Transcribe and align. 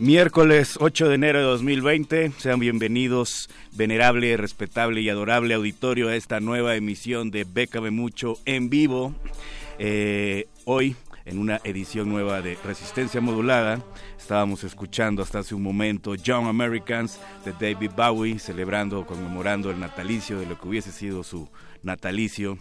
Miércoles 0.00 0.78
8 0.80 1.08
de 1.08 1.14
enero 1.16 1.40
de 1.40 1.44
2020, 1.46 2.30
sean 2.38 2.60
bienvenidos, 2.60 3.50
venerable, 3.72 4.36
respetable 4.36 5.00
y 5.00 5.08
adorable 5.08 5.54
auditorio, 5.54 6.06
a 6.06 6.14
esta 6.14 6.38
nueva 6.38 6.76
emisión 6.76 7.32
de 7.32 7.42
Bécame 7.42 7.90
Mucho 7.90 8.34
en 8.44 8.70
vivo. 8.70 9.12
Eh, 9.80 10.46
hoy, 10.66 10.94
en 11.24 11.40
una 11.40 11.60
edición 11.64 12.08
nueva 12.08 12.42
de 12.42 12.56
Resistencia 12.64 13.20
Modulada, 13.20 13.84
estábamos 14.16 14.62
escuchando 14.62 15.20
hasta 15.20 15.40
hace 15.40 15.56
un 15.56 15.64
momento 15.64 16.14
Young 16.14 16.46
Americans 16.46 17.18
de 17.44 17.52
David 17.52 17.90
Bowie, 17.96 18.38
celebrando, 18.38 19.04
conmemorando 19.04 19.72
el 19.72 19.80
natalicio 19.80 20.38
de 20.38 20.46
lo 20.46 20.60
que 20.60 20.68
hubiese 20.68 20.92
sido 20.92 21.24
su 21.24 21.48
natalicio 21.82 22.56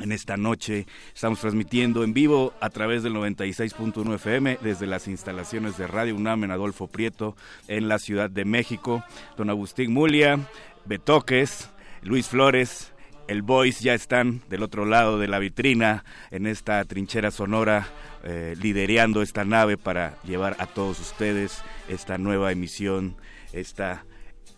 en 0.00 0.12
esta 0.12 0.36
noche 0.36 0.86
estamos 1.14 1.40
transmitiendo 1.40 2.04
en 2.04 2.14
vivo 2.14 2.54
a 2.60 2.70
través 2.70 3.02
del 3.02 3.14
96.1 3.14 4.14
FM 4.14 4.58
desde 4.62 4.86
las 4.86 5.08
instalaciones 5.08 5.76
de 5.76 5.86
Radio 5.86 6.14
UNAM 6.14 6.44
en 6.44 6.50
Adolfo 6.50 6.86
Prieto 6.86 7.36
en 7.66 7.88
la 7.88 7.98
Ciudad 7.98 8.30
de 8.30 8.44
México. 8.44 9.04
Don 9.36 9.50
Agustín 9.50 9.92
Mulia, 9.92 10.38
Betoques, 10.84 11.70
Luis 12.02 12.28
Flores, 12.28 12.92
el 13.28 13.42
Voice 13.42 13.84
ya 13.84 13.94
están 13.94 14.40
del 14.48 14.62
otro 14.62 14.86
lado 14.86 15.18
de 15.18 15.28
la 15.28 15.38
vitrina 15.38 16.04
en 16.30 16.46
esta 16.46 16.84
trinchera 16.84 17.30
sonora 17.30 17.88
eh, 18.24 18.54
liderando 18.60 19.22
esta 19.22 19.44
nave 19.44 19.76
para 19.76 20.20
llevar 20.22 20.56
a 20.58 20.66
todos 20.66 20.98
ustedes 20.98 21.62
esta 21.88 22.18
nueva 22.18 22.52
emisión, 22.52 23.16
esta 23.52 24.04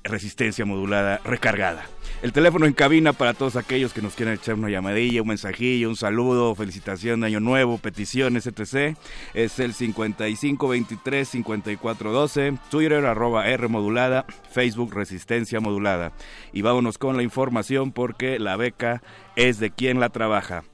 resistencia 0.04 0.64
modulada 0.64 1.20
recargada. 1.24 1.84
El 2.22 2.32
teléfono 2.34 2.66
en 2.66 2.74
cabina 2.74 3.14
para 3.14 3.32
todos 3.32 3.56
aquellos 3.56 3.94
que 3.94 4.02
nos 4.02 4.14
quieran 4.14 4.34
echar 4.34 4.56
una 4.56 4.68
llamadilla, 4.68 5.22
un 5.22 5.28
mensajillo, 5.28 5.88
un 5.88 5.96
saludo, 5.96 6.54
felicitación 6.54 7.20
de 7.20 7.28
Año 7.28 7.40
Nuevo, 7.40 7.78
peticiones, 7.78 8.46
etc. 8.46 8.94
Es 9.32 9.58
el 9.58 9.72
5523-5412, 9.72 12.58
Twitter 12.70 13.06
arroba 13.06 13.48
R 13.48 13.68
modulada, 13.68 14.26
Facebook 14.50 14.94
Resistencia 14.94 15.60
modulada. 15.60 16.12
Y 16.52 16.60
vámonos 16.60 16.98
con 16.98 17.16
la 17.16 17.22
información 17.22 17.90
porque 17.90 18.38
la 18.38 18.56
beca 18.56 19.02
es 19.34 19.58
de 19.58 19.70
quien 19.70 19.98
la 19.98 20.10
trabaja. 20.10 20.64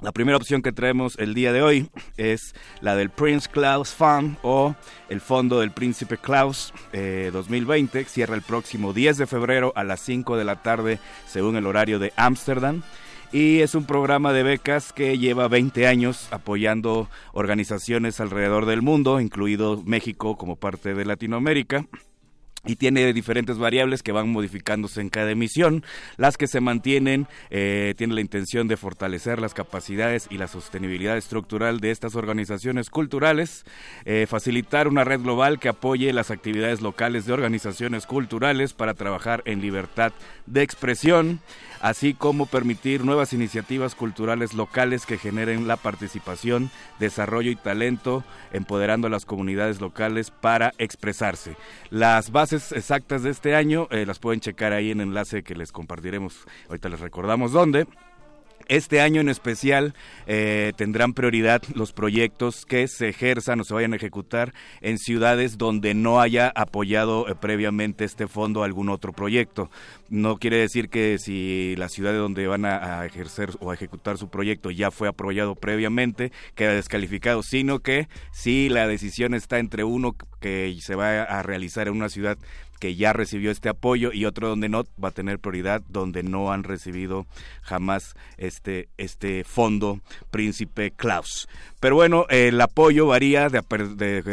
La 0.00 0.12
primera 0.12 0.38
opción 0.38 0.62
que 0.62 0.72
traemos 0.72 1.18
el 1.18 1.34
día 1.34 1.52
de 1.52 1.60
hoy 1.60 1.90
es 2.16 2.54
la 2.80 2.96
del 2.96 3.10
Prince 3.10 3.50
Claus 3.50 3.94
Fund 3.94 4.38
o 4.42 4.74
el 5.10 5.20
Fondo 5.20 5.60
del 5.60 5.72
Príncipe 5.72 6.16
Klaus 6.16 6.72
2020. 6.92 8.00
Eh, 8.00 8.04
cierra 8.06 8.34
el 8.34 8.40
próximo 8.40 8.94
10 8.94 9.18
de 9.18 9.26
febrero 9.26 9.74
a 9.76 9.84
las 9.84 10.00
5 10.00 10.38
de 10.38 10.44
la 10.44 10.62
tarde 10.62 10.98
según 11.26 11.56
el 11.56 11.66
horario 11.66 11.98
de 11.98 12.14
Ámsterdam. 12.16 12.82
Y 13.30 13.60
es 13.60 13.74
un 13.74 13.84
programa 13.84 14.32
de 14.32 14.42
becas 14.42 14.94
que 14.94 15.18
lleva 15.18 15.48
20 15.48 15.86
años 15.86 16.28
apoyando 16.30 17.10
organizaciones 17.32 18.20
alrededor 18.20 18.64
del 18.64 18.80
mundo, 18.80 19.20
incluido 19.20 19.82
México 19.84 20.38
como 20.38 20.56
parte 20.56 20.94
de 20.94 21.04
Latinoamérica 21.04 21.84
y 22.66 22.76
tiene 22.76 23.12
diferentes 23.12 23.58
variables 23.58 24.02
que 24.02 24.12
van 24.12 24.28
modificándose 24.28 25.00
en 25.00 25.08
cada 25.08 25.30
emisión. 25.30 25.84
Las 26.16 26.36
que 26.36 26.46
se 26.46 26.60
mantienen 26.60 27.26
eh, 27.50 27.94
tienen 27.96 28.14
la 28.14 28.20
intención 28.20 28.68
de 28.68 28.76
fortalecer 28.76 29.40
las 29.40 29.54
capacidades 29.54 30.26
y 30.30 30.38
la 30.38 30.48
sostenibilidad 30.48 31.16
estructural 31.16 31.80
de 31.80 31.90
estas 31.90 32.14
organizaciones 32.16 32.90
culturales, 32.90 33.64
eh, 34.04 34.26
facilitar 34.28 34.88
una 34.88 35.04
red 35.04 35.20
global 35.20 35.58
que 35.58 35.68
apoye 35.68 36.12
las 36.12 36.30
actividades 36.30 36.80
locales 36.80 37.26
de 37.26 37.32
organizaciones 37.32 38.06
culturales 38.06 38.74
para 38.74 38.94
trabajar 38.94 39.42
en 39.46 39.60
libertad 39.60 40.12
de 40.46 40.62
expresión, 40.62 41.40
así 41.80 42.14
como 42.14 42.46
permitir 42.46 43.04
nuevas 43.04 43.32
iniciativas 43.32 43.94
culturales 43.94 44.54
locales 44.54 45.06
que 45.06 45.18
generen 45.18 45.66
la 45.66 45.76
participación, 45.76 46.70
desarrollo 46.98 47.50
y 47.50 47.56
talento, 47.56 48.24
empoderando 48.52 49.06
a 49.06 49.10
las 49.10 49.24
comunidades 49.24 49.80
locales 49.80 50.30
para 50.30 50.72
expresarse. 50.78 51.56
Las 51.90 52.30
bases 52.30 52.72
exactas 52.72 53.22
de 53.22 53.30
este 53.30 53.54
año 53.54 53.88
eh, 53.90 54.06
las 54.06 54.18
pueden 54.18 54.40
checar 54.40 54.72
ahí 54.72 54.90
en 54.90 55.00
el 55.00 55.08
enlace 55.08 55.42
que 55.42 55.54
les 55.54 55.72
compartiremos, 55.72 56.46
ahorita 56.68 56.88
les 56.88 57.00
recordamos 57.00 57.52
dónde. 57.52 57.86
Este 58.70 59.00
año 59.00 59.20
en 59.20 59.28
especial 59.28 59.94
eh, 60.28 60.72
tendrán 60.76 61.12
prioridad 61.12 61.60
los 61.74 61.92
proyectos 61.92 62.64
que 62.64 62.86
se 62.86 63.08
ejerzan 63.08 63.58
o 63.58 63.64
se 63.64 63.74
vayan 63.74 63.94
a 63.94 63.96
ejecutar 63.96 64.54
en 64.80 64.98
ciudades 64.98 65.58
donde 65.58 65.92
no 65.94 66.20
haya 66.20 66.52
apoyado 66.54 67.28
eh, 67.28 67.34
previamente 67.34 68.04
este 68.04 68.28
fondo 68.28 68.62
algún 68.62 68.88
otro 68.88 69.12
proyecto. 69.12 69.72
No 70.08 70.36
quiere 70.36 70.58
decir 70.58 70.88
que 70.88 71.18
si 71.18 71.74
la 71.78 71.88
ciudad 71.88 72.14
donde 72.14 72.46
van 72.46 72.64
a, 72.64 73.04
ejercer 73.06 73.50
o 73.58 73.72
a 73.72 73.74
ejecutar 73.74 74.18
su 74.18 74.28
proyecto 74.28 74.70
ya 74.70 74.92
fue 74.92 75.08
apoyado 75.08 75.56
previamente, 75.56 76.30
queda 76.54 76.72
descalificado, 76.72 77.42
sino 77.42 77.80
que 77.80 78.06
si 78.30 78.68
la 78.68 78.86
decisión 78.86 79.34
está 79.34 79.58
entre 79.58 79.82
uno 79.82 80.14
que 80.40 80.78
se 80.80 80.94
va 80.94 81.24
a 81.24 81.42
realizar 81.42 81.88
en 81.88 81.94
una 81.94 82.08
ciudad 82.08 82.38
que 82.80 82.96
ya 82.96 83.12
recibió 83.12 83.52
este 83.52 83.68
apoyo 83.68 84.10
y 84.12 84.24
otro 84.24 84.48
donde 84.48 84.68
no 84.68 84.84
va 85.02 85.10
a 85.10 85.12
tener 85.12 85.38
prioridad 85.38 85.82
donde 85.88 86.24
no 86.24 86.50
han 86.50 86.64
recibido 86.64 87.26
jamás 87.62 88.16
este 88.38 88.88
este 88.96 89.44
fondo 89.44 90.00
Príncipe 90.30 90.90
Klaus. 90.90 91.46
Pero 91.80 91.94
bueno, 91.94 92.26
el 92.28 92.60
apoyo 92.60 93.06
varía 93.06 93.48
de, 93.48 93.58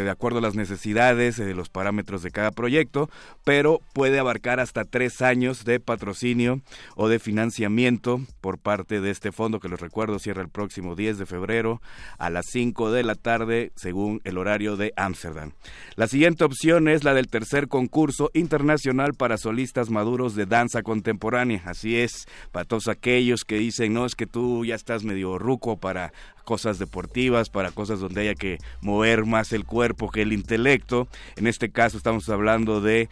acuerdo 0.09 0.39
a 0.39 0.41
las 0.41 0.55
necesidades, 0.55 1.37
de 1.37 1.53
los 1.53 1.69
parámetros 1.69 2.21
de 2.21 2.31
cada 2.31 2.51
proyecto, 2.51 3.09
pero 3.45 3.79
puede 3.93 4.19
abarcar 4.19 4.59
hasta 4.59 4.83
tres 4.83 5.21
años 5.21 5.63
de 5.63 5.79
patrocinio 5.79 6.59
o 6.95 7.07
de 7.07 7.19
financiamiento 7.19 8.19
por 8.41 8.57
parte 8.57 8.99
de 8.99 9.11
este 9.11 9.31
fondo 9.31 9.61
que 9.61 9.69
les 9.69 9.79
recuerdo 9.79 10.19
cierra 10.19 10.41
el 10.41 10.49
próximo 10.49 10.95
10 10.95 11.19
de 11.19 11.25
febrero 11.25 11.81
a 12.17 12.29
las 12.29 12.47
5 12.51 12.91
de 12.91 13.03
la 13.03 13.15
tarde 13.15 13.71
según 13.77 14.19
el 14.25 14.37
horario 14.37 14.75
de 14.75 14.91
Ámsterdam. 14.97 15.53
La 15.95 16.07
siguiente 16.07 16.43
opción 16.43 16.89
es 16.89 17.05
la 17.05 17.13
del 17.13 17.29
tercer 17.29 17.69
concurso 17.69 18.29
internacional 18.37 19.13
para 19.13 19.37
solistas 19.37 19.89
maduros 19.89 20.35
de 20.35 20.45
danza 20.45 20.83
contemporánea. 20.83 21.61
Así 21.65 21.97
es, 21.97 22.27
para 22.51 22.65
todos 22.65 22.87
aquellos 22.87 23.43
que 23.43 23.57
dicen, 23.57 23.93
no, 23.93 24.05
es 24.05 24.15
que 24.15 24.27
tú 24.27 24.65
ya 24.65 24.75
estás 24.75 25.03
medio 25.03 25.37
ruco 25.37 25.77
para 25.77 26.13
cosas 26.43 26.79
deportivas, 26.79 27.49
para 27.49 27.71
cosas 27.71 27.99
donde 27.99 28.21
haya 28.21 28.33
que 28.33 28.57
mover 28.81 29.25
más 29.25 29.51
el 29.51 29.65
cuerpo 29.65 30.09
que 30.09 30.21
el 30.21 30.31
intelecto. 30.31 31.07
En 31.35 31.45
este 31.45 31.69
caso 31.69 31.97
estamos 31.97 32.29
hablando 32.29 32.79
de 32.79 33.09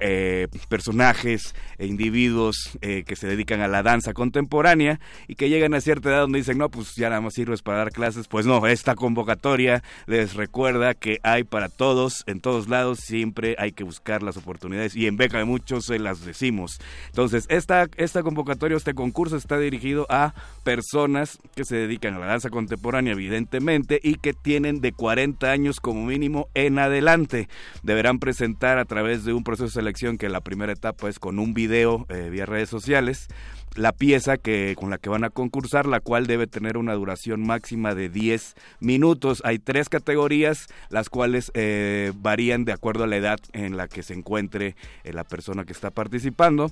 eh, 0.00 0.48
personajes 0.68 1.54
e 1.78 1.86
individuos 1.86 2.78
eh, 2.80 3.04
que 3.06 3.16
se 3.16 3.26
dedican 3.26 3.60
a 3.60 3.68
la 3.68 3.82
danza 3.82 4.12
contemporánea 4.12 5.00
y 5.28 5.36
que 5.36 5.48
llegan 5.48 5.74
a 5.74 5.80
cierta 5.80 6.10
edad 6.10 6.20
donde 6.20 6.38
dicen, 6.38 6.58
no, 6.58 6.68
pues 6.70 6.94
ya 6.94 7.08
nada 7.08 7.20
más 7.20 7.34
sirves 7.34 7.62
para 7.62 7.78
dar 7.78 7.92
clases. 7.92 8.28
Pues 8.28 8.46
no, 8.46 8.66
esta 8.66 8.94
convocatoria 8.94 9.82
les 10.06 10.34
recuerda 10.34 10.94
que 10.94 11.18
hay 11.22 11.44
para 11.44 11.68
todos, 11.68 12.24
en 12.26 12.40
todos 12.40 12.68
lados, 12.68 13.00
siempre 13.00 13.56
hay 13.58 13.72
que 13.72 13.84
buscar 13.84 14.22
las 14.22 14.36
oportunidades 14.36 14.96
y 14.96 15.06
en 15.06 15.16
beca 15.16 15.38
de 15.38 15.44
muchos 15.44 15.86
se 15.86 15.98
las 15.98 16.24
decimos. 16.24 16.78
Entonces, 17.08 17.46
esta, 17.48 17.86
esta 17.96 18.22
convocatoria, 18.22 18.76
este 18.76 18.94
concurso 18.94 19.36
está 19.36 19.58
dirigido 19.58 20.06
a 20.08 20.34
personas 20.64 21.38
que 21.54 21.64
se 21.64 21.76
dedican 21.76 22.14
a 22.14 22.18
la 22.18 22.26
danza 22.26 22.50
contemporánea, 22.50 23.12
evidentemente, 23.12 24.00
y 24.02 24.16
que 24.16 24.32
tienen 24.32 24.80
de 24.80 24.92
40 24.92 25.50
años 25.50 25.80
como 25.80 26.04
mínimo 26.04 26.48
en 26.54 26.78
adelante. 26.78 27.48
Deberán 27.82 28.18
presentar 28.18 28.78
a 28.78 28.84
través 28.84 29.24
de 29.24 29.32
un 29.32 29.44
proceso 29.44 29.85
que 30.18 30.28
la 30.28 30.40
primera 30.40 30.72
etapa 30.72 31.08
es 31.08 31.18
con 31.18 31.38
un 31.38 31.54
video 31.54 32.06
eh, 32.08 32.28
vía 32.30 32.46
redes 32.46 32.68
sociales 32.68 33.28
la 33.76 33.92
pieza 33.92 34.38
que 34.38 34.74
con 34.76 34.90
la 34.90 34.98
que 34.98 35.10
van 35.10 35.24
a 35.24 35.30
concursar, 35.30 35.86
la 35.86 36.00
cual 36.00 36.26
debe 36.26 36.46
tener 36.46 36.76
una 36.76 36.94
duración 36.94 37.46
máxima 37.46 37.94
de 37.94 38.08
10 38.08 38.54
minutos. 38.80 39.42
Hay 39.44 39.58
tres 39.58 39.88
categorías, 39.88 40.66
las 40.88 41.10
cuales 41.10 41.50
eh, 41.54 42.12
varían 42.16 42.64
de 42.64 42.72
acuerdo 42.72 43.04
a 43.04 43.06
la 43.06 43.16
edad 43.16 43.38
en 43.52 43.76
la 43.76 43.88
que 43.88 44.02
se 44.02 44.14
encuentre 44.14 44.76
eh, 45.04 45.12
la 45.12 45.24
persona 45.24 45.64
que 45.64 45.72
está 45.72 45.90
participando. 45.90 46.70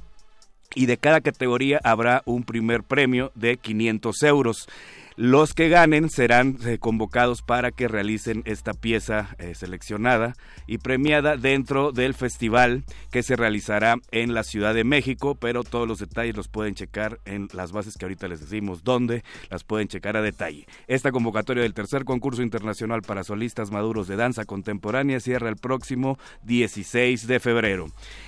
Y 0.75 0.87
de 0.87 0.97
cada 0.97 1.21
categoría 1.21 1.79
habrá 1.85 2.23
un 2.25 2.43
primer 2.43 2.83
premio 2.83 3.31
de 3.35 3.59
500 3.59 4.23
euros. 4.23 4.69
Los 5.17 5.55
que 5.55 5.69
ganen 5.69 6.11
serán 6.11 6.59
eh, 6.67 6.79
convocados 6.79 7.43
para 7.43 7.71
que 7.71 7.87
realicen 7.87 8.43
esta 8.47 8.73
pieza 8.75 9.37
eh, 9.39 9.55
seleccionada 9.55 10.35
y 10.67 10.79
premiada 10.79 11.37
dentro 11.37 11.93
del 11.93 12.15
festival 12.15 12.83
que 13.13 13.23
se 13.23 13.37
realizará 13.37 13.95
en 14.11 14.35
la 14.35 14.43
Ciudad 14.43 14.75
de 14.75 14.83
México, 14.83 15.37
pero 15.37 15.63
todos 15.63 15.87
los 15.87 16.01
detalles 16.01 16.37
los 16.37 16.49
pueden 16.49 16.75
checar 16.75 17.21
en 17.27 17.47
las 17.53 17.71
bases 17.71 17.95
que 17.97 18.07
ahorita 18.07 18.27
les 18.27 18.41
decimos 18.41 18.83
dónde, 18.83 19.23
las 19.51 19.63
pueden 19.63 19.87
checar 19.87 20.17
a 20.17 20.23
detalle. 20.23 20.67
Esta 20.89 21.13
convocatoria 21.13 21.63
del 21.63 21.75
tercer 21.75 22.05
concurso 22.05 22.43
internacional 22.43 23.03
para 23.03 23.23
solistas 23.23 23.71
maduros 23.71 24.09
de 24.09 24.17
danza 24.17 24.45
contemporánea 24.45 25.21
cierra 25.21 25.49
el 25.49 25.57
próximo 25.57 26.19
16 26.43 27.29
de 27.29 27.39
febrero. 27.39 27.87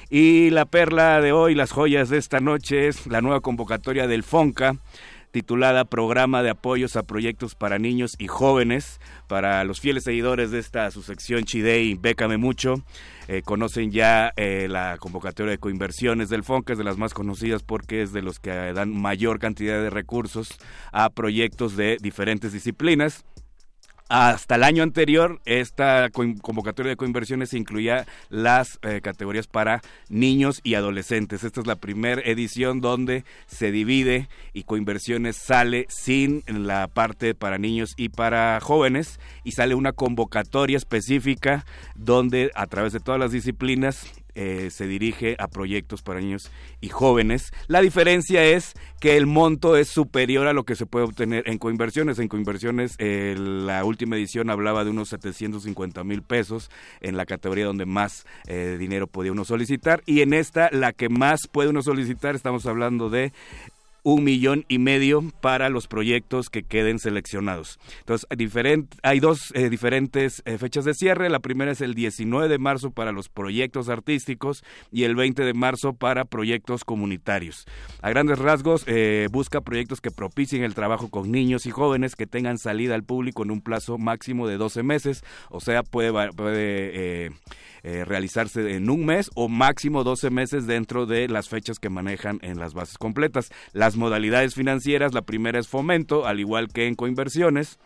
Y 0.08 0.50
la 0.50 0.66
perla 0.66 1.20
de 1.20 1.32
hoy, 1.32 1.56
las 1.56 1.72
joyas 1.72 2.10
de 2.10 2.18
esta 2.18 2.38
noche 2.38 2.86
es 2.86 3.08
la 3.08 3.22
nueva 3.22 3.40
convocatoria 3.40 4.06
del 4.06 4.22
FONCA 4.22 4.76
titulada 5.30 5.84
Programa 5.84 6.42
de 6.42 6.50
Apoyos 6.50 6.96
a 6.96 7.02
Proyectos 7.02 7.54
para 7.54 7.78
Niños 7.78 8.14
y 8.18 8.26
Jóvenes. 8.26 9.00
Para 9.28 9.64
los 9.64 9.80
fieles 9.80 10.04
seguidores 10.04 10.50
de 10.50 10.58
esta 10.58 10.90
su 10.90 11.02
sección 11.02 11.44
Chidei, 11.44 11.94
Bécame 11.94 12.36
Mucho, 12.36 12.82
eh, 13.28 13.42
conocen 13.42 13.90
ya 13.90 14.32
eh, 14.36 14.66
la 14.68 14.96
convocatoria 14.98 15.52
de 15.52 15.58
coinversiones 15.58 16.28
del 16.28 16.44
FONCA, 16.44 16.72
es 16.72 16.78
de 16.78 16.84
las 16.84 16.96
más 16.96 17.14
conocidas 17.14 17.62
porque 17.62 18.02
es 18.02 18.12
de 18.12 18.22
los 18.22 18.38
que 18.38 18.50
dan 18.50 18.94
mayor 18.94 19.38
cantidad 19.38 19.82
de 19.82 19.90
recursos 19.90 20.48
a 20.92 21.10
proyectos 21.10 21.76
de 21.76 21.98
diferentes 22.00 22.52
disciplinas. 22.52 23.24
Hasta 24.08 24.54
el 24.54 24.62
año 24.62 24.84
anterior, 24.84 25.40
esta 25.46 26.10
convocatoria 26.10 26.90
de 26.90 26.96
coinversiones 26.96 27.52
incluía 27.54 28.06
las 28.28 28.78
eh, 28.82 29.00
categorías 29.02 29.48
para 29.48 29.82
niños 30.08 30.60
y 30.62 30.74
adolescentes. 30.74 31.42
Esta 31.42 31.60
es 31.60 31.66
la 31.66 31.74
primera 31.74 32.22
edición 32.22 32.80
donde 32.80 33.24
se 33.46 33.72
divide 33.72 34.28
y 34.52 34.62
coinversiones 34.62 35.34
sale 35.34 35.86
sin 35.88 36.44
la 36.46 36.86
parte 36.86 37.34
para 37.34 37.58
niños 37.58 37.94
y 37.96 38.08
para 38.08 38.60
jóvenes 38.60 39.18
y 39.42 39.52
sale 39.52 39.74
una 39.74 39.92
convocatoria 39.92 40.76
específica 40.76 41.66
donde 41.96 42.52
a 42.54 42.68
través 42.68 42.92
de 42.92 43.00
todas 43.00 43.18
las 43.18 43.32
disciplinas 43.32 44.06
eh, 44.36 44.68
se 44.70 44.86
dirige 44.86 45.34
a 45.38 45.48
proyectos 45.48 46.02
para 46.02 46.20
niños 46.20 46.50
y 46.80 46.88
jóvenes. 46.88 47.52
La 47.66 47.80
diferencia 47.80 48.44
es 48.44 48.74
que 49.00 49.16
el 49.16 49.26
monto 49.26 49.76
es 49.76 49.88
superior 49.88 50.46
a 50.46 50.52
lo 50.52 50.64
que 50.64 50.76
se 50.76 50.86
puede 50.86 51.06
obtener 51.06 51.48
en 51.48 51.58
coinversiones. 51.58 52.18
En 52.18 52.28
coinversiones, 52.28 52.94
eh, 52.98 53.34
la 53.38 53.84
última 53.84 54.16
edición 54.16 54.50
hablaba 54.50 54.84
de 54.84 54.90
unos 54.90 55.08
750 55.08 56.04
mil 56.04 56.22
pesos 56.22 56.70
en 57.00 57.16
la 57.16 57.26
categoría 57.26 57.64
donde 57.64 57.86
más 57.86 58.26
eh, 58.46 58.76
dinero 58.78 59.06
podía 59.06 59.32
uno 59.32 59.44
solicitar. 59.44 60.02
Y 60.06 60.20
en 60.20 60.34
esta, 60.34 60.68
la 60.70 60.92
que 60.92 61.08
más 61.08 61.48
puede 61.50 61.70
uno 61.70 61.82
solicitar, 61.82 62.34
estamos 62.34 62.66
hablando 62.66 63.10
de 63.10 63.32
un 64.06 64.22
millón 64.22 64.64
y 64.68 64.78
medio 64.78 65.20
para 65.40 65.68
los 65.68 65.88
proyectos 65.88 66.48
que 66.48 66.62
queden 66.62 67.00
seleccionados. 67.00 67.80
Entonces, 67.98 68.28
hay 69.02 69.18
dos 69.18 69.52
eh, 69.56 69.68
diferentes 69.68 70.42
eh, 70.44 70.58
fechas 70.58 70.84
de 70.84 70.94
cierre. 70.94 71.28
La 71.28 71.40
primera 71.40 71.72
es 71.72 71.80
el 71.80 71.94
19 71.94 72.48
de 72.48 72.58
marzo 72.58 72.92
para 72.92 73.10
los 73.10 73.28
proyectos 73.28 73.88
artísticos 73.88 74.62
y 74.92 75.02
el 75.02 75.16
20 75.16 75.42
de 75.42 75.54
marzo 75.54 75.92
para 75.92 76.24
proyectos 76.24 76.84
comunitarios. 76.84 77.66
A 78.00 78.10
grandes 78.10 78.38
rasgos, 78.38 78.84
eh, 78.86 79.26
busca 79.32 79.60
proyectos 79.60 80.00
que 80.00 80.12
propicien 80.12 80.62
el 80.62 80.76
trabajo 80.76 81.10
con 81.10 81.32
niños 81.32 81.66
y 81.66 81.72
jóvenes 81.72 82.14
que 82.14 82.28
tengan 82.28 82.58
salida 82.58 82.94
al 82.94 83.02
público 83.02 83.42
en 83.42 83.50
un 83.50 83.60
plazo 83.60 83.98
máximo 83.98 84.46
de 84.46 84.56
12 84.56 84.84
meses. 84.84 85.24
O 85.50 85.58
sea, 85.58 85.82
puede... 85.82 86.12
puede 86.32 87.32
eh, 87.88 88.04
realizarse 88.04 88.74
en 88.74 88.90
un 88.90 89.06
mes 89.06 89.30
o 89.36 89.48
máximo 89.48 90.02
12 90.02 90.30
meses 90.30 90.66
dentro 90.66 91.06
de 91.06 91.28
las 91.28 91.48
fechas 91.48 91.78
que 91.78 91.88
manejan 91.88 92.40
en 92.42 92.58
las 92.58 92.74
bases 92.74 92.98
completas. 92.98 93.50
Las 93.72 93.94
modalidades 93.96 94.56
financieras, 94.56 95.14
la 95.14 95.22
primera 95.22 95.60
es 95.60 95.68
fomento, 95.68 96.26
al 96.26 96.40
igual 96.40 96.66
que 96.66 96.88
en 96.88 96.96
coinversiones. 96.96 97.78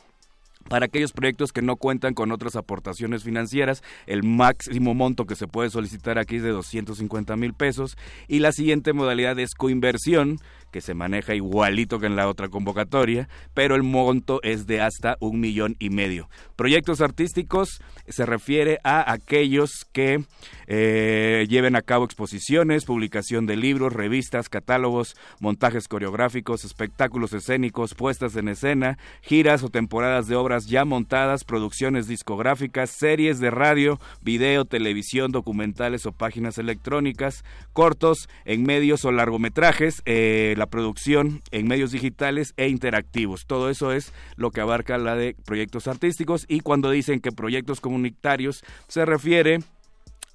Para 0.71 0.87
aquellos 0.87 1.13
proyectos 1.13 1.53
que 1.53 1.61
no 1.61 1.77
cuentan 1.77 2.15
con 2.15 2.33
otras 2.33 2.57
aportaciones 2.57 3.25
financieras, 3.25 3.83
el 4.07 4.23
máximo 4.23 4.95
monto 4.95 5.27
que 5.27 5.37
se 5.37 5.47
puede 5.47 5.69
solicitar 5.69 6.19
aquí 6.19 6.37
es 6.37 6.45
de 6.45 6.51
250 6.51 7.37
mil 7.37 7.53
pesos. 7.53 7.99
Y 8.27 8.39
la 8.39 8.53
siguiente 8.53 8.95
modalidad 8.95 9.39
es 9.39 9.55
coinversión, 9.55 10.39
que 10.71 10.81
se 10.81 10.95
maneja 10.95 11.35
igualito 11.35 11.99
que 11.99 12.07
en 12.07 12.17
la 12.17 12.29
otra 12.29 12.49
convocatoria, 12.49 13.29
pero 13.55 13.75
el 13.75 13.83
monto 13.83 14.41
es 14.43 14.67
de 14.67 14.81
hasta 14.81 15.17
un 15.21 15.41
millón 15.41 15.77
y 15.79 15.91
medio. 15.91 16.29
Proyectos 16.57 17.01
artísticos 17.01 17.81
se 18.09 18.27
refiere 18.27 18.79
a 18.85 19.13
aquellos 19.13 19.87
que 19.93 20.25
eh, 20.67 21.47
lleven 21.49 21.77
a 21.77 21.83
cabo 21.83 22.05
exposiciones, 22.05 22.85
publicación 22.85 23.47
de 23.47 23.57
libros, 23.57 23.93
revistas, 23.93 24.49
catálogos, 24.49 25.17
montajes 25.41 25.89
coreográficos, 25.89 26.65
espectáculos 26.65 27.33
escénicos, 27.33 27.95
puestas 27.95 28.37
en 28.37 28.49
escena, 28.49 28.99
giras 29.23 29.63
o 29.63 29.69
temporadas 29.69 30.27
de 30.27 30.37
obras 30.37 30.67
ya 30.67 30.85
montadas, 30.85 31.45
producciones 31.45 32.07
discográficas, 32.07 32.91
series 32.91 33.41
de 33.41 33.51
radio, 33.51 33.99
video, 34.23 34.65
televisión, 34.65 35.33
documentales 35.33 36.07
o 36.07 36.13
páginas 36.13 36.59
electrónicas, 36.59 37.45
cortos 37.73 38.29
en 38.45 38.63
medios 38.63 39.05
o 39.05 39.13
largometrajes, 39.13 40.03
eh, 40.05 40.55
la 40.61 40.67
producción 40.67 41.41
en 41.53 41.67
medios 41.67 41.91
digitales 41.91 42.53
e 42.59 42.69
interactivos. 42.69 43.47
Todo 43.47 43.71
eso 43.71 43.93
es 43.93 44.13
lo 44.37 44.51
que 44.51 44.61
abarca 44.61 44.99
la 44.99 45.17
de 45.17 45.35
proyectos 45.47 45.89
artísticos 45.89 46.45
y 46.49 46.61
cuando 46.61 46.91
dicen 46.91 47.21
que 47.21 47.33
proyectos 47.33 47.81
comunitarios 47.81 48.63
se 48.87 49.07
refiere 49.07 49.61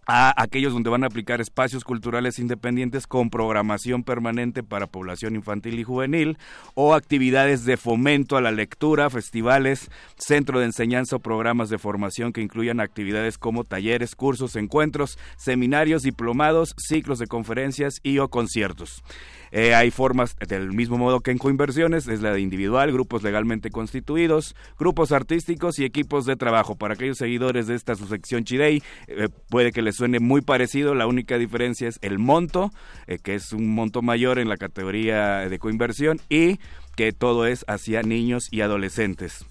a 0.08 0.34
aquellos 0.41 0.74
donde 0.74 0.89
van 0.89 1.03
a 1.03 1.08
aplicar 1.08 1.41
espacios 1.41 1.84
culturales 1.84 2.39
independientes 2.39 3.08
con 3.08 3.29
programación 3.29 4.03
permanente 4.03 4.63
para 4.63 4.88
población 4.88 5.36
infantil 5.36 5.79
y 5.79 5.84
juvenil 5.84 6.38
o 6.74 6.94
actividades 6.94 7.65
de 7.65 7.77
fomento 7.77 8.38
a 8.38 8.41
la 8.41 8.51
lectura, 8.51 9.10
festivales, 9.10 9.89
centro 10.17 10.60
de 10.60 10.65
enseñanza 10.65 11.15
o 11.15 11.20
programas 11.20 11.70
de 11.70 11.77
formación 11.77 12.34
que 12.34 12.41
incluyan 12.41 12.79
actividades 12.79 13.38
como 13.38 13.63
talleres, 13.63 14.15
cursos, 14.15 14.55
encuentros, 14.55 15.17
seminarios, 15.38 16.03
diplomados, 16.03 16.75
ciclos 16.77 17.20
de 17.20 17.27
conferencias 17.27 17.96
y 18.03 18.20
o 18.20 18.29
conciertos. 18.29 19.03
Eh, 19.52 19.74
hay 19.74 19.92
formas 19.92 20.36
del 20.48 20.74
mismo 20.74 20.98
modo 20.98 21.22
que 21.22 21.32
en 21.32 21.38
coinversiones, 21.38 22.08
es 22.08 22.22
la 22.22 22.34
de 22.34 22.42
individual, 22.42 22.92
grupos 22.92 23.24
legalmente 23.24 23.70
constituidos, 23.70 24.56
grupos 24.78 25.12
artísticos 25.12 25.80
y 25.80 25.86
equipos 25.86 26.25
de 26.25 26.36
trabajo. 26.36 26.75
Para 26.75 26.96
aquellos 26.96 27.18
seguidores 27.18 27.68
de 27.68 27.75
esta 27.75 27.96
subsección 27.96 28.44
Chidei, 28.44 28.82
eh, 29.08 29.30
puede 29.50 29.72
que 29.72 29.82
les 29.82 29.96
suene 29.96 30.20
muy 30.20 30.42
parecido, 30.42 30.96
la 30.96 31.08
única 31.08 31.38
diferencia 31.38 31.88
es 31.88 32.00
el 32.02 32.20
monto, 32.20 32.72
eh, 33.08 33.18
que 33.22 33.36
es 33.36 33.54
un 33.54 33.74
monto 33.74 34.02
mayor 34.02 34.40
en 34.40 34.50
la 34.50 34.58
categoría 34.58 35.50
de 35.50 35.60
coinversión 35.60 36.20
y 36.30 36.60
que 36.96 37.12
todo 37.12 37.46
es 37.46 37.66
hacia 37.68 38.02
niños 38.02 38.48
y 38.52 38.62
adolescentes. 38.62 39.46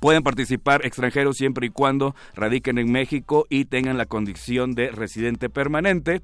Pueden 0.00 0.22
participar 0.22 0.84
extranjeros 0.84 1.36
siempre 1.36 1.66
y 1.66 1.70
cuando 1.70 2.16
radiquen 2.34 2.78
en 2.78 2.90
México 2.90 3.46
y 3.48 3.66
tengan 3.66 3.98
la 3.98 4.06
condición 4.06 4.74
de 4.74 4.90
residente 4.90 5.48
permanente 5.48 6.20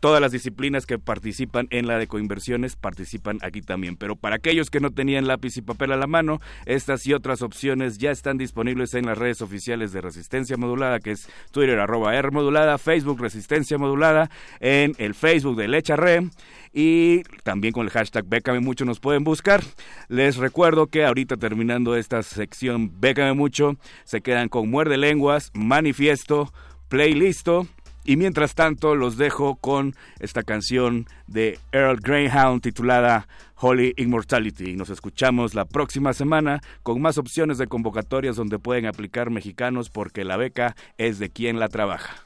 todas 0.00 0.20
las 0.20 0.32
disciplinas 0.32 0.86
que 0.86 0.98
participan 0.98 1.66
en 1.70 1.86
la 1.86 1.98
de 1.98 2.06
coinversiones 2.06 2.76
participan 2.76 3.38
aquí 3.42 3.62
también. 3.62 3.96
Pero 3.96 4.16
para 4.16 4.36
aquellos 4.36 4.70
que 4.70 4.80
no 4.80 4.90
tenían 4.90 5.26
lápiz 5.26 5.56
y 5.56 5.62
papel 5.62 5.92
a 5.92 5.96
la 5.96 6.06
mano, 6.06 6.40
estas 6.64 7.06
y 7.06 7.14
otras 7.14 7.42
opciones 7.42 7.98
ya 7.98 8.10
están 8.10 8.38
disponibles 8.38 8.94
en 8.94 9.06
las 9.06 9.18
redes 9.18 9.42
oficiales 9.42 9.92
de 9.92 10.00
Resistencia 10.00 10.56
Modulada, 10.56 11.00
que 11.00 11.12
es 11.12 11.28
Twitter 11.50 11.78
arroba 11.78 12.14
R 12.16 12.30
Modulada, 12.30 12.78
Facebook 12.78 13.20
Resistencia 13.20 13.78
Modulada, 13.78 14.30
en 14.60 14.94
el 14.98 15.14
Facebook 15.14 15.56
de 15.56 15.68
Lecha 15.68 15.96
Re 15.96 16.28
y 16.72 17.22
también 17.42 17.72
con 17.72 17.86
el 17.86 17.90
hashtag 17.90 18.26
Bécame 18.26 18.60
Mucho 18.60 18.84
nos 18.84 19.00
pueden 19.00 19.24
buscar. 19.24 19.62
Les 20.08 20.36
recuerdo 20.36 20.88
que 20.88 21.04
ahorita 21.04 21.36
terminando 21.36 21.96
esta 21.96 22.22
sección 22.22 23.00
Bécame 23.00 23.32
Mucho, 23.32 23.76
se 24.04 24.20
quedan 24.20 24.48
con 24.48 24.70
Muerde 24.70 24.98
Lenguas, 24.98 25.50
Manifiesto, 25.54 26.52
Playlisto 26.88 27.66
Y 28.06 28.16
mientras 28.16 28.54
tanto 28.54 28.94
los 28.94 29.16
dejo 29.16 29.56
con 29.56 29.96
esta 30.20 30.44
canción 30.44 31.06
de 31.26 31.58
Earl 31.72 31.98
Greyhound 32.00 32.62
titulada 32.62 33.26
Holy 33.56 33.94
Immortality. 33.96 34.76
Nos 34.76 34.90
escuchamos 34.90 35.54
la 35.54 35.64
próxima 35.64 36.12
semana 36.12 36.60
con 36.84 37.00
más 37.00 37.18
opciones 37.18 37.58
de 37.58 37.66
convocatorias 37.66 38.36
donde 38.36 38.60
pueden 38.60 38.86
aplicar 38.86 39.30
mexicanos 39.30 39.90
porque 39.90 40.24
la 40.24 40.36
beca 40.36 40.76
es 40.98 41.18
de 41.18 41.30
quien 41.30 41.58
la 41.58 41.68
trabaja. 41.68 42.25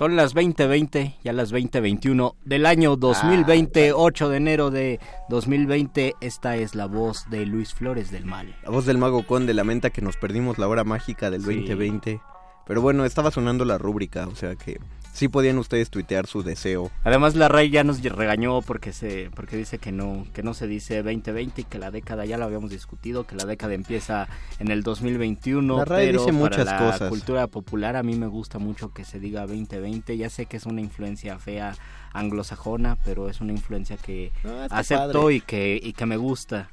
Son 0.00 0.16
las 0.16 0.34
20:20, 0.34 1.16
ya 1.22 1.34
las 1.34 1.52
20:21 1.52 2.34
del 2.46 2.64
año 2.64 2.96
2020, 2.96 3.92
8 3.92 4.30
de 4.30 4.36
enero 4.38 4.70
de 4.70 4.98
2020. 5.28 6.14
Esta 6.22 6.56
es 6.56 6.74
la 6.74 6.86
voz 6.86 7.28
de 7.28 7.44
Luis 7.44 7.74
Flores 7.74 8.10
del 8.10 8.24
Mal. 8.24 8.56
La 8.62 8.70
voz 8.70 8.86
del 8.86 8.96
mago 8.96 9.26
Conde 9.26 9.52
lamenta 9.52 9.90
que 9.90 10.00
nos 10.00 10.16
perdimos 10.16 10.56
la 10.56 10.68
hora 10.68 10.84
mágica 10.84 11.30
del 11.30 11.42
2020. 11.42 12.18
Pero 12.66 12.80
bueno, 12.80 13.04
estaba 13.04 13.30
sonando 13.30 13.66
la 13.66 13.76
rúbrica, 13.76 14.26
o 14.26 14.34
sea 14.34 14.56
que 14.56 14.80
sí 15.20 15.28
podían 15.28 15.58
ustedes 15.58 15.90
tuitear 15.90 16.26
su 16.26 16.42
deseo. 16.42 16.90
Además 17.04 17.34
la 17.34 17.48
Rey 17.48 17.68
ya 17.68 17.84
nos 17.84 18.02
regañó 18.02 18.62
porque 18.62 18.92
se 18.94 19.30
porque 19.34 19.56
dice 19.58 19.76
que 19.78 19.92
no 19.92 20.26
que 20.32 20.42
no 20.42 20.54
se 20.54 20.66
dice 20.66 21.02
2020 21.02 21.60
y 21.60 21.64
que 21.64 21.78
la 21.78 21.90
década 21.90 22.24
ya 22.24 22.38
lo 22.38 22.46
habíamos 22.46 22.70
discutido, 22.70 23.26
que 23.26 23.36
la 23.36 23.44
década 23.44 23.74
empieza 23.74 24.28
en 24.58 24.70
el 24.70 24.82
2021, 24.82 25.76
La 25.76 25.84
RAE 25.84 26.06
pero 26.06 26.20
dice 26.20 26.32
muchas 26.32 26.64
para 26.64 26.80
la 26.80 26.92
cosas. 26.92 27.08
cultura 27.10 27.46
popular 27.48 27.96
a 27.96 28.02
mí 28.02 28.16
me 28.16 28.28
gusta 28.28 28.58
mucho 28.58 28.94
que 28.94 29.04
se 29.04 29.20
diga 29.20 29.42
2020, 29.42 30.16
ya 30.16 30.30
sé 30.30 30.46
que 30.46 30.56
es 30.56 30.64
una 30.64 30.80
influencia 30.80 31.38
fea 31.38 31.74
anglosajona, 32.14 32.96
pero 33.04 33.28
es 33.28 33.42
una 33.42 33.52
influencia 33.52 33.98
que 33.98 34.32
No, 34.42 34.62
está 34.64 34.78
acepto 34.78 35.22
padre. 35.24 35.34
y 35.34 35.40
que 35.42 35.80
y 35.82 35.92
que 35.92 36.06
me 36.06 36.16
gusta. 36.16 36.70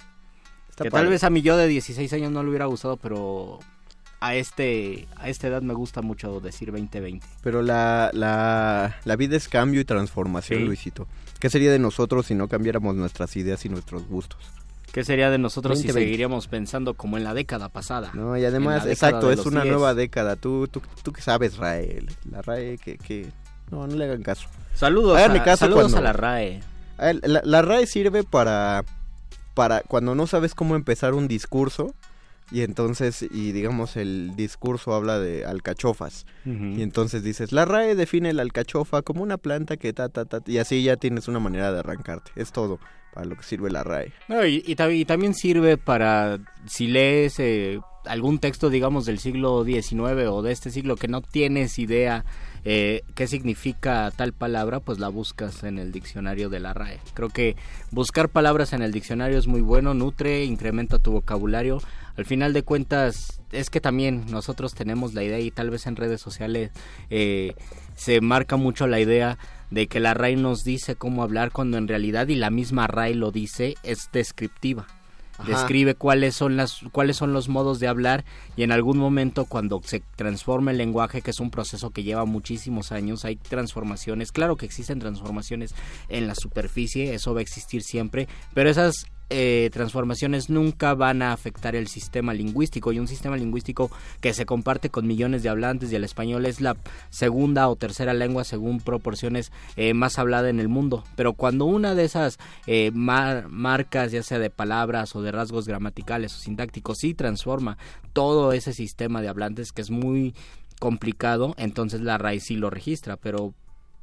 Está 0.69 0.86
que 0.86 0.91
padre. 0.91 1.03
tal 1.03 1.12
vez 1.12 1.23
a 1.25 1.29
mí 1.29 1.41
yo 1.41 1.57
de 1.57 1.67
16 1.67 2.12
años 2.13 2.31
no 2.31 2.43
le 2.43 2.49
hubiera 2.49 2.65
gustado, 2.65 2.95
pero 2.97 3.60
a 4.19 4.36
este 4.36 5.08
a 5.15 5.30
esta 5.30 5.47
edad 5.47 5.62
me 5.62 5.73
gusta 5.73 6.01
mucho 6.01 6.39
decir 6.39 6.71
2020. 6.71 7.25
Pero 7.43 7.62
la, 7.62 8.10
la, 8.13 8.97
la 9.06 9.15
vida 9.15 9.36
es 9.38 9.47
cambio 9.47 9.82
y 9.82 9.86
transformación, 9.86 10.60
Sí. 10.60 10.65
Luisito. 10.65 11.08
¿Qué 11.39 11.49
sería 11.49 11.71
de 11.71 11.80
nosotros 11.80 12.25
si 12.25 12.34
no 12.36 12.47
cambiáramos 12.47 12.95
nuestras 12.95 13.36
ideas 13.36 13.63
y 13.65 13.69
nuestros 13.69 14.08
gustos? 14.08 14.39
¿Qué 14.91 15.03
sería 15.03 15.30
de 15.30 15.38
nosotros 15.38 15.77
si 15.77 15.84
2020. 15.84 16.06
seguiríamos 16.08 16.47
pensando 16.47 16.95
como 16.95 17.17
en 17.17 17.23
la 17.23 17.36
década 17.36 17.69
pasada? 17.69 18.10
No, 18.15 18.36
y 18.38 18.43
además, 18.45 18.86
la 18.86 18.91
exacto, 18.91 19.32
es 19.32 19.45
una 19.45 19.62
10. 19.62 19.73
nueva 19.73 19.93
década. 19.93 20.36
Tú, 20.36 20.67
tú, 20.67 20.82
tú 21.03 21.13
que 21.13 21.21
sabes, 21.21 21.58
Rael. 21.58 22.10
La 22.32 22.41
RAE 22.41 22.80
que, 22.80 22.97
que... 22.97 23.27
No, 23.69 23.86
no 23.86 23.95
le 23.95 24.06
hagan 24.06 24.23
caso. 24.23 24.47
Saludos, 24.73 25.19
a, 25.19 25.43
caso 25.43 25.58
saludos 25.65 25.91
cuando- 25.91 25.97
a 25.99 26.01
la 26.01 26.13
RAE. 26.13 26.62
A 26.97 27.06
ver, 27.08 27.19
La, 27.30 27.41
la 27.43 27.62
RAE 27.62 27.86
sirve 27.86 28.23
para, 28.23 28.84
para 29.53 29.82
cuando 29.82 30.15
no 30.15 30.25
sabes 30.25 30.56
cómo 30.56 30.75
empezar 30.75 31.13
un 31.13 31.27
discurso 31.27 31.93
y 32.51 32.62
entonces, 32.62 33.23
y 33.29 33.51
digamos 33.51 33.97
el 33.97 34.36
discurso 34.36 34.93
habla 34.93 35.19
de 35.19 35.45
alcachofas. 35.45 36.25
Y 36.45 36.81
entonces 36.81 37.23
dices, 37.23 37.51
la 37.51 37.65
RAE 37.65 37.95
define 37.95 38.31
la 38.33 38.41
alcachofa 38.43 39.01
como 39.01 39.21
una 39.23 39.38
planta 39.38 39.77
que 39.77 39.91
ta, 39.93 40.10
ta, 40.10 40.25
ta, 40.25 40.41
y 40.45 40.57
así 40.60 40.81
ya 40.83 40.95
tienes 40.97 41.27
una 41.27 41.39
manera 41.39 41.71
de 41.73 41.79
arrancarte. 41.79 42.31
Es 42.36 42.51
todo 42.51 42.79
para 43.13 43.25
lo 43.25 43.36
que 43.36 43.43
sirve 43.43 43.69
la 43.69 43.83
RAE. 43.83 44.13
No, 44.29 44.45
y, 44.45 44.63
y 44.65 44.75
ta- 44.75 44.91
y 44.91 45.03
también 45.05 45.33
sirve 45.33 45.77
para 45.77 46.39
si 46.67 46.88
lees 46.88 47.39
eh, 47.39 47.79
algún 48.05 48.39
texto, 48.39 48.69
digamos, 48.69 49.05
del 49.05 49.19
siglo 49.19 49.65
XIX 49.65 49.99
o 50.29 50.41
de 50.41 50.51
este 50.53 50.69
siglo 50.71 50.95
que 50.95 51.07
no 51.10 51.21
tienes 51.21 51.77
idea 51.79 52.23
eh, 52.69 53.03
qué 53.15 53.27
significa 53.27 54.12
tal 54.13 54.34
palabra, 54.34 54.82
pues 54.82 54.99
la 54.99 55.08
buscas 55.08 55.63
en 55.63 55.80
el 55.80 55.93
diccionario 55.93 56.49
de 56.49 56.60
la 56.60 56.73
RAE. 56.73 56.99
Creo 57.13 57.30
que 57.30 57.56
buscar 57.91 58.27
palabras 58.27 58.73
en 58.73 58.82
el 58.82 58.91
diccionario 58.91 59.39
es 59.39 59.47
muy 59.47 59.62
bueno, 59.62 59.93
nutre, 59.93 60.43
incrementa 60.43 60.99
tu 60.99 61.13
vocabulario. 61.13 61.80
Al 62.17 62.25
final 62.25 62.51
de 62.51 62.63
cuentas, 62.63 63.41
es 63.53 63.69
que 63.69 63.80
también 63.80 64.25
nosotros 64.30 64.73
tenemos 64.73 65.13
la 65.13 65.23
idea 65.23 65.39
y 65.39 65.49
tal 65.49 65.69
vez 65.69 65.88
en 65.88 65.95
redes 65.95 66.19
sociales 66.19 66.71
eh, 67.10 67.53
se 67.95 68.19
marca 68.19 68.58
mucho 68.58 68.86
la 68.86 68.99
idea 68.99 69.38
de 69.71 69.88
que 69.88 70.01
la 70.01 70.13
RAE 70.13 70.36
nos 70.36 70.65
dice 70.65 70.97
cómo 70.97 71.23
hablar 71.23 71.53
cuando 71.53 71.77
en 71.77 71.88
realidad 71.88 72.27
y 72.27 72.36
la 72.36 72.49
misma 72.49 72.88
RAE 72.88 73.15
lo 73.15 73.32
dice 73.32 73.75
es 73.84 74.10
descriptiva. 74.12 74.88
Describe 75.45 75.95
cuáles 75.95 76.36
son 76.36 76.58
las 76.58 76.82
cuáles 76.91 77.17
son 77.17 77.34
los 77.34 77.47
modos 77.47 77.80
de 77.80 77.88
hablar 77.88 78.26
y 78.56 78.63
en 78.63 78.71
algún 78.71 78.97
momento 78.97 79.45
cuando 79.45 79.82
se 79.84 80.02
transforma 80.15 80.71
el 80.71 80.78
lenguaje, 80.78 81.21
que 81.21 81.32
es 81.32 81.39
un 81.39 81.52
proceso 81.52 81.91
que 81.91 82.04
lleva 82.04 82.26
muchísimos 82.26 82.91
años, 82.91 83.26
hay 83.26 83.36
transformaciones, 83.36 84.32
claro 84.32 84.56
que 84.56 84.65
existen 84.65 85.00
transformaciones 85.00 85.76
en 86.10 86.28
la 86.28 86.36
superficie, 86.36 87.13
eso 87.13 87.34
va 87.34 87.39
a 87.39 87.43
existir 87.43 87.84
siempre, 87.84 88.28
pero 88.54 88.69
esas 88.69 89.06
eh, 89.30 89.70
transformaciones 89.74 90.50
nunca 90.50 90.94
van 90.94 91.22
a 91.22 91.34
afectar 91.34 91.76
el 91.76 91.88
sistema 91.88 92.34
lingüístico. 92.34 92.92
Y 92.92 93.00
un 93.00 93.08
sistema 93.08 93.38
lingüístico 93.38 93.92
que 94.22 94.34
se 94.34 94.46
comparte 94.46 94.90
con 94.90 95.08
millones 95.08 95.44
de 95.44 95.50
hablantes 95.50 95.92
y 95.92 95.96
el 95.96 96.04
español 96.04 96.46
es 96.46 96.62
la 96.62 96.78
segunda 97.10 97.68
o 97.70 97.76
tercera 97.76 98.13
lengua 98.13 98.44
según 98.44 98.80
proporciones 98.80 99.52
eh, 99.76 99.94
más 99.94 100.18
hablada 100.20 100.50
en 100.50 100.60
el 100.60 100.70
mundo. 100.70 101.04
Pero 101.16 101.34
cuando 101.34 101.66
una 101.66 101.96
de 101.96 102.06
esas 102.06 102.38
eh, 102.66 102.92
mar- 102.94 103.48
marcas 103.50 104.12
ya 104.12 104.24
sea 104.24 104.40
de 104.40 104.50
palabras 104.50 105.16
o 105.16 105.22
de 105.22 105.32
rasgos 105.32 105.68
gramaticales 105.68 106.34
o 106.36 106.40
sintácticos 106.40 107.00
sí 107.00 107.13
transforma 107.13 107.78
todo 108.13 108.54
ese 108.54 108.74
sistema 108.74 109.22
de 109.22 109.28
hablantes 109.28 109.72
que 109.72 109.82
es 109.82 109.92
muy 109.92 110.34
complicado 110.80 111.56
entonces 111.58 112.02
la 112.02 112.18
raíz 112.18 112.44
sí 112.46 112.56
lo 112.56 112.70
registra. 112.70 113.18
Pero 113.18 113.54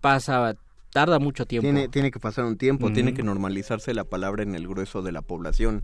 pasa 0.01 0.57
tarda 0.95 1.19
mucho 1.19 1.45
tiempo 1.45 1.65
Tiene, 1.65 1.89
tiene 1.89 2.13
que 2.13 2.21
pasar 2.21 2.45
un 2.45 2.57
tiempo, 2.57 2.93
tiene 2.93 3.15
que 3.15 3.25
normalizarse 3.25 3.93
la 3.95 4.05
palabra 4.05 4.45
en 4.45 4.55
el 4.55 4.69
grueso 4.69 5.03
de 5.03 5.11
la 5.11 5.23
población. 5.23 5.83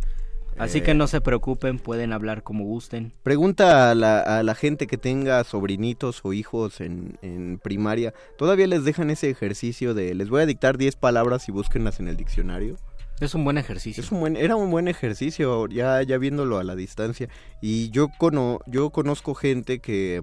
Así 0.56 0.78
Eh, 0.78 0.82
que 0.84 0.94
no 0.94 1.08
se 1.08 1.20
preocupen, 1.20 1.80
pueden 1.80 2.12
hablar 2.12 2.44
como 2.44 2.62
gusten. 2.64 3.12
Pregunta 3.24 3.90
a 3.90 3.94
la, 3.96 4.20
a 4.20 4.44
la 4.44 4.54
gente 4.54 4.86
que 4.86 4.98
tenga 4.98 5.42
sobrinitos 5.42 6.20
o 6.22 6.32
hijos 6.32 6.80
en, 6.80 7.18
en 7.22 7.58
primaria, 7.58 8.14
¿todavía 8.38 8.68
les 8.68 8.84
dejan 8.84 9.10
ese 9.10 9.30
ejercicio 9.30 9.94
de 9.94 10.14
les 10.14 10.28
voy 10.28 10.42
a 10.42 10.46
dictar 10.46 10.78
10 10.78 10.94
palabras 10.94 11.48
y 11.48 11.52
búsquenlas 11.52 11.98
en 11.98 12.06
el 12.06 12.16
diccionario? 12.16 12.76
Es 13.20 13.34
un 13.34 13.42
buen 13.42 13.58
ejercicio. 13.58 14.04
Es 14.04 14.12
un 14.12 14.20
buen, 14.20 14.36
era 14.36 14.54
un 14.54 14.70
buen 14.70 14.86
ejercicio, 14.86 15.66
ya, 15.66 16.02
ya 16.02 16.18
viéndolo 16.18 16.58
a 16.58 16.64
la 16.64 16.76
distancia. 16.76 17.28
Y 17.60 17.90
yo, 17.90 18.08
cono, 18.16 18.60
yo 18.66 18.90
conozco 18.90 19.34
gente 19.34 19.80
que 19.80 20.22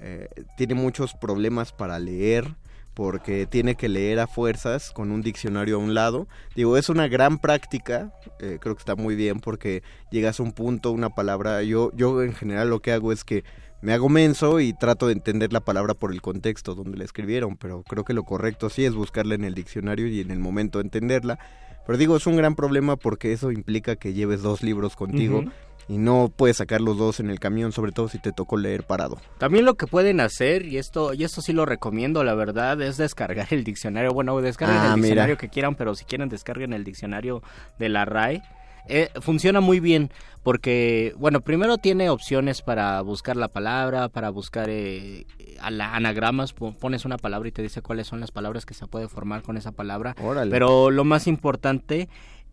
eh, 0.00 0.28
tiene 0.56 0.74
muchos 0.74 1.14
problemas 1.14 1.72
para 1.72 1.98
leer, 2.00 2.56
porque 2.96 3.44
tiene 3.44 3.74
que 3.74 3.90
leer 3.90 4.18
a 4.20 4.26
fuerzas 4.26 4.90
con 4.90 5.10
un 5.12 5.20
diccionario 5.20 5.76
a 5.76 5.78
un 5.78 5.92
lado. 5.92 6.28
Digo, 6.54 6.78
es 6.78 6.88
una 6.88 7.08
gran 7.08 7.38
práctica, 7.38 8.10
eh, 8.40 8.56
creo 8.58 8.74
que 8.74 8.80
está 8.80 8.96
muy 8.96 9.14
bien 9.14 9.40
porque 9.40 9.82
llegas 10.10 10.40
a 10.40 10.42
un 10.42 10.52
punto, 10.52 10.92
una 10.92 11.10
palabra. 11.10 11.62
Yo, 11.62 11.92
yo 11.94 12.22
en 12.22 12.32
general 12.32 12.70
lo 12.70 12.80
que 12.80 12.92
hago 12.92 13.12
es 13.12 13.22
que 13.22 13.44
me 13.82 13.92
hago 13.92 14.08
menso 14.08 14.60
y 14.60 14.72
trato 14.72 15.08
de 15.08 15.12
entender 15.12 15.52
la 15.52 15.60
palabra 15.60 15.92
por 15.92 16.10
el 16.10 16.22
contexto 16.22 16.74
donde 16.74 16.96
la 16.96 17.04
escribieron, 17.04 17.58
pero 17.58 17.82
creo 17.82 18.02
que 18.02 18.14
lo 18.14 18.24
correcto 18.24 18.70
sí 18.70 18.86
es 18.86 18.94
buscarla 18.94 19.34
en 19.34 19.44
el 19.44 19.52
diccionario 19.52 20.06
y 20.06 20.20
en 20.20 20.30
el 20.30 20.38
momento 20.38 20.80
entenderla. 20.80 21.38
Pero 21.84 21.98
digo, 21.98 22.16
es 22.16 22.26
un 22.26 22.36
gran 22.36 22.54
problema 22.54 22.96
porque 22.96 23.34
eso 23.34 23.52
implica 23.52 23.96
que 23.96 24.14
lleves 24.14 24.40
dos 24.40 24.62
libros 24.62 24.96
contigo. 24.96 25.44
Y 25.88 25.98
no 25.98 26.32
puedes 26.34 26.56
sacar 26.56 26.80
los 26.80 26.96
dos 26.98 27.20
en 27.20 27.30
el 27.30 27.38
camión, 27.38 27.70
sobre 27.72 27.92
todo 27.92 28.08
si 28.08 28.18
te 28.18 28.32
tocó 28.32 28.56
leer 28.56 28.82
parado. 28.84 29.18
También 29.38 29.64
lo 29.64 29.74
que 29.74 29.86
pueden 29.86 30.20
hacer, 30.20 30.66
y 30.66 30.78
esto, 30.78 31.14
y 31.14 31.22
esto 31.24 31.40
sí 31.42 31.52
lo 31.52 31.64
recomiendo, 31.66 32.24
la 32.24 32.34
verdad, 32.34 32.80
es 32.82 32.96
descargar 32.96 33.46
el 33.50 33.62
diccionario. 33.64 34.12
Bueno, 34.12 34.40
descarguen 34.40 34.78
Ah, 34.78 34.84
el 34.86 34.94
mira. 34.94 34.96
diccionario 35.06 35.36
que 35.38 35.48
quieran, 35.48 35.74
pero 35.76 35.94
si 35.94 36.04
quieren 36.04 36.28
descarguen 36.28 36.72
el 36.72 36.82
diccionario 36.84 37.42
de 37.78 37.88
la 37.88 38.04
RAE. 38.04 38.42
Eh, 38.88 39.10
funciona 39.20 39.60
muy 39.60 39.80
bien 39.80 40.12
porque, 40.44 41.12
bueno, 41.18 41.40
primero 41.40 41.76
tiene 41.76 42.08
opciones 42.08 42.62
para 42.62 43.00
buscar 43.00 43.36
la 43.36 43.48
palabra, 43.48 44.08
para 44.08 44.30
buscar 44.30 44.68
eh, 44.70 45.26
a 45.60 45.72
la- 45.72 45.96
anagramas, 45.96 46.52
po- 46.52 46.72
pones 46.72 47.04
una 47.04 47.16
palabra 47.18 47.48
y 47.48 47.52
te 47.52 47.62
dice 47.62 47.82
cuáles 47.82 48.06
son 48.06 48.20
las 48.20 48.30
palabras 48.30 48.64
que 48.64 48.74
se 48.74 48.86
puede 48.86 49.08
formar 49.08 49.42
con 49.42 49.56
esa 49.56 49.72
palabra. 49.72 50.14
Órale. 50.22 50.52
Pero 50.52 50.92
lo 50.92 51.02
más 51.02 51.26
importante 51.26 52.08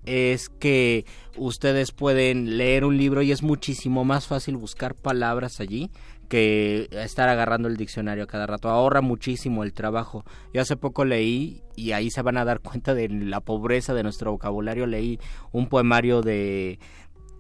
es 0.06 0.50
que 0.50 1.06
ustedes 1.38 1.92
pueden 1.92 2.58
leer 2.58 2.86
un 2.86 2.98
libro 2.98 3.22
y 3.22 3.32
es 3.32 3.44
muchísimo 3.44 4.06
más 4.06 4.28
fácil 4.28 4.58
buscar 4.58 4.96
palabras 4.96 5.60
allí 5.60 5.90
que 6.30 6.90
estar 6.92 7.30
agarrando 7.30 7.68
el 7.68 7.78
diccionario 7.78 8.24
a 8.24 8.28
cada 8.28 8.48
rato. 8.48 8.70
Ahorra 8.70 9.02
muchísimo 9.02 9.64
el 9.64 9.72
trabajo. 9.72 10.26
Yo 10.52 10.62
hace 10.62 10.76
poco 10.76 11.06
leí, 11.06 11.62
y 11.76 11.92
ahí 11.92 12.10
se 12.10 12.24
van 12.24 12.38
a 12.38 12.46
dar 12.46 12.60
cuenta 12.60 12.96
de 12.96 13.08
la 13.08 13.40
pobreza 13.40 13.94
de 13.94 14.02
nuestro 14.02 14.32
vocabulario, 14.32 14.88
leí 14.88 15.20
un 15.52 15.68
poemario 15.68 16.22
de 16.22 16.80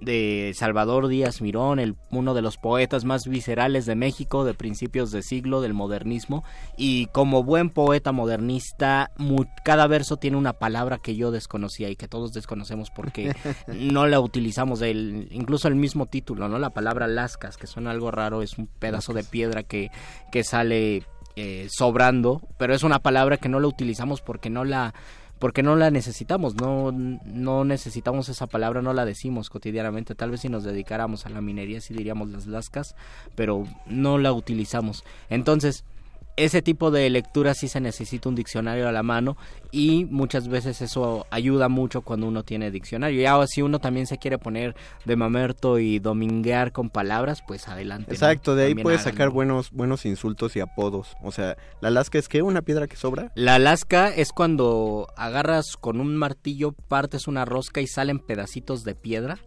de 0.01 0.51
Salvador 0.55 1.07
Díaz 1.07 1.41
Mirón, 1.41 1.79
el, 1.79 1.95
uno 2.11 2.33
de 2.33 2.41
los 2.41 2.57
poetas 2.57 3.05
más 3.05 3.25
viscerales 3.27 3.85
de 3.85 3.95
México 3.95 4.43
de 4.43 4.53
principios 4.53 5.11
de 5.11 5.21
siglo 5.21 5.61
del 5.61 5.73
modernismo 5.73 6.43
y 6.77 7.05
como 7.07 7.43
buen 7.43 7.69
poeta 7.69 8.11
modernista 8.11 9.11
mu- 9.17 9.45
cada 9.63 9.87
verso 9.87 10.17
tiene 10.17 10.35
una 10.37 10.53
palabra 10.53 10.97
que 10.97 11.15
yo 11.15 11.31
desconocía 11.31 11.89
y 11.89 11.95
que 11.95 12.07
todos 12.09 12.33
desconocemos 12.33 12.89
porque 12.91 13.33
no 13.67 14.05
la 14.07 14.19
utilizamos 14.19 14.81
el, 14.81 15.29
incluso 15.31 15.67
el 15.69 15.75
mismo 15.75 16.05
título, 16.07 16.49
¿no? 16.49 16.59
La 16.59 16.71
palabra 16.71 17.07
lascas, 17.07 17.55
que 17.57 17.67
suena 17.67 17.91
algo 17.91 18.11
raro, 18.11 18.41
es 18.41 18.57
un 18.57 18.67
pedazo 18.67 19.13
de 19.13 19.23
piedra 19.23 19.63
que, 19.63 19.89
que 20.31 20.43
sale 20.43 21.03
eh, 21.35 21.67
sobrando, 21.71 22.41
pero 22.57 22.75
es 22.75 22.83
una 22.83 22.99
palabra 22.99 23.37
que 23.37 23.49
no 23.49 23.59
la 23.59 23.67
utilizamos 23.67 24.21
porque 24.21 24.49
no 24.49 24.65
la 24.65 24.93
porque 25.43 25.61
no 25.61 25.75
la 25.75 25.91
necesitamos, 25.91 26.55
no, 26.55 26.93
no 26.93 27.65
necesitamos 27.65 28.29
esa 28.29 28.47
palabra, 28.47 28.81
no 28.81 28.93
la 28.93 29.03
decimos 29.03 29.49
cotidianamente, 29.49 30.15
tal 30.15 30.31
vez 30.31 30.39
si 30.39 30.47
nos 30.47 30.63
dedicáramos 30.63 31.25
a 31.25 31.29
la 31.31 31.41
minería 31.41 31.81
sí 31.81 31.93
diríamos 31.93 32.29
las 32.29 32.47
lascas, 32.47 32.95
pero 33.35 33.67
no 33.85 34.17
la 34.17 34.31
utilizamos. 34.31 35.03
Entonces, 35.29 35.83
ese 36.35 36.61
tipo 36.61 36.91
de 36.91 37.09
lectura 37.09 37.53
sí 37.53 37.67
se 37.67 37.79
necesita 37.79 38.29
un 38.29 38.35
diccionario 38.35 38.87
a 38.87 38.91
la 38.91 39.03
mano 39.03 39.37
y 39.71 40.05
muchas 40.05 40.47
veces 40.47 40.81
eso 40.81 41.25
ayuda 41.29 41.69
mucho 41.69 42.01
cuando 42.01 42.27
uno 42.27 42.43
tiene 42.43 42.71
diccionario. 42.71 43.21
Y 43.21 43.25
ahora 43.25 43.47
si 43.47 43.61
uno 43.61 43.79
también 43.79 44.07
se 44.07 44.17
quiere 44.17 44.37
poner 44.37 44.75
de 45.05 45.15
mamerto 45.15 45.79
y 45.79 45.99
dominguear 45.99 46.71
con 46.71 46.89
palabras, 46.89 47.43
pues 47.47 47.67
adelante. 47.67 48.07
¿no? 48.09 48.13
Exacto, 48.13 48.55
de 48.55 48.63
ahí 48.63 48.69
También 48.69 48.83
puedes 48.83 49.01
háganlo. 49.01 49.17
sacar 49.17 49.29
buenos, 49.29 49.71
buenos 49.71 50.05
insultos 50.05 50.55
y 50.55 50.59
apodos. 50.59 51.15
O 51.21 51.31
sea, 51.31 51.57
la 51.81 51.89
lasca 51.89 52.17
es 52.17 52.27
que 52.27 52.41
una 52.41 52.61
piedra 52.61 52.87
que 52.87 52.95
sobra. 52.95 53.31
La 53.35 53.59
lasca 53.59 54.09
es 54.09 54.31
cuando 54.31 55.07
agarras 55.17 55.77
con 55.77 55.99
un 55.99 56.15
martillo, 56.15 56.71
partes 56.87 57.27
una 57.27 57.45
rosca 57.45 57.81
y 57.81 57.87
salen 57.87 58.19
pedacitos 58.19 58.83
de 58.83 58.95
piedra. 58.95 59.39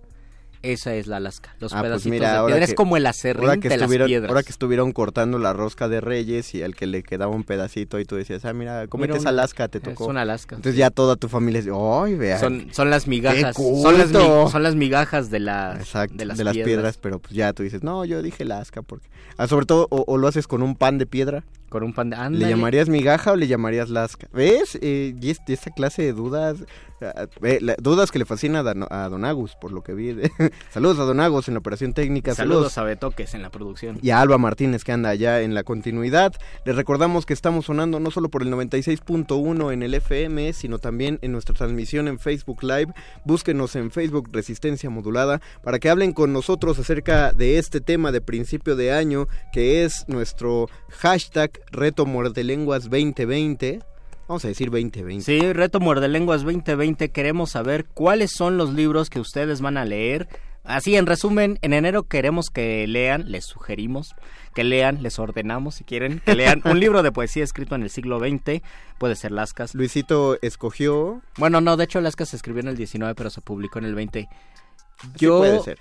Esa 0.63 0.95
es 0.95 1.07
la 1.07 1.21
lasca. 1.21 1.55
Los 1.61 1.73
Ah, 1.73 1.77
pues 1.81 1.89
pedacitos 1.91 2.11
mira, 2.11 2.41
de 2.41 2.47
piedra 2.47 2.67
que- 2.67 2.73
es 2.73 2.75
como 2.75 2.97
el 2.97 3.07
acerrín 3.07 3.45
Ahora 3.49 3.57
que, 3.61 3.69
de 3.69 3.77
las 3.77 3.83
estuvieron, 3.83 4.07
piedras. 4.09 4.29
ahora 4.31 4.43
que 4.43 4.51
estuvieron 4.51 4.93
cortando 4.93 5.39
la 5.39 5.53
rosca 5.53 5.89
de 5.89 6.01
Reyes 6.01 6.55
y 6.55 6.63
al 6.63 6.75
que 6.75 6.87
le 6.87 7.03
quedaba 7.03 7.35
un 7.35 7.45
pedacito 7.45 8.01
y 8.01 8.05
tú 8.05 8.17
decías, 8.17 8.45
ah, 8.45 8.53
mira, 8.53 8.87
cómete 8.89 9.17
esa 9.19 9.33
lasca, 9.33 9.69
te 9.69 9.79
es 9.79 9.85
tocó. 9.85 10.07
una 10.07 10.25
lasca, 10.25 10.57
Entonces 10.57 10.75
sí. 10.75 10.81
ya 10.81 10.91
toda 10.91 11.17
tu 11.17 11.29
familia 11.29 11.61
dice, 11.61 11.73
¡ay, 11.75 12.15
vea! 12.15 12.39
son, 12.41 12.69
son 12.73 12.91
las 12.91 13.07
migajas. 13.07 13.57
¡Qué 13.57 13.63
Son 13.63 13.99
las, 13.99 14.11
son 14.51 14.63
las 14.63 14.75
migajas 14.75 15.31
de 15.31 15.41
las, 15.41 15.79
Exacto, 15.79 16.17
de 16.17 16.25
las, 16.25 16.37
piedras. 16.39 16.55
piedras. 16.67 16.99
pero 16.99 17.19
pues 17.19 17.35
ya 17.35 17.53
tú 17.53 17.63
dices, 17.63 17.83
no, 17.83 18.05
yo 18.05 18.23
dije 18.23 18.45
lasca 18.45 18.83
porque... 18.83 19.07
Ah, 19.39 19.47
sobre 19.49 19.67
todo, 19.67 19.87
o, 19.91 20.05
o 20.07 20.17
lo 20.19 20.29
haces 20.29 20.47
con 20.49 20.63
un 20.63 20.75
pan 20.77 20.97
de 20.99 21.07
piedra. 21.07 21.45
Con 21.69 21.83
un 21.83 21.93
pan 21.93 22.11
de... 22.11 22.17
¿Le 22.31 22.49
llamarías 22.49 22.89
migaja 22.89 23.33
o 23.33 23.37
le 23.37 23.47
llamarías 23.49 23.91
lasca? 23.91 24.29
¿Ves? 24.33 24.79
Eh, 24.81 25.15
y 25.21 25.31
es- 25.31 25.41
esta 25.49 25.71
clase 25.73 26.03
de 26.03 26.13
dudas, 26.13 26.59
ah, 27.03 27.27
eh, 27.43 27.59
la- 27.61 27.75
dudas 27.81 28.11
que 28.13 28.19
le 28.21 28.25
fascina 28.25 28.61
a, 28.61 28.63
Dan- 28.63 28.87
a 28.89 29.09
Don 29.09 29.25
Agus, 29.25 29.57
por 29.61 29.73
lo 29.73 29.83
que 29.83 29.93
vi. 29.95 30.17
saludos 30.71 30.99
a 31.01 31.03
Don 31.05 31.19
Agus 31.21 31.49
en 31.49 31.55
la 31.55 31.59
operación 31.61 31.93
técnica. 31.93 32.35
Saludos 32.35 32.79
a 32.79 32.85
Betoques 32.85 33.35
en 33.35 33.43
la 33.43 33.51
producción. 33.51 33.99
y 34.01 34.11
a 34.11 34.21
Alba 34.21 34.39
Martínez 34.39 34.85
que 34.85 34.93
anda 34.93 35.09
allá 35.11 35.41
en 35.43 35.55
la 35.55 35.65
continuidad. 35.65 36.33
Les 36.65 36.77
recordamos 36.77 37.27
que 37.27 37.33
estamos 37.35 37.67
sonando 37.67 37.99
no 38.01 38.11
solo 38.13 38.29
por 38.29 38.43
el 38.43 38.51
96.1 38.51 39.73
en 39.73 39.83
el 39.83 39.95
FM, 39.95 40.53
sino 40.53 40.79
también 40.79 41.19
en 41.23 41.33
nuestra 41.33 41.55
transmisión 41.55 42.09
en 42.09 42.19
Facebook 42.19 42.63
Live. 42.63 42.93
Búsquenos 43.25 43.75
en 43.77 43.91
Facebook 43.91 44.29
Resistencia 44.33 44.89
Modulada 44.91 45.41
para 45.63 45.79
que 45.79 45.91
hablen 45.91 46.13
con 46.13 46.33
nosotros 46.33 46.79
acerca 46.79 47.33
de 47.33 47.59
este 47.59 47.81
tema 47.81 48.13
de 48.13 48.21
principio 48.21 48.77
de 48.77 48.93
año 48.93 49.27
que 49.53 49.85
es 49.85 50.05
nuestro 50.09 50.69
hashtag 50.91 51.51
Reto 51.71 52.07
Muerdelenguas 52.07 52.85
2020. 52.85 53.81
Vamos 54.29 54.45
a 54.45 54.49
decir 54.49 54.71
2020. 54.71 55.25
Sí, 55.25 55.53
Reto 55.53 55.79
Muerde 55.79 56.09
Lenguas 56.09 56.43
2020. 56.43 57.11
Queremos 57.11 57.53
saber 57.53 57.85
cuáles 57.85 58.33
son 58.33 58.57
los 58.57 58.75
libros 58.75 59.09
que 59.09 59.21
ustedes 59.21 59.61
van 59.61 59.77
a 59.77 59.85
leer. 59.85 60.29
Así, 60.65 60.97
en 60.97 61.07
resumen, 61.07 61.61
en 61.63 61.73
enero 61.73 62.03
queremos 62.03 62.51
que 62.51 62.89
lean, 62.89 63.31
les 63.31 63.45
sugerimos 63.45 64.17
que 64.53 64.65
lean, 64.65 65.01
les 65.01 65.21
ordenamos 65.21 65.77
si 65.77 65.85
quieren, 65.85 66.21
que 66.25 66.35
lean 66.35 66.61
un 66.65 66.81
libro 66.81 67.05
de 67.05 67.13
poesía 67.13 67.45
escrito 67.45 67.77
en 67.77 67.85
el 67.85 67.91
siglo 67.91 68.19
XX. 68.19 68.63
Puede 68.99 69.15
ser 69.15 69.31
Lascas. 69.31 69.77
Luisito 69.77 70.39
escogió. 70.43 71.23
Bueno, 71.37 71.61
no, 71.61 71.77
de 71.77 71.85
hecho 71.85 72.01
Lascas 72.01 72.31
se 72.31 72.37
escribió 72.37 72.63
en 72.63 72.69
el 72.69 72.77
19, 72.77 73.15
pero 73.15 73.31
se 73.31 73.43
publicó 73.43 73.79
en 73.79 73.85
el 73.85 73.95
20. 73.95 74.23
Sí 74.23 75.09
Yo, 75.17 75.39
puede 75.39 75.61
ser. 75.61 75.79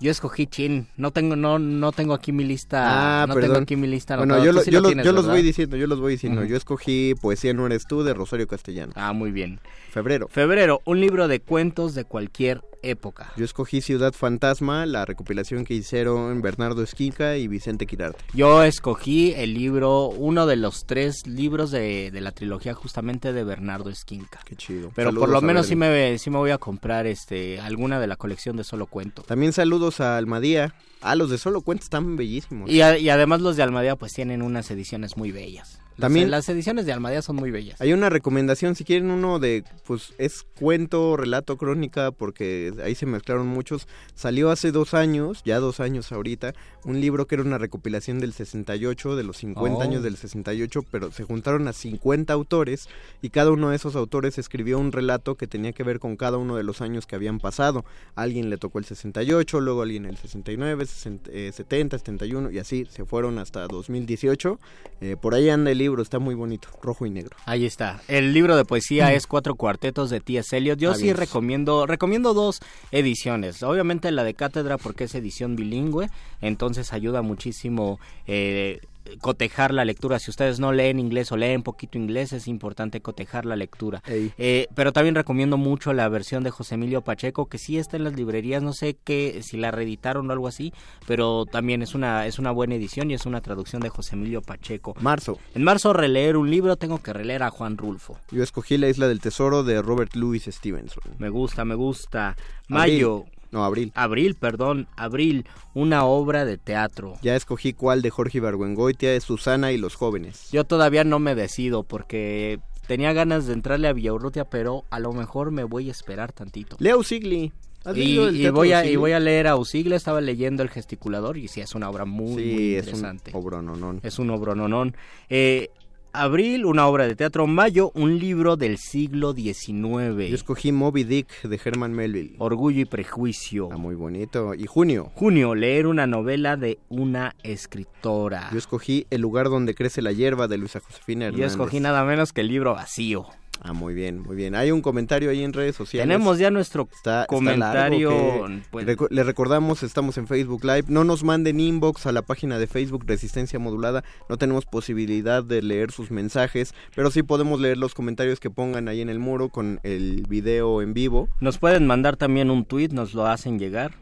Yo 0.00 0.10
escogí 0.10 0.46
Chin. 0.46 0.88
No 0.96 1.10
tengo, 1.10 1.36
no, 1.36 1.58
no 1.58 1.92
tengo 1.92 2.14
aquí 2.14 2.32
mi 2.32 2.44
lista. 2.44 3.22
Ah, 3.22 3.26
no 3.26 3.34
perdón. 3.34 3.50
tengo 3.50 3.62
aquí 3.62 3.76
mi 3.76 3.86
lista. 3.86 4.16
Bueno, 4.16 4.42
yo, 4.44 4.52
lo- 4.52 4.60
sí 4.62 4.70
yo, 4.70 4.80
lo 4.80 4.88
tienes, 4.88 5.04
yo 5.06 5.12
los 5.12 5.26
voy 5.26 5.42
diciendo, 5.42 5.76
yo 5.76 5.86
los 5.86 6.00
voy 6.00 6.12
diciendo. 6.12 6.44
Yo 6.44 6.56
escogí 6.56 7.14
Poesía 7.20 7.52
no 7.54 7.66
eres 7.66 7.86
tú 7.86 8.02
de 8.02 8.14
Rosario 8.14 8.46
Castellano. 8.46 8.92
Ah, 8.96 9.12
muy 9.12 9.30
bien. 9.30 9.60
Febrero. 9.90 10.28
Febrero, 10.28 10.82
un 10.84 11.00
libro 11.00 11.28
de 11.28 11.40
cuentos 11.40 11.94
de 11.94 12.04
cualquier 12.04 12.60
época. 12.82 13.32
Yo 13.36 13.44
escogí 13.44 13.80
Ciudad 13.80 14.12
Fantasma, 14.12 14.86
la 14.86 15.04
recopilación 15.04 15.64
que 15.64 15.74
hicieron 15.74 16.40
Bernardo 16.42 16.82
Esquinca 16.82 17.36
y 17.36 17.48
Vicente 17.48 17.86
Quirarte. 17.86 18.24
Yo 18.34 18.62
escogí 18.62 19.32
el 19.36 19.54
libro, 19.54 20.08
uno 20.08 20.46
de 20.46 20.56
los 20.56 20.86
tres 20.86 21.26
libros 21.26 21.70
de, 21.70 22.10
de 22.10 22.20
la 22.20 22.32
trilogía 22.32 22.74
justamente 22.74 23.32
de 23.32 23.44
Bernardo 23.44 23.90
Esquinca. 23.90 24.40
Qué 24.44 24.56
chido. 24.56 24.90
Pero 24.94 25.08
Saludos 25.10 25.20
por 25.26 25.28
lo 25.34 25.40
menos 25.42 25.66
sí 25.66 25.76
me, 25.76 26.18
sí 26.18 26.30
me 26.30 26.38
voy 26.38 26.50
a 26.50 26.58
comprar 26.58 27.06
este 27.06 27.60
alguna 27.60 28.00
de 28.00 28.06
la 28.06 28.16
colección 28.16 28.56
de 28.56 28.64
Solo 28.64 28.86
Cuento. 28.86 29.22
También 29.22 29.52
saludos 29.52 30.00
a 30.00 30.16
Almadía. 30.16 30.74
Ah, 31.00 31.14
los 31.14 31.30
de 31.30 31.38
Solo 31.38 31.60
Cuentos 31.60 31.86
están 31.86 32.16
bellísimos. 32.16 32.70
Y, 32.70 32.80
a- 32.80 32.98
y 32.98 33.08
además 33.10 33.40
los 33.40 33.56
de 33.56 33.62
Almadía 33.62 33.96
pues 33.96 34.12
tienen 34.12 34.42
unas 34.42 34.70
ediciones 34.70 35.16
muy 35.16 35.30
bellas. 35.32 35.80
También- 35.98 36.30
las 36.30 36.48
ediciones 36.48 36.84
de 36.86 36.92
Almadía 36.92 37.22
son 37.22 37.36
muy 37.36 37.50
bellas. 37.50 37.80
Hay 37.80 37.92
una 37.92 38.10
recomendación, 38.10 38.74
si 38.74 38.84
quieren 38.84 39.10
uno 39.10 39.38
de, 39.38 39.64
pues 39.86 40.12
es 40.18 40.44
cuento, 40.58 41.16
relato, 41.16 41.56
crónica, 41.56 42.10
porque 42.10 42.72
ahí 42.84 42.94
se 42.94 43.06
mezclaron 43.06 43.46
muchos. 43.46 43.86
Salió 44.14 44.50
hace 44.50 44.72
dos 44.72 44.94
años, 44.94 45.42
ya 45.44 45.58
dos 45.58 45.80
años 45.80 46.12
ahorita, 46.12 46.52
un 46.84 47.00
libro 47.00 47.26
que 47.26 47.34
era 47.36 47.44
una 47.44 47.58
recopilación 47.58 48.20
del 48.20 48.32
68, 48.32 49.16
de 49.16 49.24
los 49.24 49.38
50 49.38 49.78
Oh. 49.78 49.82
años 49.82 50.02
del 50.02 50.16
68, 50.16 50.84
pero 50.90 51.10
se 51.10 51.24
juntaron 51.24 51.66
a 51.68 51.72
50 51.72 52.32
autores 52.32 52.88
y 53.22 53.30
cada 53.30 53.50
uno 53.50 53.70
de 53.70 53.76
esos 53.76 53.96
autores 53.96 54.38
escribió 54.38 54.78
un 54.78 54.92
relato 54.92 55.34
que 55.36 55.46
tenía 55.46 55.72
que 55.72 55.82
ver 55.82 55.98
con 55.98 56.16
cada 56.16 56.36
uno 56.36 56.56
de 56.56 56.62
los 56.62 56.80
años 56.82 57.06
que 57.06 57.16
habían 57.16 57.38
pasado. 57.40 57.84
A 58.14 58.22
alguien 58.22 58.50
le 58.50 58.58
tocó 58.58 58.78
el 58.78 58.84
68, 58.84 59.60
luego 59.60 59.82
alguien 59.82 60.04
el 60.04 60.16
69, 60.16 60.86
60, 60.86 61.30
eh, 61.32 61.52
70, 61.52 61.98
71 61.98 62.50
y 62.50 62.58
así 62.58 62.86
se 62.90 63.04
fueron 63.04 63.38
hasta 63.38 63.66
2018. 63.66 64.60
Eh, 65.00 65.16
por 65.20 65.34
ahí 65.34 65.48
anda 65.48 65.70
el 65.70 65.85
libro, 65.86 66.02
está 66.02 66.18
muy 66.18 66.34
bonito, 66.34 66.68
rojo 66.82 67.06
y 67.06 67.10
negro. 67.10 67.36
Ahí 67.44 67.64
está. 67.64 68.00
El 68.08 68.32
libro 68.32 68.56
de 68.56 68.64
poesía 68.64 69.12
es 69.12 69.28
Cuatro 69.28 69.54
Cuartetos 69.54 70.10
de 70.10 70.20
T.S. 70.20 70.56
Eliot. 70.56 70.78
Yo 70.78 70.94
sí 70.94 71.12
recomiendo, 71.12 71.86
recomiendo 71.86 72.34
dos 72.34 72.60
ediciones. 72.90 73.62
Obviamente 73.62 74.10
la 74.10 74.24
de 74.24 74.34
cátedra 74.34 74.78
porque 74.78 75.04
es 75.04 75.14
edición 75.14 75.54
bilingüe, 75.54 76.10
entonces 76.40 76.92
ayuda 76.92 77.22
muchísimo 77.22 78.00
eh, 78.26 78.80
cotejar 79.20 79.72
la 79.72 79.84
lectura. 79.84 80.18
Si 80.18 80.30
ustedes 80.30 80.60
no 80.60 80.72
leen 80.72 80.98
inglés 80.98 81.32
o 81.32 81.36
leen 81.36 81.62
poquito 81.62 81.98
inglés, 81.98 82.32
es 82.32 82.48
importante 82.48 83.00
cotejar 83.00 83.46
la 83.46 83.56
lectura. 83.56 84.02
Eh, 84.06 84.68
pero 84.74 84.92
también 84.92 85.14
recomiendo 85.14 85.56
mucho 85.56 85.92
la 85.92 86.08
versión 86.08 86.42
de 86.42 86.50
José 86.50 86.74
Emilio 86.74 87.02
Pacheco, 87.02 87.46
que 87.46 87.58
sí 87.58 87.78
está 87.78 87.96
en 87.96 88.04
las 88.04 88.14
librerías, 88.14 88.62
no 88.62 88.72
sé 88.72 88.96
qué, 89.02 89.40
si 89.42 89.56
la 89.56 89.70
reeditaron 89.70 90.28
o 90.28 90.32
algo 90.32 90.48
así, 90.48 90.72
pero 91.06 91.44
también 91.46 91.82
es 91.82 91.94
una, 91.94 92.26
es 92.26 92.38
una 92.38 92.50
buena 92.50 92.74
edición 92.74 93.10
y 93.10 93.14
es 93.14 93.26
una 93.26 93.40
traducción 93.40 93.82
de 93.82 93.88
José 93.88 94.16
Emilio 94.16 94.42
Pacheco. 94.42 94.94
Marzo. 95.00 95.38
En 95.54 95.64
marzo 95.64 95.92
releer 95.92 96.36
un 96.36 96.50
libro, 96.50 96.76
tengo 96.76 97.02
que 97.02 97.12
releer 97.12 97.42
a 97.42 97.50
Juan 97.50 97.76
Rulfo. 97.76 98.18
Yo 98.30 98.42
escogí 98.42 98.78
La 98.78 98.88
Isla 98.88 99.08
del 99.08 99.20
Tesoro 99.20 99.62
de 99.62 99.82
Robert 99.82 100.14
Louis 100.14 100.44
Stevenson. 100.44 101.02
Me 101.18 101.28
gusta, 101.28 101.64
me 101.64 101.74
gusta. 101.74 102.36
Mayo, 102.68 103.24
No, 103.56 103.64
abril. 103.64 103.90
abril, 103.94 104.34
perdón, 104.34 104.86
abril, 104.96 105.46
una 105.74 106.04
obra 106.04 106.44
de 106.44 106.58
teatro. 106.58 107.14
Ya 107.22 107.34
escogí 107.36 107.72
cuál 107.72 108.02
de 108.02 108.10
Jorge 108.10 108.38
Ibargüengoitia 108.38 109.14
es 109.14 109.24
Susana 109.24 109.72
y 109.72 109.78
los 109.78 109.94
jóvenes. 109.94 110.50
Yo 110.52 110.64
todavía 110.64 111.04
no 111.04 111.18
me 111.18 111.34
decido 111.34 111.82
porque 111.82 112.60
tenía 112.86 113.12
ganas 113.14 113.46
de 113.46 113.54
entrarle 113.54 113.88
a 113.88 113.92
Villaurrutia, 113.94 114.44
pero 114.44 114.84
a 114.90 115.00
lo 115.00 115.12
mejor 115.12 115.50
me 115.50 115.64
voy 115.64 115.88
a 115.88 115.92
esperar 115.92 116.32
tantito. 116.32 116.76
Leo 116.80 117.02
Sigli. 117.02 117.52
¿Has 117.84 117.96
Y, 117.96 118.18
y 118.18 118.48
voy 118.50 118.72
a, 118.72 118.84
y 118.84 118.96
voy 118.96 119.12
a 119.12 119.20
leer 119.20 119.46
a 119.46 119.54
Usigle, 119.56 119.94
estaba 119.94 120.20
leyendo 120.20 120.62
El 120.64 120.70
gesticulador 120.70 121.36
y 121.36 121.46
sí, 121.46 121.60
es 121.60 121.74
una 121.76 121.88
obra 121.88 122.04
muy, 122.04 122.32
muy 122.32 122.42
Sí, 122.42 122.74
es 122.74 122.82
un 122.88 122.94
interesante. 122.94 123.30
obrononón. 123.32 124.00
Es 124.02 124.18
un 124.18 124.30
obrononón. 124.30 124.96
Eh, 125.30 125.70
abril, 126.16 126.64
una 126.64 126.86
obra 126.86 127.06
de 127.06 127.14
teatro. 127.14 127.46
Mayo, 127.46 127.92
un 127.94 128.18
libro 128.18 128.56
del 128.56 128.78
siglo 128.78 129.32
XIX. 129.32 130.28
Yo 130.28 130.34
escogí 130.34 130.72
Moby 130.72 131.04
Dick 131.04 131.42
de 131.42 131.60
Herman 131.62 131.92
Melville. 131.92 132.36
Orgullo 132.38 132.80
y 132.80 132.84
prejuicio. 132.84 133.68
Ah, 133.70 133.76
muy 133.76 133.94
bonito. 133.94 134.54
Y 134.54 134.66
junio. 134.66 135.10
Junio, 135.14 135.54
leer 135.54 135.86
una 135.86 136.06
novela 136.06 136.56
de 136.56 136.78
una 136.88 137.34
escritora. 137.42 138.48
Yo 138.52 138.58
escogí 138.58 139.06
El 139.10 139.20
lugar 139.20 139.48
donde 139.48 139.74
crece 139.74 140.02
la 140.02 140.12
hierba 140.12 140.48
de 140.48 140.58
Luisa 140.58 140.80
Josefina 140.80 141.26
Hernández. 141.26 141.40
Yo 141.40 141.46
escogí 141.46 141.80
nada 141.80 142.04
menos 142.04 142.32
que 142.32 142.40
el 142.40 142.48
libro 142.48 142.74
vacío. 142.74 143.26
Ah, 143.62 143.72
muy 143.72 143.94
bien, 143.94 144.20
muy 144.20 144.36
bien. 144.36 144.54
Hay 144.54 144.70
un 144.70 144.82
comentario 144.82 145.30
ahí 145.30 145.42
en 145.42 145.52
redes 145.52 145.74
sociales. 145.74 146.06
Tenemos 146.06 146.38
ya 146.38 146.50
nuestro 146.50 146.82
Está- 146.92 147.22
está 147.22 147.26
comentario. 147.26 148.10
largo 148.10 148.46
que- 148.46 148.62
pues, 148.70 148.86
le 149.10 149.24
recordamos, 149.24 149.82
estamos 149.82 150.18
en 150.18 150.26
Facebook 150.26 150.62
Live. 150.64 150.84
No 150.88 151.04
nos 151.04 151.24
manden 151.24 151.58
inbox 151.58 152.06
a 152.06 152.12
la 152.12 152.22
página 152.22 152.58
de 152.58 152.66
Facebook 152.66 153.04
Resistencia 153.06 153.58
Modulada. 153.58 154.04
No 154.28 154.36
tenemos 154.36 154.66
posibilidad 154.66 155.42
de 155.42 155.62
leer 155.62 155.90
sus 155.90 156.10
mensajes, 156.10 156.74
pero 156.94 157.10
sí 157.10 157.22
podemos 157.22 157.58
leer 157.60 157.78
los 157.78 157.94
comentarios 157.94 158.40
que 158.40 158.50
pongan 158.50 158.88
ahí 158.88 159.00
en 159.00 159.08
el 159.08 159.18
muro 159.18 159.48
con 159.48 159.80
el 159.82 160.24
video 160.28 160.82
en 160.82 160.94
vivo. 160.94 161.28
nos 161.40 161.58
pueden 161.58 161.86
mandar 161.86 162.16
también 162.16 162.50
un 162.50 162.64
tweet, 162.66 162.88
nos 162.92 163.14
lo 163.14 163.26
hacen 163.26 163.58
llegar. 163.58 163.92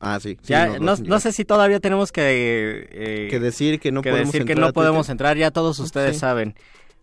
Ah, 0.00 0.18
sí. 0.20 0.36
sí, 0.42 0.48
Ya, 0.52 0.78
no, 0.78 1.20
sé 1.20 1.32
si 1.32 1.44
todavía 1.46 1.80
tenemos 1.80 2.12
que, 2.12 2.86
eh, 2.92 3.28
que 3.30 3.40
decir 3.40 3.80
que 3.80 3.90
no 3.90 4.02
que 4.02 4.10
podemos 4.10 4.32
decir 4.32 4.44
que 4.46 4.52
entrar 4.52 4.68
no 4.68 4.72
podemos 4.74 5.08
entrar, 5.08 5.36
ya 5.38 5.50
todos 5.50 5.78
ustedes 5.78 6.14
Sí. 6.16 6.20
saben. 6.20 6.54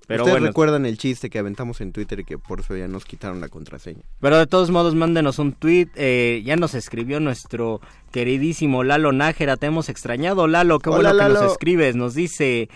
Pero 0.08 0.24
Ustedes 0.24 0.40
bueno, 0.40 0.48
recuerdan 0.48 0.86
el 0.86 0.98
chiste 0.98 1.30
que 1.30 1.40
aventamos 1.40 1.80
en 1.80 1.94
Twitter 1.94 2.20
y 2.20 2.24
que 2.26 2.38
por 2.38 2.60
eso 2.60 2.76
ya 2.76 2.88
nos 2.88 3.06
quitaron 3.06 3.40
la 3.40 3.50
contraseña. 3.50 4.02
pero 4.20 4.38
de 4.38 4.48
todos 4.48 4.70
modos 4.72 4.96
mándenos 4.96 5.40
un 5.40 5.54
tweet. 5.54 5.88
eh, 5.96 6.42
ya 6.44 6.56
nos 6.56 6.74
escribió 6.74 7.20
nuestro 7.20 7.80
queridísimo 8.12 8.84
Lalo 8.84 9.12
Nájera, 9.14 9.58
te 9.58 9.68
hemos 9.68 9.90
extrañado 9.90 10.48
Lalo, 10.48 10.80
qué 10.80 10.90
Hola, 10.90 11.14
bueno 11.14 11.28
que 11.28 11.34
nos 11.34 11.52
escribes, 11.54 11.96
nos 11.96 12.14
dice... 12.14 12.70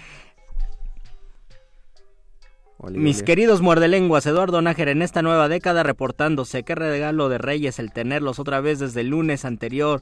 Mis 2.91 3.23
queridos 3.23 3.61
muerdelenguas, 3.61 4.25
Eduardo 4.27 4.61
Nájera 4.61 4.91
en 4.91 5.01
esta 5.01 5.23
nueva 5.23 5.47
década 5.47 5.81
reportándose. 5.81 6.63
Qué 6.63 6.75
regalo 6.75 7.29
de 7.29 7.39
Reyes 7.39 7.79
el 7.79 7.91
tenerlos 7.91 8.37
otra 8.37 8.61
vez 8.61 8.77
desde 8.79 9.01
el 9.01 9.07
lunes 9.07 9.43
anterior. 9.43 10.01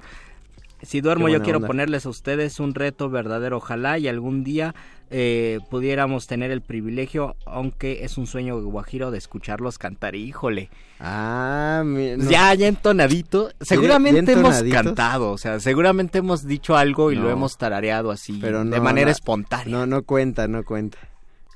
Si 0.83 1.01
duermo 1.01 1.29
yo 1.29 1.41
quiero 1.41 1.57
onda. 1.57 1.67
ponerles 1.67 2.05
a 2.05 2.09
ustedes 2.09 2.59
un 2.59 2.75
reto 2.75 3.09
verdadero. 3.09 3.57
Ojalá 3.57 3.97
y 3.97 4.07
algún 4.07 4.43
día 4.43 4.75
eh, 5.09 5.59
pudiéramos 5.69 6.27
tener 6.27 6.51
el 6.51 6.61
privilegio, 6.61 7.35
aunque 7.45 8.03
es 8.03 8.17
un 8.17 8.25
sueño 8.27 8.61
guajiro, 8.61 9.11
de 9.11 9.17
escucharlos 9.17 9.77
cantar. 9.77 10.15
Híjole, 10.15 10.69
Ah, 10.99 11.83
mi- 11.85 12.15
no. 12.17 12.29
ya, 12.29 12.53
ya 12.53 12.67
entonadito. 12.67 13.51
Seguramente 13.61 14.33
ya 14.33 14.39
hemos 14.39 14.63
cantado, 14.63 15.31
o 15.31 15.37
sea, 15.37 15.59
seguramente 15.59 16.19
hemos 16.19 16.45
dicho 16.47 16.75
algo 16.77 17.11
y 17.11 17.15
lo 17.15 17.29
hemos 17.29 17.57
tarareado 17.57 18.09
así, 18.11 18.37
Pero 18.41 18.63
de 18.65 18.79
manera 18.81 19.11
espontánea. 19.11 19.77
No, 19.77 19.85
no 19.85 20.03
cuenta, 20.03 20.47
no 20.47 20.63
cuenta. 20.63 20.97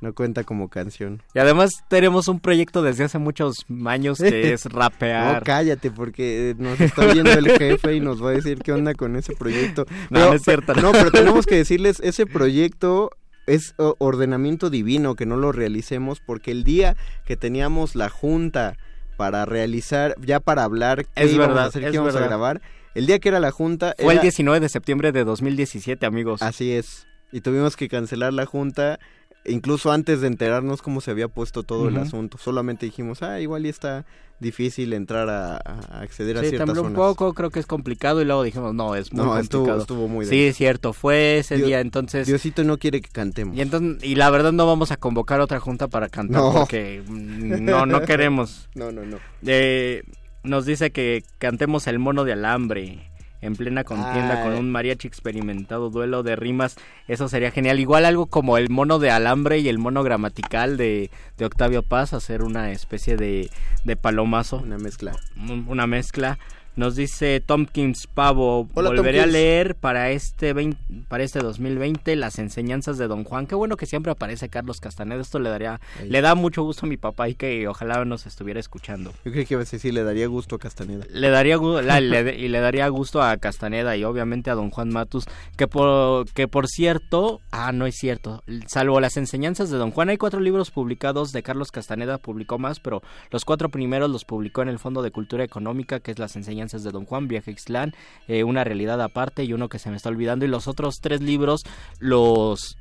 No 0.01 0.13
cuenta 0.13 0.43
como 0.43 0.69
canción. 0.69 1.23
Y 1.33 1.39
además 1.39 1.71
tenemos 1.89 2.27
un 2.27 2.39
proyecto 2.39 2.83
desde 2.83 3.03
hace 3.05 3.17
muchos 3.17 3.65
años 3.85 4.19
que 4.19 4.53
es 4.53 4.65
No, 4.65 4.79
rapear. 4.79 5.43
cállate, 5.43 5.89
porque 5.91 6.55
nos 6.59 6.79
está 6.79 7.05
viendo 7.13 7.31
el 7.31 7.49
jefe 7.57 7.95
y 7.95 7.99
nos 7.99 8.23
va 8.23 8.29
a 8.29 8.33
decir 8.33 8.59
qué 8.59 8.73
onda 8.73 8.93
con 8.93 9.15
ese 9.15 9.33
proyecto. 9.35 9.85
No, 10.09 10.19
no 10.19 10.33
es 10.33 10.43
cierto, 10.43 10.75
no. 10.75 10.91
Pero 10.91 11.09
tenemos 11.11 11.45
que 11.45 11.55
decirles, 11.55 11.99
ese 12.01 12.25
proyecto 12.27 13.09
es 13.47 13.73
ordenamiento 13.97 14.69
divino, 14.69 15.15
que 15.15 15.25
no 15.25 15.37
lo 15.37 15.51
realicemos, 15.51 16.19
porque 16.19 16.51
el 16.51 16.63
día 16.63 16.95
que 17.25 17.35
teníamos 17.37 17.95
la 17.95 18.09
junta 18.09 18.75
para 19.17 19.45
realizar, 19.45 20.13
ya 20.21 20.39
para 20.39 20.63
hablar 20.63 21.05
qué 21.15 21.23
Es 21.23 21.31
íbamos 21.33 21.47
verdad, 21.55 21.63
a 21.63 21.67
hacer, 21.69 21.83
qué 21.85 21.89
íbamos 21.93 22.11
a 22.13 22.19
verdad. 22.19 22.27
grabar, 22.29 22.61
el 22.93 23.07
día 23.07 23.19
que 23.19 23.29
era 23.29 23.39
la 23.39 23.51
junta... 23.51 23.95
Fue 23.97 24.13
el 24.13 24.17
era- 24.19 24.21
19 24.23 24.59
de 24.59 24.69
septiembre 24.69 25.11
de 25.11 25.23
2017, 25.23 26.05
amigos. 26.05 26.41
Así 26.43 26.71
es. 26.71 27.07
y 27.31 27.41
tuvimos 27.41 27.75
que 27.75 27.87
cancelar 27.89 28.33
la 28.33 28.45
junta 28.45 28.99
incluso 29.47 29.91
antes 29.91 30.21
de 30.21 30.27
enterarnos 30.27 30.81
cómo 30.81 31.01
se 31.01 31.11
había 31.11 31.27
puesto 31.27 31.63
todo 31.63 31.87
el 31.89 31.97
asunto. 31.97 32.37
Solamente 32.37 32.85
dijimos, 32.85 33.23
ah, 33.23 33.39
igual 33.39 33.65
y 33.65 33.69
está 33.69 34.05
difícil 34.39 34.93
entrar 34.93 35.29
a, 35.29 35.57
a 35.57 36.01
acceder 36.01 36.37
a 36.37 36.41
ciertas 36.41 36.59
tembló 36.67 36.81
un 36.83 36.87
zonas. 36.93 36.97
poco, 36.97 37.33
creo 37.33 37.49
que 37.49 37.59
es 37.59 37.65
complicado 37.65 38.21
y 38.21 38.25
luego 38.25 38.43
dijimos, 38.43 38.73
no, 38.75 38.93
es 38.95 39.11
muy 39.11 39.23
No, 39.25 39.31
complicado. 39.31 39.81
estuvo 39.81 40.07
muy 40.07 40.25
Sí, 40.27 40.45
es 40.45 40.55
cierto, 40.57 40.93
fue 40.93 41.39
ese 41.39 41.55
Dios- 41.55 41.67
día, 41.67 41.79
entonces... 41.79 42.27
Diosito 42.27 42.63
no 42.63 42.77
quiere 42.77 43.01
que 43.01 43.09
cantemos. 43.09 43.57
Y, 43.57 43.61
entonces, 43.61 44.03
y 44.03 44.13
la 44.15 44.29
verdad 44.29 44.51
no 44.51 44.67
vamos 44.67 44.91
a 44.91 44.97
convocar 44.97 45.39
otra 45.41 45.59
junta 45.59 45.87
para 45.87 46.07
cantar 46.09 46.41
No. 46.41 46.53
porque 46.53 47.01
mm, 47.07 47.65
no, 47.65 47.85
no 47.87 48.01
queremos. 48.01 48.69
No, 48.75 48.91
no, 48.91 49.03
no. 49.05 49.17
Eh, 49.45 50.03
nos 50.43 50.65
dice 50.67 50.91
que 50.91 51.23
cantemos 51.39 51.87
el 51.87 51.97
mono 51.97 52.23
de 52.23 52.33
alambre 52.33 53.09
en 53.41 53.55
plena 53.55 53.83
contienda 53.83 54.39
Ah. 54.39 54.43
con 54.43 54.53
un 54.55 54.71
mariachi 54.71 55.07
experimentado, 55.07 55.89
duelo 55.89 56.23
de 56.23 56.35
rimas, 56.35 56.75
eso 57.07 57.27
sería 57.29 57.51
genial. 57.51 57.79
Igual 57.79 58.05
algo 58.05 58.25
como 58.27 58.57
el 58.57 58.69
mono 58.69 58.99
de 58.99 59.11
alambre 59.11 59.59
y 59.59 59.69
el 59.69 59.77
mono 59.77 60.03
gramatical 60.03 60.77
de, 60.77 61.11
de 61.37 61.45
Octavio 61.45 61.83
Paz, 61.83 62.13
hacer 62.13 62.41
una 62.43 62.71
especie 62.71 63.15
de, 63.17 63.49
de 63.83 63.95
palomazo, 63.95 64.57
Una 64.57 64.77
mezcla. 64.77 65.13
un- 65.37 65.65
una 65.67 65.85
mezcla. 65.87 66.39
Nos 66.77 66.95
dice 66.95 67.41
Tompkins 67.43 68.05
Pavo, 68.05 68.69
Hola, 68.75 68.89
volveré 68.91 69.21
a 69.21 69.25
leer 69.25 69.73
para 69.73 70.11
este 70.11 70.53
20 70.53 70.77
para 71.09 71.23
este 71.23 71.39
2020 71.39 72.15
las 72.15 72.37
enseñanzas 72.37 72.99
de 72.99 73.07
Don 73.07 73.23
Juan. 73.23 73.47
Qué 73.47 73.55
bueno 73.55 73.77
que 73.77 73.87
siempre 73.87 74.11
aparece 74.11 74.47
Carlos 74.49 74.79
Castaneda. 74.79 75.19
Esto 75.19 75.39
le 75.39 75.49
daría 75.49 75.81
Ahí. 75.99 76.07
le 76.07 76.21
da 76.21 76.35
mucho 76.35 76.61
gusto 76.61 76.85
a 76.85 76.89
mi 76.89 76.97
papá 76.97 77.29
y 77.29 77.33
que 77.35 77.67
ojalá 77.67 78.05
nos 78.05 78.27
estuviera 78.27 78.59
escuchando. 78.59 79.11
Yo 79.25 79.31
creo 79.31 79.45
que 79.47 79.55
ibas 79.55 79.69
a 79.69 79.77
decir, 79.77 79.91
le 79.91 80.03
daría 80.03 80.27
gusto 80.27 80.55
a 80.57 80.59
Castaneda. 80.59 81.03
Le 81.11 81.29
daría 81.31 81.57
gu- 81.57 81.81
la- 81.81 81.99
le- 81.99 82.35
y 82.37 82.47
le 82.47 82.59
daría 82.59 82.87
gusto 82.89 83.23
a 83.23 83.35
Castaneda 83.37 83.97
y 83.97 84.03
obviamente 84.03 84.51
a 84.51 84.53
Don 84.55 84.69
Juan 84.69 84.89
Matus, 84.89 85.25
que 85.57 85.67
por 85.67 86.29
que 86.33 86.47
por 86.47 86.67
cierto, 86.67 87.41
ah 87.49 87.71
no 87.71 87.87
es 87.87 87.95
cierto, 87.95 88.43
salvo 88.67 88.99
las 88.99 89.17
enseñanzas 89.17 89.71
de 89.71 89.77
Don 89.77 89.89
Juan 89.89 90.09
hay 90.09 90.17
cuatro 90.17 90.39
libros 90.41 90.69
publicados 90.69 91.31
de 91.31 91.41
Carlos 91.41 91.71
Castaneda 91.71 92.19
publicó 92.19 92.59
más, 92.59 92.79
pero 92.79 93.01
los 93.31 93.45
cuatro 93.45 93.69
primeros 93.69 94.11
los 94.11 94.25
publicó 94.25 94.61
en 94.61 94.69
el 94.69 94.77
Fondo 94.77 95.01
de 95.01 95.09
Cultura 95.09 95.43
Económica, 95.43 95.99
que 96.01 96.11
es 96.11 96.19
las 96.19 96.35
enseñanzas 96.35 96.66
de 96.71 96.91
Don 96.91 97.05
Juan, 97.05 97.27
Viaje 97.27 97.51
Ixtlán, 97.51 97.93
eh, 98.27 98.43
una 98.43 98.63
realidad 98.63 99.01
aparte 99.01 99.43
y 99.43 99.53
uno 99.53 99.69
que 99.69 99.79
se 99.79 99.89
me 99.89 99.97
está 99.97 100.09
olvidando 100.09 100.45
y 100.45 100.49
los 100.49 100.67
otros 100.67 100.95
tres 101.01 101.21
libros 101.21 101.63
los 101.99 102.77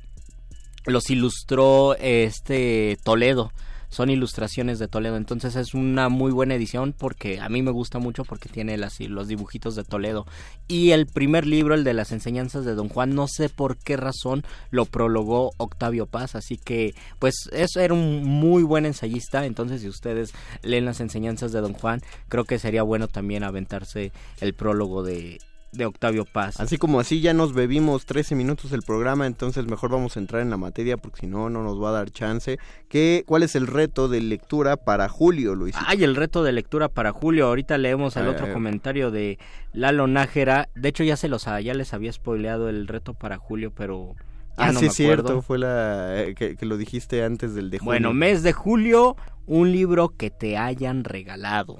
los 0.85 1.09
ilustró 1.09 1.95
este 1.95 2.97
Toledo. 3.03 3.51
Son 3.89 4.09
ilustraciones 4.09 4.79
de 4.79 4.87
Toledo, 4.87 5.15
entonces 5.15 5.55
es 5.55 5.73
una 5.73 6.09
muy 6.09 6.31
buena 6.31 6.55
edición 6.55 6.93
porque 6.97 7.39
a 7.39 7.49
mí 7.49 7.61
me 7.61 7.71
gusta 7.71 7.99
mucho 7.99 8.25
porque 8.25 8.49
tiene 8.49 8.77
las, 8.77 8.99
los 8.99 9.27
dibujitos 9.27 9.75
de 9.75 9.83
Toledo. 9.83 10.25
Y 10.67 10.91
el 10.91 11.07
primer 11.07 11.47
libro, 11.47 11.73
el 11.73 11.83
de 11.83 11.93
las 11.93 12.11
enseñanzas 12.11 12.65
de 12.65 12.75
Don 12.75 12.89
Juan, 12.89 13.15
no 13.15 13.27
sé 13.27 13.49
por 13.49 13.77
qué 13.77 13.97
razón 13.97 14.43
lo 14.71 14.85
prologó 14.85 15.51
Octavio 15.57 16.05
Paz, 16.05 16.35
así 16.35 16.57
que 16.57 16.95
pues 17.19 17.49
eso 17.51 17.79
era 17.79 17.93
un 17.93 18.23
muy 18.25 18.63
buen 18.63 18.85
ensayista, 18.85 19.45
entonces 19.45 19.81
si 19.81 19.87
ustedes 19.87 20.33
leen 20.63 20.85
las 20.85 20.99
enseñanzas 20.99 21.51
de 21.51 21.61
Don 21.61 21.73
Juan, 21.73 22.01
creo 22.27 22.45
que 22.45 22.59
sería 22.59 22.83
bueno 22.83 23.07
también 23.07 23.43
aventarse 23.43 24.11
el 24.41 24.53
prólogo 24.53 25.03
de, 25.03 25.39
de 25.71 25.85
Octavio 25.85 26.25
Paz. 26.25 26.59
Así 26.59 26.77
como 26.77 26.99
así 26.99 27.21
ya 27.21 27.33
nos 27.33 27.53
bebimos 27.53 28.05
13 28.05 28.35
minutos 28.35 28.71
del 28.71 28.81
programa, 28.81 29.27
entonces 29.27 29.65
mejor 29.65 29.91
vamos 29.91 30.15
a 30.15 30.19
entrar 30.19 30.41
en 30.41 30.49
la 30.49 30.57
materia 30.57 30.97
porque 30.97 31.21
si 31.21 31.27
no, 31.27 31.49
no 31.49 31.63
nos 31.63 31.81
va 31.81 31.89
a 31.89 31.93
dar 31.93 32.11
chance. 32.11 32.57
¿Qué, 32.89 33.23
¿Cuál 33.25 33.43
es 33.43 33.55
el 33.55 33.67
reto 33.67 34.07
de 34.07 34.21
lectura 34.21 34.77
para 34.77 35.09
julio, 35.09 35.55
Luis? 35.55 35.75
Ay, 35.85 36.03
el 36.03 36.15
reto 36.15 36.43
de 36.43 36.51
lectura 36.51 36.89
para 36.89 37.11
Julio. 37.11 37.47
Ahorita 37.47 37.77
leemos 37.77 38.15
el 38.17 38.27
otro 38.27 38.51
comentario 38.51 39.11
de 39.11 39.37
Lalo 39.73 40.07
Nájera. 40.07 40.69
De 40.75 40.89
hecho, 40.89 41.03
ya 41.03 41.17
se 41.17 41.27
los 41.27 41.45
ya 41.45 41.73
les 41.73 41.93
había 41.93 42.11
spoileado 42.11 42.69
el 42.69 42.87
reto 42.87 43.13
para 43.13 43.37
Julio, 43.37 43.71
pero 43.75 44.15
ya 44.57 44.65
ah, 44.65 44.71
no 44.71 44.79
sí, 44.79 44.85
me 44.85 44.91
cierto, 44.91 45.41
fue 45.41 45.59
la 45.59 46.23
eh, 46.23 46.35
que, 46.35 46.55
que 46.55 46.65
lo 46.65 46.77
dijiste 46.77 47.23
antes 47.23 47.53
del 47.53 47.69
de 47.69 47.77
julio. 47.77 47.91
Bueno, 47.91 48.13
mes 48.13 48.41
de 48.41 48.53
julio, 48.53 49.15
un 49.45 49.71
libro 49.71 50.09
que 50.09 50.31
te 50.31 50.57
hayan 50.57 51.03
regalado. 51.03 51.79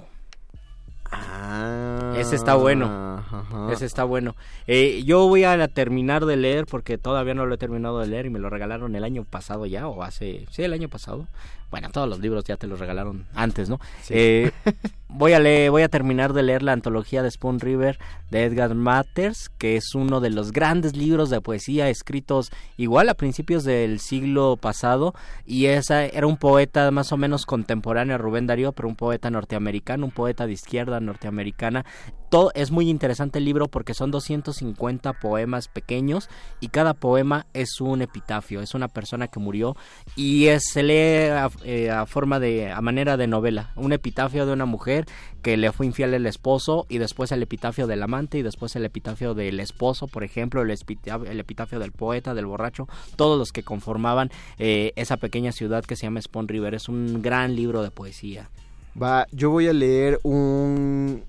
Ah, 1.10 2.14
Ese 2.18 2.36
está 2.36 2.54
bueno. 2.54 2.86
ajá. 2.86 3.72
Ese 3.72 3.86
está 3.86 4.04
bueno. 4.04 4.34
Eh, 4.66 5.02
yo 5.04 5.26
voy 5.28 5.44
a 5.44 5.68
terminar 5.68 6.26
de 6.26 6.36
leer 6.36 6.66
porque 6.66 6.98
todavía 6.98 7.34
no 7.34 7.46
lo 7.46 7.54
he 7.54 7.58
terminado 7.58 7.98
de 8.00 8.06
leer 8.06 8.26
y 8.26 8.30
me 8.30 8.38
lo 8.38 8.50
regalaron 8.50 8.94
el 8.94 9.04
año 9.04 9.24
pasado 9.24 9.66
ya 9.66 9.88
o 9.88 10.02
hace... 10.02 10.46
Sí, 10.50 10.62
el 10.62 10.72
año 10.72 10.88
pasado. 10.88 11.26
Bueno, 11.70 11.90
todos 11.90 12.08
los 12.08 12.18
libros 12.20 12.44
ya 12.44 12.56
te 12.56 12.66
los 12.66 12.80
regalaron 12.80 13.26
antes, 13.34 13.68
¿no? 13.68 13.78
Sí. 14.02 14.14
Eh, 14.16 14.50
voy 15.08 15.32
a 15.34 15.38
leer, 15.38 15.70
voy 15.70 15.82
a 15.82 15.88
terminar 15.88 16.32
de 16.32 16.42
leer 16.42 16.62
la 16.62 16.72
antología 16.72 17.22
de 17.22 17.30
Spoon 17.30 17.60
River 17.60 17.98
de 18.30 18.44
Edgar 18.44 18.74
Matters, 18.74 19.50
que 19.58 19.76
es 19.76 19.94
uno 19.94 20.20
de 20.20 20.30
los 20.30 20.52
grandes 20.52 20.96
libros 20.96 21.28
de 21.30 21.40
poesía 21.40 21.88
escritos 21.90 22.50
igual 22.76 23.08
a 23.08 23.14
principios 23.14 23.64
del 23.64 24.00
siglo 24.00 24.56
pasado 24.60 25.14
y 25.46 25.66
esa 25.66 26.04
era 26.04 26.26
un 26.26 26.36
poeta 26.36 26.90
más 26.90 27.12
o 27.12 27.16
menos 27.16 27.44
contemporáneo 27.46 28.14
a 28.14 28.18
Rubén 28.18 28.46
Darío, 28.46 28.72
pero 28.72 28.88
un 28.88 28.96
poeta 28.96 29.30
norteamericano, 29.30 30.06
un 30.06 30.12
poeta 30.12 30.46
de 30.46 30.52
izquierda 30.52 31.00
norteamericana. 31.00 31.84
Todo 32.30 32.50
es 32.54 32.70
muy 32.70 32.90
interesante 32.90 33.38
el 33.38 33.46
libro 33.46 33.68
porque 33.68 33.94
son 33.94 34.10
250 34.10 35.14
poemas 35.14 35.68
pequeños 35.68 36.28
y 36.60 36.68
cada 36.68 36.92
poema 36.92 37.46
es 37.54 37.80
un 37.80 38.02
epitafio, 38.02 38.60
es 38.60 38.74
una 38.74 38.88
persona 38.88 39.28
que 39.28 39.40
murió 39.40 39.76
y 40.14 40.46
es- 40.48 40.64
se 40.70 40.82
lee 40.82 41.30
a, 41.30 41.48
eh, 41.64 41.90
a 41.90 42.06
forma 42.06 42.38
de 42.40 42.70
a 42.70 42.80
manera 42.80 43.16
de 43.16 43.26
novela, 43.26 43.72
un 43.76 43.92
epitafio 43.92 44.46
de 44.46 44.52
una 44.52 44.66
mujer 44.66 45.06
que 45.42 45.56
le 45.56 45.72
fue 45.72 45.86
infiel 45.86 46.14
el 46.14 46.26
esposo 46.26 46.86
y 46.88 46.98
después 46.98 47.32
el 47.32 47.42
epitafio 47.42 47.86
del 47.86 48.02
amante 48.02 48.38
y 48.38 48.42
después 48.42 48.74
el 48.76 48.84
epitafio 48.84 49.34
del 49.34 49.60
esposo, 49.60 50.08
por 50.08 50.24
ejemplo, 50.24 50.62
el, 50.62 50.70
espita- 50.70 51.20
el 51.28 51.40
epitafio 51.40 51.78
del 51.78 51.92
poeta, 51.92 52.34
del 52.34 52.46
borracho, 52.46 52.88
todos 53.16 53.38
los 53.38 53.52
que 53.52 53.62
conformaban 53.62 54.30
eh, 54.58 54.92
esa 54.96 55.16
pequeña 55.16 55.52
ciudad 55.52 55.84
que 55.84 55.96
se 55.96 56.04
llama 56.06 56.20
Spawn 56.20 56.48
River. 56.48 56.74
Es 56.74 56.88
un 56.88 57.22
gran 57.22 57.54
libro 57.56 57.82
de 57.82 57.90
poesía. 57.90 58.50
Va, 59.00 59.26
yo 59.32 59.50
voy 59.50 59.68
a 59.68 59.72
leer 59.72 60.18
un 60.24 61.22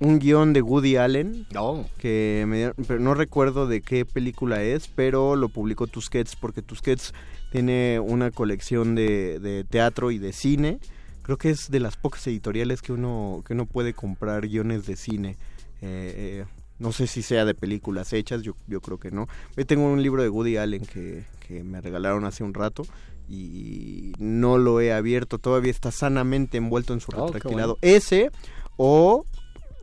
un 0.00 0.18
guion 0.18 0.52
de 0.52 0.60
Woody 0.60 0.96
Allen 0.96 1.46
Oh, 1.56 1.84
que 1.98 2.44
me 2.48 2.72
pero 2.86 2.98
no 2.98 3.14
recuerdo 3.14 3.68
de 3.68 3.80
qué 3.80 4.04
película 4.04 4.60
es, 4.62 4.88
pero 4.88 5.36
lo 5.36 5.48
publicó 5.48 5.86
Tusquets 5.86 6.34
porque 6.34 6.62
Tusquets 6.62 7.14
tiene 7.54 8.00
una 8.00 8.32
colección 8.32 8.96
de, 8.96 9.38
de 9.38 9.62
teatro 9.62 10.10
y 10.10 10.18
de 10.18 10.32
cine. 10.32 10.80
Creo 11.22 11.38
que 11.38 11.50
es 11.50 11.70
de 11.70 11.78
las 11.78 11.96
pocas 11.96 12.26
editoriales 12.26 12.82
que 12.82 12.92
uno 12.92 13.44
que 13.46 13.52
uno 13.52 13.64
puede 13.64 13.94
comprar 13.94 14.48
guiones 14.48 14.86
de 14.86 14.96
cine. 14.96 15.36
Eh, 15.80 16.42
eh, 16.42 16.44
no 16.80 16.90
sé 16.90 17.06
si 17.06 17.22
sea 17.22 17.44
de 17.44 17.54
películas 17.54 18.12
hechas, 18.12 18.42
yo, 18.42 18.56
yo 18.66 18.80
creo 18.80 18.98
que 18.98 19.12
no. 19.12 19.28
Yo 19.56 19.64
tengo 19.66 19.86
un 19.86 20.02
libro 20.02 20.20
de 20.24 20.30
Woody 20.30 20.56
Allen 20.56 20.84
que, 20.84 21.22
que 21.46 21.62
me 21.62 21.80
regalaron 21.80 22.24
hace 22.24 22.42
un 22.42 22.54
rato 22.54 22.82
y 23.28 24.14
no 24.18 24.58
lo 24.58 24.80
he 24.80 24.92
abierto. 24.92 25.38
Todavía 25.38 25.70
está 25.70 25.92
sanamente 25.92 26.56
envuelto 26.56 26.92
en 26.92 26.98
su 26.98 27.12
Oh, 27.14 27.28
retractilado. 27.28 27.78
Ese 27.82 28.32
o 28.76 29.24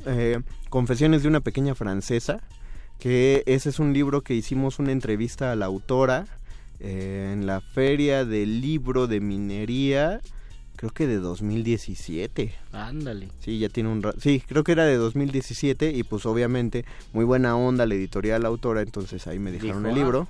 eh, 0.06 0.42
Confesiones 0.68 1.22
de 1.24 1.30
una 1.30 1.40
pequeña 1.40 1.74
francesa, 1.74 2.42
que 3.00 3.44
ese 3.46 3.70
es 3.70 3.80
un 3.80 3.94
libro 3.94 4.24
que 4.24 4.34
hicimos 4.34 4.78
una 4.78 4.92
entrevista 4.92 5.54
a 5.54 5.56
la 5.56 5.68
autora 5.68 6.26
eh, 6.82 7.30
en 7.34 7.46
la 7.46 7.62
feria 7.62 8.26
del 8.26 8.60
libro 8.62 9.08
de 9.08 9.20
minería, 9.22 10.20
creo 10.76 10.92
que 10.92 11.08
de 11.08 11.18
2017. 11.18 12.54
ándale. 12.72 13.30
Sí, 13.40 13.60
ya 13.60 13.70
tiene 13.70 13.90
un... 13.90 14.02
ra- 14.02 14.14
Sí, 14.20 14.42
creo 14.48 14.64
que 14.64 14.72
era 14.74 14.86
de 14.86 14.96
2017 14.98 15.92
y 15.92 16.04
pues 16.04 16.26
obviamente 16.26 16.86
muy 17.14 17.24
buena 17.26 17.56
onda 17.56 17.86
la 17.86 17.94
editorial, 17.96 18.42
la 18.44 18.48
autora, 18.50 18.82
entonces 18.82 19.28
ahí 19.28 19.40
me 19.40 19.52
dejaron 19.52 19.84
Dijo, 19.84 19.88
el 19.90 19.94
"Ah". 19.94 20.04
libro. 20.04 20.28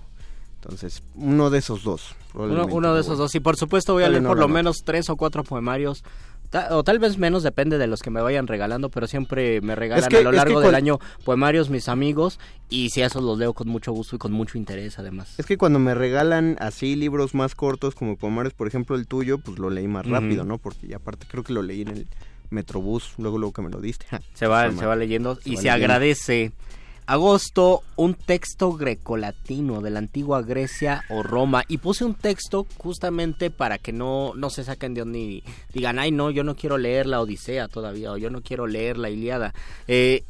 Entonces, 0.64 1.02
uno 1.16 1.50
de 1.50 1.58
esos 1.58 1.84
dos. 1.84 2.16
Uno, 2.36 2.94
de 2.94 3.02
esos 3.02 3.18
dos. 3.18 3.34
Y 3.34 3.40
por 3.40 3.58
supuesto 3.58 3.94
voy 3.94 4.04
a 4.04 4.10
leer 4.10 4.22
no 4.22 4.30
por 4.30 4.38
lo 4.38 4.48
menos 4.48 4.84
tres 4.86 5.10
o 5.10 5.16
cuatro 5.16 5.44
poemarios. 5.44 6.04
Ta- 6.52 6.68
O 6.78 6.84
tal 6.84 7.00
vez 7.00 7.18
menos, 7.18 7.42
depende 7.42 7.80
de 7.80 7.88
los 7.88 8.02
que 8.04 8.12
me 8.12 8.22
vayan 8.22 8.46
regalando, 8.46 8.90
pero 8.90 9.08
siempre 9.08 9.60
me 9.62 9.74
regalan 9.74 10.08
que- 10.10 10.18
a 10.18 10.22
lo 10.22 10.30
es 10.30 10.34
que 10.34 10.38
largo 10.38 10.54
cual- 10.56 10.66
del 10.66 10.76
año 10.76 11.00
poemarios 11.26 11.70
mis 11.72 11.90
amigos 11.90 12.40
y 12.70 12.90
si 12.92 13.02
esos 13.02 13.24
los 13.24 13.40
leo 13.40 13.54
con 13.54 13.68
mucho 13.70 13.92
gusto 13.94 14.18
y 14.18 14.20
con 14.20 14.32
mucho 14.34 14.58
interés 14.60 15.00
además. 15.00 15.34
Es 15.40 15.46
que 15.48 15.58
cuando 15.58 15.80
me 15.80 15.96
regalan 15.96 16.58
así 16.60 16.96
libros 16.96 17.34
más 17.34 17.56
cortos 17.56 17.96
como 17.96 18.18
poemarios, 18.18 18.54
por 18.54 18.68
ejemplo 18.68 18.96
el 18.96 19.08
tuyo, 19.08 19.40
pues 19.40 19.58
lo 19.58 19.70
leí 19.72 19.88
más 19.88 20.06
rápido, 20.06 20.44
¿no? 20.44 20.58
Porque 20.60 20.86
y 20.88 20.94
aparte 20.94 21.26
creo 21.28 21.44
que 21.44 21.54
lo 21.54 21.62
leí 21.64 21.82
en 21.82 21.88
el 21.90 22.08
Metrobús, 22.50 23.14
luego 23.18 23.38
luego 23.38 23.54
que 23.54 23.62
me 23.62 23.70
lo 23.70 23.80
diste. 23.80 24.06
Se 24.34 24.46
va, 24.46 24.70
se 24.72 24.86
va 24.86 24.96
leyendo 24.98 25.40
y 25.46 25.56
va 25.56 25.62
se 25.62 25.68
leyendo. 25.68 25.72
agradece. 25.86 26.52
Agosto, 27.12 27.84
un 27.98 28.14
texto 28.14 28.72
grecolatino 28.72 29.82
de 29.82 29.90
la 29.90 30.00
antigua 30.00 30.42
Grecia 30.44 31.04
o 31.10 31.24
Roma. 31.24 31.66
Y 31.68 31.80
puse 31.80 32.06
un 32.06 32.14
texto 32.14 32.66
justamente 32.78 33.52
para 33.52 33.78
que 33.78 33.92
no, 33.92 34.32
no 34.34 34.50
se 34.50 34.64
saquen 34.64 34.94
de 34.94 35.02
y 35.20 35.44
digan, 35.74 36.00
ay 36.00 36.12
no, 36.12 36.32
yo 36.32 36.46
no 36.46 36.56
quiero 36.56 36.78
leer 36.78 37.08
la 37.08 37.20
Odisea 37.20 37.68
todavía, 37.68 38.14
o 38.14 38.18
yo 38.18 38.30
no 38.30 38.40
quiero 38.40 38.66
leer 38.66 38.98
la 38.98 39.10
Iliada. 39.10 39.54
Eh, 39.90 40.24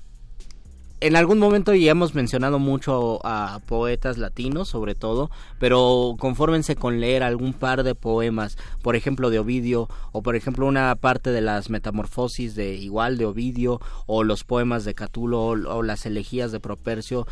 en 1.02 1.16
algún 1.16 1.40
momento 1.40 1.74
ya 1.74 1.92
hemos 1.92 2.14
mencionado 2.14 2.60
mucho 2.60 3.20
a 3.26 3.60
poetas 3.66 4.20
latinos, 4.20 4.70
sobre 4.70 4.94
todo, 4.94 5.32
pero 5.60 6.16
confórmense 6.20 6.76
con 6.76 7.02
leer 7.02 7.24
algún 7.24 7.54
par 7.54 7.84
de 7.84 7.96
poemas, 7.96 8.56
por 8.84 8.96
ejemplo 8.96 9.32
de 9.32 9.40
Ovidio, 9.40 9.90
o 10.12 10.22
por 10.22 10.36
ejemplo 10.36 10.68
una 10.68 10.96
parte 10.96 11.32
de 11.32 11.42
las 11.42 11.72
metamorfosis 11.72 12.54
de 12.54 12.76
igual 12.76 13.18
de 13.18 13.26
Ovidio, 13.26 13.82
o 14.06 14.24
los 14.24 14.44
poemas 14.44 14.86
de 14.86 14.94
Catulo, 14.94 15.42
o, 15.42 15.52
o 15.54 15.82
las 15.82 16.06
elegías 16.06 16.52
de 16.52 16.60
Propercio. 16.60 17.26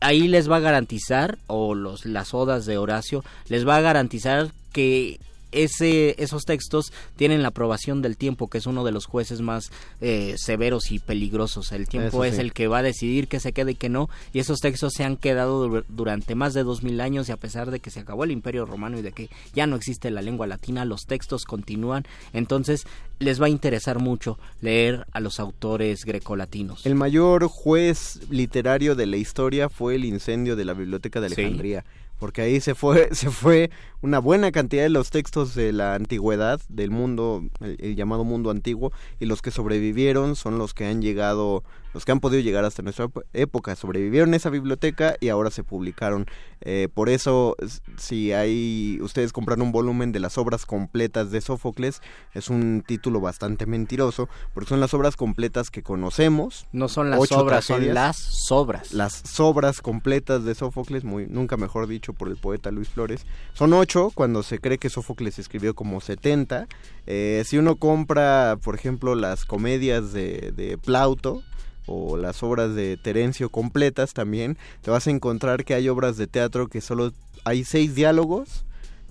ahí 0.00 0.26
les 0.26 0.50
va 0.50 0.56
a 0.56 0.60
garantizar, 0.60 1.38
o 1.46 1.76
los, 1.76 2.04
las 2.04 2.34
odas 2.34 2.66
de 2.66 2.78
Horacio, 2.78 3.22
les 3.46 3.66
va 3.66 3.76
a 3.76 3.80
garantizar 3.80 4.50
que 4.72 5.20
ese, 5.52 6.14
esos 6.22 6.44
textos 6.44 6.92
tienen 7.16 7.42
la 7.42 7.48
aprobación 7.48 8.02
del 8.02 8.16
tiempo, 8.16 8.48
que 8.48 8.58
es 8.58 8.66
uno 8.66 8.84
de 8.84 8.92
los 8.92 9.06
jueces 9.06 9.40
más 9.40 9.70
eh, 10.00 10.34
severos 10.38 10.90
y 10.90 10.98
peligrosos. 10.98 11.72
El 11.72 11.86
tiempo 11.88 12.08
Eso 12.08 12.24
es 12.24 12.34
sí. 12.36 12.40
el 12.40 12.52
que 12.52 12.66
va 12.68 12.78
a 12.78 12.82
decidir 12.82 13.28
que 13.28 13.38
se 13.40 13.52
quede 13.52 13.72
y 13.72 13.74
que 13.76 13.88
no, 13.88 14.08
y 14.32 14.38
esos 14.40 14.58
textos 14.60 14.92
se 14.96 15.04
han 15.04 15.16
quedado 15.16 15.68
dur- 15.68 15.84
durante 15.88 16.34
más 16.34 16.54
de 16.54 16.64
dos 16.64 16.82
mil 16.82 17.00
años 17.00 17.28
y 17.28 17.32
a 17.32 17.36
pesar 17.36 17.70
de 17.70 17.80
que 17.80 17.90
se 17.90 18.00
acabó 18.00 18.24
el 18.24 18.30
Imperio 18.32 18.66
Romano 18.66 18.98
y 18.98 19.02
de 19.02 19.12
que 19.12 19.28
ya 19.54 19.66
no 19.66 19.76
existe 19.76 20.10
la 20.10 20.22
lengua 20.22 20.46
latina, 20.46 20.84
los 20.84 21.06
textos 21.06 21.44
continúan. 21.44 22.04
Entonces 22.32 22.84
les 23.18 23.40
va 23.40 23.46
a 23.46 23.50
interesar 23.50 23.98
mucho 24.00 24.38
leer 24.60 25.06
a 25.12 25.20
los 25.20 25.38
autores 25.38 26.04
grecolatinos. 26.04 26.84
El 26.86 26.94
mayor 26.96 27.46
juez 27.48 28.20
literario 28.30 28.94
de 28.96 29.06
la 29.06 29.16
historia 29.16 29.68
fue 29.68 29.94
el 29.94 30.04
incendio 30.04 30.56
de 30.56 30.64
la 30.64 30.74
Biblioteca 30.74 31.20
de 31.20 31.28
Sí. 31.28 31.34
Alejandría. 31.40 31.84
Porque 32.18 32.42
ahí 32.42 32.60
se 32.60 32.74
fue, 32.74 33.08
se 33.14 33.30
fue 33.30 33.70
una 34.02 34.18
buena 34.18 34.52
cantidad 34.52 34.82
de 34.82 34.88
los 34.90 35.10
textos 35.10 35.54
de 35.54 35.72
la 35.72 35.94
antigüedad, 35.94 36.60
del 36.68 36.90
mundo, 36.90 37.44
el, 37.60 37.76
el 37.80 37.96
llamado 37.96 38.24
mundo 38.24 38.50
antiguo, 38.50 38.92
y 39.20 39.26
los 39.26 39.40
que 39.42 39.50
sobrevivieron 39.50 40.36
son 40.36 40.58
los 40.58 40.74
que 40.74 40.86
han 40.86 41.00
llegado, 41.00 41.62
los 41.94 42.04
que 42.04 42.12
han 42.12 42.20
podido 42.20 42.42
llegar 42.42 42.64
hasta 42.64 42.82
nuestra 42.82 43.08
época. 43.32 43.76
Sobrevivieron 43.76 44.34
esa 44.34 44.50
biblioteca 44.50 45.16
y 45.20 45.28
ahora 45.28 45.50
se 45.50 45.64
publicaron. 45.64 46.26
Eh, 46.60 46.88
por 46.92 47.08
eso, 47.08 47.56
si 47.96 48.32
hay, 48.32 48.98
ustedes 49.00 49.32
compran 49.32 49.62
un 49.62 49.72
volumen 49.72 50.12
de 50.12 50.20
las 50.20 50.38
obras 50.38 50.64
completas 50.66 51.30
de 51.30 51.40
Sófocles, 51.40 52.02
es 52.34 52.50
un 52.50 52.84
título 52.86 53.20
bastante 53.20 53.66
mentiroso, 53.66 54.28
porque 54.54 54.68
son 54.68 54.80
las 54.80 54.94
obras 54.94 55.16
completas 55.16 55.70
que 55.70 55.82
conocemos, 55.82 56.66
No 56.72 56.88
son 56.88 57.10
las 57.10 57.32
obras, 57.32 57.64
son 57.64 57.94
las 57.94 58.16
sobras. 58.16 58.92
las 58.92 59.12
sobras 59.12 59.80
completas 59.80 60.44
de 60.44 60.54
Sófocles, 60.54 61.04
muy, 61.04 61.26
nunca 61.26 61.56
mejor 61.56 61.86
dicho 61.88 62.12
por 62.12 62.28
el 62.28 62.36
poeta 62.36 62.70
Luis 62.70 62.88
Flores. 62.88 63.26
Son 63.54 63.72
ocho 63.72 63.91
cuando 64.14 64.42
se 64.42 64.58
cree 64.58 64.78
que 64.78 64.88
Sófocles 64.90 65.38
escribió 65.38 65.74
como 65.74 66.00
70. 66.00 66.66
Eh, 67.06 67.42
si 67.46 67.58
uno 67.58 67.76
compra, 67.76 68.56
por 68.62 68.74
ejemplo, 68.74 69.14
las 69.14 69.44
comedias 69.44 70.12
de, 70.12 70.52
de 70.56 70.78
Plauto 70.78 71.42
o 71.86 72.16
las 72.16 72.42
obras 72.42 72.74
de 72.74 72.96
Terencio 72.96 73.48
completas 73.50 74.14
también, 74.14 74.56
te 74.82 74.90
vas 74.90 75.06
a 75.06 75.10
encontrar 75.10 75.64
que 75.64 75.74
hay 75.74 75.88
obras 75.88 76.16
de 76.16 76.26
teatro 76.26 76.68
que 76.68 76.80
solo 76.80 77.12
hay 77.44 77.64
seis 77.64 77.94
diálogos. 77.94 78.64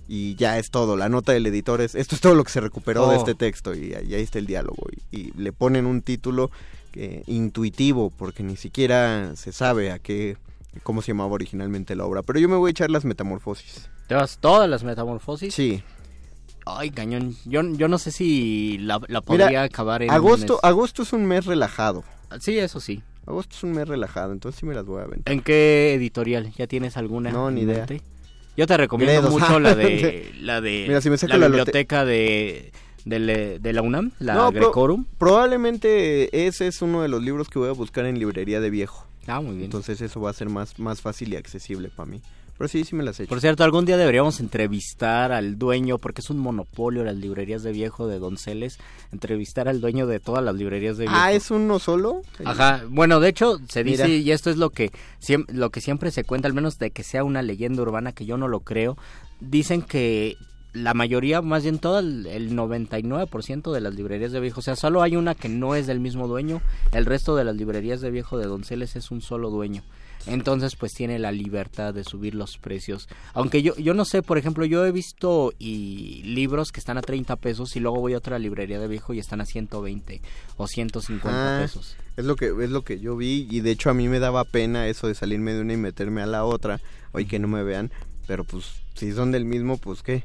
Y 0.08 0.34
ya 0.34 0.58
es 0.58 0.70
todo, 0.70 0.96
la 0.96 1.08
nota 1.08 1.32
del 1.32 1.46
editor 1.46 1.80
es, 1.80 1.94
esto 1.94 2.14
es 2.16 2.20
todo 2.20 2.34
lo 2.34 2.42
que 2.44 2.50
se 2.50 2.60
recuperó 2.60 3.08
de 3.08 3.16
Oh. 3.16 3.18
este 3.18 3.34
texto 3.34 3.72
y 3.74 3.94
ahí 3.94 4.14
ahí 4.14 4.22
está 4.22 4.38
el 4.40 4.46
diálogo. 4.46 4.82
Y, 5.12 5.16
y 5.16 5.32
le 5.36 5.52
ponen 5.52 5.86
un 5.86 6.02
título 6.02 6.50
que- 6.90 7.22
intuitivo 7.28 8.10
porque 8.10 8.42
ni 8.42 8.56
siquiera 8.56 9.36
se 9.36 9.52
sabe 9.52 9.90
a 9.92 9.98
qué, 10.00 10.36
cómo 10.82 11.02
se 11.02 11.12
llamaba 11.12 11.32
originalmente 11.32 11.94
la 11.96 12.04
obra. 12.04 12.22
Pero 12.22 12.38
yo 12.38 12.48
me 12.48 12.56
voy 12.56 12.68
a 12.68 12.72
echar 12.72 12.90
las 12.90 13.04
metamorfosis. 13.04 13.90
¿Te 14.06 14.14
vas 14.14 14.38
todas 14.38 14.68
las 14.68 14.84
metamorfosis? 14.84 15.54
Sí. 15.54 15.82
Ay, 16.64 16.90
cañón. 16.90 17.34
Yo, 17.44 17.62
yo 17.62 17.88
no 17.88 17.98
sé 17.98 18.12
si 18.12 18.78
la, 18.78 19.00
la 19.08 19.20
podría 19.20 19.46
Mira, 19.48 19.62
acabar 19.64 20.02
en... 20.02 20.10
Agosto, 20.10 20.60
agosto 20.62 21.02
es 21.02 21.12
un 21.12 21.26
mes 21.26 21.46
relajado. 21.46 22.04
Sí, 22.40 22.58
eso 22.58 22.80
sí. 22.80 23.02
Agosto 23.26 23.54
es 23.56 23.62
un 23.62 23.72
mes 23.72 23.86
relajado, 23.86 24.32
entonces 24.32 24.58
sí 24.58 24.66
me 24.66 24.74
las 24.74 24.84
voy 24.84 25.00
a 25.00 25.04
aventar. 25.04 25.32
¿En 25.32 25.40
qué 25.40 25.94
editorial? 25.94 26.52
¿Ya 26.56 26.66
tienes 26.66 26.96
alguna? 26.96 27.30
No, 27.30 27.50
ni 27.50 27.62
idea. 27.62 27.86
mente? 27.86 28.02
Yo 28.56 28.66
te 28.66 28.76
recomiendo 28.76 29.22
Gredos. 29.22 29.32
mucho 29.32 29.60
la 29.60 29.74
de 29.74 30.32
la 30.40 30.60
de 30.60 30.84
Mira, 30.88 31.00
si 31.00 31.08
me 31.08 31.16
saco 31.16 31.32
la 31.34 31.38
la 31.38 31.46
biblioteca 31.46 32.04
de, 32.04 32.72
de, 33.04 33.72
la 33.72 33.82
UNAM, 33.82 34.12
la 34.18 34.34
No, 34.34 34.52
Grecorum. 34.52 35.06
Probablemente 35.18 36.46
ese 36.46 36.66
es 36.66 36.82
uno 36.82 37.02
de 37.02 37.08
los 37.08 37.22
libros 37.22 37.48
que 37.48 37.58
voy 37.58 37.68
a 37.68 37.72
buscar 37.72 38.04
en 38.06 38.18
librería 38.18 38.60
de 38.60 38.70
viejo. 38.70 39.06
Ah, 39.26 39.40
muy 39.40 39.52
bien. 39.52 39.64
Entonces 39.64 40.00
eso 40.00 40.20
va 40.20 40.30
a 40.30 40.34
ser 40.34 40.48
más, 40.48 40.78
más 40.78 41.00
fácil 41.00 41.32
y 41.32 41.36
accesible 41.36 41.88
para 41.88 42.10
mí. 42.10 42.20
Pero 42.58 42.68
sí, 42.68 42.84
sí 42.84 42.94
me 42.94 43.02
las 43.02 43.18
he 43.18 43.24
hecho. 43.24 43.30
Por 43.30 43.40
cierto, 43.40 43.64
algún 43.64 43.86
día 43.86 43.96
deberíamos 43.96 44.38
entrevistar 44.38 45.32
al 45.32 45.58
dueño, 45.58 45.98
porque 45.98 46.20
es 46.20 46.30
un 46.30 46.38
monopolio 46.38 47.02
las 47.02 47.16
librerías 47.16 47.62
de 47.62 47.72
viejo 47.72 48.06
de 48.06 48.18
Donceles, 48.18 48.78
entrevistar 49.10 49.68
al 49.68 49.80
dueño 49.80 50.06
de 50.06 50.20
todas 50.20 50.44
las 50.44 50.54
librerías 50.54 50.96
de 50.96 51.04
viejo. 51.04 51.16
Ah, 51.18 51.32
¿es 51.32 51.50
uno 51.50 51.78
solo? 51.78 52.22
Ajá, 52.44 52.84
bueno, 52.88 53.20
de 53.20 53.30
hecho 53.30 53.58
se 53.68 53.82
dice, 53.82 54.08
y 54.08 54.30
esto 54.30 54.50
es 54.50 54.58
lo 54.58 54.70
que, 54.70 54.92
lo 55.48 55.70
que 55.70 55.80
siempre 55.80 56.10
se 56.10 56.24
cuenta, 56.24 56.46
al 56.46 56.54
menos 56.54 56.78
de 56.78 56.90
que 56.90 57.02
sea 57.02 57.24
una 57.24 57.42
leyenda 57.42 57.82
urbana, 57.82 58.12
que 58.12 58.26
yo 58.26 58.36
no 58.36 58.48
lo 58.48 58.60
creo, 58.60 58.96
dicen 59.40 59.82
que 59.82 60.36
la 60.72 60.94
mayoría, 60.94 61.42
más 61.42 61.62
bien 61.64 61.78
todo 61.78 61.98
el, 61.98 62.26
el 62.26 62.52
99% 62.56 63.72
de 63.72 63.80
las 63.80 63.94
librerías 63.94 64.32
de 64.32 64.40
viejo, 64.40 64.60
o 64.60 64.62
sea, 64.62 64.76
solo 64.76 65.02
hay 65.02 65.16
una 65.16 65.34
que 65.34 65.48
no 65.48 65.74
es 65.74 65.86
del 65.86 66.00
mismo 66.00 66.28
dueño, 66.28 66.62
el 66.92 67.06
resto 67.06 67.36
de 67.36 67.44
las 67.44 67.56
librerías 67.56 68.00
de 68.00 68.10
viejo 68.10 68.38
de 68.38 68.46
Donceles 68.46 68.96
es 68.96 69.10
un 69.10 69.20
solo 69.20 69.50
dueño. 69.50 69.82
Entonces, 70.24 70.76
pues 70.76 70.92
tiene 70.92 71.18
la 71.18 71.32
libertad 71.32 71.92
de 71.92 72.04
subir 72.04 72.36
los 72.36 72.56
precios. 72.56 73.08
Aunque 73.34 73.60
yo, 73.60 73.74
yo 73.74 73.92
no 73.92 74.04
sé, 74.04 74.22
por 74.22 74.38
ejemplo, 74.38 74.64
yo 74.64 74.86
he 74.86 74.92
visto 74.92 75.52
y 75.58 76.22
libros 76.22 76.70
que 76.70 76.78
están 76.78 76.96
a 76.96 77.02
30 77.02 77.34
pesos 77.36 77.74
y 77.74 77.80
luego 77.80 77.98
voy 78.00 78.14
a 78.14 78.18
otra 78.18 78.38
librería 78.38 78.78
de 78.78 78.86
viejo 78.86 79.12
y 79.14 79.18
están 79.18 79.40
a 79.40 79.46
120 79.46 80.22
o 80.58 80.68
150 80.68 81.58
Ah, 81.58 81.62
pesos. 81.62 81.96
Es 82.16 82.24
lo 82.24 82.36
que 82.36 82.52
es 82.62 82.70
lo 82.70 82.82
que 82.82 83.00
yo 83.00 83.16
vi 83.16 83.48
y 83.50 83.62
de 83.62 83.72
hecho 83.72 83.90
a 83.90 83.94
mí 83.94 84.06
me 84.06 84.20
daba 84.20 84.44
pena 84.44 84.86
eso 84.86 85.08
de 85.08 85.16
salirme 85.16 85.54
de 85.54 85.60
una 85.62 85.72
y 85.72 85.76
meterme 85.78 86.22
a 86.22 86.26
la 86.26 86.44
otra, 86.44 86.80
hoy 87.10 87.26
que 87.26 87.40
no 87.40 87.48
me 87.48 87.64
vean, 87.64 87.90
pero 88.28 88.44
pues 88.44 88.66
si 88.94 89.10
son 89.12 89.32
del 89.32 89.44
mismo, 89.44 89.76
pues 89.76 90.02
qué. 90.04 90.22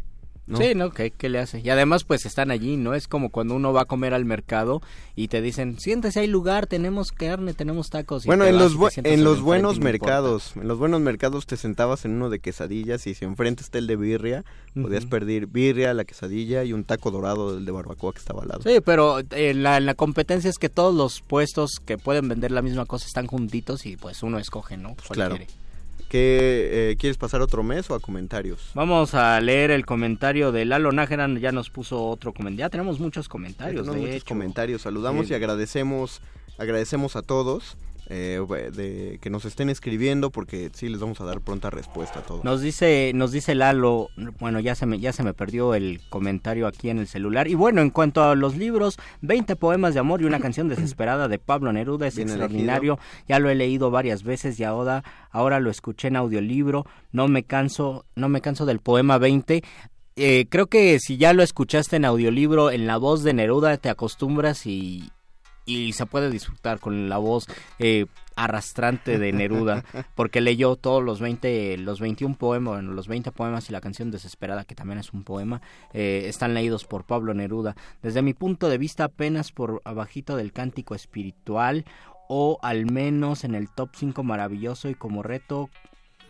¿No? 0.48 0.58
Sí, 0.60 0.76
¿no? 0.76 0.92
¿Qué, 0.92 1.12
¿Qué 1.12 1.28
le 1.28 1.40
hace? 1.40 1.60
Y 1.60 1.70
además, 1.70 2.06
pues 2.06 2.26
están 2.26 2.52
allí, 2.52 2.78
¿no? 2.78 2.94
Es 2.94 3.10
como 3.10 3.30
cuando 3.30 3.54
uno 3.54 3.74
va 3.74 3.82
a 3.82 3.86
comer 3.86 4.14
al 4.14 4.24
mercado 4.24 4.82
y 5.14 5.28
te 5.28 5.42
dicen, 5.42 5.78
siéntese, 5.78 6.22
hay 6.22 6.28
lugar, 6.28 6.68
tenemos 6.68 7.12
carne, 7.12 7.54
tenemos 7.54 7.90
tacos. 7.90 8.24
y 8.24 8.28
Bueno, 8.28 8.46
en 8.46 8.58
vas 8.58 8.74
los 8.74 8.98
en 8.98 9.06
al 9.06 9.24
los 9.24 9.42
buenos 9.42 9.82
mercados, 9.82 10.54
en 10.56 10.70
los 10.70 10.78
buenos 10.78 11.02
mercados 11.02 11.46
te 11.48 11.58
sentabas 11.58 12.06
en 12.06 12.12
uno 12.12 12.30
de 12.30 12.40
quesadillas 12.40 13.08
y 13.08 13.14
si 13.14 13.26
enfrente 13.26 13.62
está 13.62 13.78
el 13.78 13.88
de 13.88 13.98
birria, 13.98 14.46
podías 14.82 15.06
pedir 15.06 15.48
birria, 15.48 15.94
la 15.94 16.06
quesadilla 16.06 16.64
y 16.64 16.72
un 16.72 16.86
taco 16.86 17.12
dorado 17.12 17.56
del 17.56 17.66
de 17.66 17.72
barbacoa 17.74 18.14
que 18.14 18.20
estaba 18.20 18.44
al 18.44 18.48
lado. 18.48 18.62
Sí, 18.64 18.80
pero 18.86 19.20
eh, 19.32 19.54
la, 19.54 19.82
la 19.82 19.96
competencia 19.96 20.50
es 20.50 20.58
que 20.58 20.70
todos 20.70 20.96
los 20.96 21.20
puestos 21.20 21.82
que 21.86 21.98
pueden 21.98 22.30
vender 22.30 22.52
la 22.52 22.62
misma 22.62 22.86
cosa 22.86 23.06
están 23.06 23.28
juntitos 23.28 23.86
y 23.86 23.98
pues 23.98 24.24
uno 24.24 24.40
escoge, 24.40 24.78
¿no? 24.78 24.96
¿Cuál 24.96 25.16
claro. 25.16 25.36
quiere? 25.36 25.67
¿Qué, 26.10 26.92
eh, 26.92 26.96
¿Quieres 26.98 27.18
pasar 27.18 27.42
otro 27.42 27.64
mes 27.64 27.90
o 27.90 27.96
a 27.96 28.00
comentarios? 28.00 28.72
Vamos 28.74 29.14
a 29.14 29.40
leer 29.42 29.72
el 29.72 29.86
comentario 29.86 30.52
de 30.54 30.64
Lalo 30.66 30.92
Nájera, 30.94 31.28
ya 31.40 31.52
nos 31.52 31.70
puso 31.70 32.02
otro 32.06 32.34
comentario. 32.34 32.60
Ya 32.66 32.70
tenemos 32.70 33.00
muchos 33.00 33.28
comentarios, 33.28 33.82
Tenemos 33.82 33.96
de 33.96 34.02
muchos 34.02 34.16
hecho. 34.16 34.26
comentarios. 34.26 34.82
Saludamos 34.84 35.28
Sí. 35.28 35.34
y 35.34 35.36
agradecemos, 35.36 36.22
agradecemos 36.58 37.16
a 37.18 37.22
todos 37.24 37.76
eh, 38.10 38.40
de 38.74 39.20
que 39.22 39.30
nos 39.30 39.46
estén 39.46 39.70
escribiendo 39.70 40.30
porque 40.30 40.70
sí 40.74 40.88
les 40.88 41.00
vamos 41.00 41.20
a 41.20 41.26
dar 41.26 41.42
pronta 41.42 41.70
respuesta 41.70 42.20
a 42.20 42.22
todo. 42.24 42.42
Nos 42.44 42.62
dice, 42.62 43.12
nos 43.14 43.32
dice 43.32 43.54
Lalo, 43.54 44.10
bueno, 44.40 44.60
ya 44.60 44.76
se 44.76 44.86
me, 44.86 45.00
ya 45.00 45.12
se 45.12 45.24
me 45.24 45.34
perdió 45.34 45.76
el 45.76 46.02
comentario 46.10 46.68
aquí 46.68 46.90
en 46.90 47.00
el 47.00 47.08
celular. 47.08 47.48
Y 47.48 47.56
bueno, 47.56 47.82
en 47.82 47.90
cuanto 47.90 48.24
a 48.24 48.36
los 48.36 48.56
libros, 48.56 48.98
20 49.22 49.56
poemas 49.58 49.94
de 49.94 50.00
amor 50.00 50.22
y 50.22 50.26
una 50.26 50.40
canción 50.40 50.70
desesperada 50.70 51.28
de 51.28 51.40
Pablo 51.40 51.74
Neruda 51.74 52.08
es 52.08 52.16
Bien 52.16 52.30
extraordinario. 52.30 52.98
Ya 53.28 53.40
lo 53.40 53.50
he 53.50 53.56
leído 53.56 53.92
varias 53.92 54.24
veces 54.24 54.60
y 54.60 54.64
ahora, 54.64 55.04
ahora 55.30 55.60
lo 55.60 55.70
escuché 55.70 56.08
en 56.08 56.16
audiolibro. 56.16 56.86
No 57.12 57.28
me 57.28 57.44
canso, 57.44 58.06
no 58.16 58.30
me 58.30 58.42
canso 58.42 58.66
del 58.66 58.80
poema 58.80 59.18
20. 59.18 59.64
Eh, 60.16 60.48
creo 60.50 60.68
que 60.68 61.00
si 61.00 61.18
ya 61.18 61.34
lo 61.34 61.44
escuchaste 61.44 61.98
en 61.98 62.06
audiolibro 62.06 62.72
en 62.72 62.88
la 62.88 62.98
voz 62.98 63.24
de 63.24 63.34
Neruda 63.34 63.78
te 63.78 63.90
acostumbras 63.90 64.66
y, 64.66 65.12
y 65.68 65.94
se 65.94 66.08
puede 66.08 66.32
disfrutar 66.32 66.80
con 66.80 67.10
la 67.10 67.18
voz 67.20 67.46
eh, 67.78 68.08
arrastrante 68.36 69.20
de 69.20 69.34
Neruda, 69.34 69.84
porque 70.16 70.42
leyó 70.42 70.78
todos 70.78 71.04
los 71.04 71.20
20, 71.20 71.78
los 71.80 72.00
21 72.00 72.36
poemas, 72.36 72.76
bueno, 72.76 72.94
los 72.94 73.08
20 73.08 73.32
poemas 73.32 73.70
y 73.70 73.74
la 73.74 73.82
canción 73.82 74.10
Desesperada, 74.10 74.64
que 74.64 74.76
también 74.76 75.00
es 75.00 75.12
un 75.12 75.24
poema, 75.24 75.62
eh, 75.94 76.24
están 76.28 76.54
leídos 76.54 76.86
por 76.86 77.04
Pablo 77.04 77.34
Neruda. 77.34 77.76
Desde 78.02 78.22
mi 78.22 78.34
punto 78.34 78.70
de 78.70 78.78
vista, 78.78 79.04
apenas 79.04 79.52
por 79.52 79.82
abajito 79.84 80.38
del 80.38 80.54
cántico 80.54 80.96
espiritual, 80.96 81.86
o 82.30 82.60
al 82.62 82.86
menos 82.92 83.44
en 83.44 83.56
el 83.56 83.70
top 83.70 83.90
5 83.94 84.24
maravilloso 84.24 84.90
y 84.90 84.96
como 84.96 85.24
reto 85.24 85.70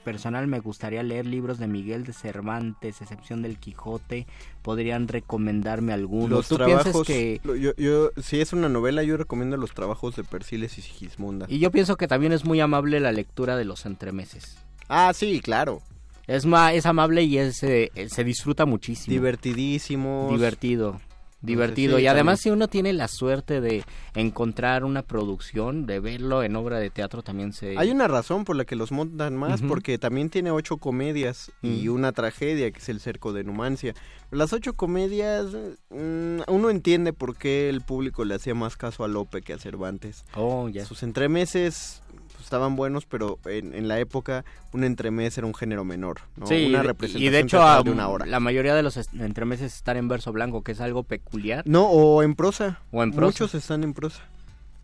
personal 0.08 0.48
me 0.48 0.62
gustaría 0.62 1.04
leer 1.04 1.26
libros 1.26 1.60
de 1.60 1.68
Miguel 1.68 2.06
de 2.06 2.14
Cervantes, 2.14 3.02
excepción 3.02 3.42
del 3.42 3.58
Quijote. 3.58 4.26
¿Podrían 4.62 5.10
recomendarme 5.10 5.92
alguno? 5.92 6.30
Los 6.38 6.48
¿Tú 6.48 6.56
trabajos, 6.56 7.06
que...? 7.06 7.42
yo, 7.44 7.76
yo- 7.76 8.12
si 8.16 8.40
es 8.40 8.54
una 8.54 8.70
novela, 8.70 9.04
yo 9.04 9.18
recomiendo 9.18 9.58
los 9.58 9.74
trabajos 9.74 10.16
de 10.16 10.24
Persiles 10.24 10.78
y 10.78 10.82
Sigismunda. 10.82 11.46
Y 11.50 11.60
yo 11.60 11.72
pienso 11.72 11.98
que 11.98 12.08
también 12.08 12.32
es 12.32 12.46
muy 12.46 12.62
amable 12.62 13.02
la 13.02 13.12
lectura 13.12 13.58
de 13.58 13.66
los 13.66 13.86
entremeses. 13.86 14.58
Ah, 14.88 15.12
sí, 15.14 15.42
claro. 15.42 15.82
Es, 16.26 16.46
ma 16.46 16.72
es 16.72 16.86
amable 16.86 17.24
y 17.24 17.38
es, 17.38 17.62
eh, 17.64 17.92
se 18.08 18.24
disfruta 18.24 18.66
muchísimo. 18.66 19.12
Divertidísimos. 19.14 20.32
Divertido. 20.32 21.02
Divertido. 21.42 21.98
sí, 21.98 22.04
y 22.04 22.08
además 22.08 22.40
también. 22.40 22.44
si 22.44 22.50
uno 22.58 22.68
tiene 22.68 22.94
la 22.94 23.08
suerte 23.08 23.62
de 23.62 23.84
encontrar 24.16 24.84
una 24.84 25.04
producción, 25.04 25.86
de 25.86 26.00
verlo 26.00 26.42
en 26.44 26.56
obra 26.56 26.80
de 26.80 26.90
teatro 26.90 27.22
también 27.22 27.54
se... 27.54 27.78
Hay 27.78 27.92
una 27.92 28.08
razón 28.08 28.44
por 28.44 28.56
la 28.56 28.66
que 28.66 28.76
los 28.76 28.92
montan 28.92 29.36
más, 29.36 29.62
porque 29.62 29.98
también 29.98 30.30
tiene 30.30 30.50
ocho 30.52 30.78
comedias 30.78 31.52
y 31.62 31.88
Mm. 31.88 31.94
una 31.94 32.12
tragedia, 32.12 32.72
que 32.72 32.80
es 32.80 32.90
el 32.90 33.00
cerco 33.00 33.34
de 33.34 33.44
Numancia. 33.44 33.94
Las 34.32 34.52
ocho 34.54 34.74
comedias, 34.74 35.46
mm, 35.90 36.40
uno 36.48 36.70
entiende 36.70 37.14
por 37.14 37.38
qué 37.38 37.70
el 37.70 37.82
público 37.82 38.26
le 38.26 38.36
hacía 38.36 38.56
más 38.56 38.76
caso 38.76 39.04
a 39.04 39.08
Lope 39.08 39.42
que 39.42 39.54
a 39.54 39.60
Cervantes. 39.60 40.26
Oh, 40.36 40.68
ya. 40.70 40.86
Sus 40.86 41.04
entremeses, 41.04 42.02
estaban 42.48 42.76
buenos, 42.78 43.06
pero 43.06 43.40
en, 43.46 43.76
en 43.76 43.88
la 43.90 44.00
época 44.00 44.46
un 44.72 44.84
entremés 44.86 45.38
era 45.38 45.46
un 45.46 45.54
género 45.54 45.84
menor, 45.84 46.22
¿no? 46.38 46.48
Sí, 46.48 46.56
una 46.68 46.80
y 46.80 46.82
de- 46.82 46.84
representación 46.84 47.28
y 47.28 47.30
de 47.30 47.40
hecho 47.40 47.62
a- 47.62 47.84
de 47.84 47.92
una 47.92 48.08
hora. 48.08 48.26
la 48.26 48.40
mayoría 48.40 48.74
de 48.74 48.84
los 48.84 48.96
entremeses 49.20 49.76
están 49.76 49.98
en 49.98 50.08
verso 50.08 50.32
blanco, 50.32 50.64
que 50.64 50.72
es 50.72 50.80
algo 50.82 51.04
peculiar. 51.04 51.64
No, 51.68 51.88
o 51.90 52.24
en 52.24 52.36
prosa. 52.36 52.80
O 52.92 53.04
en 53.04 53.12
prosa. 53.12 53.26
Muchos 53.28 53.54
están 53.56 53.84
en 53.84 53.94
prosa, 53.94 54.22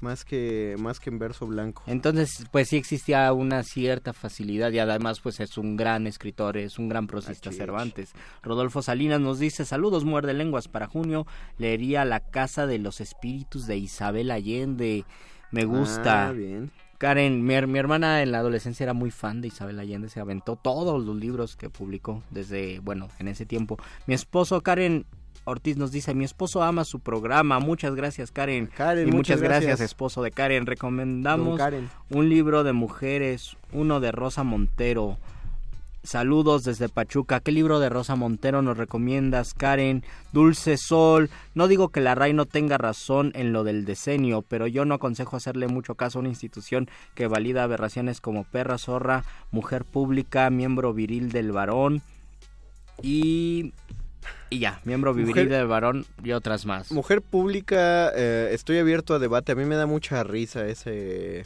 más 0.01 0.25
que 0.25 0.75
más 0.77 0.99
que 0.99 1.09
en 1.09 1.19
verso 1.19 1.47
blanco. 1.47 1.81
Entonces, 1.87 2.45
pues 2.51 2.67
sí 2.67 2.75
existía 2.75 3.31
una 3.31 3.63
cierta 3.63 4.11
facilidad 4.11 4.69
y 4.73 4.79
además 4.79 5.21
pues 5.21 5.39
es 5.39 5.57
un 5.57 5.77
gran 5.77 6.05
escritor, 6.05 6.57
es 6.57 6.77
un 6.77 6.89
gran 6.89 7.07
prosista. 7.07 7.51
Cervantes. 7.53 8.11
Rodolfo 8.41 8.81
Salinas 8.81 9.21
nos 9.21 9.39
dice, 9.39 9.63
saludos 9.63 10.03
muerde 10.03 10.33
lenguas 10.33 10.67
para 10.67 10.87
junio, 10.87 11.25
leería 11.57 12.03
La 12.03 12.19
Casa 12.19 12.67
de 12.67 12.79
los 12.79 12.99
Espíritus 12.99 13.65
de 13.67 13.77
Isabel 13.77 14.31
Allende, 14.31 15.05
me 15.51 15.63
gusta. 15.65 16.27
Ah, 16.27 16.31
bien. 16.33 16.71
Karen, 17.03 17.43
mi, 17.43 17.61
mi 17.67 17.79
hermana 17.79 18.21
en 18.21 18.31
la 18.31 18.37
adolescencia 18.37 18.85
era 18.85 18.93
muy 18.93 19.11
fan 19.11 19.41
de 19.41 19.49
Isabel 19.49 19.77
Allende, 19.77 20.07
se 20.07 20.21
aventó 20.21 20.55
todos 20.55 21.03
los 21.03 21.17
libros 21.17 21.57
que 21.57 21.69
publicó 21.69 22.23
desde, 22.29 22.79
bueno, 22.79 23.09
en 23.19 23.27
ese 23.27 23.45
tiempo. 23.45 23.77
Mi 24.07 24.13
esposo, 24.13 24.61
Karen 24.61 25.05
Ortiz, 25.43 25.75
nos 25.75 25.91
dice, 25.91 26.13
mi 26.13 26.23
esposo 26.23 26.63
ama 26.63 26.85
su 26.85 27.01
programa, 27.01 27.59
muchas 27.59 27.93
gracias 27.95 28.31
Karen. 28.31 28.67
Karen, 28.67 29.09
y 29.09 29.11
muchas, 29.11 29.17
muchas 29.17 29.41
gracias. 29.41 29.65
gracias. 29.65 29.85
esposo 29.89 30.23
de 30.23 30.31
Karen. 30.31 30.65
Recomendamos 30.65 31.57
Karen. 31.57 31.89
un 32.09 32.29
libro 32.29 32.63
de 32.63 32.71
mujeres, 32.71 33.57
uno 33.73 33.99
de 33.99 34.13
Rosa 34.13 34.43
Montero. 34.43 35.17
Saludos 36.03 36.65
desde 36.65 36.89
Pachuca. 36.89 37.39
¿Qué 37.39 37.53
libro 37.53 37.79
de 37.79 37.87
Rosa 37.87 38.15
Montero 38.17 38.61
nos 38.61 38.77
recomiendas, 38.77 39.53
Karen? 39.53 40.03
Dulce 40.33 40.75
Sol. 40.77 41.29
No 41.55 41.69
digo 41.69 41.89
que 41.89 42.01
la 42.01 42.13
RAI 42.13 42.33
no 42.33 42.45
tenga 42.45 42.77
razón 42.77 43.31
en 43.35 43.53
lo 43.53 43.63
del 43.63 43.85
decenio, 43.85 44.41
pero 44.41 44.67
yo 44.67 44.83
no 44.83 44.95
aconsejo 44.95 45.37
hacerle 45.37 45.67
mucho 45.67 45.95
caso 45.95 46.19
a 46.19 46.21
una 46.21 46.29
institución 46.29 46.89
que 47.15 47.27
valida 47.27 47.63
aberraciones 47.63 48.19
como 48.19 48.43
perra, 48.43 48.77
zorra, 48.77 49.23
mujer 49.51 49.85
pública, 49.85 50.49
miembro 50.49 50.93
viril 50.93 51.31
del 51.31 51.51
varón 51.53 52.01
y... 53.01 53.73
Y 54.49 54.59
ya, 54.59 54.79
miembro 54.85 55.13
viril 55.13 55.29
Mujer- 55.29 55.49
del 55.49 55.67
varón 55.67 56.05
y 56.23 56.31
otras 56.33 56.65
más. 56.65 56.91
Mujer 56.91 57.21
pública, 57.21 58.09
eh, 58.15 58.49
estoy 58.51 58.77
abierto 58.77 59.15
a 59.15 59.19
debate. 59.19 59.51
A 59.51 59.55
mí 59.55 59.65
me 59.65 59.75
da 59.75 59.85
mucha 59.85 60.23
risa 60.23 60.65
ese 60.67 61.45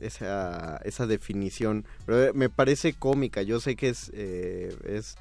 esa, 0.00 0.78
esa 0.84 1.06
definición. 1.06 1.84
Pero 2.06 2.24
eh, 2.24 2.32
me 2.34 2.48
parece 2.48 2.92
cómica. 2.94 3.42
Yo 3.42 3.60
sé 3.60 3.76
que 3.76 3.88
es, 3.90 4.10
eh, 4.14 4.74
es 4.84 5.16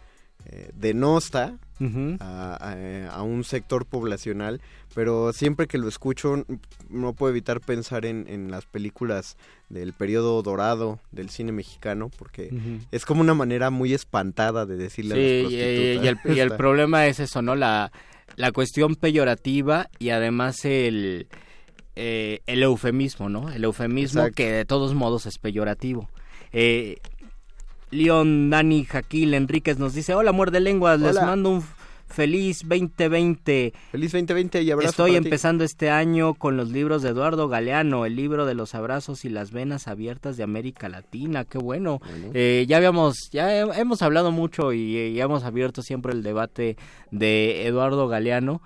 eh, 0.45 0.69
denosta 0.75 1.57
Ujú. 1.79 2.17
a, 2.19 2.55
a- 2.55 3.09
a 3.15 3.21
un 3.23 3.43
sector 3.43 3.85
poblacional, 3.85 4.61
pero 4.95 5.33
siempre 5.33 5.67
que 5.67 5.77
lo 5.77 5.87
escucho 5.87 6.45
no 6.89 7.13
puedo 7.13 7.31
evitar 7.31 7.59
pensar 7.59 8.05
en, 8.05 8.25
en 8.29 8.49
las 8.51 8.65
películas 8.65 9.35
del 9.69 9.93
periodo 9.93 10.41
dorado 10.43 10.99
del 11.11 11.29
cine 11.29 11.51
mexicano, 11.51 12.09
porque 12.17 12.51
es 12.91 13.05
como 13.05 13.21
una 13.21 13.33
manera 13.33 13.69
muy 13.69 13.93
espantada 13.93 14.65
de 14.65 14.77
decirle 14.77 15.13
a 15.15 15.17
las 15.17 15.31
prostitutas. 15.41 16.03
y 16.03 16.07
el, 16.07 16.35
y 16.37 16.39
el 16.39 16.51
problema 16.55 17.05
es 17.07 17.19
eso, 17.19 17.41
¿no? 17.41 17.55
La, 17.55 17.91
la 18.37 18.51
cuestión 18.51 18.95
peyorativa 18.95 19.89
y 19.99 20.09
además 20.09 20.63
el, 20.65 21.27
eh, 21.97 22.39
el 22.47 22.63
eufemismo, 22.63 23.27
¿no? 23.29 23.49
El 23.51 23.63
eufemismo 23.63 24.21
Exacto. 24.21 24.35
que 24.35 24.51
de 24.51 24.65
todos 24.65 24.93
modos 24.93 25.25
es 25.25 25.37
peyorativo. 25.39 26.09
Eh, 26.53 26.97
León 27.89 28.49
Dani 28.49 28.83
Jaquil 28.85 29.33
Enríquez 29.33 29.77
nos 29.79 29.93
dice, 29.93 30.13
hola 30.13 30.31
muerde 30.31 30.59
lenguas, 30.59 30.99
les 30.99 31.15
mando 31.15 31.49
un 31.51 31.63
feliz 32.09 32.59
2020. 32.67 33.73
Feliz 33.91 34.11
2020 34.11 34.61
y 34.61 34.71
abrazo 34.71 34.89
Estoy 34.89 35.11
para 35.11 35.21
ti. 35.21 35.27
empezando 35.27 35.63
este 35.63 35.89
año 35.89 36.33
con 36.33 36.57
los 36.57 36.69
libros 36.69 37.01
de 37.01 37.09
Eduardo 37.09 37.47
Galeano, 37.47 38.05
el 38.05 38.15
libro 38.15 38.45
de 38.45 38.55
los 38.55 38.75
abrazos 38.75 39.23
y 39.25 39.29
las 39.29 39.51
venas 39.51 39.87
abiertas 39.87 40.35
de 40.37 40.43
América 40.43 40.89
Latina. 40.89 41.45
Qué 41.45 41.57
bueno. 41.57 41.99
Bueno. 41.99 42.29
Eh, 42.33 42.65
ya 42.67 42.77
habíamos, 42.77 43.29
ya 43.31 43.53
he- 43.57 43.79
hemos 43.79 44.01
hablado 44.01 44.31
mucho 44.31 44.73
y, 44.73 45.19
hemos 45.19 45.43
abierto 45.43 45.81
siempre 45.81 46.11
el 46.13 46.23
debate 46.23 46.77
de 47.11 47.67
Eduardo 47.67 48.07
Galeano 48.09 48.61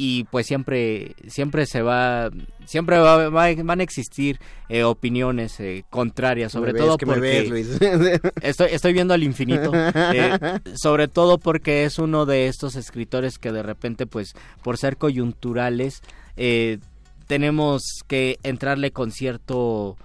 y 0.00 0.22
pues 0.30 0.46
siempre, 0.46 1.16
siempre 1.26 1.66
se 1.66 1.82
va, 1.82 2.30
siempre 2.66 2.98
va- 2.98 3.30
va- 3.30 3.48
van 3.64 3.80
a 3.80 3.82
existir 3.82 4.38
eh, 4.68 4.84
opiniones 4.84 5.58
eh, 5.58 5.84
contrarias, 5.90 6.52
sobre 6.52 6.72
Me 6.72 6.78
ves, 6.78 6.86
todo 6.86 6.96
que 6.98 7.06
me 7.06 7.14
porque 7.14 7.40
ves, 7.42 7.48
Luis. 7.48 8.20
Estoy, 8.42 8.68
estoy 8.70 8.92
viendo 8.92 9.12
al 9.12 9.24
infinito. 9.24 9.72
eh, 9.74 10.38
sobre 10.76 11.08
todo 11.08 11.38
porque 11.38 11.84
es 11.84 11.98
uno 11.98 12.26
de 12.26 12.46
estos 12.46 12.76
escritores 12.76 13.38
que 13.38 13.50
de 13.50 13.64
repente, 13.64 14.06
pues, 14.06 14.34
por 14.62 14.78
ser 14.78 14.98
coyunturales, 14.98 16.00
eh, 16.36 16.78
tenemos 17.26 17.82
que 18.06 18.38
entrarle 18.44 18.92
con 18.92 19.10
cierto 19.10 19.96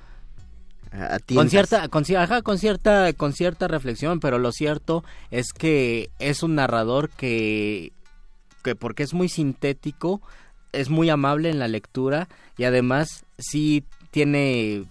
con 1.36 1.50
cierta 1.50 1.88
con, 1.88 2.04
ajá, 2.18 2.41
con 2.41 2.58
cierta 2.58 3.14
con 3.14 3.34
cierta 3.34 3.68
reflexión 3.68 4.20
pero 4.20 4.38
lo 4.38 4.52
cierto 4.52 5.04
es 5.32 5.52
que 5.54 6.10
es 6.20 6.44
un 6.44 6.54
narrador 6.56 7.10
que 7.10 7.94
que 8.64 8.76
porque 8.76 9.03
es 9.03 9.14
muy 9.14 9.30
sintético 9.30 10.22
es 10.72 10.89
muy 10.89 11.09
amable 11.09 11.49
en 11.49 11.59
la 11.59 11.68
lectura 11.68 12.28
y 12.57 12.64
además 12.64 13.26
sí 13.38 13.84
tiene 14.11 14.86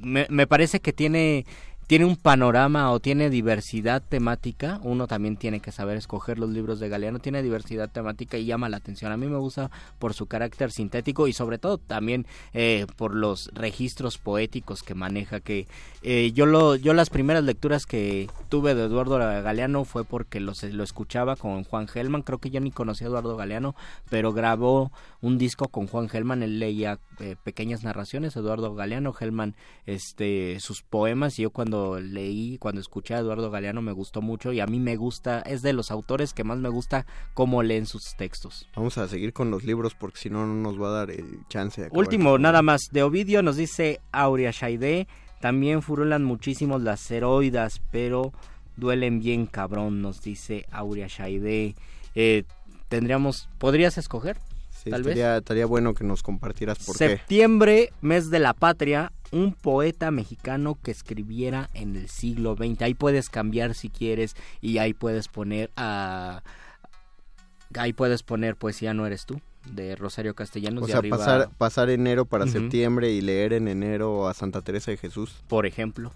me, 0.00 0.26
me 0.30 0.46
parece 0.46 0.80
que 0.80 0.92
tiene 0.92 1.44
tiene 1.92 2.06
un 2.06 2.16
panorama 2.16 2.90
o 2.90 3.00
tiene 3.00 3.28
diversidad 3.28 4.02
temática, 4.02 4.80
uno 4.82 5.06
también 5.06 5.36
tiene 5.36 5.60
que 5.60 5.72
saber 5.72 5.98
escoger 5.98 6.38
los 6.38 6.48
libros 6.48 6.80
de 6.80 6.88
Galeano, 6.88 7.18
tiene 7.18 7.42
diversidad 7.42 7.90
temática 7.90 8.38
y 8.38 8.46
llama 8.46 8.70
la 8.70 8.78
atención. 8.78 9.12
A 9.12 9.18
mí 9.18 9.26
me 9.26 9.36
gusta 9.36 9.70
por 9.98 10.14
su 10.14 10.24
carácter 10.24 10.72
sintético 10.72 11.28
y 11.28 11.34
sobre 11.34 11.58
todo 11.58 11.76
también 11.76 12.24
eh, 12.54 12.86
por 12.96 13.14
los 13.14 13.50
registros 13.52 14.16
poéticos 14.16 14.82
que 14.82 14.94
maneja, 14.94 15.40
que 15.40 15.66
eh, 16.02 16.32
yo 16.34 16.46
lo 16.46 16.76
yo 16.76 16.94
las 16.94 17.10
primeras 17.10 17.44
lecturas 17.44 17.84
que 17.84 18.30
tuve 18.48 18.74
de 18.74 18.84
Eduardo 18.84 19.18
Galeano 19.18 19.84
fue 19.84 20.04
porque 20.06 20.40
lo, 20.40 20.54
se- 20.54 20.72
lo 20.72 20.84
escuchaba 20.84 21.36
con 21.36 21.62
Juan 21.62 21.88
Gelman, 21.88 22.22
creo 22.22 22.38
que 22.38 22.48
yo 22.48 22.60
ni 22.60 22.70
conocía 22.70 23.08
a 23.08 23.10
Eduardo 23.10 23.36
Galeano, 23.36 23.74
pero 24.08 24.32
grabó 24.32 24.92
un 25.22 25.38
disco 25.38 25.68
con 25.68 25.86
Juan 25.86 26.08
Gelman, 26.10 26.42
él 26.42 26.58
leía 26.58 26.98
eh, 27.20 27.36
pequeñas 27.42 27.84
narraciones, 27.84 28.36
Eduardo 28.36 28.74
Galeano, 28.74 29.12
Gelman 29.14 29.54
este 29.86 30.58
sus 30.60 30.82
poemas 30.82 31.38
y 31.38 31.42
yo 31.42 31.50
cuando 31.50 32.00
leí, 32.00 32.58
cuando 32.58 32.80
escuché 32.80 33.14
a 33.14 33.18
Eduardo 33.20 33.50
Galeano 33.50 33.80
me 33.82 33.92
gustó 33.92 34.20
mucho 34.20 34.52
y 34.52 34.60
a 34.60 34.66
mí 34.66 34.80
me 34.80 34.96
gusta, 34.96 35.40
es 35.42 35.62
de 35.62 35.72
los 35.72 35.90
autores 35.90 36.34
que 36.34 36.44
más 36.44 36.58
me 36.58 36.68
gusta 36.68 37.06
cómo 37.34 37.62
leen 37.62 37.86
sus 37.86 38.02
textos. 38.18 38.68
Vamos 38.76 38.98
a 38.98 39.06
seguir 39.08 39.32
con 39.32 39.50
los 39.50 39.64
libros 39.64 39.94
porque 39.94 40.18
si 40.18 40.28
no, 40.28 40.46
no 40.46 40.54
nos 40.54 40.78
va 40.80 40.88
a 40.88 40.92
dar 40.92 41.10
el 41.10 41.46
chance 41.48 41.80
de 41.82 41.88
Último, 41.92 42.32
con- 42.32 42.42
nada 42.42 42.60
más, 42.62 42.82
de 42.90 43.02
Ovidio 43.02 43.42
nos 43.42 43.56
dice 43.56 44.00
Aurea 44.10 44.50
Shaide, 44.50 45.06
también 45.40 45.82
furulan 45.82 46.24
muchísimos 46.24 46.82
las 46.82 47.08
heroidas, 47.10 47.80
pero 47.92 48.32
duelen 48.76 49.20
bien 49.20 49.46
cabrón, 49.46 50.02
nos 50.02 50.20
dice 50.22 50.66
Aurea 50.72 51.06
Shaide. 51.08 51.74
Eh, 52.16 52.42
tendríamos, 52.88 53.48
¿podrías 53.58 53.98
escoger? 53.98 54.36
Sí, 54.82 54.90
tal 54.90 55.02
vez. 55.02 55.12
estaría, 55.16 55.36
estaría 55.38 55.66
bueno 55.66 55.94
que 55.94 56.02
nos 56.04 56.22
compartieras 56.22 56.78
por 56.84 56.96
qué. 56.98 57.08
Septiembre, 57.10 57.92
mes 58.00 58.30
de 58.30 58.38
la 58.40 58.52
patria, 58.52 59.12
un 59.30 59.52
poeta 59.54 60.10
mexicano 60.10 60.76
que 60.82 60.90
escribiera 60.90 61.70
en 61.74 61.94
el 61.96 62.08
siglo 62.08 62.56
XX. 62.56 62.82
Ahí 62.82 62.94
puedes 62.94 63.28
cambiar 63.30 63.74
si 63.74 63.88
quieres 63.90 64.34
y 64.60 64.78
ahí 64.78 64.92
puedes 64.94 65.28
poner 65.28 65.70
a... 65.76 66.42
Ahí 67.78 67.92
puedes 67.92 68.22
poner 68.22 68.56
Poesía 68.56 68.92
no 68.92 69.06
eres 69.06 69.24
tú, 69.24 69.40
de 69.70 69.96
Rosario 69.96 70.34
Castellanos. 70.34 70.84
O 70.84 70.86
sea, 70.86 70.98
arriba, 70.98 71.16
pasar, 71.16 71.48
pasar 71.56 71.88
enero 71.88 72.26
para 72.26 72.46
septiembre 72.46 73.10
y 73.12 73.20
leer 73.22 73.54
en 73.54 73.66
enero 73.68 74.28
a 74.28 74.34
Santa 74.34 74.60
Teresa 74.60 74.90
de 74.90 74.98
Jesús. 74.98 75.42
Por 75.48 75.64
ejemplo. 75.64 76.12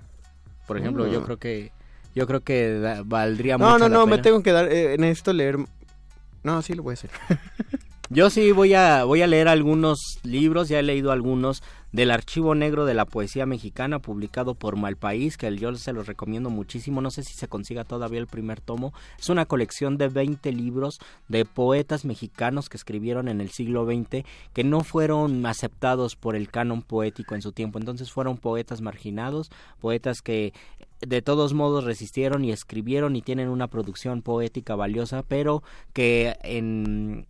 Por 0.67 0.77
ejemplo, 0.77 1.05
Ah. 1.05 1.09
yo 1.09 1.25
creo 1.25 1.39
que... 1.39 1.73
Yo 2.15 2.27
creo 2.27 2.41
que 2.41 2.73
da- 2.79 3.03
valdría 3.05 3.57
No, 3.59 3.67
mucho 3.67 3.79
no, 3.79 3.89
la 3.89 3.95
no, 3.95 4.07
me 4.07 4.19
tengo 4.19 4.43
que 4.43 4.51
dar, 4.53 4.71
eh, 4.73 4.97
necesito 4.99 5.33
leer... 5.33 5.59
No, 6.43 6.61
sí 6.63 6.75
lo 6.75 6.83
voy 6.83 6.93
a 6.93 6.95
hacer. 6.95 7.11
Yo 8.09 8.31
sí 8.31 8.53
voy 8.53 8.73
a, 8.75 9.03
voy 9.03 9.23
a 9.23 9.27
leer 9.27 9.49
algunos 9.49 10.21
libros, 10.23 10.69
ya 10.69 10.79
he 10.79 10.83
leído 10.85 11.11
algunos 11.11 11.61
del 11.91 12.13
Archivo 12.13 12.55
Negro 12.55 12.85
de 12.85 12.95
la 12.95 13.05
Poesía 13.05 13.47
Mexicana, 13.47 13.99
publicado 13.99 14.55
por 14.55 14.77
Malpaís, 14.77 15.37
que 15.37 15.57
yo 15.57 15.75
se 15.75 15.93
los 15.93 16.07
recomiendo 16.07 16.49
muchísimo. 16.49 17.01
No 17.01 17.11
sé 17.11 17.25
si 17.25 17.35
se 17.35 17.49
consiga 17.49 17.83
todavía 17.83 18.21
el 18.21 18.29
primer 18.29 18.61
tomo. 18.61 18.93
Es 19.19 19.29
una 19.29 19.47
colección 19.47 19.99
de 19.99 20.07
20 20.07 20.53
libros 20.53 21.01
de 21.27 21.45
poetas 21.45 22.05
mexicanos 22.05 22.69
que 22.69 22.77
escribieron 22.77 23.27
en 23.27 23.41
el 23.41 23.51
siglo 23.51 23.85
XX, 23.87 24.25
que 24.53 24.63
no 24.63 24.83
fueron 24.83 25.45
aceptados 25.45 26.15
por 26.15 26.37
el 26.37 26.49
canon 26.49 26.83
poético 26.83 27.35
en 27.35 27.43
su 27.43 27.51
tiempo. 27.51 27.81
Entonces 27.81 28.13
fueron 28.13 28.37
poetas 28.37 28.83
marginados, 28.83 29.51
poetas 29.81 30.23
que 30.23 30.53
de 31.01 31.23
todos 31.23 31.55
modos 31.55 31.83
resistieron 31.83 32.45
y 32.45 32.53
escribieron 32.53 33.17
y 33.17 33.23
tienen 33.23 33.49
una 33.49 33.67
producción 33.67 34.23
poética 34.23 34.77
valiosa, 34.77 35.25
pero 35.25 35.65
que 35.93 36.37
en 36.43 37.27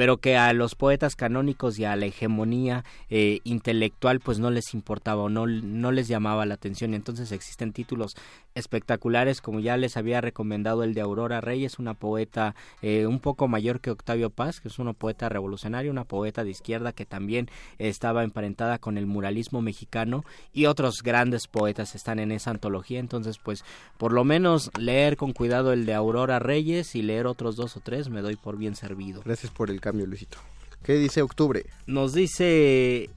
pero 0.00 0.16
que 0.16 0.38
a 0.38 0.54
los 0.54 0.76
poetas 0.76 1.14
canónicos 1.14 1.78
y 1.78 1.84
a 1.84 1.94
la 1.94 2.06
hegemonía 2.06 2.86
eh, 3.10 3.40
intelectual 3.44 4.20
pues 4.20 4.38
no 4.38 4.50
les 4.50 4.72
importaba 4.72 5.24
o 5.24 5.28
no, 5.28 5.46
no 5.46 5.92
les 5.92 6.08
llamaba 6.08 6.46
la 6.46 6.54
atención. 6.54 6.94
Entonces 6.94 7.32
existen 7.32 7.74
títulos 7.74 8.16
espectaculares, 8.54 9.42
como 9.42 9.60
ya 9.60 9.76
les 9.76 9.98
había 9.98 10.22
recomendado 10.22 10.84
el 10.84 10.94
de 10.94 11.02
Aurora 11.02 11.42
Reyes, 11.42 11.78
una 11.78 11.92
poeta 11.92 12.54
eh, 12.80 13.06
un 13.06 13.20
poco 13.20 13.46
mayor 13.46 13.80
que 13.80 13.90
Octavio 13.90 14.30
Paz, 14.30 14.62
que 14.62 14.68
es 14.68 14.78
una 14.78 14.94
poeta 14.94 15.28
revolucionaria, 15.28 15.90
una 15.90 16.04
poeta 16.04 16.44
de 16.44 16.50
izquierda 16.50 16.94
que 16.94 17.04
también 17.04 17.50
estaba 17.76 18.24
emparentada 18.24 18.78
con 18.78 18.96
el 18.96 19.04
muralismo 19.04 19.60
mexicano 19.60 20.24
y 20.54 20.64
otros 20.64 21.02
grandes 21.02 21.46
poetas 21.46 21.94
están 21.94 22.20
en 22.20 22.32
esa 22.32 22.52
antología. 22.52 23.00
Entonces, 23.00 23.36
pues, 23.36 23.66
por 23.98 24.14
lo 24.14 24.24
menos 24.24 24.70
leer 24.78 25.18
con 25.18 25.34
cuidado 25.34 25.74
el 25.74 25.84
de 25.84 25.92
Aurora 25.92 26.38
Reyes 26.38 26.94
y 26.94 27.02
leer 27.02 27.26
otros 27.26 27.54
dos 27.54 27.76
o 27.76 27.80
tres 27.80 28.08
me 28.08 28.22
doy 28.22 28.36
por 28.36 28.56
bien 28.56 28.74
servido. 28.74 29.20
Gracias 29.22 29.52
por 29.52 29.68
el 29.68 29.82
cambio, 29.90 30.06
Luisito. 30.06 30.38
¿Qué 30.82 30.94
dice 30.94 31.22
octubre? 31.22 31.66
Nos 31.86 32.14
dice... 32.14 33.10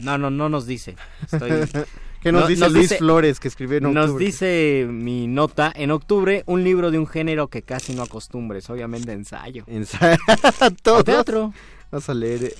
No, 0.00 0.18
no, 0.18 0.30
no 0.30 0.48
nos 0.48 0.66
dice. 0.66 0.96
Estoy... 1.30 1.50
¿Qué 2.22 2.32
nos 2.32 2.42
No- 2.42 2.46
dice 2.48 2.60
nos 2.64 2.72
Luis 2.72 2.82
dice- 2.90 2.98
Flores 2.98 3.40
que 3.40 3.48
escribió 3.48 3.78
en 3.78 3.86
octubre? 3.86 4.06
Nos 4.08 4.18
dice 4.18 4.86
mi 4.90 5.26
nota, 5.26 5.72
en 5.74 5.90
octubre, 5.90 6.42
un 6.46 6.62
libro 6.64 6.90
de 6.90 6.98
un 6.98 7.06
género 7.06 7.48
que 7.48 7.62
casi 7.62 7.94
no 7.94 8.02
acostumbres, 8.02 8.68
obviamente 8.68 9.12
ensayo. 9.12 9.64
Ensayo. 9.66 10.18
Todos. 10.82 11.04
teatro. 11.04 11.54
Vamos 11.90 12.08
a 12.10 12.14
leer. 12.14 12.44
eh, 12.44 12.54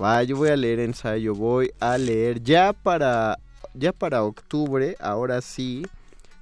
Va, 0.00 0.22
yo 0.22 0.36
voy 0.36 0.48
a 0.48 0.56
leer 0.56 0.80
ensayo. 0.80 1.34
Voy 1.34 1.70
a 1.80 1.98
leer 1.98 2.42
ya 2.42 2.72
para 2.72 3.38
ya 3.74 3.92
para 3.92 4.22
octubre. 4.22 4.96
Ahora 5.00 5.40
sí 5.42 5.86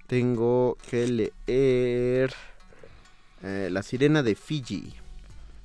tengo 0.07 0.76
que 0.88 1.07
leer 1.09 2.32
eh, 3.43 3.68
La 3.72 3.82
sirena 3.82 4.22
de 4.22 4.34
Fiji. 4.36 4.95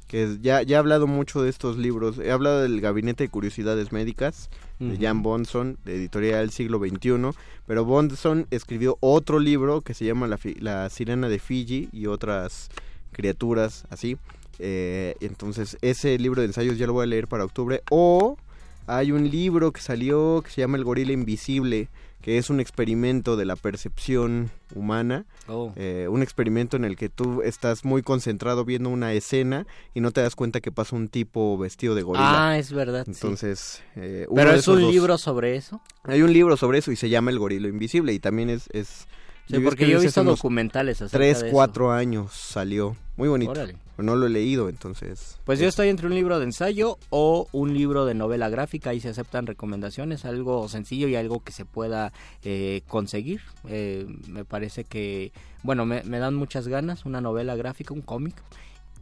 Que 0.08 0.38
ya, 0.42 0.62
ya 0.62 0.78
he 0.78 0.80
hablado 0.80 1.06
mucho 1.06 1.42
de 1.42 1.50
estos 1.50 1.78
libros. 1.78 2.18
He 2.18 2.32
hablado 2.32 2.62
del 2.62 2.80
Gabinete 2.80 3.26
de 3.26 3.30
Curiosidades 3.30 3.92
Médicas 3.92 4.50
de. 4.80 4.98
Jan 4.98 5.22
Bonson, 5.22 5.78
de 5.86 5.96
editorial 5.96 6.50
Siglo 6.52 6.80
XXI. 6.80 7.38
Pero 7.66 7.86
Bonson 7.86 8.48
escribió 8.52 8.98
otro 9.02 9.40
libro 9.40 9.82
que 9.82 9.94
se 9.94 10.06
llama 10.06 10.28
La, 10.28 10.40
La 10.60 10.90
Sirena 10.90 11.28
de 11.28 11.40
Fiji 11.40 11.90
y 11.92 12.08
otras 12.08 12.70
criaturas 13.12 13.86
así. 13.90 14.18
Eh, 14.60 15.16
entonces, 15.20 15.78
ese 15.82 16.18
libro 16.18 16.42
de 16.42 16.48
ensayos 16.48 16.78
ya 16.78 16.88
lo 16.88 16.94
voy 16.94 17.04
a 17.04 17.08
leer 17.08 17.28
para 17.28 17.44
octubre. 17.44 17.82
O 17.90 18.38
hay 18.86 19.12
un 19.12 19.30
libro 19.30 19.72
que 19.72 19.82
salió 19.82 20.42
que 20.44 20.52
se 20.52 20.62
llama 20.62 20.78
El 20.78 20.84
Gorila 20.84 21.12
Invisible, 21.12 21.90
que 22.28 22.38
es 22.38 22.50
un 22.50 22.60
experimento 22.60 23.38
de 23.38 23.46
la 23.46 23.56
percepción 23.56 24.52
humana. 24.76 25.24
Oh. 25.48 25.72
Eh, 25.78 26.10
un 26.12 26.22
experimento 26.22 26.76
en 26.76 26.84
el 26.84 26.98
que 26.98 27.08
tú 27.08 27.42
estás 27.42 27.86
muy 27.86 28.02
concentrado 28.04 28.66
viendo 28.66 28.90
una 28.90 29.14
escena 29.14 29.66
y 29.94 30.02
no 30.02 30.12
te 30.12 30.20
das 30.20 30.36
cuenta 30.36 30.60
que 30.60 30.70
pasa 30.70 30.98
un 30.98 31.08
tipo 31.08 31.58
vestido 31.58 31.96
de 31.96 32.02
gorila. 32.02 32.50
Ah, 32.50 32.58
es 32.58 32.74
verdad. 32.74 33.06
sí. 33.06 33.12
Entonces, 33.14 33.82
eh, 33.96 34.26
uno 34.28 34.42
Pero 34.42 34.52
de 34.52 34.58
es 34.58 34.68
un 34.68 34.82
dos- 34.82 34.92
libro 34.92 35.18
sobre 35.18 35.56
eso. 35.56 35.80
Hay 36.04 36.22
un 36.22 36.34
libro 36.34 36.58
sobre 36.58 36.80
eso 36.80 36.92
y 36.92 36.98
se 36.98 37.08
llama 37.08 37.32
El 37.32 37.40
Gorila 37.40 37.70
Invisible 37.70 38.12
y 38.12 38.20
también 38.20 38.50
es... 38.50 38.68
es 38.74 39.08
Sí, 39.46 39.54
yo 39.54 39.64
porque 39.64 39.88
yo 39.88 39.98
he 39.98 40.02
visto 40.02 40.26
documentales 40.26 41.02
Tres, 41.10 41.46
cuatro 41.50 41.94
años 41.94 42.34
salió. 42.34 42.98
Muy 43.16 43.30
bonito. 43.30 43.52
Órale. 43.52 43.78
No 43.98 44.16
lo 44.16 44.28
he 44.28 44.30
leído, 44.30 44.70
entonces... 44.70 45.40
Pues 45.44 45.60
yo 45.60 45.66
es- 45.66 45.70
estoy 45.70 45.90
entre 45.90 46.08
un 46.08 46.14
libro 46.14 46.38
de 46.40 46.46
ensayo 46.46 46.98
o 47.10 47.48
un 47.52 47.74
libro 47.74 48.06
de 48.06 48.14
novela 48.14 48.48
gráfica 48.50 48.94
y 48.94 49.00
se 49.00 49.10
aceptan 49.10 49.48
recomendaciones, 49.48 50.24
algo 50.26 50.68
sencillo 50.70 51.08
y 51.08 51.16
algo 51.16 51.44
que 51.44 51.52
se 51.52 51.66
pueda 51.66 52.14
eh, 52.44 52.82
conseguir. 52.88 53.42
Eh, 53.68 54.06
me 54.28 54.46
parece 54.46 54.84
que, 54.84 55.32
bueno, 55.64 55.86
me 55.86 56.20
dan 56.20 56.36
muchas 56.36 56.68
ganas, 56.68 57.06
una 57.06 57.22
novela 57.22 57.56
gráfica, 57.56 57.94
un 57.94 58.02
cómic, 58.02 58.36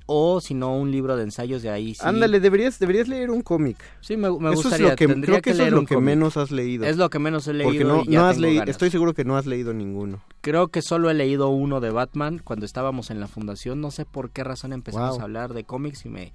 o 0.07 0.39
si 0.41 0.53
no, 0.53 0.75
un 0.75 0.91
libro 0.91 1.15
de 1.15 1.23
ensayos 1.23 1.61
de 1.61 1.69
ahí. 1.69 1.95
Sí, 1.95 2.01
Ándale, 2.03 2.39
deberías, 2.39 2.77
deberías 2.79 3.07
leer 3.07 3.31
un 3.31 3.41
cómic. 3.41 3.77
Sí, 4.01 4.17
me, 4.17 4.29
me 4.31 4.53
Eso 4.53 4.73
es 4.73 4.79
lo 4.79 4.95
que, 4.95 5.07
tendría 5.07 5.25
creo 5.25 5.41
que, 5.41 5.49
eso 5.51 5.63
es 5.65 5.71
lo 5.71 5.85
que 5.85 5.97
menos 5.97 6.37
has 6.37 6.51
leído. 6.51 6.85
Es 6.85 6.97
lo 6.97 7.09
que 7.09 7.19
menos 7.19 7.47
he 7.47 7.53
leído 7.53 7.69
Porque 7.71 7.83
no, 7.83 8.03
y 8.03 8.13
ya 8.13 8.19
no 8.19 8.27
has 8.27 8.37
leído, 8.37 8.63
estoy 8.65 8.89
seguro 8.91 9.13
que 9.13 9.23
no 9.25 9.37
has 9.37 9.45
leído 9.45 9.73
ninguno. 9.73 10.21
Creo 10.41 10.67
que 10.67 10.81
solo 10.81 11.09
he 11.09 11.13
leído 11.13 11.49
uno 11.49 11.79
de 11.81 11.89
Batman 11.89 12.39
cuando 12.43 12.65
estábamos 12.65 13.09
en 13.09 13.19
la 13.19 13.27
fundación. 13.27 13.81
No 13.81 13.89
sé 13.91 14.05
por 14.05 14.29
qué 14.29 14.43
razón 14.43 14.73
empezamos 14.73 15.11
Wow. 15.11 15.19
a 15.21 15.23
hablar 15.23 15.53
de 15.53 15.63
cómics 15.63 16.05
y 16.05 16.09
me 16.09 16.33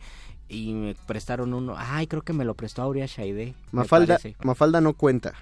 y 0.49 0.73
me 0.73 0.97
prestaron 1.07 1.55
uno. 1.55 1.77
Ay, 1.79 2.09
creo 2.09 2.23
que 2.23 2.33
me 2.33 2.45
lo 2.45 2.55
prestó 2.55 2.83
Aurea 2.83 3.07
Shaide. 3.07 3.55
Mafalda. 3.71 4.18
Mafalda 4.43 4.81
no 4.81 4.95
cuenta, 4.95 5.33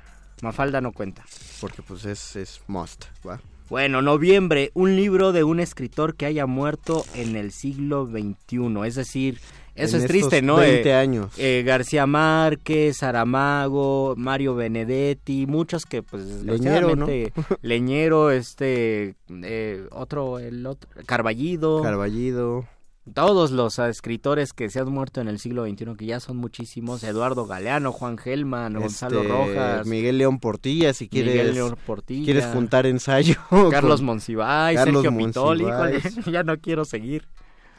Mafalda 0.43 0.83
no 0.83 0.93
cuenta. 0.93 1.25
porque 1.63 1.81
pues 1.83 2.05
es, 2.05 2.37
es 2.37 2.61
must, 2.67 3.07
¿va? 3.27 3.41
Bueno, 3.71 4.01
noviembre, 4.01 4.71
un 4.75 4.97
libro 4.97 5.33
de 5.33 5.45
un 5.45 5.61
escritor 5.61 6.15
que 6.15 6.25
haya 6.27 6.47
muerto 6.47 7.05
en 7.15 7.37
el 7.37 7.53
siglo 7.53 8.07
XXI. 8.07 8.87
Es 8.87 8.95
decir, 8.95 9.41
eso 9.75 9.97
En 9.99 10.03
es 10.03 10.09
triste, 10.09 10.41
¿no? 10.41 10.57
20 10.57 10.89
Eh, 10.89 10.95
años. 10.95 11.33
eh, 11.37 11.63
García 11.67 12.07
Márquez, 12.07 12.97
Saramago, 12.97 14.15
Mario 14.17 14.55
Benedetti, 14.55 15.47
muchos 15.47 15.85
que 15.85 16.03
pues 16.03 16.25
Leñero, 16.45 16.97
¿no? 16.97 17.07
Leñero, 17.63 18.31
este, 18.31 19.15
eh, 19.29 19.87
otro, 19.91 20.39
el 20.39 20.67
otro, 20.67 20.89
Carballido, 21.05 21.83
Carballido. 21.83 22.65
Todos 23.09 23.51
los 23.51 23.79
ah, 23.79 23.89
escritores 23.89 24.53
que 24.53 24.71
se 24.71 24.81
han 24.81 24.91
muerto 24.93 25.21
en 25.21 25.29
el 25.29 25.39
siglo 25.39 25.67
XXI, 25.67 25.97
que 25.97 26.07
ya 26.07 26.21
son 26.21 26.37
muchísimos, 26.37 27.03
Eduardo 27.03 27.47
Galeano, 27.47 27.93
Juan 27.93 28.19
Gelman, 28.19 28.75
Gonzalo 28.75 29.23
este, 29.23 29.33
Rojas, 29.33 29.87
Miguel 29.87 30.19
León 30.19 30.39
Portilla, 30.39 30.93
si 30.93 31.09
quieres, 31.09 31.35
Miguel 31.35 31.55
León 31.55 31.77
Portilla, 31.87 32.25
quieres 32.25 32.47
juntar 32.47 32.87
ensayo. 32.87 33.37
Carlos 33.71 34.03
Monsiváis, 34.03 34.79
Carlos 34.79 35.03
Sergio 35.03 35.27
Pitol, 35.27 35.61
híjole, 35.61 35.93
Monsiváis. 35.93 36.27
ya 36.33 36.43
no 36.43 36.59
quiero 36.59 36.85
seguir. 36.85 37.27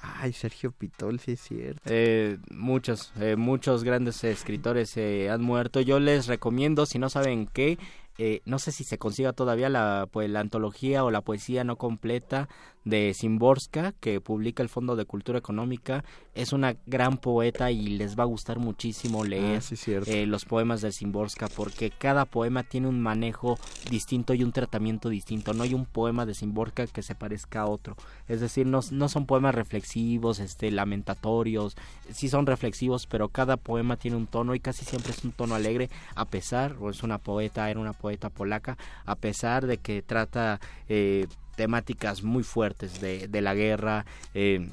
Ay, 0.01 0.33
Sergio 0.33 0.71
Pitol, 0.71 1.19
sí 1.19 1.33
es 1.33 1.41
cierto. 1.41 1.81
Eh, 1.85 2.37
muchos, 2.51 3.11
eh, 3.19 3.35
muchos 3.35 3.83
grandes 3.83 4.23
escritores 4.23 4.95
eh, 4.97 5.29
han 5.29 5.41
muerto. 5.41 5.81
Yo 5.81 5.99
les 5.99 6.27
recomiendo, 6.27 6.85
si 6.85 6.99
no 6.99 7.09
saben 7.09 7.47
qué, 7.47 7.77
eh, 8.21 8.41
no 8.43 8.59
sé 8.59 8.73
si 8.73 8.83
se 8.83 8.97
consiga 8.97 9.31
todavía 9.31 9.69
la, 9.69 10.05
pues, 10.11 10.29
la 10.29 10.41
antología 10.41 11.05
o 11.05 11.09
la 11.09 11.21
poesía 11.21 11.63
no 11.63 11.77
completa 11.77 12.49
de 12.85 13.13
Simborska, 13.13 13.93
que 13.99 14.21
publica 14.21 14.63
el 14.63 14.69
Fondo 14.69 14.95
de 14.95 15.05
Cultura 15.05 15.37
Económica. 15.39 16.03
Es 16.33 16.53
una 16.53 16.75
gran 16.85 17.17
poeta 17.17 17.71
y 17.71 17.87
les 17.97 18.17
va 18.17 18.23
a 18.23 18.27
gustar 18.27 18.59
muchísimo 18.59 19.23
leer 19.25 19.57
Ah, 19.57 19.61
sí 19.61 19.75
cierto. 19.75 20.09
eh, 20.09 20.25
los 20.25 20.45
poemas 20.45 20.81
de 20.81 20.91
Simborska, 20.91 21.47
porque 21.49 21.91
cada 21.91 22.25
poema 22.25 22.63
tiene 22.63 22.87
un 22.87 23.01
manejo 23.01 23.59
distinto 23.89 24.33
y 24.33 24.43
un 24.43 24.51
tratamiento 24.53 25.09
distinto. 25.09 25.53
No 25.53 25.63
hay 25.63 25.73
un 25.73 25.85
poema 25.85 26.25
de 26.25 26.33
Simborska 26.33 26.87
que 26.87 27.01
se 27.01 27.15
parezca 27.15 27.61
a 27.61 27.67
otro. 27.67 27.95
Es 28.27 28.39
decir, 28.39 28.65
no, 28.65 28.79
no 28.91 29.09
son 29.09 29.25
poemas 29.25 29.53
reflexivos, 29.55 30.39
este, 30.39 30.71
lamentatorios. 30.71 31.75
Sí 32.13 32.29
son 32.29 32.45
reflexivos, 32.45 33.05
pero 33.07 33.29
cada 33.29 33.57
poema 33.57 33.97
tiene 33.97 34.17
un 34.17 34.27
tono 34.27 34.55
y 34.55 34.59
casi 34.59 34.85
siempre 34.85 35.11
es 35.11 35.23
un 35.23 35.31
tono 35.31 35.55
alegre, 35.55 35.89
a 36.15 36.25
pesar, 36.25 36.75
o 36.79 36.89
es 36.89 37.03
una 37.03 37.17
poeta, 37.17 37.69
era 37.69 37.79
una 37.79 37.93
poeta 37.93 38.29
polaca, 38.29 38.77
a 39.05 39.15
pesar 39.15 39.67
de 39.67 39.77
que 39.77 40.01
trata 40.01 40.59
eh, 40.87 41.27
temáticas 41.59 42.23
muy 42.23 42.43
fuertes 42.43 43.01
de, 43.01 43.27
de 43.27 43.41
la 43.41 43.53
guerra. 43.53 44.05
Eh, 44.33 44.69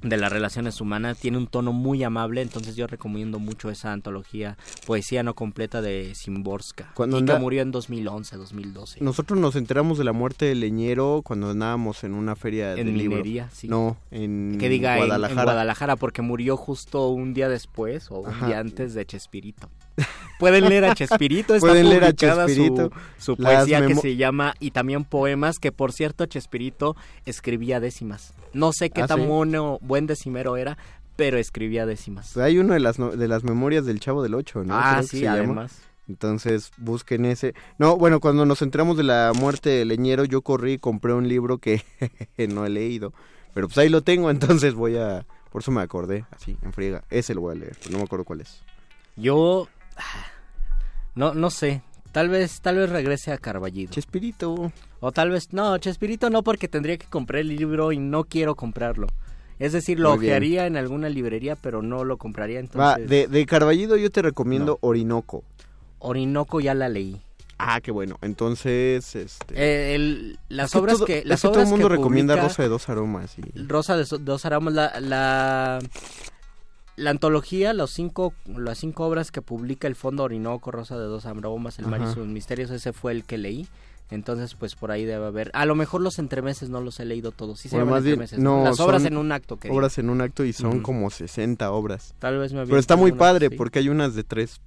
de 0.00 0.16
las 0.16 0.30
relaciones 0.32 0.80
humanas 0.80 1.18
tiene 1.18 1.38
un 1.38 1.48
tono 1.48 1.72
muy 1.72 2.04
amable 2.04 2.40
entonces 2.40 2.76
yo 2.76 2.86
recomiendo 2.86 3.40
mucho 3.40 3.68
esa 3.68 3.92
antología 3.92 4.56
poesía 4.86 5.24
no 5.24 5.34
completa 5.34 5.82
de 5.82 6.14
Simborska 6.14 6.92
Cuando 6.94 7.16
anda- 7.16 7.34
que 7.34 7.40
murió 7.40 7.62
en 7.62 7.72
2011 7.72 8.36
2012 8.36 9.00
Nosotros 9.02 9.40
nos 9.40 9.56
enteramos 9.56 9.98
de 9.98 10.04
la 10.04 10.12
muerte 10.12 10.44
de 10.44 10.54
Leñero 10.54 11.22
cuando 11.24 11.50
andábamos 11.50 12.04
en 12.04 12.14
una 12.14 12.36
feria 12.36 12.74
en 12.76 12.86
del 12.86 12.96
libro. 12.96 13.16
minería 13.16 13.50
sí 13.50 13.66
No, 13.66 13.96
en 14.12 14.56
que 14.60 14.68
diga 14.68 14.92
en- 14.98 15.06
Guadalajara. 15.06 15.40
En, 15.40 15.44
Guadalajara 15.46 15.96
porque 15.96 16.22
murió 16.22 16.56
justo 16.56 17.08
un 17.08 17.34
día 17.34 17.48
después 17.48 18.08
o 18.12 18.20
un 18.20 18.28
Ajá. 18.30 18.46
día 18.46 18.60
antes 18.60 18.94
de 18.94 19.04
Chespirito 19.04 19.68
pueden 20.38 20.68
leer 20.68 20.84
a 20.84 20.94
Chespirito 20.94 21.54
está 21.54 21.66
Pueden 21.68 21.88
leer 21.88 22.04
a 22.04 22.10
su- 22.10 22.16
Chespirito. 22.16 22.90
su, 23.18 23.36
poesía 23.36 23.86
que 23.86 23.94
se 23.96 24.16
llama 24.16 24.54
y 24.60 24.70
también 24.70 25.04
poemas 25.04 25.58
que 25.58 25.72
por 25.72 25.92
cierto 25.92 26.26
Chespirito 26.26 26.96
escribía 27.26 27.80
décimas 27.80 28.34
no 28.52 28.72
sé 28.72 28.90
qué 28.90 29.02
Ah, 29.02 29.06
tan 29.06 29.20
¿sí? 29.20 29.26
bueno 29.26 29.78
buen 29.82 30.06
decimero 30.06 30.56
era 30.56 30.78
pero 31.16 31.36
escribía 31.38 31.84
décimas 31.86 32.36
Hay 32.36 32.58
uno 32.58 32.74
de 32.74 32.80
las, 32.80 32.96
de 32.96 33.28
las 33.28 33.42
memorias 33.44 33.84
del 33.84 33.98
Chavo 34.00 34.22
del 34.22 34.34
Ocho, 34.34 34.62
¿no? 34.64 34.74
ah 34.76 34.96
Creo 34.98 35.08
sí 35.08 35.20
llama. 35.22 35.36
además 35.38 35.80
Entonces 36.08 36.70
busquen 36.78 37.24
ese. 37.26 37.54
No, 37.78 37.96
bueno, 37.96 38.20
cuando 38.20 38.46
nos 38.46 38.62
enteramos 38.62 38.96
de 38.96 39.02
la 39.02 39.32
muerte 39.38 39.68
de 39.68 39.84
Leñero, 39.84 40.24
yo 40.24 40.40
corrí 40.42 40.74
y 40.74 40.78
compré 40.78 41.12
un 41.12 41.28
libro 41.28 41.58
que 41.58 41.82
no 42.48 42.64
he 42.64 42.70
leído. 42.70 43.12
Pero 43.52 43.66
pues 43.68 43.76
ahí 43.78 43.88
lo 43.90 44.02
tengo, 44.02 44.30
entonces 44.30 44.72
voy 44.74 44.96
a... 44.96 45.26
Por 45.50 45.60
eso 45.62 45.70
me 45.72 45.82
acordé, 45.82 46.24
así, 46.30 46.56
en 46.62 46.72
friega. 46.72 47.02
Ese 47.10 47.34
lo 47.34 47.40
voy 47.42 47.56
a 47.56 47.58
leer, 47.58 47.76
no 47.90 47.98
me 47.98 48.04
acuerdo 48.04 48.24
cuál 48.24 48.40
es. 48.42 48.62
Yo 49.16 49.66
no 51.14 51.34
no 51.34 51.50
sé, 51.50 51.82
tal 52.12 52.28
vez 52.28 52.60
tal 52.60 52.76
vez 52.76 52.90
regrese 52.90 53.32
a 53.32 53.38
Carballido. 53.38 53.90
Chespirito. 53.92 54.72
O 55.00 55.12
tal 55.12 55.30
vez 55.30 55.52
no, 55.52 55.78
Chespirito 55.78 56.30
no 56.30 56.42
porque 56.42 56.68
tendría 56.68 56.96
que 56.98 57.06
comprar 57.06 57.40
el 57.40 57.48
libro 57.56 57.92
y 57.92 57.98
no 57.98 58.24
quiero 58.24 58.54
comprarlo. 58.56 59.06
Es 59.58 59.72
decir, 59.72 59.98
lo 59.98 60.12
ojearía 60.12 60.66
en 60.66 60.76
alguna 60.76 61.08
librería, 61.08 61.56
pero 61.56 61.82
no 61.82 62.04
lo 62.04 62.16
compraría 62.16 62.60
entonces. 62.60 62.80
Va, 62.80 63.08
de, 63.08 63.26
de 63.26 63.46
Carballido 63.46 63.96
yo 63.96 64.10
te 64.10 64.22
recomiendo 64.22 64.78
Orinoco. 64.82 65.42
Orinoco 65.98 66.60
ya 66.60 66.74
la 66.74 66.88
leí. 66.88 67.20
Ah, 67.58 67.80
qué 67.80 67.90
bueno. 67.90 68.18
Entonces, 68.22 69.16
este... 69.16 69.54
Eh, 69.56 69.96
el- 69.96 70.38
las 70.48 70.66
es 70.66 70.72
que 70.72 70.78
obras 70.78 70.96
todo- 70.98 71.06
que 71.06 71.18
es 71.18 71.24
las 71.24 71.42
todo 71.42 71.60
el 71.60 71.66
mundo 71.66 71.88
que 71.88 71.96
recomienda 71.96 72.34
publica 72.34 72.48
Rosa 72.48 72.62
de 72.62 72.68
dos 72.68 72.88
aromas. 72.88 73.34
Y... 73.36 73.62
Rosa 73.66 73.96
de 73.96 74.04
dos 74.20 74.44
Aromas 74.44 74.74
la, 74.74 75.00
la 75.00 75.78
la 76.98 77.10
antología, 77.10 77.72
los 77.72 77.90
cinco, 77.92 78.34
las 78.46 78.78
cinco 78.78 79.06
obras 79.06 79.30
que 79.30 79.40
publica 79.40 79.86
el 79.86 79.94
Fondo 79.94 80.24
Orinoco, 80.24 80.70
Rosa 80.70 80.98
de 80.98 81.04
dos 81.04 81.26
Ambromas, 81.26 81.78
El 81.78 81.86
Mar 81.86 82.02
y 82.02 82.12
sus 82.12 82.26
Misterios, 82.26 82.70
ese 82.70 82.92
fue 82.92 83.12
el 83.12 83.24
que 83.24 83.38
leí. 83.38 83.68
Entonces, 84.10 84.54
pues 84.54 84.74
por 84.74 84.90
ahí 84.90 85.04
debe 85.04 85.26
haber. 85.26 85.50
A 85.52 85.66
lo 85.66 85.74
mejor 85.74 86.00
los 86.00 86.18
entremeses 86.18 86.70
no 86.70 86.80
los 86.80 86.98
he 86.98 87.04
leído 87.04 87.30
todos. 87.30 87.60
Sí 87.60 87.68
se 87.68 87.76
Bueno, 87.76 87.90
más 87.90 88.02
bien, 88.02 88.18
no, 88.38 88.64
Las 88.64 88.80
obras 88.80 89.04
en 89.04 89.18
un 89.18 89.32
acto 89.32 89.58
que 89.58 89.70
Obras 89.70 89.98
en 89.98 90.08
un 90.08 90.22
acto 90.22 90.44
y 90.44 90.52
son 90.52 90.80
como 90.80 91.10
60 91.10 91.70
obras. 91.70 92.14
Tal 92.18 92.38
vez 92.38 92.52
me 92.52 92.64
Pero 92.64 92.78
está 92.78 92.96
muy 92.96 93.12
padre 93.12 93.48
sí. 93.50 93.56
porque 93.56 93.80
hay 93.80 93.90
unas 93.90 94.14
de 94.14 94.24
tres 94.24 94.60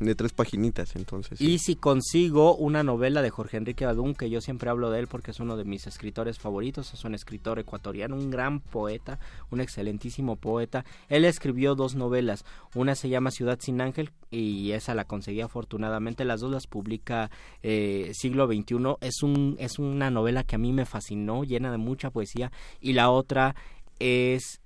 de 0.00 0.14
tres 0.14 0.32
paginitas, 0.32 0.96
entonces. 0.96 1.38
sí. 1.38 1.52
Y 1.52 1.58
si 1.58 1.76
consigo 1.76 2.56
una 2.56 2.82
novela 2.82 3.22
de 3.22 3.30
Jorge 3.30 3.58
Enrique 3.58 3.86
Badún, 3.86 4.14
que 4.14 4.30
yo 4.30 4.40
siempre 4.40 4.70
hablo 4.70 4.90
de 4.90 5.00
él 5.00 5.06
porque 5.06 5.30
es 5.30 5.40
uno 5.40 5.56
de 5.56 5.64
mis 5.64 5.86
escritores 5.86 6.38
favoritos, 6.38 6.92
es 6.94 7.04
un 7.04 7.14
escritor 7.14 7.58
ecuatoriano, 7.58 8.16
un 8.16 8.30
gran 8.30 8.60
poeta, 8.60 9.18
un 9.50 9.60
excelentísimo 9.60 10.36
poeta. 10.36 10.84
Él 11.08 11.24
escribió 11.24 11.74
dos 11.74 11.94
novelas, 11.94 12.44
una 12.74 12.94
se 12.94 13.08
llama 13.08 13.30
Ciudad 13.30 13.58
sin 13.60 13.80
Ángel 13.80 14.10
y 14.30 14.72
esa 14.72 14.94
la 14.94 15.04
conseguí 15.04 15.40
afortunadamente, 15.40 16.24
las 16.24 16.40
dos 16.40 16.50
las 16.50 16.66
publica 16.66 17.30
eh, 17.62 18.12
Siglo 18.14 18.46
XXI, 18.46 18.96
es, 19.00 19.22
un, 19.22 19.56
es 19.58 19.78
una 19.78 20.10
novela 20.10 20.44
que 20.44 20.56
a 20.56 20.58
mí 20.58 20.72
me 20.72 20.86
fascinó, 20.86 21.44
llena 21.44 21.70
de 21.70 21.78
mucha 21.78 22.10
poesía, 22.10 22.52
y 22.80 22.92
la 22.92 23.10
otra 23.10 23.54
es 23.98 24.60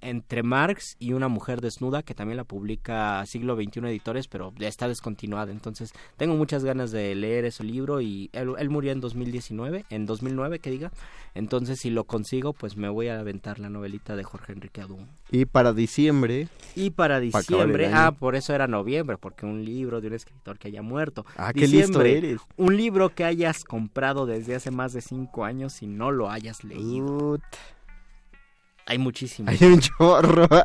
entre 0.00 0.42
Marx 0.42 0.96
y 0.98 1.12
una 1.12 1.28
mujer 1.28 1.60
desnuda 1.60 2.02
que 2.02 2.14
también 2.14 2.36
la 2.36 2.44
publica 2.44 3.24
Siglo 3.26 3.56
XXI 3.56 3.80
Editores 3.80 4.28
pero 4.28 4.52
ya 4.58 4.68
está 4.68 4.88
descontinuada. 4.88 5.52
Entonces 5.52 5.92
tengo 6.16 6.34
muchas 6.34 6.64
ganas 6.64 6.90
de 6.90 7.14
leer 7.14 7.44
ese 7.44 7.64
libro 7.64 8.00
y 8.00 8.30
él, 8.32 8.54
él 8.58 8.70
murió 8.70 8.92
en 8.92 9.00
2019 9.00 9.84
en 9.90 10.06
2009 10.06 10.58
que 10.58 10.70
diga. 10.70 10.92
Entonces 11.34 11.80
si 11.80 11.90
lo 11.90 12.04
consigo 12.04 12.52
pues 12.52 12.76
me 12.76 12.88
voy 12.88 13.08
a 13.08 13.18
aventar 13.18 13.58
la 13.58 13.70
novelita 13.70 14.16
de 14.16 14.24
Jorge 14.24 14.52
Enrique 14.52 14.80
Adún. 14.80 15.08
Y 15.30 15.44
para 15.44 15.72
diciembre, 15.72 16.48
y 16.74 16.90
para 16.90 17.20
diciembre. 17.20 17.90
ah 17.92 18.12
por 18.12 18.36
eso 18.36 18.54
era 18.54 18.66
noviembre 18.66 19.16
porque 19.16 19.46
un 19.46 19.64
libro 19.64 20.00
de 20.00 20.08
un 20.08 20.14
escritor 20.14 20.58
que 20.58 20.68
haya 20.68 20.82
muerto. 20.82 21.24
Ah, 21.36 21.52
qué 21.52 21.60
listo 21.60 22.00
Diciembre, 22.00 22.18
eres. 22.18 22.40
un 22.56 22.76
libro 22.76 23.14
que 23.14 23.24
hayas 23.24 23.64
comprado 23.64 24.26
desde 24.26 24.54
hace 24.54 24.70
más 24.70 24.92
de 24.92 25.00
cinco 25.00 25.44
años 25.44 25.82
y 25.82 25.86
no 25.86 26.10
lo 26.10 26.30
hayas 26.30 26.64
leído. 26.64 27.34
Ut, 27.34 27.42
hay 28.86 28.98
muchísimos 28.98 29.60
hay 29.60 29.68
un 29.68 29.80
chorro. 29.80 30.46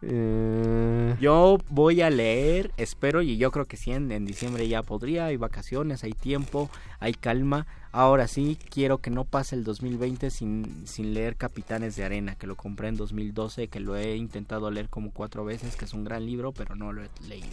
Eh, 0.00 1.16
Yo 1.20 1.58
voy 1.70 2.02
a 2.02 2.10
leer, 2.10 2.70
espero, 2.76 3.20
y 3.20 3.36
yo 3.36 3.50
creo 3.50 3.64
que 3.66 3.76
sí, 3.76 3.90
en, 3.90 4.12
en 4.12 4.24
diciembre 4.26 4.68
ya 4.68 4.82
podría, 4.84 5.26
hay 5.26 5.36
vacaciones, 5.36 6.04
hay 6.04 6.12
tiempo, 6.12 6.70
hay 7.00 7.14
calma. 7.14 7.66
Ahora 7.90 8.28
sí, 8.28 8.58
quiero 8.70 8.98
que 8.98 9.10
no 9.10 9.24
pase 9.24 9.56
el 9.56 9.64
2020 9.64 10.30
sin, 10.30 10.86
sin 10.86 11.14
leer 11.14 11.34
Capitanes 11.36 11.96
de 11.96 12.04
Arena, 12.04 12.36
que 12.36 12.46
lo 12.46 12.54
compré 12.54 12.88
en 12.88 12.96
2012, 12.96 13.66
que 13.68 13.80
lo 13.80 13.96
he 13.96 14.14
intentado 14.16 14.70
leer 14.70 14.88
como 14.88 15.10
cuatro 15.10 15.44
veces, 15.44 15.74
que 15.74 15.86
es 15.86 15.94
un 15.94 16.04
gran 16.04 16.24
libro, 16.26 16.52
pero 16.52 16.76
no 16.76 16.92
lo 16.92 17.02
he 17.02 17.08
leído. 17.26 17.48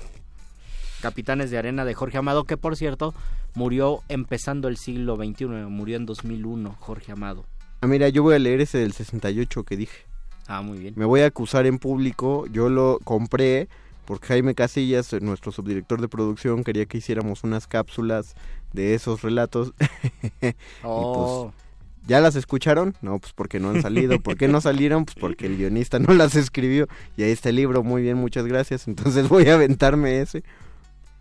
Capitanes 1.01 1.51
de 1.51 1.57
Arena 1.57 1.83
de 1.85 1.93
Jorge 1.93 2.17
Amado, 2.17 2.43
que 2.43 2.57
por 2.57 2.75
cierto 2.75 3.13
murió 3.53 4.01
empezando 4.09 4.67
el 4.67 4.77
siglo 4.77 5.15
XXI, 5.15 5.45
murió 5.47 5.97
en 5.97 6.05
2001, 6.05 6.75
Jorge 6.79 7.11
Amado. 7.11 7.45
Ah, 7.85 7.87
mira, 7.87 8.09
yo 8.09 8.23
voy 8.23 8.35
a 8.35 8.39
leer 8.39 8.61
ese 8.61 8.79
del 8.79 8.93
68 8.93 9.63
que 9.63 9.77
dije. 9.77 9.97
Ah, 10.47 10.61
muy 10.61 10.77
bien. 10.77 10.93
Me 10.97 11.05
voy 11.05 11.21
a 11.21 11.27
acusar 11.27 11.65
en 11.65 11.79
público. 11.79 12.45
Yo 12.47 12.69
lo 12.69 12.99
compré 13.03 13.67
porque 14.05 14.27
Jaime 14.27 14.53
Casillas, 14.55 15.13
nuestro 15.21 15.51
subdirector 15.51 15.99
de 16.01 16.07
producción, 16.07 16.63
quería 16.63 16.85
que 16.85 16.99
hiciéramos 16.99 17.43
unas 17.43 17.67
cápsulas 17.67 18.35
de 18.73 18.93
esos 18.93 19.21
relatos. 19.21 19.73
Oh, 20.83 21.51
¿Ya 22.07 22.19
las 22.21 22.35
escucharon? 22.35 22.95
No, 23.01 23.17
pues 23.17 23.33
porque 23.33 23.59
no 23.59 23.69
han 23.69 23.81
salido. 23.81 24.19
¿Por 24.19 24.37
qué 24.37 24.47
no 24.47 24.61
salieron? 24.61 25.05
Pues 25.05 25.15
porque 25.19 25.47
el 25.47 25.57
guionista 25.57 25.97
no 25.97 26.13
las 26.13 26.35
escribió. 26.35 26.87
Y 27.17 27.23
ahí 27.23 27.31
está 27.31 27.49
el 27.49 27.55
libro. 27.55 27.81
Muy 27.83 28.03
bien, 28.03 28.17
muchas 28.17 28.45
gracias. 28.45 28.87
Entonces 28.87 29.27
voy 29.27 29.47
a 29.47 29.55
aventarme 29.55 30.21
ese. 30.21 30.43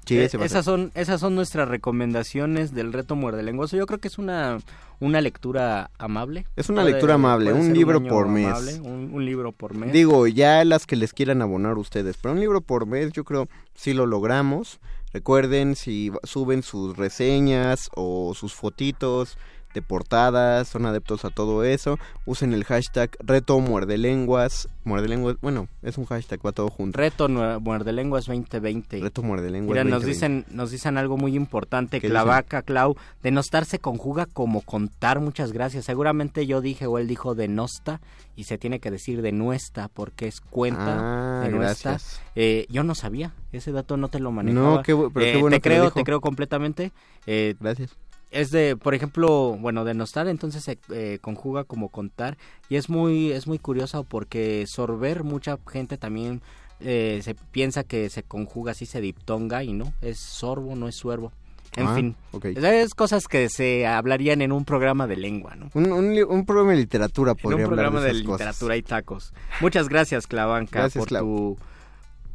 Sí, 0.07 0.17
Eh, 0.19 0.25
ese 0.25 0.37
va 0.37 0.43
a 0.43 0.47
esas 0.47 0.65
ser. 0.65 0.73
son 0.75 0.91
esas 0.95 1.21
son 1.21 1.35
nuestras 1.35 1.69
recomendaciones 1.69 2.75
del 2.75 2.93
reto 2.93 3.17
muerde 3.17 3.43
lenguazo. 3.43 3.77
Yo 3.77 3.87
creo 3.87 3.99
que 4.01 4.09
es 4.09 4.19
una 4.19 4.59
una 5.01 5.21
lectura 5.21 5.91
amable. 5.99 6.47
Es 6.57 6.69
una 6.69 6.83
Puede- 6.83 6.93
lectura 6.95 7.15
amable, 7.15 7.53
un 7.53 7.73
libro 7.75 8.03
por 8.03 8.29
mes. 8.29 8.47
amable, 8.47 8.75
un, 8.81 9.11
un 9.13 9.25
libro 9.25 9.53
por 9.53 9.75
mes. 9.75 9.93
Digo, 9.93 10.27
ya 10.27 10.65
las 10.65 10.87
que 10.87 10.97
les 10.97 11.13
quieran 11.13 11.43
abonar 11.43 11.77
ustedes. 11.79 12.17
Pero 12.21 12.33
un 12.35 12.41
libro 12.41 12.61
por 12.61 12.87
mes, 12.87 13.13
yo 13.13 13.25
creo, 13.25 13.49
sí 13.75 13.93
lo 13.93 14.07
logramos. 14.07 14.79
Recuerden, 15.13 15.77
si 15.77 16.11
suben 16.23 16.63
sus 16.63 16.97
reseñas 16.97 17.89
o 17.95 18.35
sus 18.35 18.53
fotitos 18.55 19.37
de 19.75 19.83
portadas, 19.83 20.69
son 20.69 20.87
adeptos 20.87 21.25
a 21.27 21.31
todo 21.31 21.65
eso, 21.65 21.99
usen 22.25 22.53
el 22.55 22.65
hashtag 22.65 23.11
reto 23.21 23.61
muerde 23.61 23.99
lenguas. 23.99 24.69
Muerde 24.85 25.09
lenguas, 25.09 25.37
bueno, 25.41 25.69
es 25.83 25.97
un 25.99 26.05
hashtag, 26.05 26.41
va 26.45 26.53
todo 26.53 26.69
junto. 26.69 26.99
Reto 26.99 27.29
nue- 27.29 27.59
muerde 27.61 27.93
lenguas 27.93 28.27
2020. 28.27 29.01
Reto 29.01 29.23
muerde 29.23 29.51
lenguas. 29.51 29.71
Mira, 29.73 29.85
nos 29.85 30.03
2020. 30.03 30.07
dicen, 30.43 30.57
nos 30.57 30.71
dicen 30.71 30.97
algo 30.99 31.17
muy 31.17 31.35
importante, 31.37 32.01
¿Qué 32.01 32.09
Clavaca, 32.09 32.63
Clau, 32.63 32.95
denostar 33.23 33.65
se 33.65 33.79
conjuga 33.79 34.27
como 34.27 34.61
contar, 34.61 35.21
muchas 35.21 35.53
gracias. 35.53 35.87
Seguramente 35.87 36.47
yo 36.47 36.61
dije 36.61 36.87
o 36.87 36.99
él 36.99 37.09
dijo 37.09 37.35
denosta 37.35 38.01
y 38.37 38.45
se 38.45 38.59
tiene 38.59 38.79
que 38.79 38.91
decir 38.91 39.23
denuesta 39.23 39.89
porque 39.89 40.29
es 40.29 40.41
cuenta, 40.41 41.41
Ah, 41.41 41.45
denuesta. 41.45 41.91
gracias. 41.91 42.21
Eh, 42.35 42.67
yo 42.69 42.85
no 42.85 42.95
sabía, 42.95 43.33
ese 43.53 43.73
dato 43.73 43.97
no 43.97 44.09
te 44.09 44.19
lo 44.21 44.31
manejaba. 44.33 44.77
No, 44.77 44.83
qué, 44.83 44.95
pero 44.95 45.11
qué 45.15 45.33
Eh, 45.39 45.41
bueno 45.41 45.57
te 45.57 45.61
creo, 45.63 45.91
te 45.91 46.05
creo 46.05 46.21
completamente. 46.21 46.93
Eh, 47.27 47.55
Gracias. 47.59 47.97
Es 48.31 48.51
de, 48.51 48.77
por 48.77 48.95
ejemplo, 48.95 49.57
bueno, 49.61 49.85
denostar, 49.85 50.27
entonces 50.29 50.65
se 50.65 50.79
eh, 50.91 51.19
conjuga 51.21 51.65
como 51.65 51.89
contar 51.89 52.37
y 52.69 52.77
es 52.77 52.89
muy, 52.89 53.31
es 53.33 53.47
muy 53.47 53.59
curioso 53.59 54.05
porque 54.05 54.65
sorber 54.67 55.23
mucha 55.25 55.59
gente 55.71 55.99
también 55.99 56.43
eh, 56.81 57.21
se 57.23 57.35
piensa 57.35 57.85
que 57.85 58.11
se 58.11 58.23
conjuga 58.23 58.73
así, 58.73 58.87
se 58.87 59.01
diptonga 59.01 59.63
y 59.63 59.73
no, 59.73 59.93
es 60.01 60.19
sorbo, 60.21 60.75
no 60.77 60.89
es 60.89 60.97
suervo. 60.97 61.33
En 61.77 61.87
Ah, 61.89 61.95
fin, 61.97 62.17
es 62.55 62.95
cosas 62.95 63.27
que 63.27 63.49
se 63.49 63.85
hablarían 63.85 64.43
en 64.43 64.53
un 64.53 64.65
programa 64.65 65.09
de 65.09 65.17
lengua, 65.17 65.57
¿no? 65.57 65.71
Un, 65.75 65.91
un, 65.93 66.17
un 66.29 66.47
programa 66.47 66.71
de 66.71 66.77
literatura 66.79 67.33
En 67.33 67.37
podría 67.37 67.67
un 67.67 67.73
hablar 67.73 67.87
programa 67.91 68.01
de, 68.01 68.07
de, 68.07 68.13
esas 68.13 68.23
cosas. 68.27 68.39
literatura 68.41 68.77
y 68.77 68.83
tacos. 68.83 69.33
Muchas 69.61 69.89
gracias, 69.89 70.29
Clavanca, 70.29 70.79
Gracias, 70.81 71.01
por 71.01 71.09
Clau. 71.09 71.25
tu 71.25 71.59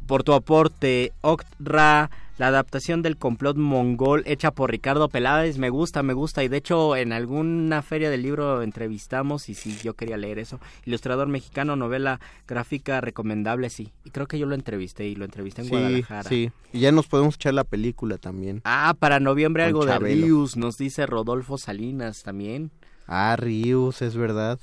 por 0.06 0.24
tu 0.24 0.34
aporte. 0.34 1.12
Octra, 1.22 2.10
la 2.40 2.46
adaptación 2.46 3.02
del 3.02 3.18
complot 3.18 3.58
mongol 3.58 4.22
hecha 4.24 4.50
por 4.50 4.70
Ricardo 4.70 5.10
Peláez, 5.10 5.58
me 5.58 5.68
gusta, 5.68 6.02
me 6.02 6.14
gusta. 6.14 6.42
Y 6.42 6.48
de 6.48 6.56
hecho, 6.56 6.96
en 6.96 7.12
alguna 7.12 7.82
feria 7.82 8.08
del 8.08 8.22
libro 8.22 8.62
entrevistamos 8.62 9.50
y 9.50 9.54
sí, 9.54 9.76
yo 9.84 9.92
quería 9.92 10.16
leer 10.16 10.38
eso. 10.38 10.58
Ilustrador 10.86 11.28
mexicano, 11.28 11.76
novela 11.76 12.18
gráfica 12.48 13.02
recomendable, 13.02 13.68
sí. 13.68 13.92
Y 14.06 14.10
creo 14.10 14.26
que 14.26 14.38
yo 14.38 14.46
lo 14.46 14.54
entrevisté 14.54 15.06
y 15.06 15.16
lo 15.16 15.26
entrevisté 15.26 15.60
en 15.60 15.66
Sí, 15.66 15.70
Guadalajara. 15.70 16.28
sí. 16.30 16.50
Y 16.72 16.80
ya 16.80 16.92
nos 16.92 17.08
podemos 17.08 17.34
echar 17.34 17.52
la 17.52 17.64
película 17.64 18.16
también. 18.16 18.62
Ah, 18.64 18.94
para 18.98 19.20
noviembre 19.20 19.64
algo 19.64 19.84
Chabelo. 19.84 20.06
de 20.06 20.14
Rius, 20.26 20.56
nos 20.56 20.78
dice 20.78 21.04
Rodolfo 21.04 21.58
Salinas 21.58 22.22
también. 22.22 22.70
Ah, 23.06 23.36
Rius, 23.38 24.00
es 24.00 24.16
verdad. 24.16 24.58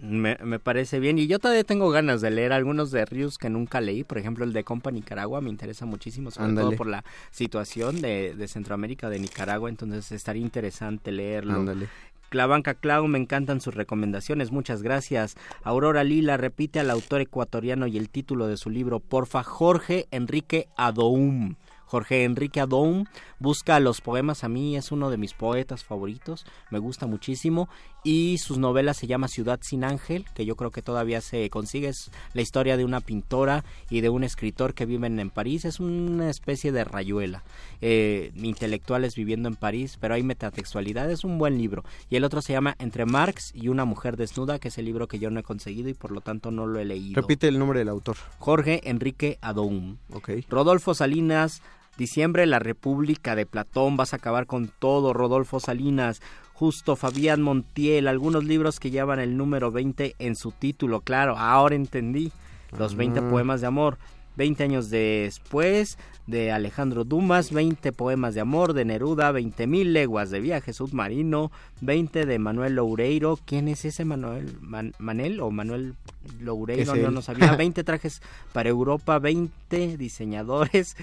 Me, 0.00 0.36
me 0.44 0.58
parece 0.58 1.00
bien. 1.00 1.18
Y 1.18 1.26
yo 1.26 1.38
todavía 1.38 1.64
tengo 1.64 1.90
ganas 1.90 2.20
de 2.20 2.30
leer 2.30 2.52
algunos 2.52 2.90
de 2.90 3.04
Rius 3.04 3.38
que 3.38 3.50
nunca 3.50 3.80
leí. 3.80 4.04
Por 4.04 4.18
ejemplo, 4.18 4.44
el 4.44 4.52
de 4.52 4.64
Compa 4.64 4.90
Nicaragua 4.90 5.40
me 5.40 5.50
interesa 5.50 5.86
muchísimo, 5.86 6.30
sobre 6.30 6.54
todo 6.54 6.72
por 6.72 6.86
la 6.86 7.04
situación 7.30 8.00
de, 8.00 8.34
de 8.36 8.48
Centroamérica, 8.48 9.10
de 9.10 9.18
Nicaragua. 9.18 9.68
Entonces 9.68 10.12
estaría 10.12 10.42
interesante 10.42 11.10
leerlo. 11.10 11.54
Ándale. 11.54 11.88
Clavanca 12.28 12.74
Clau, 12.74 13.06
me 13.08 13.18
encantan 13.18 13.60
sus 13.60 13.74
recomendaciones, 13.74 14.52
muchas 14.52 14.82
gracias. 14.82 15.36
Aurora 15.62 16.04
Lila 16.04 16.36
repite 16.36 16.78
al 16.78 16.90
autor 16.90 17.22
ecuatoriano 17.22 17.86
y 17.86 17.96
el 17.96 18.10
título 18.10 18.46
de 18.46 18.58
su 18.58 18.70
libro, 18.70 19.00
porfa, 19.00 19.42
Jorge 19.42 20.06
Enrique 20.10 20.68
Adoum. 20.76 21.56
Jorge 21.86 22.24
Enrique 22.24 22.60
Adoum 22.60 23.06
busca 23.38 23.80
los 23.80 24.00
poemas, 24.00 24.44
a 24.44 24.48
mí 24.48 24.76
es 24.76 24.92
uno 24.92 25.10
de 25.10 25.16
mis 25.16 25.34
poetas 25.34 25.84
favoritos, 25.84 26.44
me 26.70 26.78
gusta 26.78 27.06
muchísimo 27.06 27.68
y 28.04 28.38
sus 28.38 28.58
novelas 28.58 28.96
se 28.96 29.06
llama 29.06 29.28
Ciudad 29.28 29.60
sin 29.62 29.84
Ángel, 29.84 30.24
que 30.34 30.44
yo 30.44 30.56
creo 30.56 30.70
que 30.70 30.82
todavía 30.82 31.20
se 31.20 31.50
consigue, 31.50 31.88
es 31.88 32.10
la 32.32 32.42
historia 32.42 32.76
de 32.76 32.84
una 32.84 33.00
pintora 33.00 33.64
y 33.90 34.00
de 34.00 34.08
un 34.08 34.24
escritor 34.24 34.74
que 34.74 34.86
viven 34.86 35.18
en 35.18 35.30
París, 35.30 35.64
es 35.64 35.80
una 35.80 36.30
especie 36.30 36.72
de 36.72 36.84
rayuela, 36.84 37.42
eh, 37.80 38.32
intelectuales 38.36 39.14
viviendo 39.14 39.48
en 39.48 39.56
París, 39.56 39.98
pero 40.00 40.14
hay 40.14 40.22
metatextualidad, 40.22 41.10
es 41.10 41.24
un 41.24 41.38
buen 41.38 41.58
libro. 41.58 41.84
Y 42.08 42.16
el 42.16 42.24
otro 42.24 42.42
se 42.42 42.52
llama 42.52 42.76
Entre 42.78 43.04
Marx 43.04 43.52
y 43.54 43.68
una 43.68 43.84
mujer 43.84 44.16
desnuda, 44.16 44.58
que 44.58 44.68
es 44.68 44.78
el 44.78 44.84
libro 44.84 45.08
que 45.08 45.18
yo 45.18 45.30
no 45.30 45.40
he 45.40 45.42
conseguido 45.42 45.88
y 45.88 45.94
por 45.94 46.12
lo 46.12 46.20
tanto 46.20 46.50
no 46.50 46.66
lo 46.66 46.78
he 46.78 46.84
leído. 46.84 47.20
Repite 47.20 47.48
el 47.48 47.58
nombre 47.58 47.80
del 47.80 47.88
autor. 47.88 48.16
Jorge 48.38 48.88
Enrique 48.88 49.38
Adoum. 49.40 49.98
Ok. 50.12 50.30
Rodolfo 50.48 50.94
Salinas, 50.94 51.62
diciembre, 51.98 52.46
La 52.46 52.58
República 52.60 53.34
de 53.36 53.44
Platón, 53.44 53.98
vas 53.98 54.14
a 54.14 54.16
acabar 54.16 54.46
con 54.46 54.70
todo, 54.78 55.12
Rodolfo 55.12 55.60
Salinas. 55.60 56.22
Justo 56.54 56.96
Fabián 56.96 57.42
Montiel, 57.42 58.08
algunos 58.08 58.44
libros 58.44 58.80
que 58.80 58.90
llevan 58.90 59.20
el 59.20 59.36
número 59.36 59.70
20 59.70 60.14
en 60.18 60.34
su 60.34 60.50
título, 60.52 61.02
claro, 61.02 61.36
ahora 61.36 61.74
entendí. 61.76 62.32
Los 62.78 62.94
20 62.96 63.20
Ah. 63.20 63.28
poemas 63.30 63.60
de 63.60 63.66
amor. 63.66 63.98
20 64.36 64.62
años 64.62 64.88
después 64.90 65.98
de 66.28 66.52
Alejandro 66.52 67.02
Dumas, 67.02 67.50
20 67.52 67.90
poemas 67.92 68.34
de 68.34 68.40
amor 68.40 68.72
de 68.72 68.84
Neruda, 68.84 69.32
20 69.32 69.66
mil 69.66 69.92
leguas 69.92 70.30
de 70.30 70.38
viaje 70.40 70.72
submarino, 70.72 71.50
20 71.80 72.24
de 72.24 72.38
Manuel 72.38 72.74
Loureiro. 72.76 73.38
¿Quién 73.46 73.66
es 73.66 73.84
ese 73.84 74.04
Manuel? 74.04 74.56
¿Manel 74.98 75.40
o 75.40 75.50
Manuel 75.50 75.94
Loureiro? 76.40 76.94
No, 76.94 77.10
no 77.10 77.22
sabía. 77.22 77.56
20 77.56 77.82
trajes 77.82 78.20
para 78.52 78.68
Europa, 78.68 79.18
20 79.18 79.96
diseñadores 79.96 80.96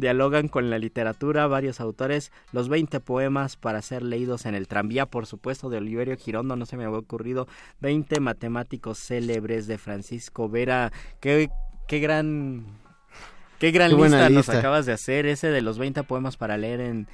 dialogan 0.00 0.48
con 0.48 0.70
la 0.70 0.78
literatura, 0.78 1.46
varios 1.46 1.80
autores, 1.80 2.32
los 2.52 2.68
20 2.68 3.00
poemas 3.00 3.56
para 3.56 3.82
ser 3.82 4.02
leídos 4.02 4.46
en 4.46 4.54
el 4.54 4.66
tranvía, 4.66 5.06
por 5.06 5.26
supuesto, 5.26 5.70
de 5.70 5.78
Oliverio 5.78 6.16
Girondo, 6.16 6.56
no 6.56 6.66
se 6.66 6.76
me 6.76 6.84
había 6.84 6.98
ocurrido, 6.98 7.46
20 7.80 8.18
matemáticos 8.20 8.98
célebres 8.98 9.66
de 9.66 9.78
Francisco 9.78 10.48
Vera, 10.48 10.92
qué, 11.20 11.50
qué 11.86 12.00
gran 12.00 12.64
Qué 13.60 13.72
gran 13.72 13.94
lista, 13.94 14.30
nos 14.30 14.48
acabas 14.48 14.86
de 14.86 14.92
hacer. 14.92 15.26
Ese 15.26 15.48
de 15.48 15.60
los 15.60 15.78
20 15.78 16.02
poemas 16.04 16.38
para 16.38 16.56
leer 16.56 16.80
en, 16.80 17.08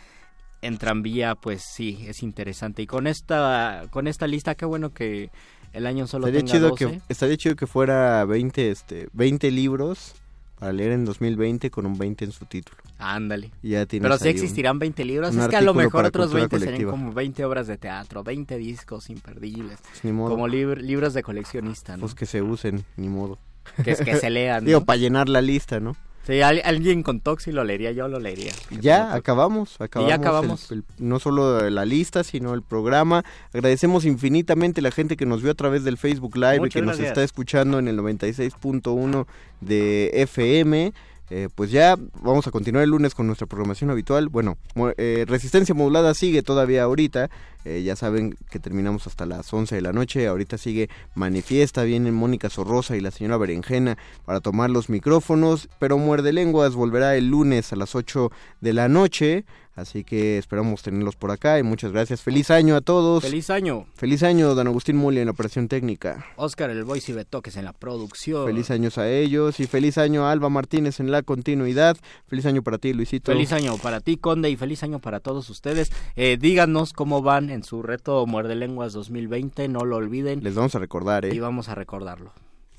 en 0.63 0.79
tranvía, 0.79 1.35
pues 1.35 1.63
sí, 1.63 2.05
es 2.07 2.23
interesante. 2.23 2.83
Y 2.83 2.87
con 2.87 3.09
esta, 3.09 3.83
con 3.91 4.07
esta 4.07 4.29
lista, 4.29 4.55
qué 4.55 4.65
bueno 4.65 4.95
que 4.95 5.31
el 5.73 5.87
año 5.87 6.07
solo 6.07 6.29
estaría 6.29 6.47
tenga 6.47 6.53
chido 6.53 6.75
Que, 6.77 7.01
estaría 7.09 7.37
chido 7.37 7.57
que 7.57 7.67
fuera 7.67 8.25
20, 8.25 8.71
este, 8.71 9.09
20 9.13 9.51
libros 9.51 10.15
para 10.59 10.73
leer 10.73 10.93
en 10.93 11.05
2020 11.05 11.71
con 11.71 11.87
un 11.87 11.99
20 11.99 12.25
en 12.25 12.33
su 12.33 12.47
título. 12.47 12.79
Ándale. 12.99 13.51
Pero 13.63 14.19
si 14.19 14.29
existirán 14.29 14.79
20 14.79 15.05
libros, 15.05 15.35
es 15.37 15.49
que 15.49 15.57
a 15.57 15.61
lo 15.61 15.75
mejor 15.75 16.05
otros 16.07 16.33
20 16.33 16.59
serían 16.59 16.91
como 16.91 17.13
20 17.13 17.45
obras 17.45 17.67
de 17.67 17.77
teatro, 17.77 18.25
20 18.25 18.57
discos 18.57 19.11
imperdibles. 19.11 19.79
Pues 20.03 20.13
como 20.13 20.49
libros 20.49 21.15
de 21.15 21.23
coleccionista, 21.23 21.97
¿no? 21.97 22.01
Pues 22.01 22.15
que 22.15 22.27
se 22.27 22.43
usen, 22.43 22.85
ni 22.97 23.09
modo. 23.09 23.39
Que, 23.85 23.97
que 23.97 24.17
se 24.17 24.31
lean. 24.31 24.65
Digo, 24.67 24.85
para 24.85 24.97
llenar 24.97 25.29
la 25.29 25.43
lista, 25.43 25.81
¿no? 25.81 25.97
Sí, 26.27 26.43
alguien 26.43 27.05
con 27.05 27.21
Toxi 27.21 27.53
lo 27.53 27.63
leería, 27.63 27.93
yo 27.93 28.09
lo 28.09 28.19
leería. 28.19 28.53
Ya, 28.81 29.15
acabamos, 29.15 29.81
acabamos. 29.81 30.09
ya 30.09 30.17
acabamos. 30.17 30.69
no 30.99 31.21
solo 31.21 31.71
la 31.71 31.85
lista, 31.85 32.25
sino 32.25 32.53
el 32.53 32.63
programa. 32.63 33.25
Agradecemos 33.53 34.05
infinitamente 34.05 34.81
a 34.81 34.83
la 34.83 34.91
gente 34.91 35.17
que 35.17 35.25
nos 35.25 35.41
vio 35.43 35.53
a 35.53 35.55
través 35.55 35.85
del 35.85 35.99
Facebook 35.99 36.37
Live 36.37 36.67
y 36.67 36.69
que 36.69 36.83
nos 36.83 36.99
está 36.99 37.23
escuchando 37.23 37.79
en 37.79 37.87
el 37.87 37.97
96.1 37.97 39.27
de 39.61 40.11
FM. 40.15 40.93
Eh, 41.29 41.49
pues 41.55 41.71
ya 41.71 41.97
vamos 42.23 42.47
a 42.47 42.51
continuar 42.51 42.85
el 42.85 42.91
lunes 42.91 43.15
con 43.15 43.27
nuestra 43.27 43.47
programación 43.47 43.91
habitual. 43.91 44.29
Bueno, 44.29 44.57
eh, 44.97 45.25
Resistencia 45.27 45.75
Modulada 45.75 46.15
sigue 46.15 46.43
todavía 46.43 46.85
ahorita. 46.85 47.31
Eh, 47.65 47.83
ya 47.83 47.97
saben 47.97 48.37
que 48.49 48.61
terminamos 48.61 49.09
hasta 49.09 49.27
las 49.27 49.53
11 49.53 49.75
de 49.75 49.83
la 49.83 49.93
noche. 49.93 50.29
Ahorita 50.29 50.57
sigue 50.57 50.89
Manifiesta. 51.17 51.83
Vienen 51.83 52.15
Mónica 52.15 52.49
Sorrosa 52.49 52.97
y 52.97 53.01
la 53.01 53.11
señora 53.11 53.39
Berenjena 53.39 53.99
para 54.25 54.41
tomar 54.41 54.71
los 54.71 54.89
micrófonos. 54.89 55.69
Pero 55.81 55.99
Muerde 55.99 56.33
Lenguas 56.33 56.75
volverá 56.75 57.17
el 57.17 57.29
lunes 57.29 57.73
a 57.73 57.77
las 57.77 57.97
8 57.97 58.31
de 58.61 58.73
la 58.73 58.89
noche. 58.89 59.45
Así 59.77 60.05
que 60.05 60.39
esperamos 60.39 60.83
tenerlos 60.83 61.17
por 61.17 61.31
acá 61.31 61.59
y 61.59 61.63
muchas 61.63 61.93
gracias. 61.93 62.23
Feliz 62.23 62.51
año 62.51 62.77
a 62.77 62.81
todos. 62.81 63.23
Feliz 63.23 63.51
año. 63.51 63.87
Feliz 63.95 64.23
año, 64.23 64.55
Dan 64.55 64.69
Agustín 64.69 64.97
Muli 64.97 65.21
en 65.21 65.27
la 65.27 65.33
operación 65.33 65.69
técnica. 65.69 66.25
Oscar 66.37 66.71
el 66.71 66.83
Voice 66.85 67.13
y 67.13 67.15
Betoques 67.15 67.59
en 67.59 67.67
la 67.67 67.75
producción. 67.75 68.47
Feliz 68.47 68.71
años 68.71 68.97
a 68.97 69.07
ellos 69.11 69.61
y 69.61 69.67
feliz 69.67 69.99
año 69.99 70.25
a 70.25 70.33
Alba 70.33 70.49
Martínez 70.49 70.99
en 70.99 71.11
la 71.11 71.23
continuidad. 71.23 71.99
Feliz 72.27 72.47
año 72.47 72.63
para 72.63 72.79
ti, 72.79 72.95
Luisito. 72.95 73.31
Feliz 73.31 73.53
año 73.53 73.77
para 73.77 74.01
ti, 74.01 74.17
Conde, 74.17 74.49
y 74.49 74.57
feliz 74.57 74.83
año 74.83 74.99
para 74.99 75.21
todos 75.21 75.51
ustedes. 75.51 75.93
Eh, 76.15 76.39
díganos 76.41 76.95
cómo 76.95 77.21
van 77.21 77.51
en 77.51 77.63
su 77.63 77.83
reto 77.83 78.25
Muerde 78.25 78.55
Lenguas 78.55 78.95
2020, 78.95 79.69
no 79.69 79.85
lo 79.85 79.97
olviden. 79.97 80.43
Les 80.43 80.55
vamos 80.55 80.75
a 80.75 80.79
recordar, 80.79 81.27
¿eh? 81.27 81.35
Y 81.35 81.39
vamos 81.39 81.69
a 81.69 81.75
recordarlo. 81.75 82.33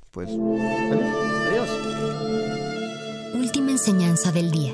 Pues, 0.09 0.29
adiós. 0.29 1.69
Última 3.35 3.69
enseñanza 3.69 4.31
del 4.31 4.49
día. 4.49 4.73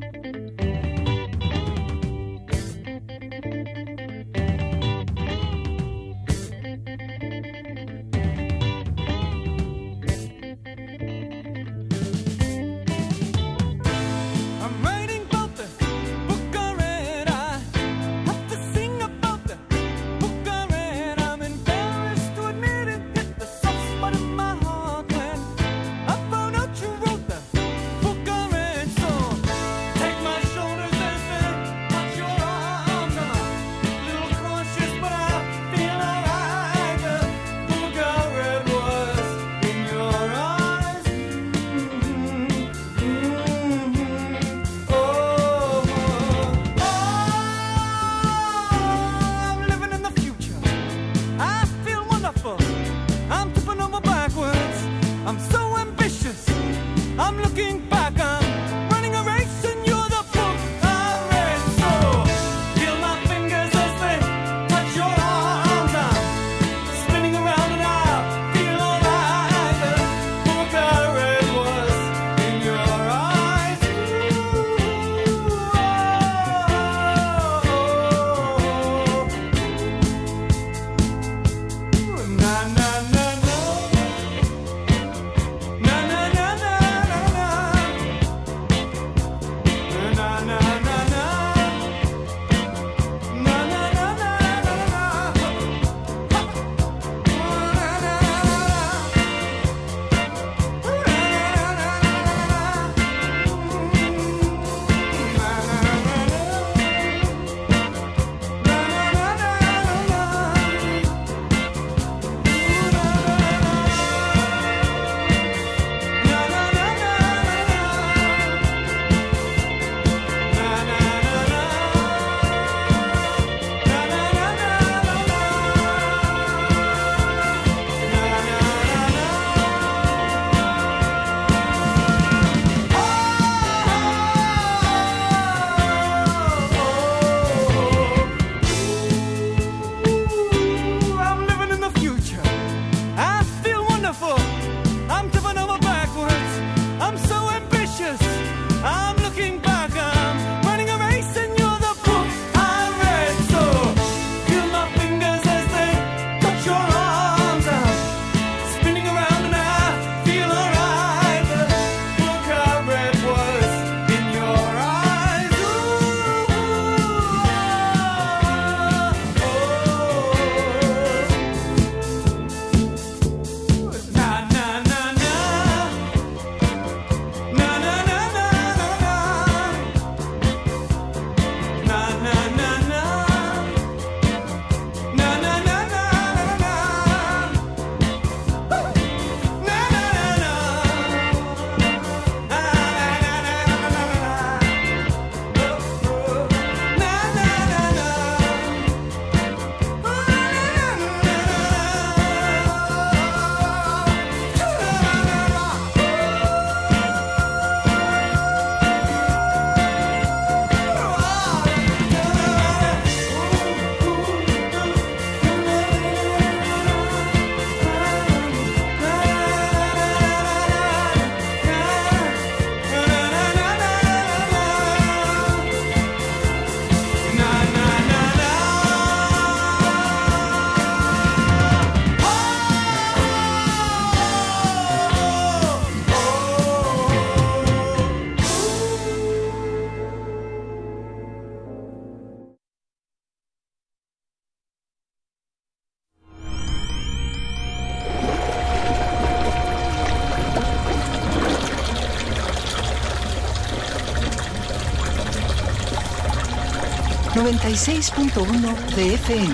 96.1 257.35 258.95
de 258.95 259.13
FM. 259.15 259.53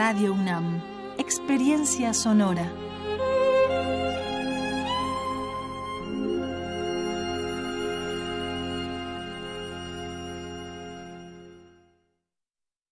Radio 0.00 0.32
UNAM. 0.32 0.80
Experiencia 1.18 2.14
sonora. 2.14 2.72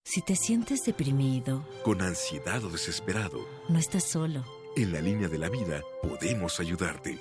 Si 0.02 0.20
te 0.22 0.34
sientes 0.34 0.82
deprimido, 0.84 1.64
con 1.84 2.02
ansiedad 2.02 2.64
o 2.64 2.70
desesperado, 2.70 3.38
no 3.68 3.78
estás 3.78 4.02
solo. 4.02 4.44
En 4.74 4.92
la 4.92 5.00
línea 5.00 5.28
de 5.28 5.38
la 5.38 5.48
vida 5.48 5.82
podemos 6.02 6.58
ayudarte. 6.58 7.20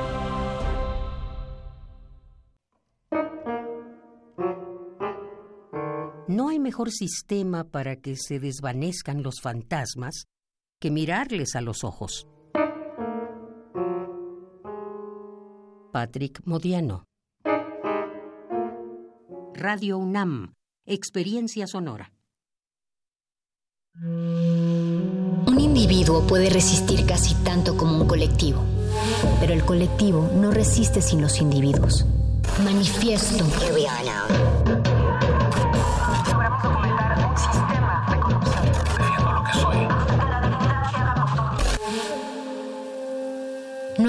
No 6.31 6.47
hay 6.47 6.59
mejor 6.59 6.91
sistema 6.91 7.65
para 7.65 7.97
que 7.97 8.15
se 8.15 8.39
desvanezcan 8.39 9.21
los 9.21 9.41
fantasmas 9.41 10.27
que 10.79 10.89
mirarles 10.89 11.57
a 11.57 11.61
los 11.61 11.83
ojos. 11.83 12.25
Patrick 15.91 16.39
Modiano. 16.45 17.03
Radio 19.55 19.97
UNAM. 19.97 20.53
Experiencia 20.85 21.67
sonora. 21.67 22.13
Un 24.01 25.59
individuo 25.59 26.25
puede 26.27 26.49
resistir 26.49 27.05
casi 27.05 27.35
tanto 27.43 27.75
como 27.75 27.97
un 27.99 28.07
colectivo, 28.07 28.63
pero 29.41 29.51
el 29.51 29.65
colectivo 29.65 30.31
no 30.33 30.51
resiste 30.51 31.01
sin 31.01 31.19
los 31.21 31.41
individuos. 31.41 32.05
Manifiesto. 32.63 33.43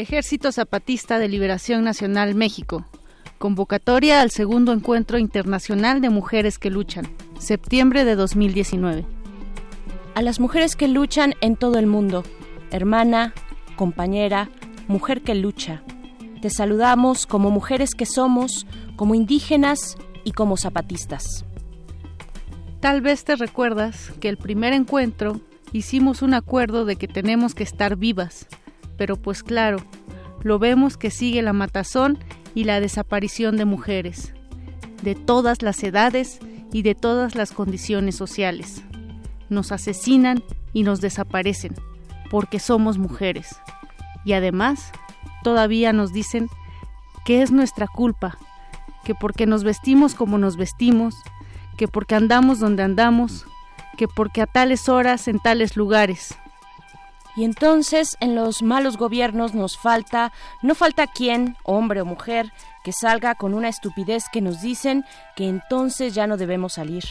Ejército 0.00 0.50
Zapatista 0.50 1.18
de 1.18 1.28
Liberación 1.28 1.84
Nacional 1.84 2.34
México. 2.34 2.86
Convocatoria 3.36 4.22
al 4.22 4.30
segundo 4.30 4.72
encuentro 4.72 5.18
internacional 5.18 6.00
de 6.00 6.08
mujeres 6.08 6.58
que 6.58 6.70
luchan. 6.70 7.06
Septiembre 7.38 8.06
de 8.06 8.16
2019. 8.16 9.04
A 10.14 10.22
las 10.22 10.40
mujeres 10.40 10.74
que 10.74 10.88
luchan 10.88 11.34
en 11.42 11.54
todo 11.54 11.78
el 11.78 11.86
mundo. 11.86 12.24
Hermana, 12.70 13.34
compañera, 13.76 14.48
mujer 14.88 15.20
que 15.20 15.34
lucha. 15.34 15.82
Te 16.40 16.48
saludamos 16.48 17.26
como 17.26 17.50
mujeres 17.50 17.90
que 17.94 18.06
somos, 18.06 18.66
como 18.96 19.14
indígenas 19.14 19.98
y 20.24 20.32
como 20.32 20.56
zapatistas. 20.56 21.44
Tal 22.80 23.02
vez 23.02 23.24
te 23.24 23.36
recuerdas 23.36 24.12
que 24.18 24.30
el 24.30 24.38
primer 24.38 24.72
encuentro 24.72 25.42
hicimos 25.72 26.22
un 26.22 26.32
acuerdo 26.32 26.86
de 26.86 26.96
que 26.96 27.06
tenemos 27.06 27.54
que 27.54 27.64
estar 27.64 27.96
vivas 27.96 28.46
pero 29.00 29.16
pues 29.16 29.42
claro, 29.42 29.78
lo 30.42 30.58
vemos 30.58 30.98
que 30.98 31.10
sigue 31.10 31.40
la 31.40 31.54
matazón 31.54 32.18
y 32.54 32.64
la 32.64 32.80
desaparición 32.80 33.56
de 33.56 33.64
mujeres, 33.64 34.34
de 35.02 35.14
todas 35.14 35.62
las 35.62 35.82
edades 35.82 36.38
y 36.70 36.82
de 36.82 36.94
todas 36.94 37.34
las 37.34 37.52
condiciones 37.52 38.14
sociales. 38.14 38.82
Nos 39.48 39.72
asesinan 39.72 40.44
y 40.74 40.82
nos 40.82 41.00
desaparecen, 41.00 41.74
porque 42.30 42.60
somos 42.60 42.98
mujeres. 42.98 43.56
Y 44.26 44.34
además, 44.34 44.92
todavía 45.42 45.94
nos 45.94 46.12
dicen 46.12 46.50
que 47.24 47.40
es 47.40 47.52
nuestra 47.52 47.86
culpa, 47.86 48.36
que 49.02 49.14
porque 49.14 49.46
nos 49.46 49.64
vestimos 49.64 50.14
como 50.14 50.36
nos 50.36 50.58
vestimos, 50.58 51.14
que 51.78 51.88
porque 51.88 52.16
andamos 52.16 52.58
donde 52.60 52.82
andamos, 52.82 53.46
que 53.96 54.08
porque 54.08 54.42
a 54.42 54.46
tales 54.46 54.90
horas 54.90 55.26
en 55.26 55.38
tales 55.38 55.74
lugares, 55.74 56.36
y 57.40 57.44
entonces 57.44 58.18
en 58.20 58.34
los 58.34 58.60
malos 58.60 58.98
gobiernos 58.98 59.54
nos 59.54 59.78
falta, 59.78 60.30
no 60.60 60.74
falta 60.74 61.06
quien, 61.06 61.56
hombre 61.62 62.02
o 62.02 62.04
mujer, 62.04 62.52
que 62.84 62.92
salga 62.92 63.34
con 63.34 63.54
una 63.54 63.70
estupidez 63.70 64.24
que 64.30 64.42
nos 64.42 64.60
dicen 64.60 65.06
que 65.36 65.48
entonces 65.48 66.12
ya 66.12 66.26
no 66.26 66.36
debemos 66.36 66.74
salir. 66.74 67.02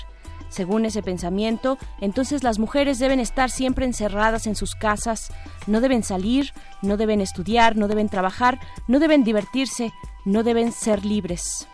Según 0.50 0.86
ese 0.86 1.02
pensamiento, 1.02 1.80
entonces 2.00 2.44
las 2.44 2.60
mujeres 2.60 3.00
deben 3.00 3.20
estar 3.20 3.50
siempre 3.50 3.86
encerradas 3.86 4.46
en 4.46 4.56
sus 4.56 4.76
casas, 4.76 5.34
no 5.66 5.82
deben 5.82 6.04
salir, 6.04 6.54
no 6.84 6.96
deben 6.96 7.22
estudiar, 7.22 7.76
no 7.76 7.88
deben 7.88 8.08
trabajar, 8.08 8.60
no 8.88 9.00
deben 9.00 9.24
divertirse, 9.24 9.92
no 10.26 10.44
deben 10.44 10.72
ser 10.74 11.06
libres. 11.06 11.68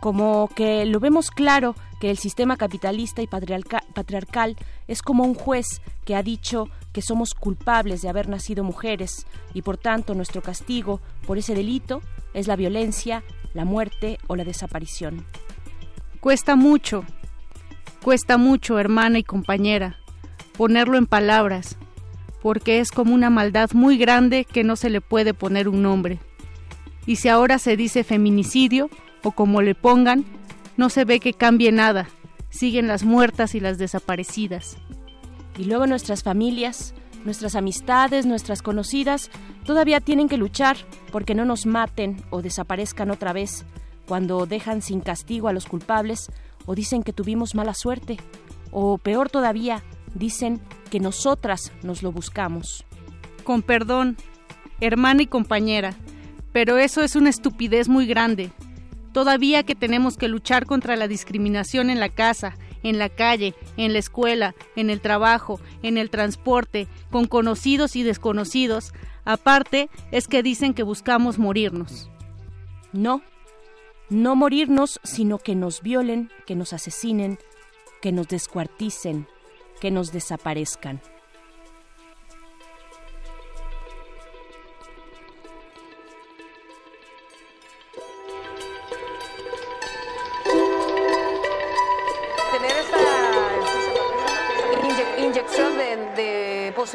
Como 0.00 0.48
que 0.54 0.86
lo 0.86 0.98
vemos 0.98 1.30
claro 1.30 1.74
que 2.00 2.10
el 2.10 2.16
sistema 2.16 2.56
capitalista 2.56 3.20
y 3.20 3.26
patriarcal 3.26 4.56
es 4.86 5.02
como 5.02 5.24
un 5.24 5.34
juez 5.34 5.82
que 6.06 6.14
ha 6.16 6.22
dicho 6.22 6.70
que 6.92 7.02
somos 7.02 7.34
culpables 7.34 8.02
de 8.02 8.08
haber 8.08 8.28
nacido 8.28 8.64
mujeres 8.64 9.26
y 9.54 9.62
por 9.62 9.76
tanto 9.76 10.14
nuestro 10.14 10.42
castigo 10.42 11.00
por 11.26 11.38
ese 11.38 11.54
delito 11.54 12.00
es 12.34 12.46
la 12.46 12.56
violencia, 12.56 13.22
la 13.54 13.64
muerte 13.64 14.18
o 14.26 14.36
la 14.36 14.44
desaparición. 14.44 15.24
Cuesta 16.20 16.56
mucho, 16.56 17.04
cuesta 18.02 18.38
mucho, 18.38 18.78
hermana 18.78 19.18
y 19.18 19.22
compañera, 19.22 19.98
ponerlo 20.56 20.98
en 20.98 21.06
palabras, 21.06 21.76
porque 22.42 22.80
es 22.80 22.90
como 22.90 23.14
una 23.14 23.30
maldad 23.30 23.70
muy 23.72 23.98
grande 23.98 24.44
que 24.44 24.64
no 24.64 24.76
se 24.76 24.90
le 24.90 25.00
puede 25.00 25.34
poner 25.34 25.68
un 25.68 25.82
nombre. 25.82 26.18
Y 27.06 27.16
si 27.16 27.28
ahora 27.28 27.58
se 27.58 27.76
dice 27.76 28.04
feminicidio, 28.04 28.90
o 29.22 29.32
como 29.32 29.62
le 29.62 29.74
pongan, 29.74 30.24
no 30.76 30.90
se 30.90 31.04
ve 31.04 31.20
que 31.20 31.32
cambie 31.32 31.72
nada, 31.72 32.08
siguen 32.50 32.86
las 32.86 33.04
muertas 33.04 33.54
y 33.54 33.60
las 33.60 33.78
desaparecidas. 33.78 34.76
Y 35.58 35.64
luego 35.64 35.86
nuestras 35.86 36.22
familias, 36.22 36.94
nuestras 37.24 37.56
amistades, 37.56 38.24
nuestras 38.24 38.62
conocidas, 38.62 39.30
todavía 39.64 40.00
tienen 40.00 40.28
que 40.28 40.36
luchar 40.36 40.76
porque 41.10 41.34
no 41.34 41.44
nos 41.44 41.66
maten 41.66 42.22
o 42.30 42.40
desaparezcan 42.40 43.10
otra 43.10 43.32
vez, 43.32 43.66
cuando 44.06 44.46
dejan 44.46 44.80
sin 44.80 45.00
castigo 45.00 45.48
a 45.48 45.52
los 45.52 45.66
culpables 45.66 46.30
o 46.64 46.74
dicen 46.74 47.02
que 47.02 47.12
tuvimos 47.12 47.54
mala 47.54 47.74
suerte, 47.74 48.18
o 48.70 48.98
peor 48.98 49.30
todavía, 49.30 49.82
dicen 50.14 50.60
que 50.90 51.00
nosotras 51.00 51.72
nos 51.82 52.02
lo 52.02 52.12
buscamos. 52.12 52.84
Con 53.42 53.62
perdón, 53.62 54.16
hermana 54.80 55.22
y 55.22 55.26
compañera, 55.26 55.94
pero 56.52 56.78
eso 56.78 57.02
es 57.02 57.16
una 57.16 57.30
estupidez 57.30 57.88
muy 57.88 58.06
grande. 58.06 58.52
Todavía 59.12 59.64
que 59.64 59.74
tenemos 59.74 60.16
que 60.16 60.28
luchar 60.28 60.66
contra 60.66 60.96
la 60.96 61.08
discriminación 61.08 61.90
en 61.90 61.98
la 61.98 62.10
casa, 62.10 62.54
en 62.82 62.98
la 62.98 63.08
calle, 63.08 63.54
en 63.76 63.92
la 63.92 63.98
escuela, 63.98 64.54
en 64.76 64.90
el 64.90 65.00
trabajo, 65.00 65.60
en 65.82 65.98
el 65.98 66.10
transporte, 66.10 66.88
con 67.10 67.26
conocidos 67.26 67.96
y 67.96 68.02
desconocidos, 68.02 68.92
aparte 69.24 69.88
es 70.10 70.28
que 70.28 70.42
dicen 70.42 70.74
que 70.74 70.82
buscamos 70.82 71.38
morirnos. 71.38 72.10
No, 72.92 73.22
no 74.08 74.36
morirnos, 74.36 75.00
sino 75.04 75.38
que 75.38 75.54
nos 75.54 75.82
violen, 75.82 76.30
que 76.46 76.54
nos 76.54 76.72
asesinen, 76.72 77.38
que 78.00 78.12
nos 78.12 78.28
descuarticen, 78.28 79.26
que 79.80 79.90
nos 79.90 80.12
desaparezcan. 80.12 81.00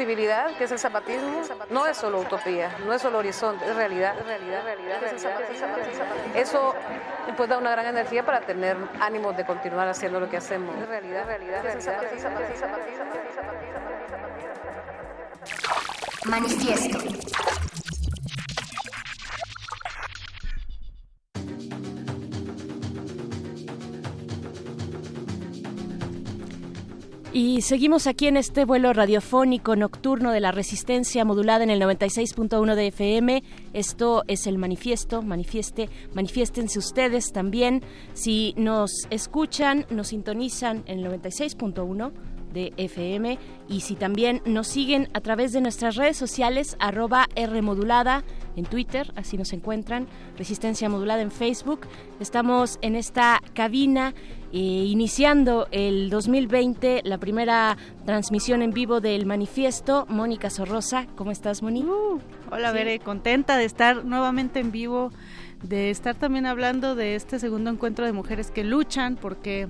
Que 0.06 0.64
es 0.64 0.72
el 0.72 0.78
zapatismo, 0.78 1.42
no 1.70 1.86
es 1.86 1.96
solo 1.96 2.20
utopía, 2.20 2.70
no 2.86 2.92
es 2.92 3.02
solo 3.02 3.18
horizonte, 3.18 3.64
es 3.68 3.74
realidad, 3.74 4.14
realidad, 4.24 4.62
realidad. 4.62 5.00
Eso 6.34 6.74
pues 7.36 7.48
da 7.48 7.58
una 7.58 7.70
gran 7.70 7.86
energía 7.86 8.24
para 8.24 8.40
tener 8.40 8.76
ánimos 9.00 9.36
de 9.36 9.44
continuar 9.44 9.88
haciendo 9.88 10.20
lo 10.20 10.28
que 10.28 10.36
hacemos. 10.36 10.74
Realidad, 10.86 11.26
realidad, 11.26 11.62
realidad. 11.62 12.02
Manifiesto. 16.26 16.98
Y 27.36 27.62
seguimos 27.62 28.06
aquí 28.06 28.28
en 28.28 28.36
este 28.36 28.64
vuelo 28.64 28.92
radiofónico 28.92 29.74
nocturno 29.74 30.30
de 30.30 30.38
la 30.38 30.52
resistencia 30.52 31.24
modulada 31.24 31.64
en 31.64 31.70
el 31.70 31.82
96.1 31.82 32.76
de 32.76 32.86
FM. 32.86 33.42
Esto 33.72 34.22
es 34.28 34.46
el 34.46 34.56
manifiesto, 34.56 35.20
manifieste, 35.20 35.90
manifiéstense 36.14 36.78
ustedes 36.78 37.32
también. 37.32 37.82
Si 38.12 38.54
nos 38.56 39.08
escuchan, 39.10 39.84
nos 39.90 40.08
sintonizan 40.08 40.84
en 40.86 41.00
el 41.00 41.06
96.1 41.06 42.12
de 42.54 42.72
FM 42.78 43.38
y 43.68 43.80
si 43.80 43.96
también 43.96 44.40
nos 44.46 44.68
siguen 44.68 45.10
a 45.12 45.20
través 45.20 45.52
de 45.52 45.60
nuestras 45.60 45.96
redes 45.96 46.16
sociales 46.16 46.76
arroba 46.78 47.28
Rmodulada 47.36 48.24
en 48.56 48.64
Twitter, 48.64 49.12
así 49.16 49.36
nos 49.36 49.52
encuentran, 49.52 50.06
Resistencia 50.38 50.88
Modulada 50.88 51.20
en 51.20 51.30
Facebook. 51.30 51.80
Estamos 52.20 52.78
en 52.80 52.94
esta 52.94 53.42
cabina 53.52 54.14
eh, 54.52 54.58
iniciando 54.58 55.66
el 55.72 56.08
2020, 56.10 57.02
la 57.04 57.18
primera 57.18 57.76
transmisión 58.06 58.62
en 58.62 58.70
vivo 58.70 59.00
del 59.00 59.26
manifiesto. 59.26 60.06
Mónica 60.08 60.50
Sorrosa, 60.50 61.06
¿cómo 61.16 61.32
estás, 61.32 61.62
Moni? 61.62 61.82
Uh, 61.82 62.20
Hola, 62.52 62.70
Sí. 62.70 62.76
Bere, 62.76 63.00
contenta 63.00 63.56
de 63.56 63.64
estar 63.64 64.04
nuevamente 64.04 64.60
en 64.60 64.70
vivo, 64.70 65.10
de 65.64 65.90
estar 65.90 66.14
también 66.14 66.46
hablando 66.46 66.94
de 66.94 67.16
este 67.16 67.40
segundo 67.40 67.70
encuentro 67.70 68.06
de 68.06 68.12
mujeres 68.12 68.52
que 68.52 68.62
luchan, 68.62 69.16
porque 69.16 69.66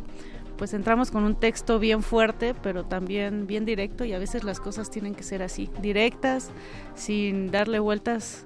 pues 0.56 0.74
entramos 0.74 1.10
con 1.10 1.24
un 1.24 1.34
texto 1.34 1.78
bien 1.78 2.02
fuerte, 2.02 2.54
pero 2.54 2.84
también 2.84 3.46
bien 3.46 3.64
directo 3.64 4.04
y 4.04 4.12
a 4.12 4.18
veces 4.18 4.44
las 4.44 4.60
cosas 4.60 4.90
tienen 4.90 5.14
que 5.14 5.22
ser 5.22 5.42
así, 5.42 5.70
directas, 5.80 6.50
sin 6.94 7.50
darle 7.50 7.78
vueltas 7.78 8.44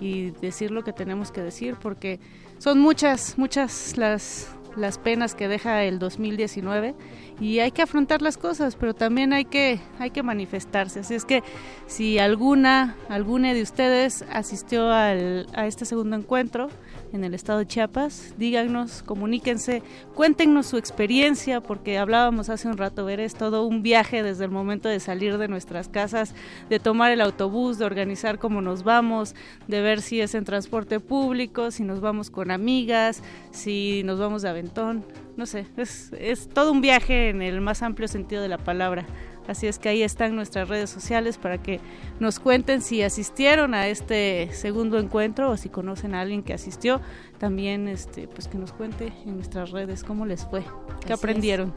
y 0.00 0.30
decir 0.30 0.70
lo 0.70 0.84
que 0.84 0.92
tenemos 0.92 1.32
que 1.32 1.42
decir, 1.42 1.76
porque 1.80 2.20
son 2.58 2.78
muchas, 2.78 3.38
muchas 3.38 3.96
las 3.96 4.54
las 4.78 4.98
penas 4.98 5.34
que 5.34 5.48
deja 5.48 5.82
el 5.84 5.98
2019 5.98 6.94
y 7.40 7.58
hay 7.58 7.70
que 7.70 7.82
afrontar 7.82 8.22
las 8.22 8.36
cosas, 8.36 8.76
pero 8.76 8.94
también 8.94 9.32
hay 9.32 9.44
que 9.44 9.80
hay 9.98 10.10
que 10.10 10.22
manifestarse. 10.22 11.00
Así 11.00 11.14
es 11.14 11.24
que 11.24 11.42
si 11.86 12.18
alguna 12.18 12.96
alguna 13.08 13.52
de 13.54 13.62
ustedes 13.62 14.24
asistió 14.30 14.90
al, 14.90 15.46
a 15.54 15.66
este 15.66 15.84
segundo 15.84 16.16
encuentro 16.16 16.68
en 17.12 17.24
el 17.24 17.34
estado 17.34 17.60
de 17.60 17.66
Chiapas, 17.66 18.34
díganos, 18.38 19.02
comuníquense, 19.02 19.82
cuéntenos 20.14 20.66
su 20.66 20.76
experiencia, 20.76 21.60
porque 21.60 21.98
hablábamos 21.98 22.48
hace 22.48 22.68
un 22.68 22.76
rato, 22.76 23.04
ver 23.04 23.20
es 23.20 23.34
todo 23.34 23.64
un 23.64 23.82
viaje 23.82 24.22
desde 24.22 24.44
el 24.44 24.50
momento 24.50 24.88
de 24.88 25.00
salir 25.00 25.38
de 25.38 25.48
nuestras 25.48 25.88
casas, 25.88 26.34
de 26.68 26.78
tomar 26.78 27.10
el 27.12 27.20
autobús, 27.20 27.78
de 27.78 27.84
organizar 27.84 28.38
cómo 28.38 28.60
nos 28.60 28.82
vamos, 28.82 29.34
de 29.66 29.80
ver 29.80 30.02
si 30.02 30.20
es 30.20 30.34
en 30.34 30.44
transporte 30.44 31.00
público, 31.00 31.70
si 31.70 31.84
nos 31.84 32.00
vamos 32.00 32.30
con 32.30 32.50
amigas, 32.50 33.22
si 33.50 34.02
nos 34.04 34.18
vamos 34.18 34.42
de 34.42 34.48
aventón, 34.50 35.04
no 35.36 35.46
sé, 35.46 35.66
es, 35.76 36.12
es 36.18 36.48
todo 36.48 36.72
un 36.72 36.80
viaje 36.80 37.30
en 37.30 37.42
el 37.42 37.60
más 37.60 37.82
amplio 37.82 38.08
sentido 38.08 38.42
de 38.42 38.48
la 38.48 38.58
palabra. 38.58 39.06
Así 39.48 39.66
es 39.66 39.78
que 39.78 39.88
ahí 39.88 40.02
están 40.02 40.36
nuestras 40.36 40.68
redes 40.68 40.90
sociales 40.90 41.38
para 41.38 41.58
que 41.58 41.80
nos 42.20 42.38
cuenten 42.38 42.82
si 42.82 43.02
asistieron 43.02 43.74
a 43.74 43.88
este 43.88 44.50
segundo 44.52 44.98
encuentro 44.98 45.50
o 45.50 45.56
si 45.56 45.70
conocen 45.70 46.14
a 46.14 46.20
alguien 46.20 46.42
que 46.42 46.52
asistió. 46.52 47.00
También 47.38 47.88
este, 47.88 48.28
pues 48.28 48.46
que 48.46 48.58
nos 48.58 48.72
cuente 48.72 49.12
en 49.24 49.36
nuestras 49.36 49.70
redes 49.70 50.04
cómo 50.04 50.26
les 50.26 50.44
fue, 50.44 50.62
qué 51.00 51.12
Así 51.12 51.12
aprendieron. 51.14 51.72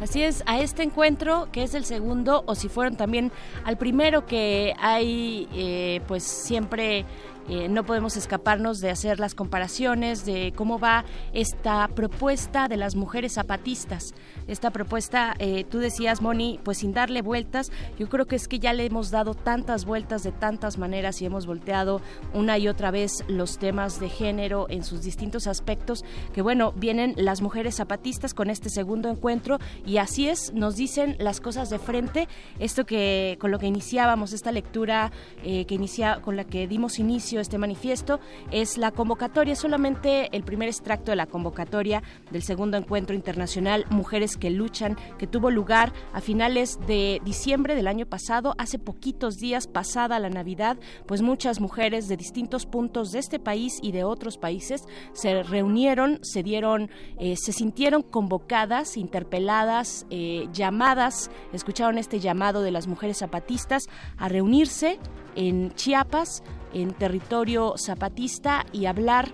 Así 0.00 0.20
es, 0.20 0.42
a 0.46 0.60
este 0.60 0.82
encuentro, 0.82 1.48
que 1.52 1.62
es 1.62 1.74
el 1.74 1.84
segundo, 1.84 2.42
o 2.46 2.56
si 2.56 2.68
fueron 2.68 2.96
también 2.96 3.30
al 3.62 3.78
primero 3.78 4.26
que 4.26 4.74
hay, 4.80 5.48
eh, 5.52 6.00
pues 6.08 6.24
siempre 6.24 7.04
eh, 7.48 7.68
no 7.68 7.84
podemos 7.84 8.16
escaparnos 8.16 8.80
de 8.80 8.90
hacer 8.90 9.20
las 9.20 9.34
comparaciones 9.34 10.24
de 10.24 10.52
cómo 10.56 10.78
va 10.78 11.04
esta 11.32 11.86
propuesta 11.88 12.68
de 12.68 12.76
las 12.76 12.96
mujeres 12.96 13.34
zapatistas. 13.34 14.14
Esta 14.46 14.70
propuesta, 14.70 15.34
eh, 15.38 15.64
tú 15.64 15.78
decías, 15.78 16.20
Moni, 16.20 16.60
pues 16.62 16.78
sin 16.78 16.92
darle 16.92 17.22
vueltas, 17.22 17.70
yo 17.98 18.08
creo 18.08 18.26
que 18.26 18.36
es 18.36 18.48
que 18.48 18.58
ya 18.58 18.72
le 18.72 18.86
hemos 18.86 19.10
dado 19.10 19.34
tantas 19.34 19.84
vueltas 19.84 20.22
de 20.22 20.32
tantas 20.32 20.78
maneras 20.78 21.20
y 21.22 21.26
hemos 21.26 21.46
volteado 21.46 22.00
una 22.34 22.58
y 22.58 22.68
otra 22.68 22.90
vez 22.90 23.24
los 23.28 23.58
temas 23.58 24.00
de 24.00 24.08
género 24.08 24.66
en 24.68 24.84
sus 24.84 25.02
distintos 25.02 25.46
aspectos, 25.46 26.04
que 26.32 26.42
bueno, 26.42 26.72
vienen 26.72 27.14
las 27.16 27.40
mujeres 27.40 27.76
zapatistas 27.76 28.34
con 28.34 28.50
este 28.50 28.70
segundo 28.70 29.08
encuentro 29.08 29.58
y 29.86 29.98
así 29.98 30.28
es, 30.28 30.52
nos 30.52 30.76
dicen 30.76 31.16
las 31.18 31.40
cosas 31.40 31.70
de 31.70 31.78
frente, 31.78 32.28
esto 32.58 32.84
que 32.84 33.36
con 33.40 33.50
lo 33.50 33.58
que 33.58 33.66
iniciábamos 33.66 34.32
esta 34.32 34.52
lectura 34.52 35.12
eh, 35.42 35.64
que 35.66 35.74
inicia 35.74 36.20
con 36.20 36.36
la 36.36 36.44
que 36.44 36.66
dimos 36.66 36.98
inicio 36.98 37.40
este 37.40 37.58
manifiesto 37.58 38.20
es 38.50 38.78
la 38.78 38.90
convocatoria, 38.90 39.56
solamente 39.56 40.28
el 40.36 40.42
primer 40.42 40.68
extracto 40.68 41.12
de 41.12 41.16
la 41.16 41.26
convocatoria 41.26 42.02
del 42.30 42.42
segundo 42.42 42.76
encuentro 42.76 43.14
internacional 43.14 43.86
Mujeres 43.90 44.31
que 44.36 44.50
luchan 44.50 44.96
que 45.18 45.26
tuvo 45.26 45.50
lugar 45.50 45.92
a 46.12 46.20
finales 46.20 46.78
de 46.86 47.20
diciembre 47.24 47.74
del 47.74 47.86
año 47.86 48.06
pasado, 48.06 48.54
hace 48.58 48.78
poquitos 48.78 49.36
días 49.36 49.66
pasada 49.66 50.18
la 50.18 50.30
Navidad, 50.30 50.78
pues 51.06 51.22
muchas 51.22 51.60
mujeres 51.60 52.08
de 52.08 52.16
distintos 52.16 52.66
puntos 52.66 53.12
de 53.12 53.18
este 53.18 53.38
país 53.38 53.78
y 53.82 53.92
de 53.92 54.04
otros 54.04 54.38
países 54.38 54.84
se 55.12 55.42
reunieron, 55.42 56.18
se 56.22 56.42
dieron, 56.42 56.90
eh, 57.18 57.36
se 57.36 57.52
sintieron 57.52 58.02
convocadas, 58.02 58.96
interpeladas, 58.96 60.06
eh, 60.10 60.48
llamadas, 60.52 61.30
escucharon 61.52 61.98
este 61.98 62.20
llamado 62.20 62.62
de 62.62 62.70
las 62.70 62.86
mujeres 62.86 63.18
zapatistas 63.18 63.88
a 64.16 64.28
reunirse 64.28 64.98
en 65.34 65.72
Chiapas, 65.74 66.42
en 66.72 66.92
territorio 66.92 67.74
zapatista 67.76 68.64
y 68.72 68.86
hablar 68.86 69.32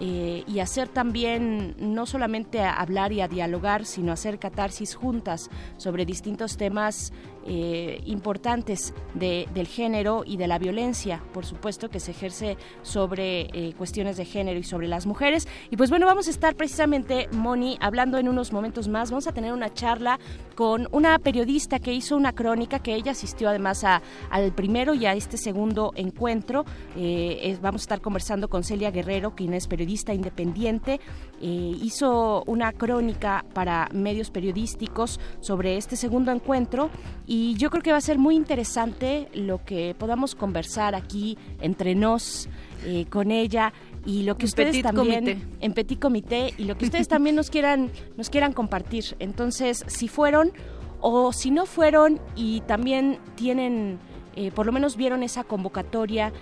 eh, 0.00 0.44
y 0.46 0.60
hacer 0.60 0.88
también 0.88 1.76
no 1.78 2.06
solamente 2.06 2.62
a 2.62 2.72
hablar 2.72 3.12
y 3.12 3.20
a 3.20 3.28
dialogar, 3.28 3.84
sino 3.84 4.12
hacer 4.12 4.38
catarsis 4.38 4.94
juntas 4.94 5.50
sobre 5.76 6.06
distintos 6.06 6.56
temas 6.56 7.12
eh, 7.52 8.00
importantes 8.06 8.94
de- 9.14 9.48
del 9.52 9.66
género 9.66 10.22
y 10.24 10.36
de 10.36 10.46
la 10.46 10.58
violencia, 10.60 11.20
por 11.34 11.44
supuesto, 11.44 11.88
que 11.90 11.98
se 11.98 12.12
ejerce 12.12 12.56
sobre 12.82 13.48
eh, 13.52 13.74
cuestiones 13.76 14.16
de 14.16 14.24
género 14.24 14.60
y 14.60 14.62
sobre 14.62 14.86
las 14.86 15.04
mujeres. 15.04 15.48
Y 15.68 15.76
pues 15.76 15.90
bueno, 15.90 16.06
vamos 16.06 16.28
a 16.28 16.30
estar 16.30 16.54
precisamente, 16.54 17.28
Moni, 17.32 17.76
hablando 17.80 18.18
en 18.18 18.28
unos 18.28 18.52
momentos 18.52 18.86
más. 18.86 19.10
Vamos 19.10 19.26
a 19.26 19.32
tener 19.32 19.52
una 19.52 19.74
charla 19.74 20.20
con 20.54 20.86
una 20.92 21.18
periodista 21.18 21.80
que 21.80 21.92
hizo 21.92 22.16
una 22.16 22.32
crónica, 22.32 22.78
que 22.78 22.94
ella 22.94 23.10
asistió 23.12 23.48
además 23.48 23.82
a- 23.82 24.00
al 24.30 24.52
primero 24.52 24.94
y 24.94 25.06
a 25.06 25.14
este 25.14 25.36
segundo 25.36 25.90
encuentro. 25.96 26.64
Eh, 26.96 27.58
vamos 27.60 27.82
a 27.82 27.84
estar 27.84 28.00
conversando 28.00 28.46
con 28.48 28.62
Celia 28.62 28.92
Guerrero, 28.92 29.34
quien 29.34 29.54
es 29.54 29.66
periodista 29.66 30.14
independiente. 30.14 31.00
Eh, 31.42 31.74
hizo 31.82 32.44
una 32.46 32.72
crónica 32.72 33.46
para 33.54 33.88
medios 33.94 34.30
periodísticos 34.30 35.18
sobre 35.40 35.78
este 35.78 35.96
segundo 35.96 36.32
encuentro 36.32 36.90
y 37.26 37.54
yo 37.54 37.70
creo 37.70 37.82
que 37.82 37.92
va 37.92 37.96
a 37.96 38.02
ser 38.02 38.18
muy 38.18 38.36
interesante 38.36 39.28
lo 39.32 39.64
que 39.64 39.94
podamos 39.98 40.34
conversar 40.34 40.94
aquí 40.94 41.38
entre 41.62 41.94
nos 41.94 42.46
eh, 42.84 43.06
con 43.08 43.30
ella 43.30 43.72
y 44.04 44.24
lo 44.24 44.36
que 44.36 44.44
En 44.44 44.48
ustedes 44.48 44.70
petit 44.72 44.82
también 44.82 45.24
comité. 45.24 45.46
en 45.60 45.72
petit 45.72 45.98
comité 45.98 46.54
y 46.58 46.64
lo 46.64 46.76
que 46.76 46.84
ustedes 46.84 47.08
también 47.08 47.36
nos 47.36 47.48
quieran 47.48 47.90
nos 48.18 48.28
quieran 48.28 48.52
compartir 48.52 49.16
entonces 49.18 49.82
si 49.86 50.08
fueron 50.08 50.52
o 51.00 51.32
si 51.32 51.50
no 51.50 51.64
fueron 51.64 52.20
y 52.36 52.60
también 52.62 53.18
tienen 53.34 53.98
eh, 54.36 54.50
por 54.50 54.66
lo 54.66 54.72
menos 54.72 54.96
vieron 54.96 55.22
esa 55.22 55.44
convocatoria, 55.44 56.32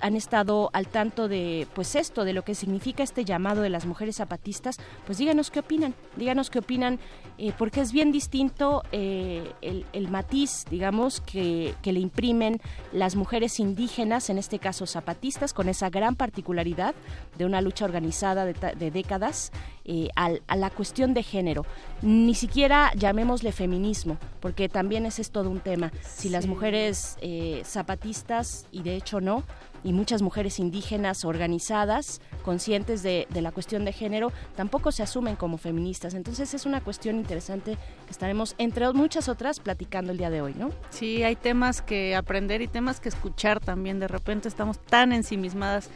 han 0.00 0.16
estado 0.16 0.70
al 0.72 0.88
tanto 0.88 1.28
de 1.28 1.66
pues 1.74 1.94
esto, 1.94 2.24
de 2.24 2.32
lo 2.32 2.42
que 2.42 2.54
significa 2.54 3.02
este 3.02 3.24
llamado 3.24 3.62
de 3.62 3.70
las 3.70 3.86
mujeres 3.86 4.16
zapatistas, 4.16 4.78
pues 5.06 5.18
díganos 5.18 5.50
qué 5.50 5.60
opinan, 5.60 5.94
díganos 6.16 6.50
qué 6.50 6.60
opinan, 6.60 6.98
eh, 7.36 7.52
porque 7.56 7.80
es 7.80 7.92
bien 7.92 8.12
distinto 8.12 8.82
eh, 8.92 9.52
el, 9.60 10.08
matiz, 10.08 10.64
digamos, 10.70 11.20
que, 11.20 11.74
le 11.84 12.00
imprimen 12.00 12.60
las 12.92 13.16
mujeres 13.16 13.60
indígenas, 13.60 14.30
en 14.30 14.38
este 14.38 14.58
caso 14.58 14.86
zapatistas, 14.86 15.52
con 15.52 15.68
esa 15.68 15.90
gran 15.90 16.16
particularidad 16.16 16.94
de 17.36 17.44
una 17.44 17.60
lucha 17.60 17.84
organizada 17.84 18.44
de 18.44 18.90
décadas 18.90 19.52
eh, 19.84 20.08
al- 20.16 20.42
a 20.46 20.56
la 20.56 20.70
cuestión 20.70 21.14
de 21.14 21.22
género. 21.22 21.64
Ni 22.02 22.34
siquiera 22.34 22.92
llamémosle 22.96 23.52
feminismo, 23.52 24.16
porque 24.40 24.68
también 24.68 25.06
ese 25.06 25.22
es 25.22 25.30
todo 25.30 25.50
un 25.50 25.60
tema. 25.60 25.92
Si 26.02 26.28
las 26.28 26.46
mujeres 26.46 27.16
eh, 27.20 27.62
zapatistas, 27.64 28.66
y 28.72 28.82
de 28.82 28.96
hecho 28.96 29.20
no, 29.20 29.42
y 29.82 29.92
muchas 29.92 30.22
mujeres 30.22 30.58
indígenas 30.58 31.26
organizadas, 31.26 32.22
conscientes 32.42 33.02
de, 33.02 33.26
de 33.28 33.42
la 33.42 33.52
cuestión 33.52 33.84
de 33.84 33.92
género, 33.92 34.32
tampoco 34.56 34.90
se 34.92 35.02
asumen 35.02 35.36
como 35.36 35.58
feministas. 35.58 36.14
Entonces 36.14 36.54
es 36.54 36.64
una 36.64 36.80
cuestión 36.80 37.16
interesante 37.16 37.76
que 38.06 38.10
estaremos, 38.10 38.54
entre 38.56 38.90
muchas 38.94 39.28
otras, 39.28 39.60
platicando 39.60 40.12
el 40.12 40.18
día 40.18 40.30
de 40.30 40.40
hoy, 40.40 40.54
¿no? 40.58 40.70
Sí, 40.88 41.22
hay 41.22 41.36
temas 41.36 41.82
que 41.82 42.16
aprender 42.16 42.62
y 42.62 42.68
temas 42.68 42.98
que 42.98 43.10
escuchar 43.10 43.60
también. 43.60 44.00
De 44.00 44.08
repente 44.08 44.48
estamos 44.48 44.78
tan 44.78 45.12
ensimismadas 45.12 45.90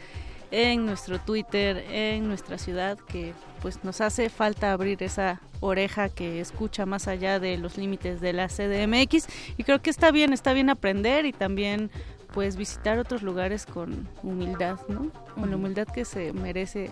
en 0.51 0.85
nuestro 0.85 1.19
Twitter, 1.19 1.83
en 1.91 2.27
nuestra 2.27 2.57
ciudad, 2.59 2.97
que 2.97 3.33
pues 3.61 3.83
nos 3.83 4.01
hace 4.01 4.29
falta 4.29 4.71
abrir 4.71 5.01
esa 5.03 5.41
oreja 5.59 6.09
que 6.09 6.39
escucha 6.39 6.85
más 6.85 7.07
allá 7.07 7.39
de 7.39 7.57
los 7.57 7.77
límites 7.77 8.21
de 8.21 8.33
la 8.33 8.47
CDMX 8.47 9.27
y 9.57 9.63
creo 9.63 9.81
que 9.81 9.89
está 9.89 10.11
bien, 10.11 10.33
está 10.33 10.53
bien 10.53 10.69
aprender 10.69 11.25
y 11.25 11.33
también 11.33 11.91
pues 12.33 12.55
visitar 12.55 12.99
otros 12.99 13.23
lugares 13.23 13.65
con 13.65 14.07
humildad, 14.23 14.79
¿no? 14.87 15.11
Con 15.33 15.49
la 15.49 15.55
humildad 15.55 15.87
que 15.87 16.05
se 16.05 16.31
merece 16.31 16.91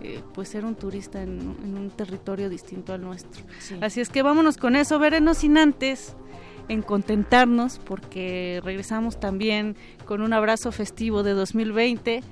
eh, 0.00 0.22
pues 0.32 0.48
ser 0.48 0.64
un 0.64 0.76
turista 0.76 1.22
en, 1.22 1.56
en 1.64 1.76
un 1.76 1.90
territorio 1.90 2.48
distinto 2.48 2.92
al 2.92 3.02
nuestro. 3.02 3.44
Sí. 3.58 3.76
Así 3.80 4.00
es 4.00 4.08
que 4.08 4.22
vámonos 4.22 4.56
con 4.56 4.76
eso, 4.76 4.98
verenos 4.98 5.38
sin 5.38 5.58
antes 5.58 6.14
en 6.68 6.82
contentarnos 6.82 7.78
porque 7.78 8.60
regresamos 8.64 9.18
también 9.20 9.76
con 10.04 10.20
un 10.20 10.32
abrazo 10.32 10.72
festivo 10.72 11.22
de 11.22 11.32
2020 11.32 12.22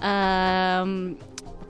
a, 0.00 0.84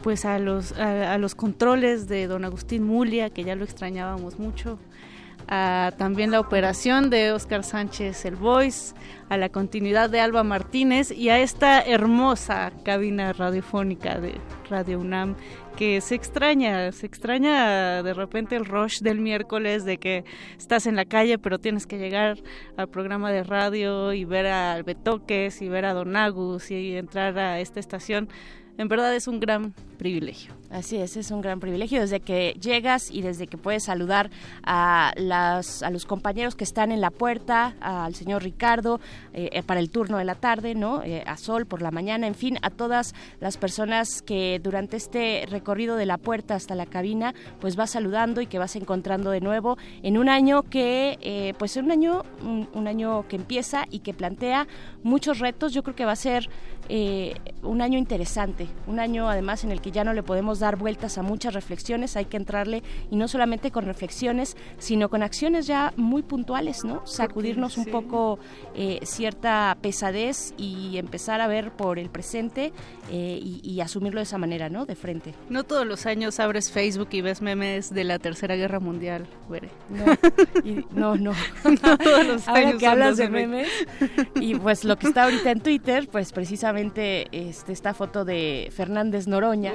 pues 0.02 0.24
a 0.24 0.38
los 0.38 0.72
a, 0.72 1.16
los 1.18 1.34
controles 1.34 2.08
de 2.08 2.26
don 2.26 2.44
Agustín 2.44 2.84
Mulia 2.84 3.30
que 3.30 3.44
ya 3.44 3.54
lo 3.54 3.64
extrañábamos 3.64 4.38
mucho 4.38 4.78
a 5.48 5.92
también 5.98 6.30
la 6.30 6.40
operación 6.40 7.10
de 7.10 7.32
Oscar 7.32 7.64
Sánchez 7.64 8.24
el 8.24 8.36
Voice, 8.36 8.94
a 9.28 9.36
la 9.36 9.48
continuidad 9.48 10.08
de 10.08 10.20
Alba 10.20 10.44
Martínez 10.44 11.10
y 11.10 11.30
a 11.30 11.40
esta 11.40 11.80
hermosa 11.80 12.72
cabina 12.84 13.32
radiofónica 13.32 14.20
de 14.20 14.34
Radio 14.70 15.00
UNAM 15.00 15.34
que 15.76 16.00
se 16.00 16.14
extraña, 16.14 16.92
se 16.92 17.06
extraña 17.06 18.02
de 18.02 18.14
repente 18.14 18.56
el 18.56 18.66
rush 18.66 19.00
del 19.00 19.20
miércoles 19.20 19.84
de 19.84 19.98
que 19.98 20.24
estás 20.58 20.86
en 20.86 20.96
la 20.96 21.06
calle 21.06 21.38
pero 21.38 21.58
tienes 21.58 21.86
que 21.86 21.98
llegar 21.98 22.38
al 22.76 22.88
programa 22.88 23.32
de 23.32 23.42
radio 23.42 24.12
y 24.12 24.24
ver 24.24 24.46
a 24.46 24.82
Betoques 24.82 25.62
y 25.62 25.68
ver 25.68 25.86
a 25.86 25.94
Don 25.94 26.14
Agus 26.14 26.70
y 26.70 26.96
entrar 26.96 27.38
a 27.38 27.60
esta 27.60 27.80
estación. 27.80 28.28
En 28.82 28.88
verdad 28.88 29.14
es 29.14 29.28
un 29.28 29.38
gran 29.38 29.74
privilegio. 29.96 30.54
Así 30.68 30.96
es, 30.96 31.16
es 31.16 31.30
un 31.30 31.40
gran 31.40 31.60
privilegio 31.60 32.00
desde 32.00 32.18
que 32.18 32.56
llegas 32.60 33.12
y 33.12 33.22
desde 33.22 33.46
que 33.46 33.56
puedes 33.56 33.84
saludar 33.84 34.28
a, 34.64 35.12
las, 35.16 35.84
a 35.84 35.90
los 35.90 36.04
compañeros 36.04 36.56
que 36.56 36.64
están 36.64 36.90
en 36.90 37.00
la 37.00 37.10
puerta, 37.10 37.76
al 37.80 38.16
señor 38.16 38.42
Ricardo 38.42 38.98
eh, 39.34 39.50
eh, 39.52 39.62
para 39.62 39.78
el 39.78 39.88
turno 39.90 40.18
de 40.18 40.24
la 40.24 40.34
tarde, 40.34 40.74
¿no? 40.74 41.04
Eh, 41.04 41.22
a 41.26 41.36
Sol 41.36 41.66
por 41.66 41.80
la 41.80 41.92
mañana, 41.92 42.26
en 42.26 42.34
fin, 42.34 42.58
a 42.62 42.70
todas 42.70 43.14
las 43.38 43.56
personas 43.56 44.20
que 44.22 44.60
durante 44.60 44.96
este 44.96 45.46
recorrido 45.48 45.94
de 45.94 46.06
la 46.06 46.18
puerta 46.18 46.56
hasta 46.56 46.74
la 46.74 46.86
cabina, 46.86 47.34
pues 47.60 47.76
vas 47.76 47.90
saludando 47.90 48.40
y 48.40 48.48
que 48.48 48.58
vas 48.58 48.74
encontrando 48.74 49.30
de 49.30 49.42
nuevo 49.42 49.78
en 50.02 50.18
un 50.18 50.28
año 50.28 50.64
que, 50.64 51.18
eh, 51.20 51.54
pues 51.56 51.76
un 51.76 51.92
año, 51.92 52.24
un 52.42 52.88
año 52.88 53.28
que 53.28 53.36
empieza 53.36 53.84
y 53.90 54.00
que 54.00 54.12
plantea 54.12 54.66
muchos 55.04 55.38
retos. 55.38 55.72
Yo 55.72 55.84
creo 55.84 55.94
que 55.94 56.04
va 56.04 56.12
a 56.12 56.16
ser 56.16 56.48
eh, 56.88 57.34
un 57.62 57.80
año 57.80 57.98
interesante, 57.98 58.66
un 58.86 58.98
año 59.00 59.28
además 59.28 59.64
en 59.64 59.70
el 59.70 59.80
que 59.80 59.90
ya 59.92 60.04
no 60.04 60.12
le 60.12 60.22
podemos 60.22 60.58
dar 60.58 60.76
vueltas 60.76 61.16
a 61.18 61.22
muchas 61.22 61.54
reflexiones, 61.54 62.16
hay 62.16 62.24
que 62.24 62.36
entrarle 62.36 62.82
y 63.10 63.16
no 63.16 63.28
solamente 63.28 63.70
con 63.70 63.84
reflexiones, 63.84 64.56
sino 64.78 65.08
con 65.08 65.22
acciones 65.22 65.66
ya 65.66 65.92
muy 65.96 66.22
puntuales, 66.22 66.84
¿no? 66.84 67.06
Sacudirnos 67.06 67.78
un 67.78 67.84
sí. 67.84 67.90
poco 67.90 68.38
eh, 68.74 68.98
cierta 69.04 69.76
pesadez 69.80 70.54
y 70.58 70.98
empezar 70.98 71.40
a 71.40 71.46
ver 71.46 71.70
por 71.70 71.98
el 71.98 72.10
presente 72.10 72.72
eh, 73.10 73.38
y, 73.40 73.60
y 73.62 73.80
asumirlo 73.80 74.18
de 74.20 74.24
esa 74.24 74.38
manera, 74.38 74.68
¿no? 74.68 74.84
De 74.84 74.96
frente. 74.96 75.34
No 75.48 75.64
todos 75.64 75.86
los 75.86 76.06
años 76.06 76.40
abres 76.40 76.70
Facebook 76.72 77.08
y 77.12 77.20
ves 77.20 77.42
memes 77.42 77.94
de 77.94 78.04
la 78.04 78.18
Tercera 78.18 78.56
Guerra 78.56 78.80
Mundial, 78.80 79.26
Bere. 79.48 79.68
No, 79.88 80.04
y- 80.64 80.84
no, 80.92 81.16
no. 81.16 81.32
No 81.82 81.96
todos 81.98 82.26
los 82.26 82.48
Ahora 82.48 82.60
años 82.68 82.78
que 82.80 82.86
hablas 82.86 83.16
de 83.16 83.24
de 83.24 83.30
memes. 83.30 83.68
memes 84.00 84.28
y 84.40 84.54
pues 84.56 84.84
lo 84.84 84.96
que 84.98 85.06
está 85.06 85.24
ahorita 85.24 85.50
en 85.52 85.60
Twitter, 85.60 86.08
pues 86.10 86.32
precisamente 86.32 86.81
este, 86.90 87.72
esta 87.72 87.94
foto 87.94 88.24
de 88.24 88.70
Fernández 88.74 89.26
Noroña. 89.26 89.72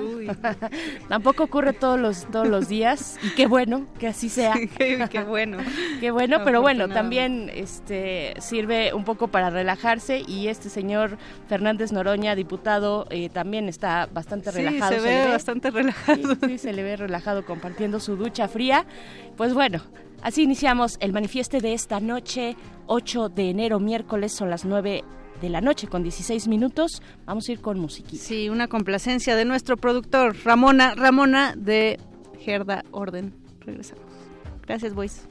Tampoco 1.07 1.43
ocurre 1.43 1.73
todos 1.73 1.99
los 1.99 2.25
todos 2.25 2.47
los 2.47 2.67
días 2.67 3.17
y 3.23 3.29
qué 3.35 3.47
bueno 3.47 3.85
que 3.99 4.07
así 4.07 4.29
sea. 4.29 4.53
qué, 4.77 5.23
bueno. 5.23 5.57
Qué 5.99 6.11
bueno, 6.11 6.43
pero 6.43 6.61
bueno, 6.61 6.87
también 6.87 7.49
este 7.53 8.33
sirve 8.39 8.93
un 8.93 9.03
poco 9.03 9.27
para 9.29 9.49
relajarse 9.49 10.23
y 10.27 10.47
este 10.47 10.69
señor 10.69 11.17
Fernández 11.47 11.91
Noroña, 11.91 12.35
diputado, 12.35 13.07
eh, 13.09 13.29
también 13.29 13.67
está 13.67 14.07
bastante 14.11 14.51
Sí, 14.51 14.57
relajado. 14.57 14.93
se 14.93 14.99
ve 14.99 15.27
bastante 15.27 15.71
relajado. 15.71 16.35
Sí, 16.35 16.39
sí, 16.47 16.57
se 16.57 16.73
le 16.73 16.83
ve 16.83 16.95
relajado 16.95 17.45
compartiendo 17.45 17.99
su 17.99 18.15
ducha 18.15 18.47
fría. 18.47 18.85
Pues 19.35 19.53
bueno, 19.53 19.81
así 20.21 20.43
iniciamos 20.43 20.97
el 20.99 21.13
manifieste 21.13 21.59
de 21.61 21.73
esta 21.73 21.99
noche, 21.99 22.55
8 22.87 23.29
de 23.29 23.49
enero, 23.49 23.79
miércoles, 23.79 24.31
son 24.31 24.49
las 24.49 24.65
9 24.65 25.03
de 25.41 25.49
la 25.49 25.61
noche 25.61 25.87
con 25.87 26.03
16 26.03 26.47
minutos. 26.47 27.01
Vamos 27.25 27.47
a 27.49 27.51
ir 27.51 27.61
con 27.61 27.79
musiquita. 27.79 28.23
Sí, 28.23 28.49
una 28.49 28.67
complacencia 28.67 29.35
de 29.35 29.45
nuestro 29.45 29.77
productor 29.77 30.35
Ramona, 30.43 30.95
Ramona 30.95 31.53
de 31.55 31.99
Gerda 32.39 32.83
Orden. 32.91 33.33
Regresamos. 33.61 34.05
Gracias, 34.65 34.93
boys. 34.93 35.27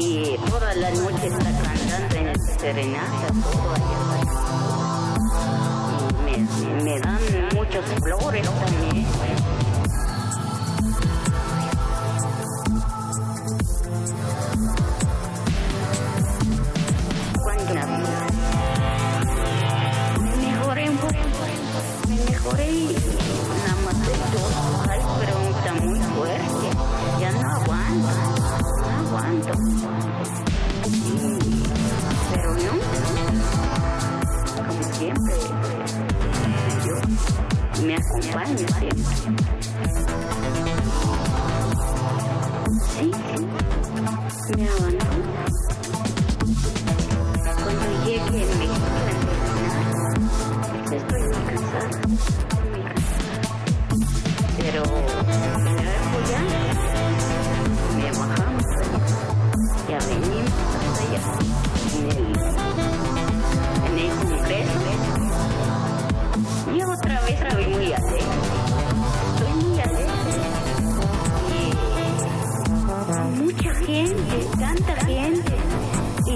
Y 0.00 0.36
toda 0.50 0.74
la 0.74 0.90
noche 0.90 1.26
está 1.28 1.38
cantando 1.38 2.16
en 2.16 2.34
serenata, 2.58 3.28
todo 3.42 3.70
allá. 3.74 4.00
Y 6.26 6.38
me, 6.40 6.82
me 6.82 6.98
dan 7.00 7.20
muchos 7.54 7.84
flores 8.02 8.48
también. 8.50 9.03
Me. 38.34 38.66
Sí, 42.92 43.06
me 44.56 44.64
abandono. 44.68 45.22
Cuando 47.62 47.84
en 48.42 48.50
México 48.58 48.86
a 50.90 50.96
estoy 50.96 51.22
muy 51.22 51.44
cansada, 51.46 51.90
muy 52.70 52.80
cansada. 52.82 53.30
Pero 54.58 54.82
ya 56.28 56.40
me 57.96 58.06
bajamos 58.18 58.64
ya 59.88 59.98
venimos 60.08 60.52
hasta 60.80 61.02
allá, 61.04 61.20
en 61.94 62.04
el, 62.10 62.22
Congreso. 64.18 64.78
Y 66.74 66.76
otra 66.82 67.16
vez 67.22 67.38
estoy 67.40 67.66
muy 67.66 67.92
alegre, 67.92 68.13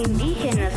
indígenas, 0.08 0.72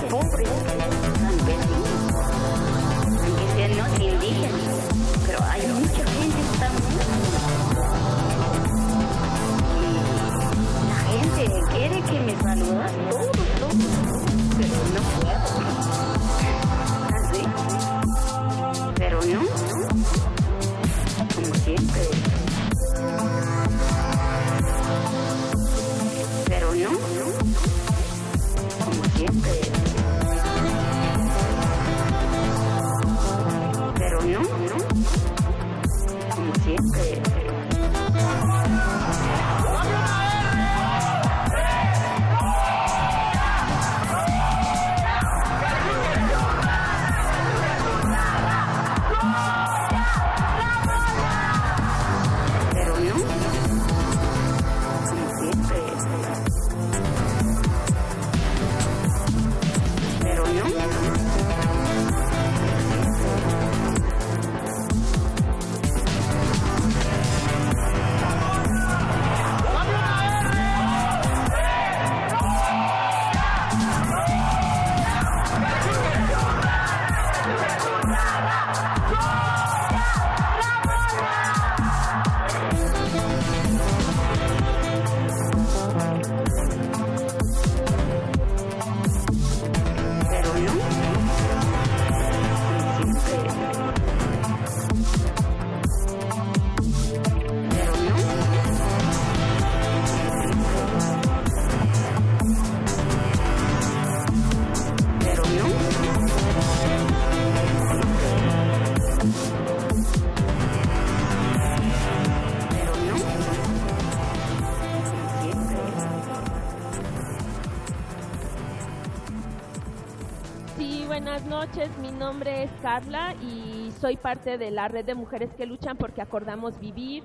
es 122.62 122.72
Carla 122.82 123.34
y 123.42 123.92
soy 124.00 124.18
parte 124.18 124.58
de 124.58 124.72
la 124.72 124.88
red 124.88 125.06
de 125.06 125.16
mujeres 125.16 125.54
que 125.56 125.66
luchan 125.66 125.98
porque 125.98 126.22
acordamos 126.22 126.80
vivir. 126.80 127.24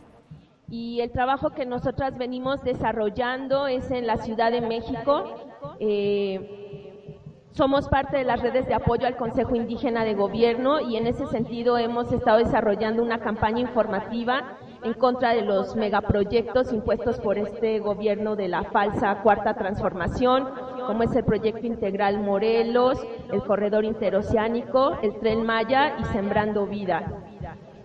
Y 0.68 1.00
el 1.00 1.12
trabajo 1.12 1.50
que 1.50 1.66
nosotras 1.66 2.18
venimos 2.18 2.62
desarrollando 2.64 3.66
es 3.66 3.90
en 3.90 4.06
la 4.06 4.16
Ciudad 4.16 4.50
de 4.50 4.62
México. 4.62 5.36
Eh, 5.78 7.20
somos 7.52 7.88
parte 7.88 8.16
de 8.18 8.24
las 8.24 8.42
redes 8.42 8.66
de 8.66 8.74
apoyo 8.74 9.06
al 9.06 9.16
Consejo 9.16 9.54
Indígena 9.54 10.04
de 10.04 10.14
Gobierno 10.14 10.80
y 10.80 10.96
en 10.96 11.06
ese 11.06 11.26
sentido 11.26 11.78
hemos 11.78 12.12
estado 12.12 12.38
desarrollando 12.38 13.02
una 13.02 13.20
campaña 13.20 13.60
informativa 13.60 14.58
en 14.82 14.92
contra 14.94 15.30
de 15.34 15.42
los 15.42 15.74
megaproyectos 15.74 16.72
impuestos 16.72 17.18
por 17.18 17.38
este 17.38 17.78
gobierno 17.78 18.36
de 18.36 18.48
la 18.48 18.64
falsa 18.64 19.22
cuarta 19.22 19.54
transformación, 19.54 20.50
como 20.86 21.02
es 21.02 21.14
el 21.14 21.24
proyecto 21.24 21.66
integral 21.66 22.20
Morelos, 22.20 22.98
el 23.32 23.42
corredor 23.42 23.84
interoceánico, 23.84 24.98
el 25.02 25.18
tren 25.18 25.44
Maya 25.44 25.96
y 25.98 26.04
Sembrando 26.04 26.66
Vida. 26.66 27.12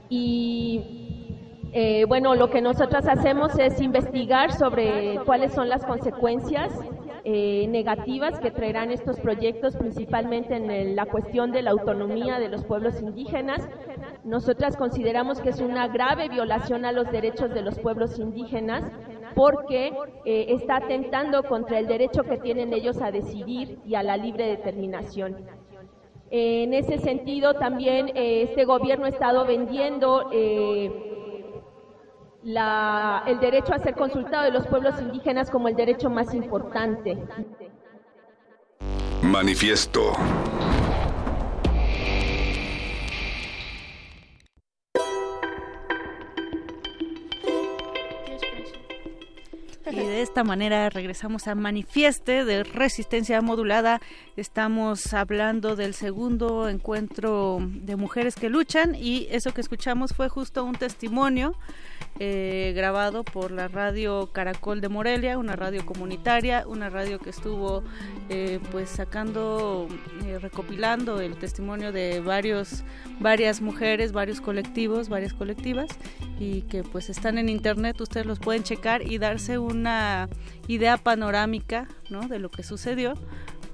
Y 0.09 1.01
eh, 1.73 2.05
bueno, 2.05 2.35
lo 2.35 2.49
que 2.49 2.61
nosotras 2.61 3.07
hacemos 3.07 3.57
es 3.57 3.81
investigar 3.81 4.51
sobre 4.51 5.19
cuáles 5.25 5.53
son 5.53 5.69
las 5.69 5.85
consecuencias 5.85 6.71
eh, 7.23 7.67
negativas 7.69 8.39
que 8.39 8.51
traerán 8.51 8.91
estos 8.91 9.19
proyectos, 9.19 9.77
principalmente 9.77 10.55
en 10.55 10.95
la 10.95 11.05
cuestión 11.05 11.51
de 11.51 11.61
la 11.61 11.71
autonomía 11.71 12.39
de 12.39 12.49
los 12.49 12.65
pueblos 12.65 13.01
indígenas. 13.01 13.69
Nosotras 14.23 14.75
consideramos 14.75 15.39
que 15.39 15.49
es 15.49 15.61
una 15.61 15.87
grave 15.87 16.29
violación 16.29 16.83
a 16.83 16.91
los 16.91 17.09
derechos 17.11 17.53
de 17.53 17.61
los 17.61 17.79
pueblos 17.79 18.19
indígenas 18.19 18.83
porque 19.35 19.93
eh, 20.25 20.45
está 20.49 20.77
atentando 20.77 21.43
contra 21.43 21.79
el 21.79 21.87
derecho 21.87 22.23
que 22.23 22.37
tienen 22.37 22.73
ellos 22.73 23.01
a 23.01 23.11
decidir 23.11 23.79
y 23.85 23.95
a 23.95 24.03
la 24.03 24.17
libre 24.17 24.45
determinación. 24.47 25.37
Eh, 26.29 26.63
en 26.63 26.73
ese 26.73 26.97
sentido, 26.97 27.55
también 27.55 28.09
eh, 28.09 28.43
este 28.49 28.65
gobierno 28.65 29.05
ha 29.05 29.09
estado 29.09 29.45
vendiendo 29.45 30.29
el 30.31 30.91
derecho 33.39 33.73
a 33.73 33.79
ser 33.79 33.95
consultado 33.95 34.43
de 34.43 34.51
los 34.51 34.67
pueblos 34.67 35.01
indígenas 35.01 35.49
como 35.49 35.67
el 35.67 35.75
derecho 35.75 36.09
más 36.09 36.33
importante. 36.33 37.17
Manifiesto. 39.21 40.13
Y 49.91 49.95
de 49.95 50.21
esta 50.21 50.45
manera 50.45 50.89
regresamos 50.89 51.49
a 51.49 51.55
Manifieste 51.55 52.45
de 52.45 52.63
Resistencia 52.63 53.41
Modulada. 53.41 53.99
Estamos 54.37 55.13
hablando 55.13 55.75
del 55.75 55.93
segundo 55.93 56.69
encuentro 56.69 57.57
de 57.61 57.97
mujeres 57.97 58.35
que 58.35 58.49
luchan 58.49 58.95
y 58.95 59.27
eso 59.31 59.53
que 59.53 59.59
escuchamos 59.59 60.13
fue 60.13 60.29
justo 60.29 60.63
un 60.63 60.75
testimonio 60.75 61.55
eh, 62.23 62.73
grabado 62.75 63.23
por 63.23 63.49
la 63.49 63.67
radio 63.67 64.29
Caracol 64.31 64.79
de 64.79 64.89
Morelia, 64.89 65.39
una 65.39 65.55
radio 65.55 65.83
comunitaria, 65.83 66.67
una 66.67 66.87
radio 66.87 67.17
que 67.17 67.31
estuvo 67.31 67.81
eh, 68.29 68.59
pues 68.71 68.91
sacando, 68.91 69.87
eh, 70.27 70.37
recopilando 70.37 71.19
el 71.19 71.35
testimonio 71.37 71.91
de 71.91 72.19
varios, 72.19 72.83
varias 73.19 73.59
mujeres, 73.59 74.11
varios 74.11 74.39
colectivos, 74.39 75.09
varias 75.09 75.33
colectivas 75.33 75.87
y 76.39 76.61
que 76.61 76.83
pues 76.83 77.09
están 77.09 77.39
en 77.39 77.49
internet, 77.49 77.99
ustedes 77.99 78.27
los 78.27 78.37
pueden 78.37 78.61
checar 78.61 79.01
y 79.01 79.17
darse 79.17 79.57
una 79.57 80.29
idea 80.67 80.97
panorámica 80.97 81.87
¿no? 82.11 82.27
de 82.27 82.37
lo 82.37 82.51
que 82.51 82.61
sucedió, 82.61 83.15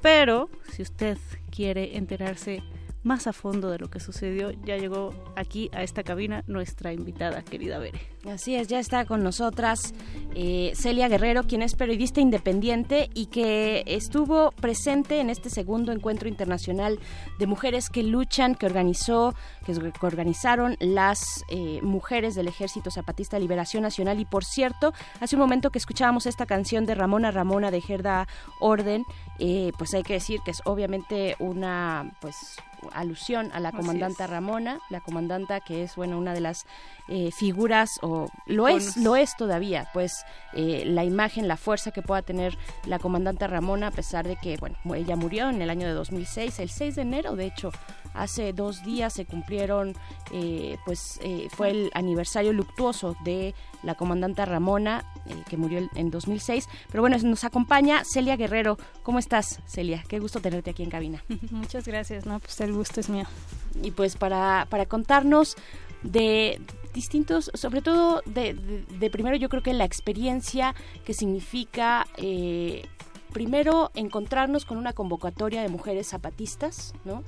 pero 0.02 0.50
si 0.72 0.84
usted 0.84 1.18
quiere 1.52 1.98
enterarse 1.98 2.64
más 3.08 3.26
a 3.26 3.34
fondo 3.34 3.72
de 3.72 3.80
lo 3.80 3.90
que 3.90 4.00
sucedió, 4.00 4.52
ya 4.52 4.78
llegó 4.78 5.14
aquí 5.36 5.70
a 5.74 5.82
esta 5.82 6.04
cabina 6.04 6.44
nuestra 6.46 6.94
invitada, 6.94 7.42
querida 7.42 7.80
Bere. 7.80 8.00
Así 8.30 8.56
es, 8.56 8.68
ya 8.68 8.80
está 8.80 9.06
con 9.06 9.24
nosotras 9.24 9.94
eh, 10.36 10.74
Celia 10.76 11.08
Guerrero, 11.08 11.44
quien 11.44 11.62
es 11.62 11.76
periodista 11.76 12.20
independiente 12.20 13.10
y 13.14 13.28
que 13.28 13.84
estuvo 13.88 14.52
presente 14.52 15.22
en 15.22 15.30
este 15.30 15.50
segundo 15.50 15.94
encuentro 15.94 16.28
internacional 16.28 17.00
de 17.40 17.48
mujeres 17.48 17.90
que 17.90 18.04
luchan, 18.04 18.56
que 18.56 18.66
organizó, 18.66 19.34
que, 19.66 19.74
organizaron 20.06 20.76
las 20.82 21.46
eh, 21.50 21.80
mujeres 21.82 22.36
del 22.36 22.50
Ejército 22.50 22.92
Zapatista 22.92 23.40
Liberación 23.40 23.84
Nacional. 23.84 24.20
Y 24.20 24.26
por 24.26 24.44
cierto, 24.44 24.94
hace 25.22 25.38
un 25.38 25.42
momento 25.42 25.72
que 25.72 25.80
escuchábamos 25.80 26.26
esta 26.26 26.46
canción 26.46 26.86
de 26.86 26.96
Ramona 26.96 27.32
Ramona 27.32 27.72
de 27.72 27.80
Gerda 27.80 28.28
Orden, 28.60 29.06
eh, 29.40 29.72
pues 29.78 29.94
hay 29.94 30.04
que 30.04 30.14
decir 30.14 30.42
que 30.44 30.52
es 30.52 30.62
obviamente 30.66 31.36
una 31.40 32.12
pues 32.20 32.36
alusión 32.94 33.50
a 33.54 33.60
la 33.60 33.72
comandante. 33.72 34.26
Ramona, 34.28 34.80
la 34.90 35.02
comandanta 35.02 35.60
que 35.60 35.84
es 35.84 35.96
bueno 35.96 36.18
una 36.18 36.34
de 36.34 36.42
las 36.42 36.66
eh, 37.08 37.32
figuras 37.32 38.00
o 38.02 38.30
lo 38.46 38.68
es, 38.68 38.98
lo 38.98 39.16
es 39.16 39.36
todavía, 39.38 39.90
pues 39.94 40.26
eh, 40.54 40.84
la 40.86 41.04
imagen, 41.04 41.48
la 41.48 41.58
fuerza 41.58 41.92
que 41.92 42.02
pueda 42.02 42.22
tener 42.22 42.58
la 42.86 43.00
comandante 43.00 43.48
Ramona 43.48 43.88
a 43.88 43.92
pesar 43.92 44.28
de 44.28 44.36
que 44.36 44.58
bueno 44.58 44.76
ella 44.96 45.16
murió 45.16 45.50
en 45.50 45.62
el 45.62 45.70
año 45.70 45.88
de 45.88 45.94
2006, 45.94 46.60
el 46.60 46.70
6 46.70 46.96
de 46.96 47.02
enero 47.02 47.36
de 47.36 47.46
hecho 47.46 47.72
hace 48.18 48.54
dos 48.54 48.84
días 48.84 49.14
se 49.14 49.26
cumplieron 49.26 49.96
eh, 50.32 50.78
pues 50.86 51.20
eh, 51.24 51.48
fue 51.52 51.70
el 51.72 51.92
aniversario 51.94 52.54
luctuoso 52.54 53.16
de 53.24 53.54
la 53.84 53.96
comandante 53.96 54.44
Ramona 54.46 55.04
eh, 55.26 55.36
que 55.50 55.58
murió 55.58 55.88
en 55.96 56.10
2006, 56.12 56.68
pero 56.92 57.02
bueno 57.02 57.18
nos 57.20 57.44
acompaña 57.44 58.04
Celia 58.06 58.36
Guerrero, 58.36 58.78
¿cómo 59.04 59.20
estás 59.20 59.60
Celia? 59.68 60.04
Qué 60.08 60.20
gusto 60.20 60.40
tenerte 60.42 60.72
aquí 60.72 60.84
en 60.84 60.90
cabina. 60.90 61.24
Muchas 61.52 61.86
gracias, 61.88 62.26
no, 62.26 62.40
pues 62.40 62.60
el 62.62 62.74
gusto 62.74 63.00
es 63.00 63.10
mío. 63.10 63.26
y 63.84 63.92
pues 63.92 64.16
para, 64.18 64.68
para 64.70 64.86
contarnos 64.86 65.56
de 66.04 66.62
distintos, 66.94 67.52
sobre 67.54 67.82
todo 67.82 68.22
de, 68.26 68.54
de- 68.54 68.86
de 69.00 69.10
primero 69.10 69.36
yo 69.36 69.50
creo 69.50 69.64
que 69.64 69.74
la 69.74 69.86
experiencia 69.86 70.74
que 71.06 71.14
significa 71.14 72.08
eh, 72.18 72.84
primero 73.34 73.92
encontrarnos 73.96 74.66
con 74.66 74.78
una 74.78 74.94
convocatoria 74.94 75.62
de 75.62 75.70
mujeres 75.70 76.08
zapatistas, 76.08 76.94
¿no? 77.06 77.24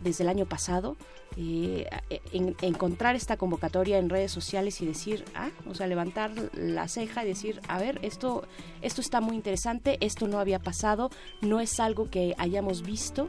Desde 0.00 0.22
el 0.24 0.28
año 0.30 0.46
pasado, 0.46 0.96
eh, 1.36 1.86
en- 2.32 2.54
encontrar 2.62 3.16
esta 3.16 3.36
convocatoria 3.36 3.98
en 3.98 4.08
redes 4.08 4.30
sociales 4.32 4.80
y 4.80 4.86
decir, 4.86 5.24
ah, 5.34 5.50
o 5.68 5.74
sea, 5.74 5.86
levantar 5.86 6.32
la 6.54 6.86
ceja 6.88 7.24
y 7.24 7.28
decir, 7.28 7.60
a 7.68 7.78
ver, 7.78 7.98
esto, 8.02 8.44
esto 8.80 9.00
está 9.00 9.20
muy 9.20 9.34
interesante, 9.36 9.98
esto 10.00 10.28
no 10.28 10.38
había 10.38 10.60
pasado, 10.60 11.10
no 11.40 11.60
es 11.60 11.80
algo 11.80 12.10
que 12.10 12.34
hayamos 12.38 12.82
visto, 12.82 13.28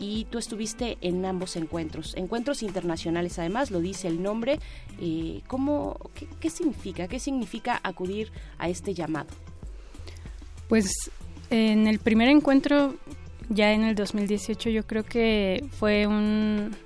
y 0.00 0.26
tú 0.26 0.38
estuviste 0.38 0.96
en 1.00 1.24
ambos 1.24 1.56
encuentros, 1.56 2.14
encuentros 2.16 2.62
internacionales 2.62 3.36
además, 3.40 3.72
lo 3.72 3.80
dice 3.80 4.06
el 4.06 4.22
nombre. 4.22 4.60
Eh, 5.00 5.40
¿cómo, 5.48 5.98
qué 6.40 6.50
significa? 6.50 7.08
¿Qué 7.08 7.18
significa 7.18 7.80
acudir 7.82 8.30
a 8.58 8.68
este 8.68 8.94
llamado? 8.94 9.26
Pues 10.68 11.10
en 11.50 11.86
el 11.88 11.98
primer 11.98 12.28
encuentro, 12.28 12.94
ya 13.48 13.72
en 13.72 13.84
el 13.84 13.94
2018, 13.94 14.70
yo 14.70 14.86
creo 14.86 15.04
que 15.04 15.64
fue 15.78 16.06
un, 16.06 16.76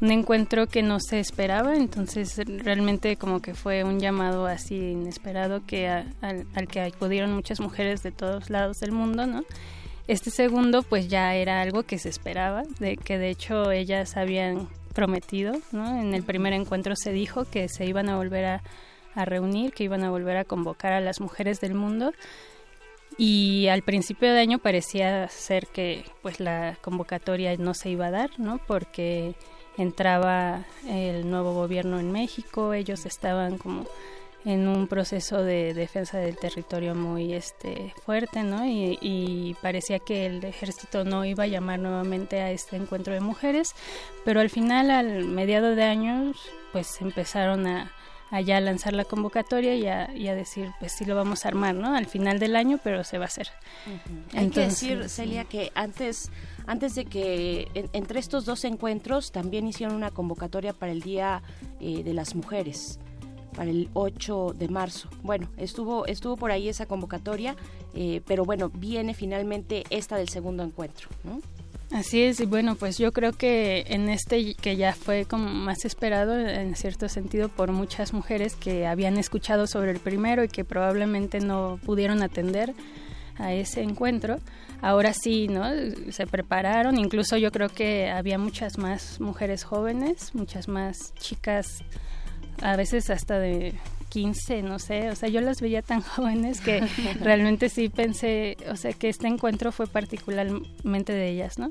encuentro 0.00 0.66
que 0.66 0.82
no 0.82 0.98
se 0.98 1.20
esperaba, 1.20 1.76
entonces 1.76 2.40
realmente 2.64 3.16
como 3.16 3.40
que 3.40 3.54
fue 3.54 3.84
un 3.84 4.00
llamado 4.00 4.46
así 4.46 4.74
inesperado 4.74 5.64
que 5.64 5.88
a- 5.88 6.06
al, 6.20 6.44
al 6.54 6.66
que 6.66 6.80
acudieron 6.80 7.32
muchas 7.32 7.60
mujeres 7.60 8.02
de 8.02 8.10
todos 8.10 8.50
lados 8.50 8.80
del 8.80 8.90
mundo, 8.92 9.26
¿no? 9.26 9.44
Este 10.08 10.30
segundo 10.30 10.82
pues 10.82 11.06
ya 11.08 11.36
era 11.36 11.60
algo 11.60 11.84
que 11.84 11.98
se 11.98 12.08
esperaba, 12.08 12.64
de 12.80 12.96
que 12.96 13.18
de 13.18 13.30
hecho 13.30 13.70
ellas 13.70 14.16
habían 14.16 14.68
prometido, 14.92 15.54
¿no? 15.70 15.96
En 16.00 16.14
el 16.14 16.24
primer 16.24 16.52
encuentro 16.52 16.94
se 16.96 17.12
dijo 17.12 17.44
que 17.44 17.68
se 17.68 17.86
iban 17.86 18.08
a 18.08 18.16
volver 18.16 18.44
a 19.14 19.24
reunir, 19.24 19.72
que 19.72 19.84
iban 19.84 20.02
a 20.02 20.10
volver 20.10 20.36
a 20.36 20.44
convocar 20.44 20.92
a 20.94 21.00
las 21.00 21.20
mujeres 21.20 21.60
del 21.60 21.74
mundo 21.74 22.12
y 23.18 23.68
al 23.68 23.82
principio 23.82 24.32
de 24.32 24.40
año 24.40 24.58
parecía 24.58 25.28
ser 25.28 25.66
que 25.66 26.04
pues 26.22 26.40
la 26.40 26.76
convocatoria 26.80 27.56
no 27.56 27.74
se 27.74 27.90
iba 27.90 28.06
a 28.06 28.10
dar, 28.10 28.30
¿no? 28.38 28.58
Porque 28.66 29.34
entraba 29.76 30.64
el 30.88 31.30
nuevo 31.30 31.54
gobierno 31.54 31.98
en 31.98 32.12
México, 32.12 32.74
ellos 32.74 33.06
estaban 33.06 33.58
como 33.58 33.86
en 34.44 34.66
un 34.66 34.88
proceso 34.88 35.42
de 35.42 35.72
defensa 35.72 36.18
del 36.18 36.36
territorio 36.36 36.94
muy 36.94 37.32
este 37.32 37.94
fuerte, 38.04 38.42
¿no? 38.42 38.66
Y, 38.66 39.56
parecía 39.62 39.98
que 40.00 40.26
el 40.26 40.44
ejército 40.44 41.04
no 41.04 41.24
iba 41.24 41.44
a 41.44 41.46
llamar 41.46 41.78
nuevamente 41.78 42.40
a 42.40 42.50
este 42.50 42.76
encuentro 42.76 43.14
de 43.14 43.20
mujeres, 43.20 43.74
pero 44.24 44.40
al 44.40 44.50
final, 44.50 44.90
al 44.90 45.24
mediado 45.26 45.76
de 45.76 45.84
años, 45.84 46.36
pues 46.72 47.00
empezaron 47.00 47.66
a, 47.66 47.92
a 48.32 48.40
ya 48.40 48.58
lanzar 48.60 48.94
la 48.94 49.04
convocatoria 49.04 49.76
y 49.76 49.86
a, 49.86 50.12
y 50.16 50.26
a 50.26 50.34
decir, 50.34 50.70
pues 50.80 50.90
sí 50.92 51.04
lo 51.04 51.14
vamos 51.14 51.44
a 51.44 51.48
armar, 51.48 51.74
¿no? 51.76 51.94
Al 51.94 52.06
final 52.06 52.38
del 52.40 52.56
año, 52.56 52.80
pero 52.82 53.04
se 53.04 53.18
va 53.18 53.24
a 53.24 53.28
hacer. 53.28 53.48
Hay 53.86 54.30
que 54.32 54.38
Entonces, 54.40 54.80
decir, 54.80 55.08
Celia, 55.08 55.44
que 55.44 55.70
antes, 55.74 56.30
antes 56.66 56.94
de 56.94 57.04
que 57.04 57.68
en- 57.74 57.90
entre 57.92 58.18
estos 58.18 58.44
dos 58.44 58.64
encuentros 58.64 59.30
también 59.32 59.68
hicieron 59.68 59.94
una 59.94 60.10
convocatoria 60.10 60.72
para 60.72 60.90
el 60.92 61.02
Día 61.02 61.42
eh, 61.78 62.02
de 62.02 62.14
las 62.14 62.34
Mujeres 62.34 62.98
para 63.54 63.68
el 63.70 63.90
8 63.92 64.54
de 64.58 64.68
marzo. 64.68 65.10
Bueno, 65.22 65.46
estuvo 65.58 66.06
estuvo 66.06 66.38
por 66.38 66.50
ahí 66.52 66.70
esa 66.70 66.86
convocatoria, 66.86 67.54
eh, 67.92 68.22
pero 68.26 68.46
bueno, 68.46 68.70
viene 68.70 69.12
finalmente 69.12 69.84
esta 69.90 70.16
del 70.16 70.30
segundo 70.30 70.62
encuentro, 70.62 71.10
¿no? 71.22 71.38
Así 71.92 72.22
es, 72.22 72.40
y 72.40 72.46
bueno, 72.46 72.74
pues 72.74 72.96
yo 72.96 73.12
creo 73.12 73.32
que 73.32 73.84
en 73.88 74.08
este 74.08 74.54
que 74.54 74.76
ya 74.76 74.94
fue 74.94 75.26
como 75.26 75.50
más 75.50 75.84
esperado 75.84 76.38
en 76.38 76.74
cierto 76.74 77.06
sentido 77.10 77.50
por 77.50 77.70
muchas 77.70 78.14
mujeres 78.14 78.54
que 78.54 78.86
habían 78.86 79.18
escuchado 79.18 79.66
sobre 79.66 79.90
el 79.90 80.00
primero 80.00 80.42
y 80.42 80.48
que 80.48 80.64
probablemente 80.64 81.40
no 81.40 81.78
pudieron 81.84 82.22
atender 82.22 82.72
a 83.36 83.52
ese 83.52 83.82
encuentro, 83.82 84.38
ahora 84.80 85.12
sí, 85.12 85.48
¿no? 85.48 85.64
Se 86.10 86.26
prepararon, 86.26 86.98
incluso 86.98 87.36
yo 87.36 87.52
creo 87.52 87.68
que 87.68 88.10
había 88.10 88.38
muchas 88.38 88.78
más 88.78 89.20
mujeres 89.20 89.62
jóvenes, 89.62 90.34
muchas 90.34 90.68
más 90.68 91.12
chicas, 91.16 91.84
a 92.62 92.74
veces 92.76 93.10
hasta 93.10 93.38
de 93.38 93.74
15, 94.12 94.60
no 94.60 94.78
sé, 94.78 95.08
o 95.08 95.16
sea, 95.16 95.30
yo 95.30 95.40
las 95.40 95.62
veía 95.62 95.80
tan 95.80 96.02
jóvenes 96.02 96.60
que 96.60 96.80
realmente 97.20 97.70
sí 97.70 97.88
pensé, 97.88 98.58
o 98.70 98.76
sea, 98.76 98.92
que 98.92 99.08
este 99.08 99.26
encuentro 99.26 99.72
fue 99.72 99.86
particularmente 99.86 101.14
de 101.14 101.30
ellas, 101.30 101.58
¿no? 101.58 101.70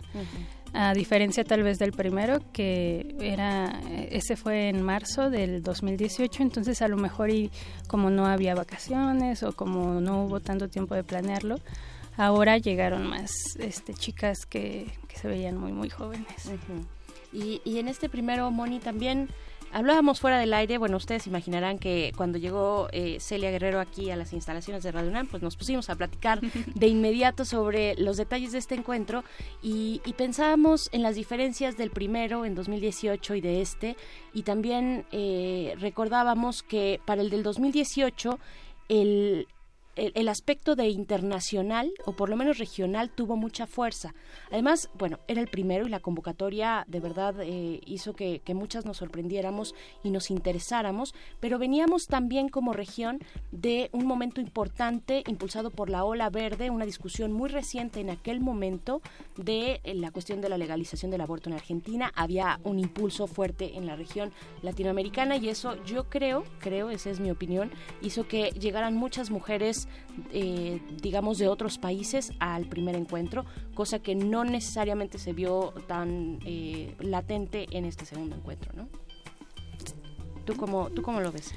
A 0.74 0.94
diferencia 0.94 1.44
tal 1.44 1.62
vez 1.62 1.78
del 1.78 1.92
primero, 1.92 2.40
que 2.52 3.16
era, 3.20 3.80
ese 4.10 4.36
fue 4.38 4.70
en 4.70 4.82
marzo 4.82 5.30
del 5.30 5.62
2018, 5.62 6.42
entonces 6.42 6.82
a 6.82 6.88
lo 6.88 6.98
mejor 6.98 7.30
y 7.30 7.52
como 7.88 8.10
no 8.10 8.26
había 8.26 8.56
vacaciones 8.56 9.44
o 9.44 9.52
como 9.52 10.02
no 10.02 10.24
hubo 10.24 10.40
tanto 10.40 10.68
tiempo 10.68 10.96
de 10.96 11.04
planearlo, 11.04 11.60
ahora 12.18 12.58
llegaron 12.58 13.06
más 13.06 13.32
este, 13.60 13.94
chicas 13.94 14.48
que, 14.48 14.88
que 15.08 15.18
se 15.18 15.28
veían 15.28 15.58
muy, 15.58 15.74
muy 15.74 15.90
jóvenes. 15.92 16.50
Y, 17.34 17.62
y 17.66 17.78
en 17.78 17.88
este 17.88 18.10
primero, 18.10 18.50
Moni, 18.50 18.80
también 18.80 19.30
hablábamos 19.72 20.20
fuera 20.20 20.40
del 20.40 20.54
aire. 20.54 20.78
Bueno, 20.78 20.98
ustedes 20.98 21.28
imaginarán 21.28 21.80
que 21.80 22.14
cuando 22.16 22.38
llegó 22.38 22.88
eh, 22.92 23.18
Celia 23.20 23.52
Guerrero 23.52 23.80
aquí 23.80 24.12
a 24.12 24.16
las 24.16 24.34
instalaciones 24.34 24.84
de 24.84 24.92
Radio 24.92 25.10
UNAM, 25.10 25.28
pues 25.28 25.42
nos 25.42 25.56
pusimos 25.56 25.90
a 25.90 25.96
platicar 25.96 26.42
de 26.42 26.88
inmediato 26.88 27.46
sobre 27.46 27.96
los 27.96 28.18
detalles 28.18 28.52
de 28.52 28.58
este 28.58 28.76
encuentro 28.76 29.24
y, 29.62 30.02
y 30.06 30.14
pensábamos 30.14 30.90
en 30.92 31.04
las 31.04 31.16
diferencias 31.16 31.78
del 31.78 31.92
primero 31.92 32.46
en 32.46 32.56
2018 32.56 33.36
y 33.36 33.42
de 33.42 33.62
este. 33.62 33.98
Y 34.34 34.44
también 34.44 35.06
eh, 35.12 35.76
recordábamos 35.80 36.64
que 36.64 37.00
para 37.06 37.22
el 37.22 37.30
del 37.30 37.44
2018 37.44 38.40
el 38.90 39.48
el, 39.96 40.12
el 40.16 40.30
aspecto 40.30 40.76
de 40.76 40.88
internacional 40.88 41.92
o 42.06 42.14
por 42.14 42.30
lo 42.30 42.36
menos 42.36 42.58
regional 42.58 43.10
tuvo 43.10 43.36
mucha 43.36 43.68
fuerza. 43.68 44.14
Además, 44.52 44.90
bueno, 44.98 45.20
era 45.28 45.42
el 45.42 45.48
primero 45.48 45.88
y 45.88 45.90
la 45.90 46.02
convocatoria 46.02 46.86
de 46.88 47.00
verdad 47.00 47.36
eh, 47.42 47.80
hizo 47.86 48.14
que, 48.14 48.42
muchas 48.52 48.86
nos 48.86 48.98
sorprendiéramos 48.98 49.74
y 50.04 50.10
nos 50.10 50.30
interesáramos, 50.30 51.16
pero 51.40 51.58
veníamos 51.58 52.08
también 52.08 52.50
como 52.50 52.74
región 52.74 53.20
de 53.54 53.90
un 53.94 54.06
momento 54.06 54.42
importante 54.42 55.24
impulsado 55.26 55.72
por 55.72 55.90
la 55.90 56.04
ola 56.04 56.30
verde, 56.30 56.70
una 56.70 56.86
discusión 56.86 57.32
muy 57.32 57.50
reciente 57.50 58.02
en 58.02 58.10
aquel 58.10 58.42
momento 58.42 59.02
de 59.38 59.80
eh, 59.86 59.94
la 59.96 60.12
cuestión 60.12 60.42
de 60.42 60.50
la 60.50 60.58
legalización 60.58 61.12
del 61.12 61.22
aborto 61.22 61.50
en 61.50 61.56
Argentina. 61.56 62.12
Había 62.14 62.60
un 62.66 62.78
impulso 62.78 63.26
fuerte 63.26 63.78
en 63.78 63.86
la 63.86 63.96
región 63.96 64.34
latinoamericana 64.62 65.38
y 65.38 65.48
eso 65.48 65.82
yo 65.86 66.10
creo, 66.10 66.44
creo, 66.60 66.90
esa 66.90 67.10
es 67.10 67.22
mi 67.22 67.32
opinión, 67.32 67.72
hizo 68.02 68.28
que 68.28 68.50
llegaran 68.52 68.98
muchas 68.98 69.32
mujeres 69.32 69.88
eh, 70.34 70.82
digamos, 71.02 71.38
de 71.38 71.48
otros 71.48 71.78
países 71.78 72.32
al 72.40 72.66
primer 72.66 72.96
encuentro, 72.96 73.46
cosa 73.74 74.00
que 74.00 74.16
no 74.16 74.41
necesariamente 74.44 75.18
se 75.18 75.34
vio 75.34 75.74
tan 75.88 76.40
eh, 76.46 76.96
latente 77.00 77.68
en 77.72 77.86
este 77.86 78.06
segundo 78.06 78.36
encuentro, 78.36 78.72
¿no? 78.76 78.88
¿Tú 80.46 80.56
cómo, 80.56 80.90
¿Tú 80.90 81.02
cómo 81.02 81.22
lo 81.22 81.32
ves? 81.32 81.54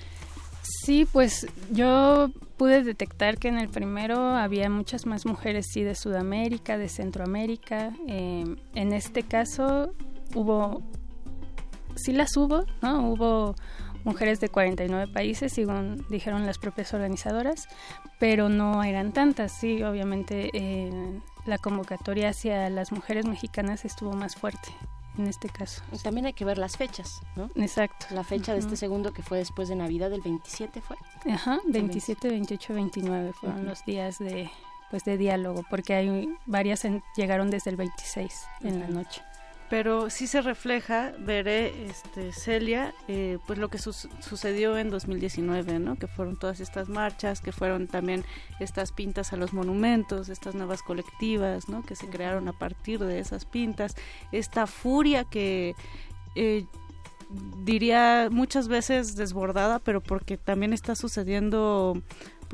Sí, 0.62 1.06
pues 1.10 1.46
yo 1.70 2.30
pude 2.56 2.82
detectar 2.82 3.38
que 3.38 3.48
en 3.48 3.58
el 3.58 3.68
primero 3.68 4.18
había 4.18 4.70
muchas 4.70 5.04
más 5.04 5.26
mujeres, 5.26 5.66
sí, 5.72 5.82
de 5.82 5.94
Sudamérica, 5.94 6.78
de 6.78 6.88
Centroamérica. 6.88 7.92
Eh, 8.08 8.44
en 8.74 8.92
este 8.92 9.22
caso, 9.22 9.92
hubo, 10.34 10.82
sí 11.96 12.12
las 12.12 12.36
hubo, 12.36 12.64
¿no? 12.80 13.10
Hubo 13.10 13.54
mujeres 14.04 14.40
de 14.40 14.48
49 14.48 15.12
países, 15.12 15.52
según 15.52 16.04
dijeron 16.08 16.46
las 16.46 16.58
propias 16.58 16.94
organizadoras, 16.94 17.66
pero 18.18 18.48
no 18.48 18.84
eran 18.84 19.12
tantas, 19.12 19.52
sí, 19.52 19.82
obviamente 19.82 20.50
eh, 20.52 21.20
la 21.44 21.58
convocatoria 21.58 22.30
hacia 22.30 22.68
las 22.70 22.92
mujeres 22.92 23.26
mexicanas 23.26 23.84
estuvo 23.84 24.12
más 24.12 24.36
fuerte 24.36 24.68
en 25.18 25.26
este 25.26 25.48
caso. 25.48 25.82
Y 25.92 25.98
también 25.98 26.26
hay 26.26 26.32
que 26.32 26.44
ver 26.44 26.58
las 26.58 26.76
fechas, 26.76 27.20
¿no? 27.36 27.50
Exacto. 27.54 28.06
La 28.10 28.24
fecha 28.24 28.52
de 28.52 28.58
este 28.58 28.76
segundo 28.76 29.12
que 29.12 29.22
fue 29.22 29.38
después 29.38 29.68
de 29.68 29.76
Navidad, 29.76 30.10
del 30.10 30.22
27 30.22 30.80
fue. 30.80 30.96
Ajá, 31.30 31.60
27, 31.66 32.28
28, 32.28 32.74
29 32.74 33.32
fueron 33.32 33.64
los 33.64 33.84
días 33.84 34.18
de 34.18 34.50
pues 34.90 35.04
de 35.04 35.16
diálogo, 35.16 35.64
porque 35.70 35.94
hay 35.94 36.28
varias 36.46 36.86
llegaron 37.16 37.50
desde 37.50 37.70
el 37.70 37.76
26 37.76 38.46
en 38.60 38.80
la 38.80 38.86
noche 38.86 39.22
pero 39.70 40.10
sí 40.10 40.26
se 40.26 40.42
refleja, 40.42 41.12
veré, 41.18 41.86
este, 41.86 42.32
Celia, 42.32 42.94
eh, 43.08 43.38
pues 43.46 43.58
lo 43.58 43.68
que 43.68 43.78
sucedió 43.78 44.76
en 44.76 44.90
2019, 44.90 45.78
¿no? 45.78 45.96
Que 45.96 46.06
fueron 46.06 46.36
todas 46.36 46.60
estas 46.60 46.88
marchas, 46.88 47.40
que 47.40 47.50
fueron 47.50 47.86
también 47.88 48.24
estas 48.60 48.92
pintas 48.92 49.32
a 49.32 49.36
los 49.36 49.52
monumentos, 49.52 50.28
estas 50.28 50.54
nuevas 50.54 50.82
colectivas, 50.82 51.68
¿no? 51.68 51.82
Que 51.82 51.96
se 51.96 52.08
crearon 52.08 52.48
a 52.48 52.52
partir 52.52 53.00
de 53.00 53.18
esas 53.18 53.46
pintas, 53.46 53.96
esta 54.32 54.66
furia 54.66 55.24
que 55.24 55.74
eh, 56.36 56.66
diría 57.64 58.28
muchas 58.30 58.68
veces 58.68 59.16
desbordada, 59.16 59.78
pero 59.78 60.02
porque 60.02 60.36
también 60.36 60.72
está 60.72 60.94
sucediendo 60.94 62.00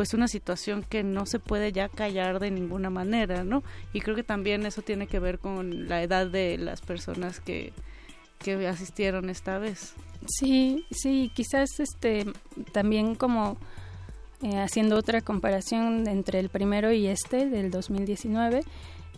pues 0.00 0.14
una 0.14 0.28
situación 0.28 0.82
que 0.82 1.02
no 1.02 1.26
se 1.26 1.38
puede 1.38 1.72
ya 1.72 1.90
callar 1.90 2.40
de 2.40 2.50
ninguna 2.50 2.88
manera, 2.88 3.44
¿no? 3.44 3.62
Y 3.92 4.00
creo 4.00 4.16
que 4.16 4.22
también 4.22 4.64
eso 4.64 4.80
tiene 4.80 5.06
que 5.06 5.18
ver 5.18 5.38
con 5.38 5.90
la 5.90 6.02
edad 6.02 6.26
de 6.26 6.56
las 6.56 6.80
personas 6.80 7.38
que, 7.38 7.74
que 8.38 8.66
asistieron 8.66 9.28
esta 9.28 9.58
vez. 9.58 9.92
Sí, 10.26 10.86
sí, 10.90 11.30
quizás 11.34 11.68
este 11.80 12.24
también 12.72 13.14
como 13.14 13.58
eh, 14.40 14.56
haciendo 14.58 14.96
otra 14.96 15.20
comparación 15.20 16.08
entre 16.08 16.38
el 16.38 16.48
primero 16.48 16.90
y 16.92 17.06
este 17.06 17.44
del 17.44 17.70
2019, 17.70 18.62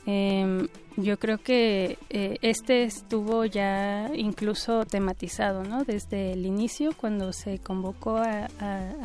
eh, 0.06 0.68
yo 0.96 1.18
creo 1.18 1.38
que 1.38 1.98
eh, 2.10 2.36
este 2.42 2.84
estuvo 2.84 3.44
ya 3.46 4.10
incluso 4.14 4.84
tematizado, 4.84 5.64
¿no? 5.64 5.84
Desde 5.84 6.32
el 6.32 6.44
inicio, 6.44 6.90
cuando 6.94 7.32
se 7.32 7.58
convocó 7.58 8.16
a, 8.18 8.48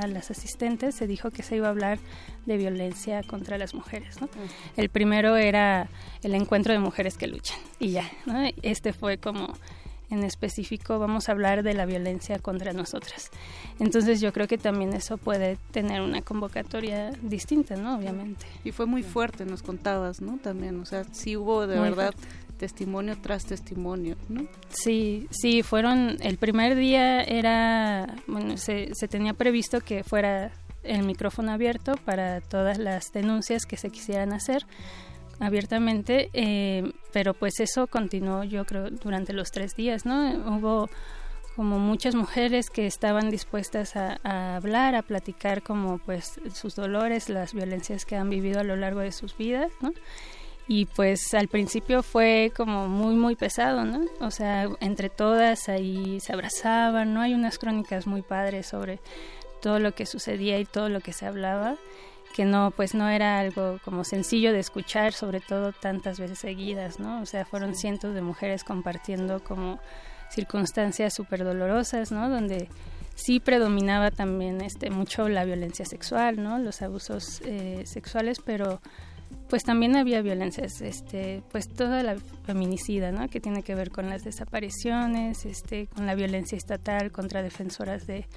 las 0.08 0.32
asistentes, 0.32 0.96
se 0.96 1.08
dijo 1.08 1.32
que 1.32 1.44
se 1.44 1.56
iba 1.56 1.68
a 1.68 1.70
hablar 1.70 2.00
de 2.46 2.58
violencia 2.58 3.22
contra 3.24 3.58
las 3.58 3.74
mujeres, 3.74 4.20
¿no? 4.22 4.30
El 4.76 4.90
primero 4.90 5.38
era 5.38 5.90
el 6.24 6.36
encuentro 6.36 6.74
de 6.74 6.80
mujeres 6.80 7.18
que 7.18 7.28
luchan 7.28 7.60
y 7.80 7.92
ya, 7.92 8.10
¿no? 8.26 8.50
Este 8.62 8.92
fue 8.92 9.18
como 9.18 9.54
en 10.10 10.24
específico 10.24 11.00
vamos 11.00 11.28
a 11.28 11.34
hablar 11.34 11.64
de 11.64 11.74
la 11.74 11.86
violencia 11.86 12.40
contra 12.40 12.74
nosotras. 12.74 13.30
Entonces 13.80 14.22
yo 14.22 14.32
creo 14.34 14.48
que 14.48 14.58
también 14.58 14.94
eso 14.94 15.18
puede 15.18 15.58
tener 15.72 16.02
una 16.02 16.22
convocatoria 16.22 17.12
distinta, 17.22 17.76
¿no? 17.76 17.98
Obviamente. 17.98 18.46
Y 18.64 18.72
fue 18.72 18.86
muy 18.86 19.04
fuerte, 19.04 19.46
nos 19.46 19.64
contabas, 19.64 20.22
¿no? 20.22 20.38
También, 20.38 20.80
o 20.80 20.86
sea, 20.86 21.04
sí 21.12 21.36
hubo 21.36 21.68
de 21.68 21.80
verdad 21.80 22.14
testimonio 22.58 23.18
tras 23.22 23.46
testimonio, 23.46 24.16
¿no? 24.30 24.48
Sí, 24.70 25.28
sí, 25.30 25.62
fueron, 25.62 26.18
el 26.22 26.38
primer 26.38 26.76
día 26.76 27.22
era, 27.22 28.16
bueno, 28.28 28.58
se, 28.58 28.90
se 28.94 29.08
tenía 29.08 29.34
previsto 29.34 29.82
que 29.82 30.04
fuera 30.04 30.52
el 30.84 31.04
micrófono 31.04 31.52
abierto 31.52 31.94
para 32.06 32.42
todas 32.42 32.78
las 32.78 33.12
denuncias 33.12 33.66
que 33.66 33.78
se 33.78 33.90
quisieran 33.90 34.34
hacer 34.34 34.66
abiertamente, 35.40 36.30
eh, 36.34 36.92
pero 37.12 37.34
pues 37.34 37.60
eso 37.60 37.88
continuó 37.88 38.44
yo 38.44 38.66
creo 38.66 38.90
durante 38.90 39.34
los 39.34 39.52
tres 39.52 39.76
días, 39.76 40.06
¿no? 40.06 40.32
Hubo 40.58 40.90
como 41.56 41.80
muchas 41.80 42.14
mujeres 42.14 42.70
que 42.70 42.86
estaban 42.86 43.32
dispuestas 43.32 43.96
a, 43.96 44.56
hablar, 44.56 44.94
a 44.94 45.02
platicar 45.02 45.64
como 45.64 45.98
pues 45.98 46.40
sus 46.54 46.76
dolores, 46.76 47.30
las 47.30 47.54
violencias 47.54 48.06
que 48.06 48.16
han 48.16 48.30
vivido 48.30 48.60
a 48.60 48.64
lo 48.64 48.76
largo 48.76 49.00
de 49.00 49.12
sus 49.12 49.36
vidas, 49.36 49.72
¿no? 49.82 49.92
Y 50.68 50.86
pues 50.86 51.34
al 51.34 51.48
principio 51.48 52.04
fue 52.04 52.52
como 52.56 52.88
muy 52.88 53.16
muy 53.16 53.36
pesado, 53.36 53.86
¿no? 53.86 54.06
O 54.20 54.30
sea, 54.32 54.68
entre 54.82 55.10
todas 55.10 55.68
ahí 55.70 56.20
se 56.20 56.34
abrazaban, 56.34 57.14
¿no? 57.14 57.22
Hay 57.22 57.34
unas 57.34 57.58
crónicas 57.58 58.06
muy 58.06 58.22
padres 58.22 58.68
sobre 58.68 59.00
todo 59.62 59.80
lo 59.80 59.94
que 59.94 60.06
sucedía 60.06 60.60
y 60.60 60.66
todo 60.66 60.90
lo 60.90 61.00
que 61.00 61.14
se 61.14 61.26
hablaba 61.26 61.78
que 62.38 62.46
no, 62.46 62.70
pues 62.70 62.94
no 62.94 63.10
era 63.10 63.40
algo 63.40 63.80
como 63.84 64.04
sencillo 64.04 64.54
de 64.54 64.60
escuchar, 64.60 65.12
sobre 65.12 65.40
todo 65.40 65.72
tantas 65.72 66.20
veces 66.20 66.38
seguidas, 66.38 67.00
¿no? 67.00 67.20
O 67.20 67.26
sea, 67.26 67.46
fueron 67.46 67.74
cientos 67.74 68.14
de 68.14 68.22
mujeres 68.22 68.64
compartiendo 68.64 69.44
como 69.44 69.80
circunstancias 70.30 71.16
súper 71.16 71.44
dolorosas, 71.44 72.12
¿no? 72.12 72.30
Donde 72.30 72.70
sí 73.16 73.40
predominaba 73.40 74.12
también 74.12 74.62
este 74.62 74.92
mucho 74.92 75.28
la 75.30 75.46
violencia 75.46 75.84
sexual, 75.84 76.44
¿no? 76.44 76.60
Los 76.60 76.84
abusos 76.84 77.42
eh, 77.44 77.82
sexuales, 77.88 78.38
pero 78.46 78.82
pues 79.50 79.64
también 79.64 79.96
había 79.96 80.22
violencias, 80.22 80.80
este, 80.82 81.42
pues 81.52 81.68
toda 81.68 82.04
la 82.04 82.18
feminicida, 82.46 83.12
¿no? 83.12 83.30
Que 83.30 83.40
tiene 83.40 83.64
que 83.64 83.74
ver 83.74 83.90
con 83.90 84.10
las 84.10 84.24
desapariciones, 84.24 85.44
este, 85.48 85.88
con 85.88 86.06
la 86.06 86.14
violencia 86.14 86.56
estatal 86.56 87.12
contra 87.12 87.42
defensoras 87.42 88.06
de, 88.06 88.28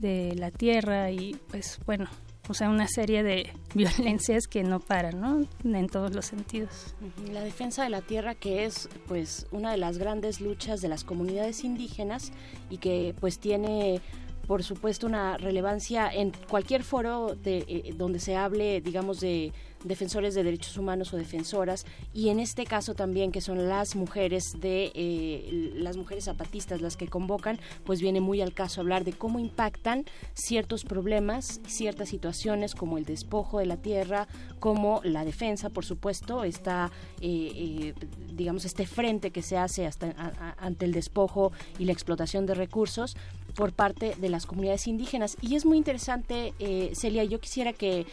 de 0.00 0.34
la 0.36 0.50
tierra 0.50 1.10
y 1.10 1.34
pues 1.50 1.80
bueno, 1.86 2.10
o 2.48 2.54
sea, 2.54 2.70
una 2.70 2.88
serie 2.88 3.22
de 3.22 3.52
violencias 3.74 4.48
que 4.48 4.62
no 4.62 4.80
paran, 4.80 5.20
¿no? 5.20 5.46
En 5.64 5.88
todos 5.88 6.14
los 6.14 6.26
sentidos. 6.26 6.94
La 7.32 7.42
defensa 7.42 7.84
de 7.84 7.90
la 7.90 8.00
tierra 8.00 8.34
que 8.34 8.64
es 8.64 8.88
pues 9.06 9.46
una 9.50 9.70
de 9.70 9.76
las 9.76 9.98
grandes 9.98 10.40
luchas 10.40 10.80
de 10.80 10.88
las 10.88 11.04
comunidades 11.04 11.64
indígenas 11.64 12.32
y 12.70 12.78
que 12.78 13.14
pues 13.20 13.38
tiene 13.38 14.00
por 14.46 14.64
supuesto 14.64 15.06
una 15.06 15.36
relevancia 15.36 16.08
en 16.10 16.32
cualquier 16.48 16.82
foro 16.82 17.34
de, 17.34 17.58
eh, 17.68 17.94
donde 17.94 18.18
se 18.18 18.34
hable, 18.34 18.80
digamos, 18.80 19.20
de 19.20 19.52
defensores 19.84 20.34
de 20.34 20.42
derechos 20.42 20.76
humanos 20.76 21.12
o 21.12 21.16
defensoras 21.16 21.86
y 22.12 22.30
en 22.30 22.40
este 22.40 22.64
caso 22.64 22.94
también 22.94 23.32
que 23.32 23.40
son 23.40 23.68
las 23.68 23.94
mujeres 23.96 24.60
de 24.60 24.90
eh, 24.94 25.72
las 25.74 25.96
mujeres 25.96 26.24
zapatistas 26.24 26.80
las 26.80 26.96
que 26.96 27.08
convocan 27.08 27.58
pues 27.84 28.00
viene 28.00 28.20
muy 28.20 28.40
al 28.40 28.54
caso 28.54 28.80
hablar 28.80 29.04
de 29.04 29.12
cómo 29.12 29.38
impactan 29.38 30.04
ciertos 30.34 30.84
problemas 30.84 31.60
ciertas 31.66 32.08
situaciones 32.08 32.74
como 32.74 32.98
el 32.98 33.04
despojo 33.04 33.60
de 33.60 33.66
la 33.66 33.76
tierra 33.76 34.26
como 34.58 35.00
la 35.04 35.24
defensa 35.24 35.70
por 35.70 35.84
supuesto 35.84 36.44
está 36.44 36.90
eh, 37.20 37.52
eh, 37.54 37.94
digamos 38.32 38.64
este 38.64 38.86
frente 38.86 39.30
que 39.30 39.42
se 39.42 39.56
hace 39.56 39.86
hasta 39.86 40.54
ante 40.58 40.84
el 40.84 40.92
despojo 40.92 41.52
y 41.78 41.84
la 41.84 41.92
explotación 41.92 42.46
de 42.46 42.54
recursos 42.54 43.16
por 43.54 43.72
parte 43.72 44.14
de 44.16 44.28
las 44.28 44.46
comunidades 44.46 44.86
indígenas. 44.86 45.36
Y 45.40 45.56
es 45.56 45.64
muy 45.64 45.78
interesante, 45.78 46.52
Celia, 46.94 47.24
yo 47.24 47.40
quisiera 47.40 47.72
que, 47.72 48.06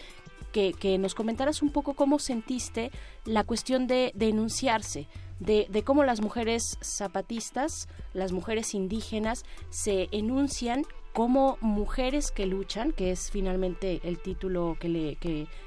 que, 0.56 0.98
nos 0.98 1.16
comentaras 1.16 1.62
un 1.62 1.70
poco 1.70 1.96
cómo 1.96 2.18
sentiste 2.18 2.92
la 3.26 3.44
cuestión 3.44 3.88
de 3.88 4.14
denunciarse, 4.16 5.08
de, 5.40 5.84
cómo 5.84 6.06
las 6.06 6.22
mujeres 6.22 6.78
zapatistas, 6.82 7.90
las 8.14 8.32
mujeres 8.32 8.74
indígenas, 8.74 9.44
se 9.70 10.08
enuncian 10.12 10.84
como 11.12 11.58
mujeres 11.62 12.32
que 12.32 12.46
luchan, 12.46 12.92
que 12.92 13.12
es 13.12 13.32
finalmente 13.32 14.02
el 14.04 14.20
título 14.20 14.78
que, 14.80 15.18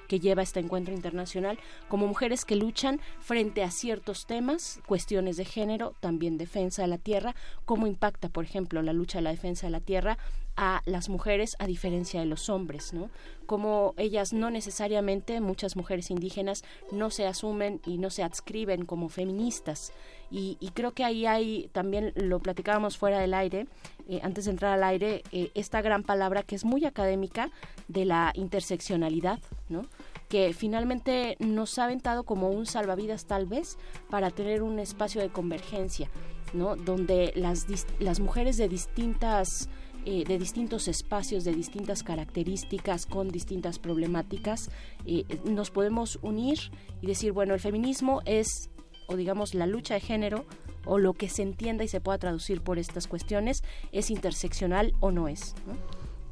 que, 0.09 0.21
lleva 0.21 0.43
este 0.43 0.61
encuentro 0.61 0.95
internacional, 0.95 1.59
como 1.89 2.07
mujeres 2.07 2.45
que 2.45 2.57
luchan 2.57 3.01
frente 3.19 3.63
a 3.63 3.71
ciertos 3.71 4.27
temas, 4.27 4.81
cuestiones 4.87 5.37
de 5.37 5.45
género, 5.45 5.95
también 6.01 6.39
defensa 6.39 6.83
de 6.83 6.89
la 6.89 6.99
tierra, 6.99 7.35
cómo 7.67 7.87
impacta, 7.87 8.29
por 8.29 8.45
ejemplo, 8.45 8.83
la 8.83 8.93
lucha 8.93 9.19
de 9.19 9.23
la 9.23 9.31
defensa 9.31 9.67
de 9.67 9.71
la 9.71 9.81
tierra 9.81 10.19
a 10.59 10.83
las 10.87 11.09
mujeres 11.09 11.55
a 11.61 11.67
diferencia 11.67 12.19
de 12.19 12.27
los 12.27 12.51
hombres, 12.51 12.93
¿no? 12.93 13.11
Como 13.47 13.95
ellas 13.97 14.33
no 14.33 14.51
necesariamente, 14.51 15.41
muchas 15.41 15.77
mujeres 15.77 16.11
indígenas 16.11 16.65
no 16.91 17.11
se 17.11 17.27
asumen 17.27 17.81
y 17.87 17.97
no 17.99 18.11
se 18.11 18.25
adscriben 18.25 18.85
como 18.85 19.09
feministas. 19.09 19.93
Y, 20.31 20.57
creo 20.75 20.93
que 20.93 21.05
ahí 21.05 21.25
hay, 21.25 21.71
también 21.73 22.13
lo 22.17 22.41
platicábamos 22.41 22.99
fuera 22.99 23.21
del 23.21 23.33
aire, 23.35 23.67
eh, 24.09 24.21
antes 24.23 24.45
de 24.45 24.51
entrar 24.51 24.75
al 24.75 24.83
aire, 24.83 25.23
eh, 25.33 25.51
esta 25.55 25.81
gran 25.81 26.03
palabra 26.03 26.43
que 26.43 26.57
es 26.57 26.65
muy 26.65 26.85
académica 26.85 27.51
de 27.87 28.05
la 28.05 28.33
interseccionalidad, 28.35 29.39
¿no? 29.69 29.87
que 30.29 30.53
finalmente 30.53 31.37
nos 31.39 31.79
ha 31.79 31.85
aventado 31.85 32.25
como 32.25 32.51
un 32.51 32.67
salvavidas 32.67 33.25
tal 33.25 33.47
vez 33.47 33.79
para 34.11 34.31
tener 34.31 34.63
un 34.63 34.79
espacio 34.79 35.23
de 35.23 35.31
convergencia, 35.31 36.11
¿no? 36.53 36.77
Donde 36.77 37.33
las, 37.35 37.67
las 37.99 38.21
mujeres 38.21 38.59
de 38.59 38.69
distintas 38.69 39.71
eh, 40.05 40.25
de 40.27 40.39
distintos 40.39 40.89
espacios, 40.89 41.45
de 41.45 41.53
distintas 41.53 42.03
características, 42.03 43.07
con 43.07 43.29
distintas 43.29 43.79
problemáticas, 43.79 44.71
eh, 45.07 45.25
nos 45.45 45.71
podemos 45.71 46.19
unir 46.23 46.59
y 47.03 47.07
decir, 47.07 47.33
bueno, 47.33 47.55
el 47.55 47.61
feminismo 47.61 48.23
es, 48.25 48.71
o 49.07 49.17
digamos, 49.17 49.55
la 49.55 49.67
lucha 49.67 49.95
de 49.95 50.01
género, 50.01 50.45
o 50.85 50.99
lo 50.99 51.13
que 51.13 51.29
se 51.29 51.43
entienda 51.43 51.85
y 51.85 51.89
se 51.89 52.01
pueda 52.01 52.19
traducir 52.19 52.63
por 52.63 52.79
estas 52.79 53.07
cuestiones, 53.07 53.63
es 53.93 54.11
interseccional 54.11 54.95
o 55.01 55.11
no 55.11 55.29
es. 55.29 55.55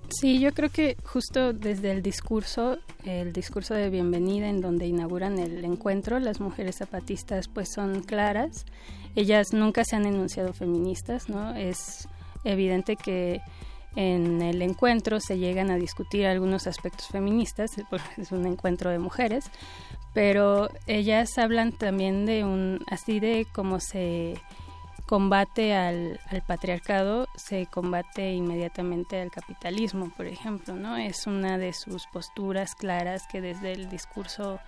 Sí, 0.08 0.38
yo 0.38 0.52
creo 0.54 0.70
que 0.70 0.96
justo 1.04 1.52
desde 1.52 1.90
el 1.90 2.00
discurso, 2.00 2.78
el 3.04 3.32
discurso 3.32 3.74
de 3.74 3.90
bienvenida 3.90 4.48
en 4.48 4.60
donde 4.60 4.86
inauguran 4.86 5.38
el 5.38 5.64
encuentro, 5.64 6.20
las 6.20 6.40
mujeres 6.40 6.76
zapatistas 6.76 7.48
pues 7.48 7.72
son 7.72 8.02
claras. 8.02 8.66
Ellas 9.16 9.52
nunca 9.52 9.84
se 9.84 9.96
han 9.96 10.06
enunciado 10.06 10.52
feministas, 10.52 11.28
¿no? 11.28 11.56
Es 11.56 12.08
evidente 12.44 12.96
que 12.96 13.40
en 13.96 14.42
el 14.42 14.62
encuentro 14.62 15.18
se 15.20 15.38
llegan 15.38 15.70
a 15.70 15.76
discutir 15.76 16.26
algunos 16.26 16.66
aspectos 16.66 17.08
feministas, 17.08 17.72
es 18.16 18.30
un 18.30 18.46
encuentro 18.46 18.90
de 18.90 18.98
mujeres, 18.98 19.50
pero 20.12 20.70
ellas 20.86 21.36
hablan 21.38 21.72
también 21.72 22.26
de 22.26 22.44
un, 22.44 22.84
así 22.88 23.18
de 23.18 23.46
cómo 23.52 23.80
se 23.80 24.40
combate 25.06 25.74
al, 25.74 26.20
patriarcado, 26.46 27.28
se 27.36 27.66
combate 27.66 28.32
inmediatamente 28.32 29.20
al 29.20 29.30
capitalismo, 29.30 30.10
por 30.10 30.26
ejemplo, 30.26 30.74
¿no? 30.74 30.96
Es 30.96 31.26
una 31.26 31.58
de 31.58 31.72
sus 31.72 32.06
posturas 32.06 32.74
claras 32.74 33.22
que 33.30 33.40
desde 33.40 33.72
el 33.72 33.88
discurso 33.88 34.58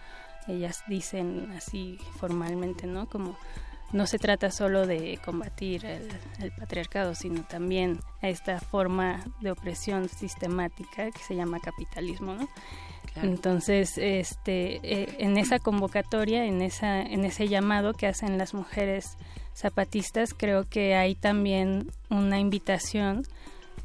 ellas 0.46 0.84
dicen 0.86 1.52
así 1.56 1.98
formalmente, 2.18 2.86
¿no? 2.86 3.08
Como 3.08 3.36
no 3.92 4.06
se 4.06 4.18
trata 4.18 4.50
solo 4.50 4.86
de 4.86 5.18
combatir 5.24 5.84
el, 5.86 6.52
patriarcado, 6.52 7.14
sino 7.14 7.42
también 7.44 8.00
a 8.22 8.28
esta 8.28 8.60
forma 8.60 9.24
de 9.40 9.50
opresión 9.50 10.08
sistemática 10.08 11.10
que 11.10 11.22
se 11.26 11.34
llama 11.34 11.60
capitalismo, 11.60 12.34
¿no? 12.34 12.48
Entonces, 13.22 13.98
este, 13.98 14.80
eh, 14.82 15.16
en 15.18 15.38
esa 15.38 15.58
convocatoria, 15.58 16.44
en 16.44 16.62
esa, 16.62 17.00
en 17.00 17.24
ese 17.24 17.48
llamado 17.48 17.94
que 17.94 18.06
hacen 18.06 18.38
las 18.38 18.54
mujeres 18.54 19.16
zapatistas, 19.56 20.34
creo 20.34 20.68
que 20.68 20.94
hay 20.94 21.16
también 21.16 21.90
una 22.10 22.38
invitación 22.38 23.24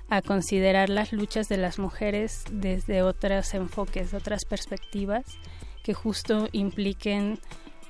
a 0.10 0.22
considerar 0.22 0.90
las 0.90 1.14
luchas 1.14 1.48
de 1.48 1.58
las 1.58 1.80
mujeres 1.80 2.44
desde 2.52 3.02
otros 3.02 3.54
enfoques, 3.56 4.14
otras 4.14 4.46
perspectivas 4.46 5.24
que 5.84 5.94
justo 5.94 6.48
impliquen 6.52 7.40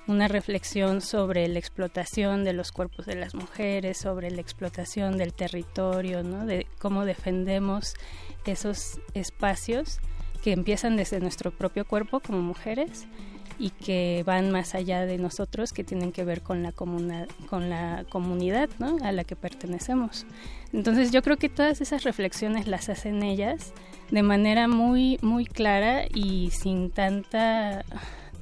una 0.08 0.28
reflexión 0.28 1.02
sobre 1.02 1.48
la 1.48 1.60
explotación 1.60 2.44
de 2.44 2.54
los 2.54 2.72
cuerpos 2.72 3.06
de 3.06 3.16
las 3.16 3.36
mujeres, 3.36 3.98
sobre 3.98 4.32
la 4.32 4.42
explotación 4.42 5.18
del 5.18 5.34
territorio, 5.34 6.24
¿no? 6.24 6.46
de 6.46 6.68
cómo 6.80 7.06
defendemos 7.06 7.94
esos 8.46 9.00
espacios 9.14 10.00
que 10.44 10.52
empiezan 10.52 10.98
desde 10.98 11.20
nuestro 11.20 11.52
propio 11.52 11.86
cuerpo 11.86 12.20
como 12.20 12.42
mujeres 12.42 13.08
y 13.60 13.70
que 13.70 14.24
van 14.26 14.52
más 14.52 14.76
allá 14.76 15.06
de 15.06 15.18
nosotros, 15.18 15.72
que 15.72 15.84
tienen 15.84 16.12
que 16.12 16.26
ver 16.26 16.42
con 16.42 16.64
la, 16.64 16.72
con 16.74 17.70
la 17.70 18.06
comunidad 18.10 18.70
¿no? 18.80 18.98
a 19.04 19.12
la 19.12 19.24
que 19.24 19.36
pertenecemos. 19.36 20.26
Entonces 20.74 21.12
yo 21.12 21.22
creo 21.22 21.38
que 21.38 21.50
todas 21.50 21.80
esas 21.80 22.04
reflexiones 22.04 22.68
las 22.68 22.90
hacen 22.90 23.24
ellas 23.24 23.74
de 24.12 24.24
manera 24.24 24.68
muy, 24.68 25.18
muy 25.22 25.46
clara 25.46 26.06
y 26.14 26.50
sin 26.52 26.90
tanta 26.90 27.86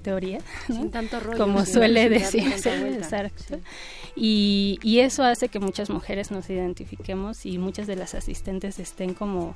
teoría, 0.01 0.39
como 1.37 1.65
suele 1.65 2.09
decirse. 2.09 3.31
Y, 4.15 4.79
y 4.83 4.99
eso 4.99 5.23
hace 5.23 5.47
que 5.47 5.59
muchas 5.59 5.89
mujeres 5.89 6.31
nos 6.31 6.49
identifiquemos 6.49 7.45
y 7.45 7.57
muchas 7.57 7.87
de 7.87 7.95
las 7.95 8.13
asistentes 8.13 8.79
estén 8.79 9.13
como 9.13 9.55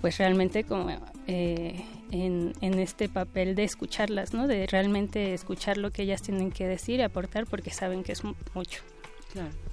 pues 0.00 0.18
realmente 0.18 0.64
como 0.64 0.90
eh, 1.26 1.84
en, 2.10 2.52
en, 2.60 2.78
este 2.78 3.08
papel 3.08 3.54
de 3.54 3.64
escucharlas, 3.64 4.34
¿no? 4.34 4.46
De 4.46 4.66
realmente 4.66 5.32
escuchar 5.32 5.78
lo 5.78 5.90
que 5.90 6.02
ellas 6.02 6.20
tienen 6.20 6.52
que 6.52 6.66
decir 6.66 7.00
y 7.00 7.02
aportar 7.02 7.46
porque 7.46 7.70
saben 7.70 8.04
que 8.04 8.12
es 8.12 8.22
mucho. 8.22 8.82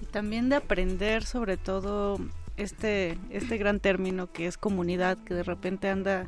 Y 0.02 0.06
también 0.08 0.50
de 0.50 0.56
aprender 0.58 1.24
sobre 1.26 1.58
todo 1.58 2.18
este, 2.58 3.18
este 3.30 3.58
gran 3.58 3.80
término 3.80 4.32
que 4.32 4.48
es 4.48 4.58
comunidad, 4.58 5.18
que 5.24 5.34
de 5.34 5.44
repente 5.44 5.90
anda 5.90 6.28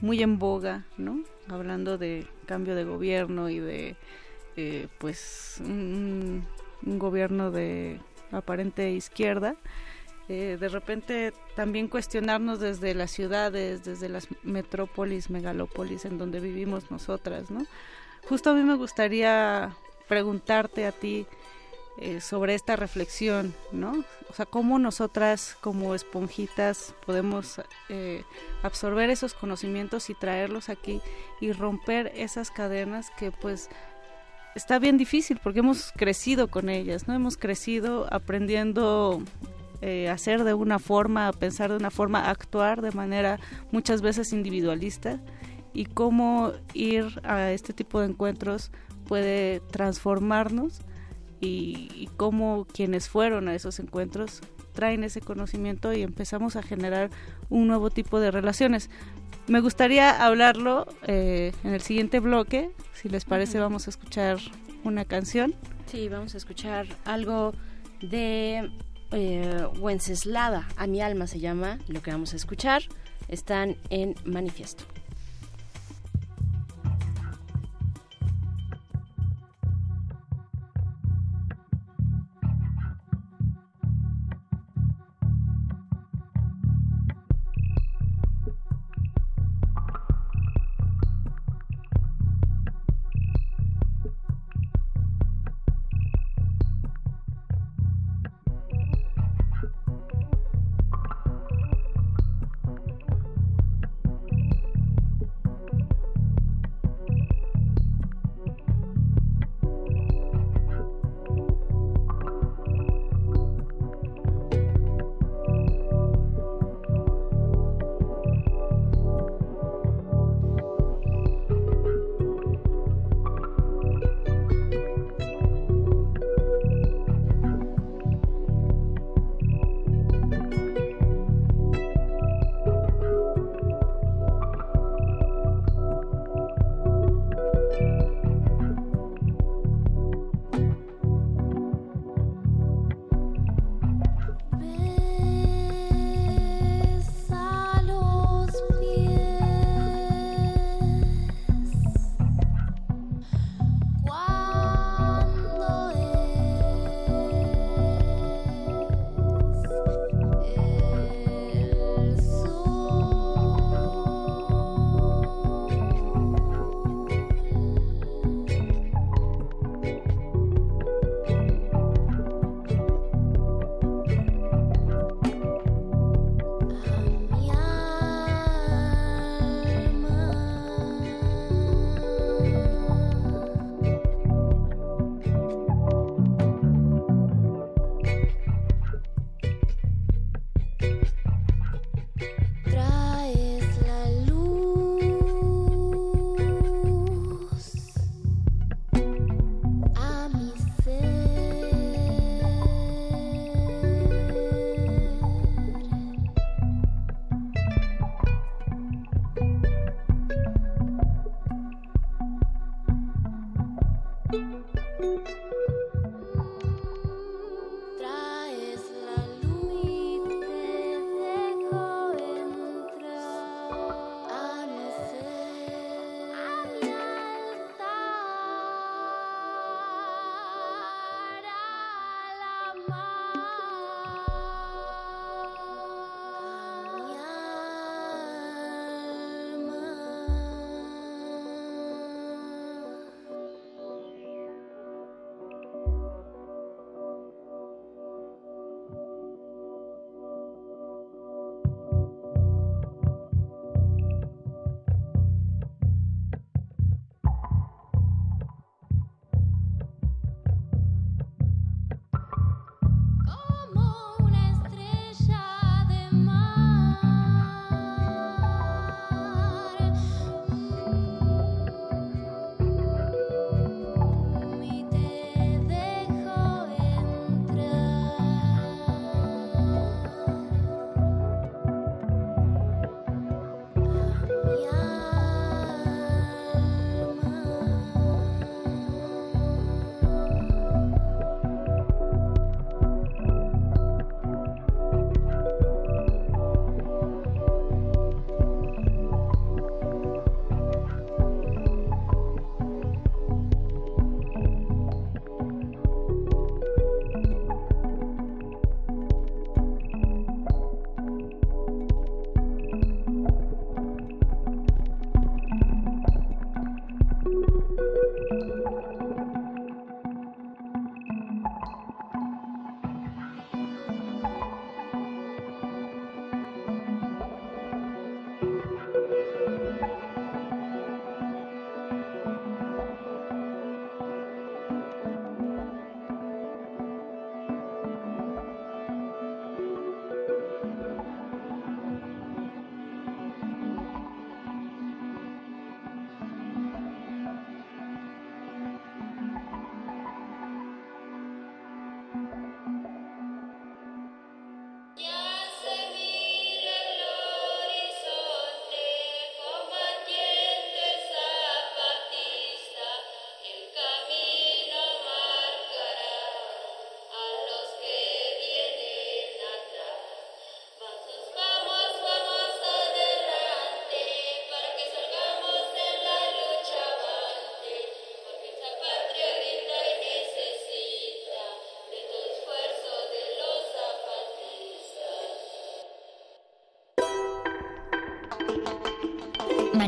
muy 0.00 0.22
en 0.22 0.38
boga, 0.38 0.84
¿no? 0.96 1.22
Hablando 1.48 1.98
de 1.98 2.26
cambio 2.46 2.74
de 2.74 2.84
gobierno 2.84 3.50
y 3.50 3.58
de, 3.58 3.96
eh, 4.56 4.88
pues, 4.98 5.58
un, 5.60 6.46
gobierno 6.82 7.50
de 7.50 8.00
aparente 8.32 8.90
izquierda. 8.90 9.56
Eh, 10.28 10.56
de 10.60 10.68
repente 10.68 11.32
también 11.56 11.88
cuestionarnos 11.88 12.60
desde 12.60 12.94
las 12.94 13.10
ciudades, 13.10 13.84
desde 13.84 14.08
las 14.08 14.28
metrópolis, 14.44 15.28
megalópolis 15.28 16.04
en 16.04 16.18
donde 16.18 16.38
vivimos 16.40 16.90
nosotras, 16.90 17.50
¿no? 17.50 17.66
Justo 18.28 18.50
a 18.50 18.54
mí 18.54 18.62
me 18.62 18.76
gustaría 18.76 19.74
preguntarte 20.08 20.86
a 20.86 20.92
ti, 20.92 21.26
eh, 21.98 22.20
sobre 22.20 22.54
esta 22.54 22.76
reflexión, 22.76 23.54
¿no? 23.72 24.04
O 24.30 24.32
sea, 24.32 24.46
cómo 24.46 24.78
nosotras 24.78 25.56
como 25.60 25.94
esponjitas 25.94 26.94
podemos 27.04 27.60
eh, 27.88 28.24
absorber 28.62 29.10
esos 29.10 29.34
conocimientos 29.34 30.08
y 30.08 30.14
traerlos 30.14 30.68
aquí 30.68 31.02
y 31.40 31.52
romper 31.52 32.12
esas 32.14 32.50
cadenas 32.50 33.10
que 33.18 33.32
pues 33.32 33.68
está 34.54 34.78
bien 34.78 34.96
difícil 34.98 35.40
porque 35.42 35.58
hemos 35.58 35.92
crecido 35.92 36.48
con 36.48 36.68
ellas, 36.68 37.08
¿no? 37.08 37.14
Hemos 37.14 37.36
crecido 37.36 38.06
aprendiendo 38.10 39.22
eh, 39.82 40.08
hacer 40.08 40.44
de 40.44 40.54
una 40.54 40.78
forma, 40.78 41.28
a 41.28 41.32
pensar 41.32 41.70
de 41.70 41.76
una 41.76 41.90
forma, 41.90 42.20
a 42.20 42.30
actuar 42.30 42.82
de 42.82 42.92
manera 42.92 43.40
muchas 43.72 44.00
veces 44.00 44.32
individualista 44.32 45.20
y 45.72 45.86
cómo 45.86 46.52
ir 46.72 47.20
a 47.24 47.50
este 47.50 47.72
tipo 47.72 48.00
de 48.00 48.06
encuentros 48.06 48.70
puede 49.06 49.60
transformarnos 49.70 50.82
y, 51.40 52.08
cómo 52.16 52.66
quienes 52.72 53.08
fueron 53.08 53.48
a 53.48 53.54
esos 53.54 53.78
encuentros 53.78 54.40
traen 54.72 55.04
ese 55.04 55.20
conocimiento 55.20 55.92
y 55.92 56.02
empezamos 56.02 56.56
a 56.56 56.62
generar 56.62 57.10
un 57.48 57.66
nuevo 57.66 57.90
tipo 57.90 58.20
de 58.20 58.30
relaciones. 58.30 58.90
Me 59.46 59.60
gustaría 59.60 60.24
hablarlo 60.24 60.86
eh, 61.06 61.52
en 61.64 61.74
el 61.74 61.80
siguiente 61.80 62.20
bloque. 62.20 62.70
Si 62.92 63.08
les 63.08 63.24
parece, 63.24 63.58
vamos 63.58 63.86
a 63.86 63.90
escuchar 63.90 64.38
una 64.84 65.04
canción. 65.04 65.54
Sí, 65.86 66.08
vamos 66.08 66.34
a 66.34 66.38
escuchar 66.38 66.86
algo 67.04 67.52
de 68.00 68.70
eh, 69.12 69.66
Wenceslada. 69.78 70.68
A 70.76 70.86
mi 70.86 71.00
alma 71.00 71.26
se 71.26 71.40
llama 71.40 71.78
lo 71.88 72.02
que 72.02 72.12
vamos 72.12 72.32
a 72.32 72.36
escuchar. 72.36 72.82
Están 73.28 73.76
en 73.90 74.14
manifiesto. 74.24 74.84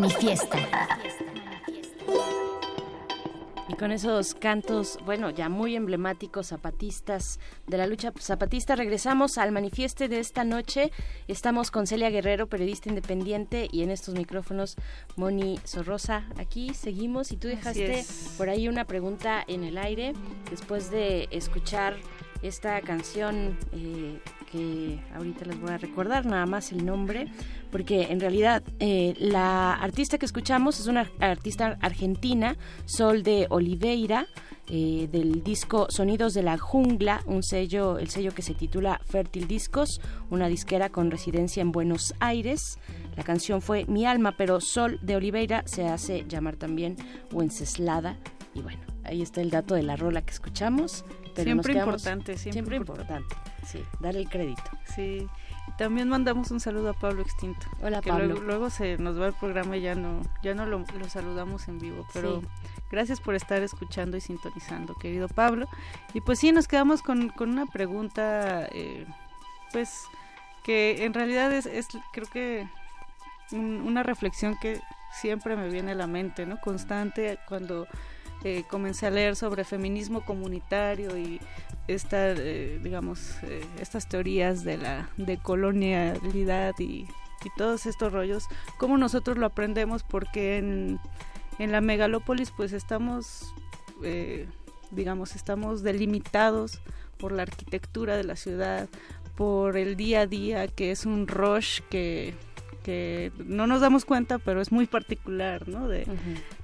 Manifiesta. 0.02 0.58
Y 3.68 3.74
con 3.74 3.92
esos 3.92 4.34
cantos, 4.34 4.98
bueno, 5.04 5.30
ya 5.30 5.48
muy 5.48 5.76
emblemáticos 5.76 6.48
zapatistas 6.48 7.38
de 7.68 7.78
la 7.78 7.86
lucha 7.86 8.12
zapatista, 8.18 8.74
regresamos 8.74 9.38
al 9.38 9.52
manifieste 9.52 10.08
de 10.08 10.18
esta 10.18 10.42
noche. 10.42 10.90
Estamos 11.28 11.70
con 11.70 11.86
Celia 11.86 12.10
Guerrero, 12.10 12.48
periodista 12.48 12.88
independiente, 12.88 13.68
y 13.70 13.84
en 13.84 13.92
estos 13.92 14.16
micrófonos 14.16 14.74
Moni 15.14 15.60
Sorrosa. 15.62 16.26
Aquí 16.36 16.74
seguimos 16.74 17.30
y 17.30 17.36
tú 17.36 17.46
dejaste 17.46 18.04
por 18.36 18.48
ahí 18.48 18.66
una 18.66 18.84
pregunta 18.84 19.44
en 19.46 19.62
el 19.62 19.78
aire 19.78 20.14
después 20.50 20.90
de 20.90 21.28
escuchar 21.30 21.94
esta 22.42 22.80
canción 22.80 23.56
eh, 23.72 24.18
que 24.52 25.00
ahorita 25.14 25.46
les 25.46 25.58
voy 25.60 25.70
a 25.70 25.78
recordar 25.78 26.26
nada 26.26 26.44
más 26.44 26.70
el 26.72 26.84
nombre, 26.84 27.26
porque 27.70 28.08
en 28.10 28.20
realidad 28.20 28.62
eh, 28.78 29.14
la 29.18 29.72
artista 29.72 30.18
que 30.18 30.26
escuchamos 30.26 30.78
es 30.78 30.86
una 30.86 31.10
artista 31.18 31.78
argentina, 31.80 32.56
Sol 32.84 33.22
de 33.22 33.46
Oliveira, 33.48 34.26
eh, 34.68 35.08
del 35.10 35.42
disco 35.42 35.86
Sonidos 35.90 36.34
de 36.34 36.42
la 36.42 36.58
Jungla, 36.58 37.22
un 37.26 37.42
sello, 37.42 37.98
el 37.98 38.10
sello 38.10 38.32
que 38.32 38.42
se 38.42 38.54
titula 38.54 39.00
Fértil 39.04 39.48
Discos, 39.48 40.00
una 40.30 40.48
disquera 40.48 40.90
con 40.90 41.10
residencia 41.10 41.62
en 41.62 41.72
Buenos 41.72 42.14
Aires. 42.20 42.78
La 43.16 43.24
canción 43.24 43.60
fue 43.60 43.86
Mi 43.86 44.06
alma, 44.06 44.36
pero 44.36 44.60
Sol 44.60 44.98
de 45.02 45.16
Oliveira 45.16 45.62
se 45.66 45.86
hace 45.86 46.24
llamar 46.28 46.56
también 46.56 46.96
Wenceslada. 47.32 48.16
Y 48.54 48.60
bueno, 48.60 48.80
ahí 49.04 49.22
está 49.22 49.40
el 49.40 49.50
dato 49.50 49.74
de 49.74 49.82
la 49.82 49.96
rola 49.96 50.22
que 50.22 50.32
escuchamos. 50.32 51.04
siempre 51.34 51.72
importante, 51.72 52.36
siempre, 52.36 52.76
importante. 52.76 53.34
Sí, 53.64 53.84
dar 54.00 54.16
el 54.16 54.28
crédito. 54.28 54.62
Sí. 54.94 55.26
También 55.78 56.08
mandamos 56.08 56.50
un 56.50 56.58
saludo 56.60 56.90
a 56.90 56.92
Pablo 56.94 57.22
Extinto. 57.22 57.66
Hola 57.80 58.00
que 58.00 58.10
Pablo. 58.10 58.26
Luego, 58.26 58.40
luego, 58.42 58.70
se 58.70 58.98
nos 58.98 59.20
va 59.20 59.28
el 59.28 59.34
programa 59.34 59.76
y 59.76 59.82
ya 59.82 59.94
no, 59.94 60.20
ya 60.42 60.54
no 60.54 60.66
lo, 60.66 60.84
lo 60.98 61.08
saludamos 61.08 61.68
en 61.68 61.78
vivo. 61.78 62.06
Pero 62.12 62.40
Sí. 62.40 62.46
gracias 62.90 63.20
por 63.20 63.34
estar 63.34 63.62
escuchando 63.62 64.16
y 64.16 64.20
sintonizando, 64.20 64.94
querido 64.96 65.28
Pablo. 65.28 65.68
Y 66.14 66.20
pues 66.20 66.40
sí, 66.40 66.50
nos 66.52 66.66
quedamos 66.68 67.02
con, 67.02 67.28
con 67.30 67.50
una 67.50 67.66
pregunta, 67.66 68.66
eh, 68.72 69.06
pues 69.72 70.02
que 70.64 71.04
en 71.04 71.14
realidad 71.14 71.52
es, 71.52 71.66
es 71.66 71.88
creo 72.12 72.26
que 72.28 72.68
un- 73.52 73.82
una 73.82 74.02
reflexión 74.02 74.56
que 74.60 74.80
siempre 75.20 75.56
me 75.56 75.68
viene 75.68 75.92
a 75.92 75.94
la 75.94 76.06
mente, 76.06 76.44
¿no? 76.46 76.60
Constante 76.60 77.38
cuando 77.48 77.86
eh, 78.44 78.64
comencé 78.68 79.06
a 79.06 79.10
leer 79.10 79.36
sobre 79.36 79.64
feminismo 79.64 80.24
comunitario 80.24 81.16
y 81.16 81.40
esta, 81.88 82.30
eh, 82.30 82.80
digamos, 82.82 83.36
eh, 83.42 83.64
estas 83.80 84.08
teorías 84.08 84.64
de 84.64 84.78
la 84.78 85.10
de 85.16 85.38
colonialidad 85.38 86.74
y, 86.78 87.06
y 87.44 87.50
todos 87.56 87.86
estos 87.86 88.12
rollos, 88.12 88.48
cómo 88.78 88.98
nosotros 88.98 89.38
lo 89.38 89.46
aprendemos 89.46 90.02
porque 90.02 90.58
en, 90.58 91.00
en 91.58 91.72
la 91.72 91.80
megalópolis 91.80 92.50
pues 92.50 92.72
estamos, 92.72 93.54
eh, 94.02 94.48
digamos, 94.90 95.34
estamos 95.34 95.82
delimitados 95.82 96.80
por 97.18 97.32
la 97.32 97.42
arquitectura 97.42 98.16
de 98.16 98.24
la 98.24 98.36
ciudad, 98.36 98.88
por 99.36 99.76
el 99.76 99.96
día 99.96 100.22
a 100.22 100.26
día 100.26 100.68
que 100.68 100.90
es 100.90 101.06
un 101.06 101.26
rush 101.26 101.80
que 101.90 102.34
que 102.82 103.32
no 103.44 103.66
nos 103.66 103.80
damos 103.80 104.04
cuenta, 104.04 104.38
pero 104.38 104.60
es 104.60 104.72
muy 104.72 104.86
particular, 104.86 105.68
¿no? 105.68 105.88
De, 105.88 106.06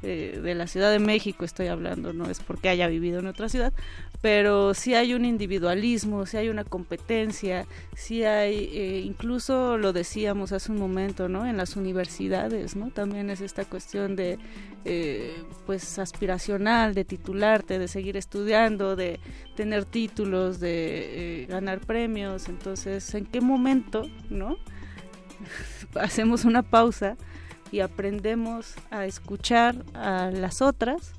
eh, 0.02 0.40
de 0.42 0.54
la 0.54 0.66
Ciudad 0.66 0.90
de 0.90 0.98
México 0.98 1.44
estoy 1.44 1.68
hablando, 1.68 2.12
no 2.12 2.28
es 2.30 2.40
porque 2.40 2.68
haya 2.68 2.88
vivido 2.88 3.20
en 3.20 3.26
otra 3.26 3.48
ciudad, 3.48 3.72
pero 4.20 4.74
sí 4.74 4.94
hay 4.94 5.14
un 5.14 5.24
individualismo, 5.24 6.26
sí 6.26 6.36
hay 6.36 6.48
una 6.48 6.64
competencia, 6.64 7.66
sí 7.94 8.24
hay, 8.24 8.68
eh, 8.72 9.02
incluso 9.04 9.78
lo 9.78 9.92
decíamos 9.92 10.52
hace 10.52 10.72
un 10.72 10.78
momento, 10.78 11.28
¿no? 11.28 11.46
En 11.46 11.56
las 11.56 11.76
universidades, 11.76 12.74
¿no? 12.74 12.90
También 12.90 13.30
es 13.30 13.40
esta 13.40 13.64
cuestión 13.64 14.16
de, 14.16 14.38
eh, 14.84 15.42
pues, 15.66 15.98
aspiracional, 15.98 16.94
de 16.94 17.04
titularte, 17.04 17.78
de 17.78 17.86
seguir 17.86 18.16
estudiando, 18.16 18.96
de 18.96 19.20
tener 19.54 19.84
títulos, 19.84 20.58
de 20.58 21.42
eh, 21.42 21.46
ganar 21.46 21.80
premios, 21.80 22.48
entonces, 22.48 23.14
¿en 23.14 23.26
qué 23.26 23.40
momento, 23.40 24.02
¿no? 24.30 24.56
hacemos 25.94 26.44
una 26.44 26.62
pausa 26.62 27.16
y 27.70 27.80
aprendemos 27.80 28.74
a 28.90 29.06
escuchar 29.06 29.84
a 29.94 30.30
las 30.30 30.62
otras 30.62 31.12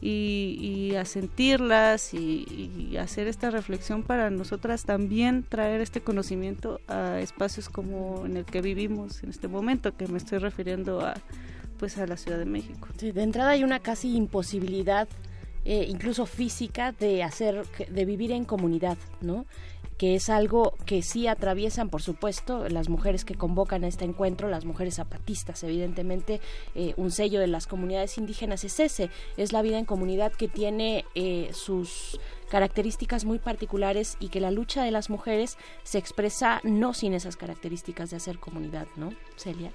y, 0.00 0.94
a 0.96 1.04
sentirlas 1.04 2.12
y, 2.12 2.96
hacer 3.00 3.28
esta 3.28 3.50
reflexión 3.50 4.02
para 4.02 4.30
nosotras 4.30 4.84
también 4.84 5.44
traer 5.44 5.80
este 5.80 6.00
conocimiento 6.00 6.80
a 6.88 7.20
espacios 7.20 7.68
como 7.68 8.26
en 8.26 8.36
el 8.36 8.44
que 8.44 8.60
vivimos 8.60 9.22
en 9.22 9.30
este 9.30 9.48
momento, 9.48 9.96
que 9.96 10.08
me 10.08 10.18
estoy 10.18 10.38
refiriendo 10.38 11.00
a 11.00 11.14
pues 11.78 11.98
a 11.98 12.06
la 12.06 12.16
Ciudad 12.16 12.38
de 12.38 12.44
México. 12.44 12.86
de 13.00 13.22
entrada 13.22 13.50
hay 13.50 13.64
una 13.64 13.80
casi 13.80 14.14
imposibilidad 14.14 15.08
eh, 15.64 15.86
incluso 15.88 16.26
física 16.26 16.92
de 16.92 17.24
hacer 17.24 17.64
de 17.88 18.04
vivir 18.04 18.30
en 18.30 18.44
comunidad, 18.44 18.96
¿no? 19.20 19.46
Que 20.02 20.16
es 20.16 20.30
algo 20.30 20.74
que 20.84 21.00
sí 21.00 21.28
atraviesan, 21.28 21.88
por 21.88 22.02
supuesto, 22.02 22.68
las 22.68 22.88
mujeres 22.88 23.24
que 23.24 23.36
convocan 23.36 23.84
a 23.84 23.86
este 23.86 24.04
encuentro, 24.04 24.48
las 24.48 24.64
mujeres 24.64 24.96
zapatistas. 24.96 25.62
Evidentemente, 25.62 26.40
eh, 26.74 26.92
un 26.96 27.12
sello 27.12 27.38
de 27.38 27.46
las 27.46 27.68
comunidades 27.68 28.18
indígenas 28.18 28.64
es 28.64 28.80
ese, 28.80 29.10
es 29.36 29.52
la 29.52 29.62
vida 29.62 29.78
en 29.78 29.84
comunidad 29.84 30.32
que 30.32 30.48
tiene 30.48 31.04
eh, 31.14 31.50
sus 31.52 32.18
características 32.50 33.24
muy 33.24 33.38
particulares 33.38 34.16
y 34.18 34.30
que 34.30 34.40
la 34.40 34.50
lucha 34.50 34.82
de 34.82 34.90
las 34.90 35.08
mujeres 35.08 35.56
se 35.84 35.98
expresa 35.98 36.60
no 36.64 36.94
sin 36.94 37.14
esas 37.14 37.36
características 37.36 38.10
de 38.10 38.16
hacer 38.16 38.40
comunidad, 38.40 38.88
¿no, 38.96 39.12
Celia? 39.36 39.70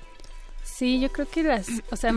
Sí, 0.62 1.00
yo 1.00 1.10
creo 1.10 1.30
que 1.30 1.44
las, 1.44 1.70
o 1.90 1.96
sea, 1.96 2.14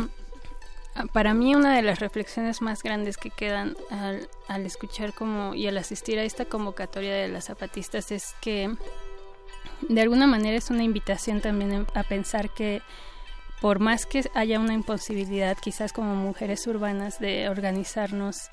para 1.12 1.34
mí 1.34 1.54
una 1.54 1.76
de 1.76 1.82
las 1.82 2.00
reflexiones 2.00 2.62
más 2.62 2.82
grandes 2.82 3.16
que 3.16 3.30
quedan 3.30 3.76
al, 3.90 4.66
escuchar 4.66 5.12
como 5.12 5.54
y 5.54 5.66
al 5.66 5.78
asistir 5.78 6.18
a 6.18 6.24
esta 6.24 6.44
convocatoria 6.44 7.14
de 7.14 7.28
las 7.28 7.46
zapatistas 7.46 8.10
es 8.12 8.34
que 8.40 8.74
de 9.88 10.00
alguna 10.00 10.26
manera 10.26 10.56
es 10.56 10.70
una 10.70 10.82
invitación 10.82 11.40
también 11.40 11.86
a 11.94 12.02
pensar 12.02 12.50
que 12.50 12.82
por 13.60 13.78
más 13.78 14.06
que 14.06 14.24
haya 14.34 14.58
una 14.58 14.74
imposibilidad 14.74 15.56
quizás 15.58 15.92
como 15.92 16.14
mujeres 16.14 16.66
urbanas 16.66 17.18
de 17.18 17.48
organizarnos 17.48 18.50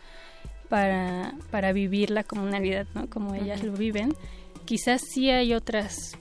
para, 0.69 1.33
para 1.49 1.71
vivir 1.71 2.11
la 2.11 2.23
comunalidad 2.23 2.87
¿no? 2.93 3.09
como 3.09 3.33
ellas 3.35 3.63
lo 3.63 3.73
viven, 3.73 4.15
quizás 4.65 5.01
sí 5.01 5.29
hay 5.31 5.53
otras 5.53 6.17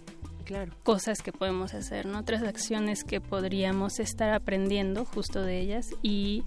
cosas 0.82 1.22
que 1.22 1.32
podemos 1.32 1.74
hacer, 1.74 2.06
¿no? 2.06 2.20
Otras 2.20 2.42
acciones 2.42 3.04
que 3.04 3.20
podríamos 3.20 3.98
estar 4.00 4.32
aprendiendo 4.32 5.04
justo 5.04 5.42
de 5.42 5.60
ellas 5.60 5.90
y 6.02 6.44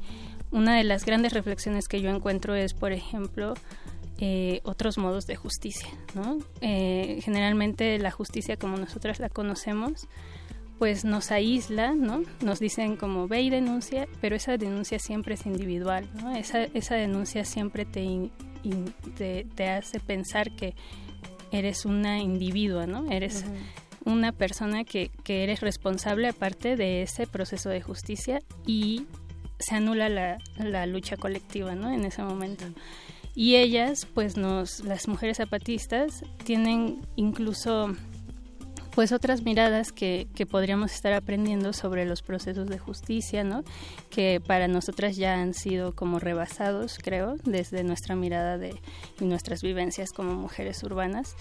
una 0.51 0.75
de 0.77 0.83
las 0.83 1.05
grandes 1.05 1.33
reflexiones 1.33 1.87
que 1.87 2.01
yo 2.01 2.09
encuentro 2.09 2.55
es, 2.55 2.73
por 2.73 2.91
ejemplo, 2.91 3.53
eh, 4.17 4.61
otros 4.63 4.97
modos 4.97 5.27
de 5.27 5.35
justicia, 5.35 5.89
¿no? 6.13 6.39
Eh, 6.61 7.19
generalmente 7.23 7.97
la 7.99 8.11
justicia 8.11 8.57
como 8.57 8.75
nosotras 8.75 9.19
la 9.19 9.29
conocemos, 9.29 10.07
pues 10.77 11.05
nos 11.05 11.31
aísla, 11.31 11.93
¿no? 11.93 12.23
Nos 12.41 12.59
dicen 12.59 12.97
como 12.97 13.27
ve 13.27 13.41
y 13.41 13.49
denuncia, 13.49 14.07
pero 14.21 14.35
esa 14.35 14.57
denuncia 14.57 14.97
siempre 14.99 15.35
es 15.35 15.45
individual, 15.45 16.09
¿no? 16.21 16.35
Esa, 16.35 16.63
esa 16.63 16.95
denuncia 16.95 17.45
siempre 17.45 17.85
te, 17.85 18.31
te, 19.55 19.69
hace 19.69 19.99
pensar 19.99 20.55
que 20.55 20.73
eres 21.51 21.85
una 21.85 22.19
individua, 22.19 22.87
¿no? 22.87 23.11
Eres 23.11 23.45
una 24.05 24.31
persona 24.31 24.83
que, 24.83 25.11
que 25.23 25.43
eres 25.43 25.61
responsable 25.61 26.27
aparte 26.27 26.75
de 26.75 27.01
ese 27.01 27.27
proceso 27.27 27.69
de 27.69 27.81
justicia 27.81 28.39
y 28.65 29.05
se 29.59 29.75
anula 29.75 30.09
la, 30.09 30.37
la 30.57 30.85
lucha 30.85 31.17
colectiva, 31.17 31.75
¿no? 31.75 31.91
En 31.91 32.05
ese 32.05 32.23
momento. 32.23 32.65
Y 33.35 33.55
ellas, 33.55 34.07
pues 34.13 34.37
nos, 34.37 34.83
las 34.83 35.07
mujeres 35.07 35.37
zapatistas, 35.37 36.23
tienen 36.43 37.01
incluso 37.15 37.95
pues 38.95 39.11
otras 39.11 39.43
miradas 39.43 39.91
que, 39.91 40.27
que, 40.35 40.45
podríamos 40.45 40.91
estar 40.91 41.13
aprendiendo 41.13 41.71
sobre 41.71 42.05
los 42.05 42.21
procesos 42.21 42.67
de 42.67 42.79
justicia, 42.79 43.43
¿no? 43.43 43.63
Que 44.09 44.41
para 44.45 44.67
nosotras 44.67 45.15
ya 45.15 45.35
han 45.35 45.53
sido 45.53 45.95
como 45.95 46.19
rebasados, 46.19 46.97
creo, 47.01 47.35
desde 47.45 47.83
nuestra 47.83 48.15
mirada 48.15 48.57
de, 48.57 48.75
y 49.21 49.25
nuestras 49.25 49.61
vivencias 49.61 50.11
como 50.11 50.33
mujeres 50.33 50.83
urbanas 50.83 51.35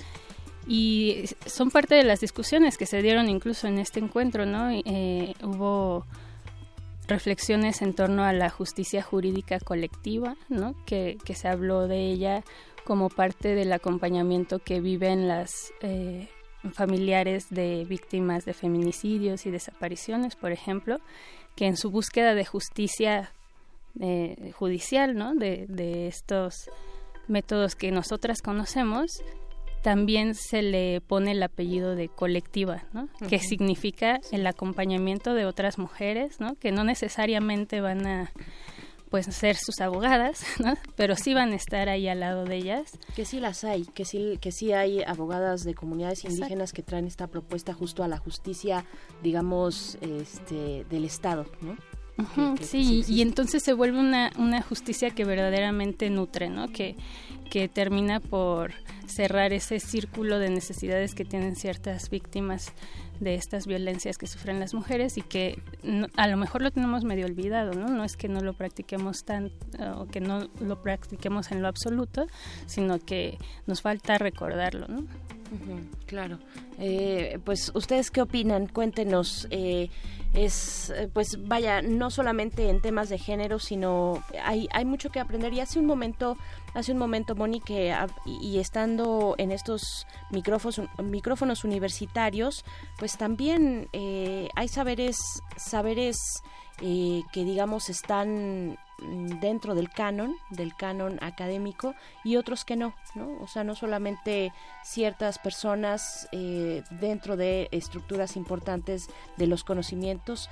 y 0.68 1.24
son 1.46 1.70
parte 1.70 1.94
de 1.94 2.04
las 2.04 2.20
discusiones 2.20 2.76
que 2.76 2.84
se 2.84 3.00
dieron 3.00 3.30
incluso 3.30 3.66
en 3.66 3.78
este 3.78 4.00
encuentro, 4.00 4.44
¿no? 4.44 4.70
Eh, 4.70 5.32
hubo 5.42 6.04
reflexiones 7.06 7.80
en 7.80 7.94
torno 7.94 8.22
a 8.22 8.34
la 8.34 8.50
justicia 8.50 9.02
jurídica 9.02 9.60
colectiva, 9.60 10.36
¿no? 10.50 10.74
Que, 10.84 11.16
que 11.24 11.34
se 11.34 11.48
habló 11.48 11.88
de 11.88 12.10
ella 12.10 12.44
como 12.84 13.08
parte 13.08 13.54
del 13.54 13.72
acompañamiento 13.72 14.58
que 14.58 14.80
viven 14.80 15.26
las 15.26 15.72
eh, 15.80 16.28
familiares 16.72 17.46
de 17.48 17.86
víctimas 17.88 18.44
de 18.44 18.52
feminicidios 18.52 19.46
y 19.46 19.50
desapariciones, 19.50 20.36
por 20.36 20.52
ejemplo, 20.52 20.98
que 21.56 21.66
en 21.66 21.78
su 21.78 21.90
búsqueda 21.90 22.34
de 22.34 22.44
justicia 22.44 23.32
eh, 24.00 24.52
judicial, 24.54 25.16
¿no? 25.16 25.34
De, 25.34 25.64
de 25.66 26.08
estos 26.08 26.68
métodos 27.26 27.74
que 27.74 27.90
nosotras 27.90 28.42
conocemos, 28.42 29.22
también 29.82 30.34
se 30.34 30.62
le 30.62 31.00
pone 31.00 31.32
el 31.32 31.42
apellido 31.42 31.94
de 31.94 32.08
colectiva, 32.08 32.84
¿no? 32.92 33.08
Que 33.28 33.38
significa 33.38 34.20
el 34.32 34.46
acompañamiento 34.46 35.34
de 35.34 35.46
otras 35.46 35.78
mujeres, 35.78 36.40
¿no? 36.40 36.54
Que 36.56 36.72
no 36.72 36.84
necesariamente 36.84 37.80
van 37.80 38.06
a 38.06 38.32
pues 39.10 39.26
ser 39.26 39.56
sus 39.56 39.80
abogadas, 39.80 40.44
¿no? 40.62 40.74
pero 40.96 41.16
sí 41.16 41.34
van 41.34 41.52
a 41.52 41.56
estar 41.56 41.88
ahí 41.88 42.08
al 42.08 42.20
lado 42.20 42.44
de 42.44 42.56
ellas. 42.56 42.98
Que 43.16 43.24
sí 43.24 43.40
las 43.40 43.64
hay, 43.64 43.84
que 43.84 44.04
sí, 44.04 44.38
que 44.40 44.52
sí 44.52 44.72
hay 44.72 45.02
abogadas 45.02 45.64
de 45.64 45.74
comunidades 45.74 46.24
indígenas 46.24 46.72
que 46.72 46.82
traen 46.82 47.06
esta 47.06 47.26
propuesta 47.26 47.72
justo 47.72 48.02
a 48.02 48.08
la 48.08 48.18
justicia, 48.18 48.84
digamos, 49.22 49.96
este, 50.00 50.84
del 50.84 51.04
Estado, 51.04 51.46
¿no? 51.60 51.76
Sí, 52.60 53.04
y 53.06 53.22
entonces 53.22 53.62
se 53.62 53.72
vuelve 53.72 53.98
una, 53.98 54.30
una 54.38 54.62
justicia 54.62 55.10
que 55.10 55.24
verdaderamente 55.24 56.10
nutre, 56.10 56.48
¿no? 56.48 56.68
Que, 56.68 56.96
que 57.50 57.68
termina 57.68 58.20
por 58.20 58.72
cerrar 59.06 59.52
ese 59.52 59.80
círculo 59.80 60.38
de 60.38 60.50
necesidades 60.50 61.14
que 61.14 61.24
tienen 61.24 61.56
ciertas 61.56 62.10
víctimas 62.10 62.72
de 63.20 63.34
estas 63.34 63.66
violencias 63.66 64.16
que 64.16 64.26
sufren 64.26 64.60
las 64.60 64.74
mujeres 64.74 65.16
y 65.18 65.22
que 65.22 65.60
a 66.16 66.28
lo 66.28 66.36
mejor 66.36 66.62
lo 66.62 66.70
tenemos 66.70 67.04
medio 67.04 67.26
olvidado, 67.26 67.72
¿no? 67.72 67.88
No 67.88 68.04
es 68.04 68.16
que 68.16 68.28
no 68.28 68.40
lo 68.40 68.52
practiquemos 68.52 69.24
tan 69.24 69.50
o 69.96 70.06
que 70.06 70.20
no 70.20 70.48
lo 70.60 70.82
practiquemos 70.82 71.50
en 71.50 71.62
lo 71.62 71.68
absoluto, 71.68 72.26
sino 72.66 72.98
que 72.98 73.38
nos 73.66 73.82
falta 73.82 74.18
recordarlo, 74.18 74.86
¿no? 74.88 75.04
claro. 76.06 76.38
Eh, 76.78 77.38
pues, 77.44 77.72
¿ustedes 77.74 78.10
qué 78.10 78.20
opinan? 78.20 78.66
Cuéntenos. 78.66 79.48
Eh, 79.50 79.88
es, 80.44 80.90
eh, 80.90 81.08
pues 81.12 81.36
vaya, 81.46 81.82
no 81.82 82.10
solamente 82.10 82.68
en 82.68 82.80
temas 82.80 83.08
de 83.08 83.18
género, 83.18 83.58
sino 83.58 84.22
hay, 84.42 84.68
hay 84.72 84.84
mucho 84.84 85.10
que 85.10 85.20
aprender. 85.20 85.52
Y 85.52 85.60
hace 85.60 85.78
un 85.78 85.86
momento, 85.86 86.36
hace 86.74 86.92
un 86.92 86.98
momento, 86.98 87.34
Moni, 87.34 87.60
que 87.60 87.94
y, 88.24 88.58
estando 88.58 89.34
en 89.38 89.50
estos 89.50 90.06
micrófonos, 90.30 90.88
micrófonos 91.02 91.64
universitarios, 91.64 92.64
pues 92.98 93.16
también 93.16 93.88
eh, 93.92 94.48
hay 94.54 94.68
saberes, 94.68 95.16
saberes 95.56 96.42
eh, 96.80 97.22
que 97.32 97.44
digamos 97.44 97.88
están 97.90 98.78
dentro 98.98 99.74
del 99.74 99.90
canon, 99.90 100.36
del 100.50 100.74
canon 100.74 101.18
académico, 101.22 101.94
y 102.24 102.36
otros 102.36 102.64
que 102.64 102.76
no, 102.76 102.94
¿no? 103.14 103.40
O 103.40 103.46
sea, 103.46 103.64
no 103.64 103.74
solamente 103.74 104.52
ciertas 104.84 105.38
personas 105.38 106.28
eh, 106.32 106.82
dentro 106.90 107.36
de 107.36 107.68
estructuras 107.70 108.36
importantes 108.36 109.08
de 109.36 109.46
los 109.46 109.64
conocimientos 109.64 110.48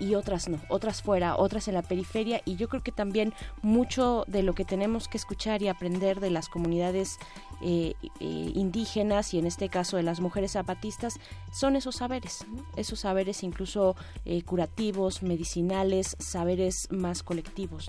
y, 0.00 0.14
otras 0.14 0.48
no, 0.48 0.60
otras 0.68 1.02
fuera, 1.02 1.36
otras 1.36 1.68
en 1.68 1.74
la 1.74 1.82
periferia, 1.82 2.40
y 2.44 2.56
yo 2.56 2.68
creo 2.68 2.82
que 2.82 2.92
también 2.92 3.32
mucho 3.62 4.24
de 4.26 4.42
lo 4.42 4.54
que 4.54 4.64
tenemos 4.64 5.08
que 5.08 5.18
escuchar 5.18 5.62
y 5.62 5.68
aprender 5.68 6.20
de 6.20 6.30
las 6.30 6.48
comunidades 6.48 7.18
eh, 7.62 7.94
eh, 8.02 8.52
indígenas 8.54 9.34
y 9.34 9.38
en 9.38 9.46
este 9.46 9.68
caso 9.68 9.96
de 9.96 10.02
las 10.02 10.20
mujeres 10.20 10.52
zapatistas 10.52 11.18
son 11.52 11.76
esos 11.76 11.96
saberes, 11.96 12.44
esos 12.76 13.00
saberes 13.00 13.42
incluso 13.42 13.96
curativos, 14.44 15.22
medicinales, 15.22 16.16
saberes 16.18 16.88
más 16.90 17.22
colectivos. 17.22 17.83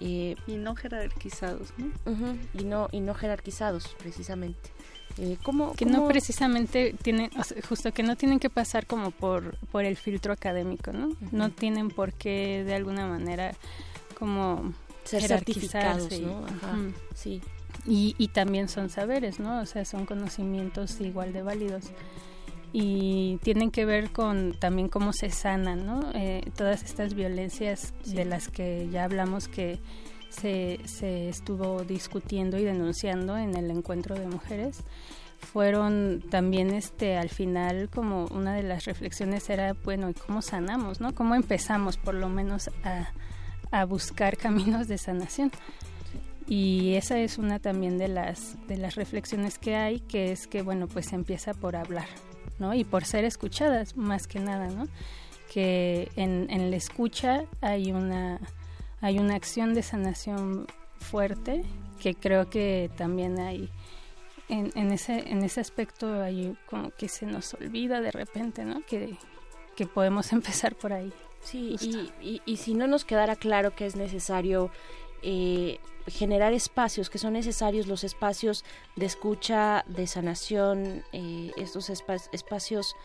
Eh, 0.00 0.36
y 0.46 0.56
no 0.56 0.74
jerarquizados, 0.74 1.72
¿no? 1.76 2.36
y 2.58 2.64
no 2.64 2.88
y 2.92 3.00
no 3.00 3.14
jerarquizados 3.14 3.94
precisamente. 3.98 4.70
Eh, 5.18 5.36
que 5.76 5.84
no 5.84 6.08
precisamente 6.08 6.94
tienen, 7.02 7.30
justo 7.68 7.92
que 7.92 8.02
no 8.02 8.16
tienen 8.16 8.38
que 8.40 8.48
pasar 8.48 8.86
como 8.86 9.10
por 9.10 9.58
por 9.68 9.84
el 9.84 9.96
filtro 9.96 10.32
académico, 10.32 10.92
¿no? 10.92 11.10
No 11.30 11.50
tienen 11.50 11.90
por 11.90 12.14
qué 12.14 12.64
de 12.64 12.74
alguna 12.74 13.06
manera 13.06 13.52
como 14.18 14.72
ser 15.04 15.22
certificados, 15.22 16.08
Sí. 17.14 17.42
Y, 17.86 18.14
y 18.16 18.28
también 18.28 18.68
son 18.68 18.90
saberes, 18.90 19.40
¿no? 19.40 19.60
O 19.60 19.66
sea, 19.66 19.84
son 19.84 20.06
conocimientos 20.06 21.00
igual 21.00 21.32
de 21.32 21.42
válidos 21.42 21.86
y 22.72 23.38
tienen 23.42 23.70
que 23.70 23.84
ver 23.84 24.10
con 24.10 24.54
también 24.58 24.88
cómo 24.88 25.12
se 25.12 25.30
sanan, 25.30 25.86
¿no? 25.86 26.10
Eh, 26.14 26.42
todas 26.56 26.82
estas 26.82 27.14
violencias 27.14 27.92
de 28.06 28.24
las 28.24 28.48
que 28.48 28.88
ya 28.90 29.04
hablamos 29.04 29.48
que 29.48 29.78
se, 30.30 30.80
se 30.84 31.28
estuvo 31.28 31.84
discutiendo 31.84 32.58
y 32.58 32.64
denunciando 32.64 33.36
en 33.36 33.54
el 33.56 33.70
encuentro 33.70 34.14
de 34.14 34.26
mujeres 34.26 34.82
fueron 35.52 36.22
también 36.30 36.72
este 36.72 37.16
al 37.16 37.28
final 37.28 37.90
como 37.90 38.26
una 38.26 38.54
de 38.54 38.62
las 38.62 38.84
reflexiones 38.84 39.50
era 39.50 39.74
bueno 39.84 40.08
y 40.08 40.14
cómo 40.14 40.40
sanamos 40.40 41.00
no 41.00 41.16
cómo 41.16 41.34
empezamos 41.34 41.96
por 41.96 42.14
lo 42.14 42.28
menos 42.28 42.70
a, 42.84 43.10
a 43.72 43.84
buscar 43.86 44.36
caminos 44.36 44.86
de 44.86 44.98
sanación. 44.98 45.50
Y 46.46 46.94
esa 46.94 47.18
es 47.18 47.38
una 47.38 47.58
también 47.58 47.98
de 47.98 48.08
las, 48.08 48.56
de 48.68 48.76
las 48.76 48.94
reflexiones 48.94 49.58
que 49.58 49.74
hay, 49.74 50.00
que 50.00 50.32
es 50.32 50.46
que, 50.46 50.62
bueno, 50.62 50.86
pues 50.86 51.12
empieza 51.12 51.54
por 51.54 51.76
hablar, 51.76 52.06
¿no? 52.58 52.74
Y 52.74 52.84
por 52.84 53.04
ser 53.04 53.24
escuchadas, 53.24 53.96
más 53.96 54.26
que 54.26 54.40
nada, 54.40 54.68
¿no? 54.68 54.88
Que 55.52 56.10
en, 56.16 56.48
en 56.50 56.70
la 56.70 56.76
escucha 56.76 57.44
hay 57.60 57.92
una, 57.92 58.40
hay 59.00 59.18
una 59.18 59.34
acción 59.34 59.74
de 59.74 59.82
sanación 59.82 60.66
fuerte, 60.98 61.62
que 62.00 62.14
creo 62.14 62.48
que 62.48 62.90
también 62.96 63.38
hay, 63.38 63.68
en, 64.48 64.72
en, 64.74 64.92
ese, 64.92 65.28
en 65.30 65.42
ese 65.42 65.60
aspecto 65.60 66.22
hay 66.22 66.56
como 66.66 66.90
que 66.90 67.08
se 67.08 67.26
nos 67.26 67.54
olvida 67.54 68.00
de 68.00 68.10
repente, 68.10 68.64
¿no? 68.64 68.84
Que, 68.86 69.16
que 69.76 69.86
podemos 69.86 70.32
empezar 70.32 70.74
por 70.74 70.92
ahí. 70.92 71.12
Sí, 71.40 71.76
y, 71.80 72.12
y, 72.20 72.42
y, 72.46 72.56
si 72.58 72.72
no 72.74 72.86
nos 72.86 73.04
quedara 73.04 73.34
claro 73.34 73.74
que 73.74 73.84
es 73.84 73.96
necesario 73.96 74.70
eh, 75.22 75.80
generar 76.06 76.52
espacios, 76.52 77.10
que 77.10 77.18
son 77.18 77.34
necesarios 77.34 77.86
los 77.86 78.04
espacios 78.04 78.64
de 78.96 79.06
escucha, 79.06 79.84
de 79.86 80.06
sanación, 80.06 81.04
eh, 81.12 81.50
estos 81.56 81.90
espacios, 81.90 82.96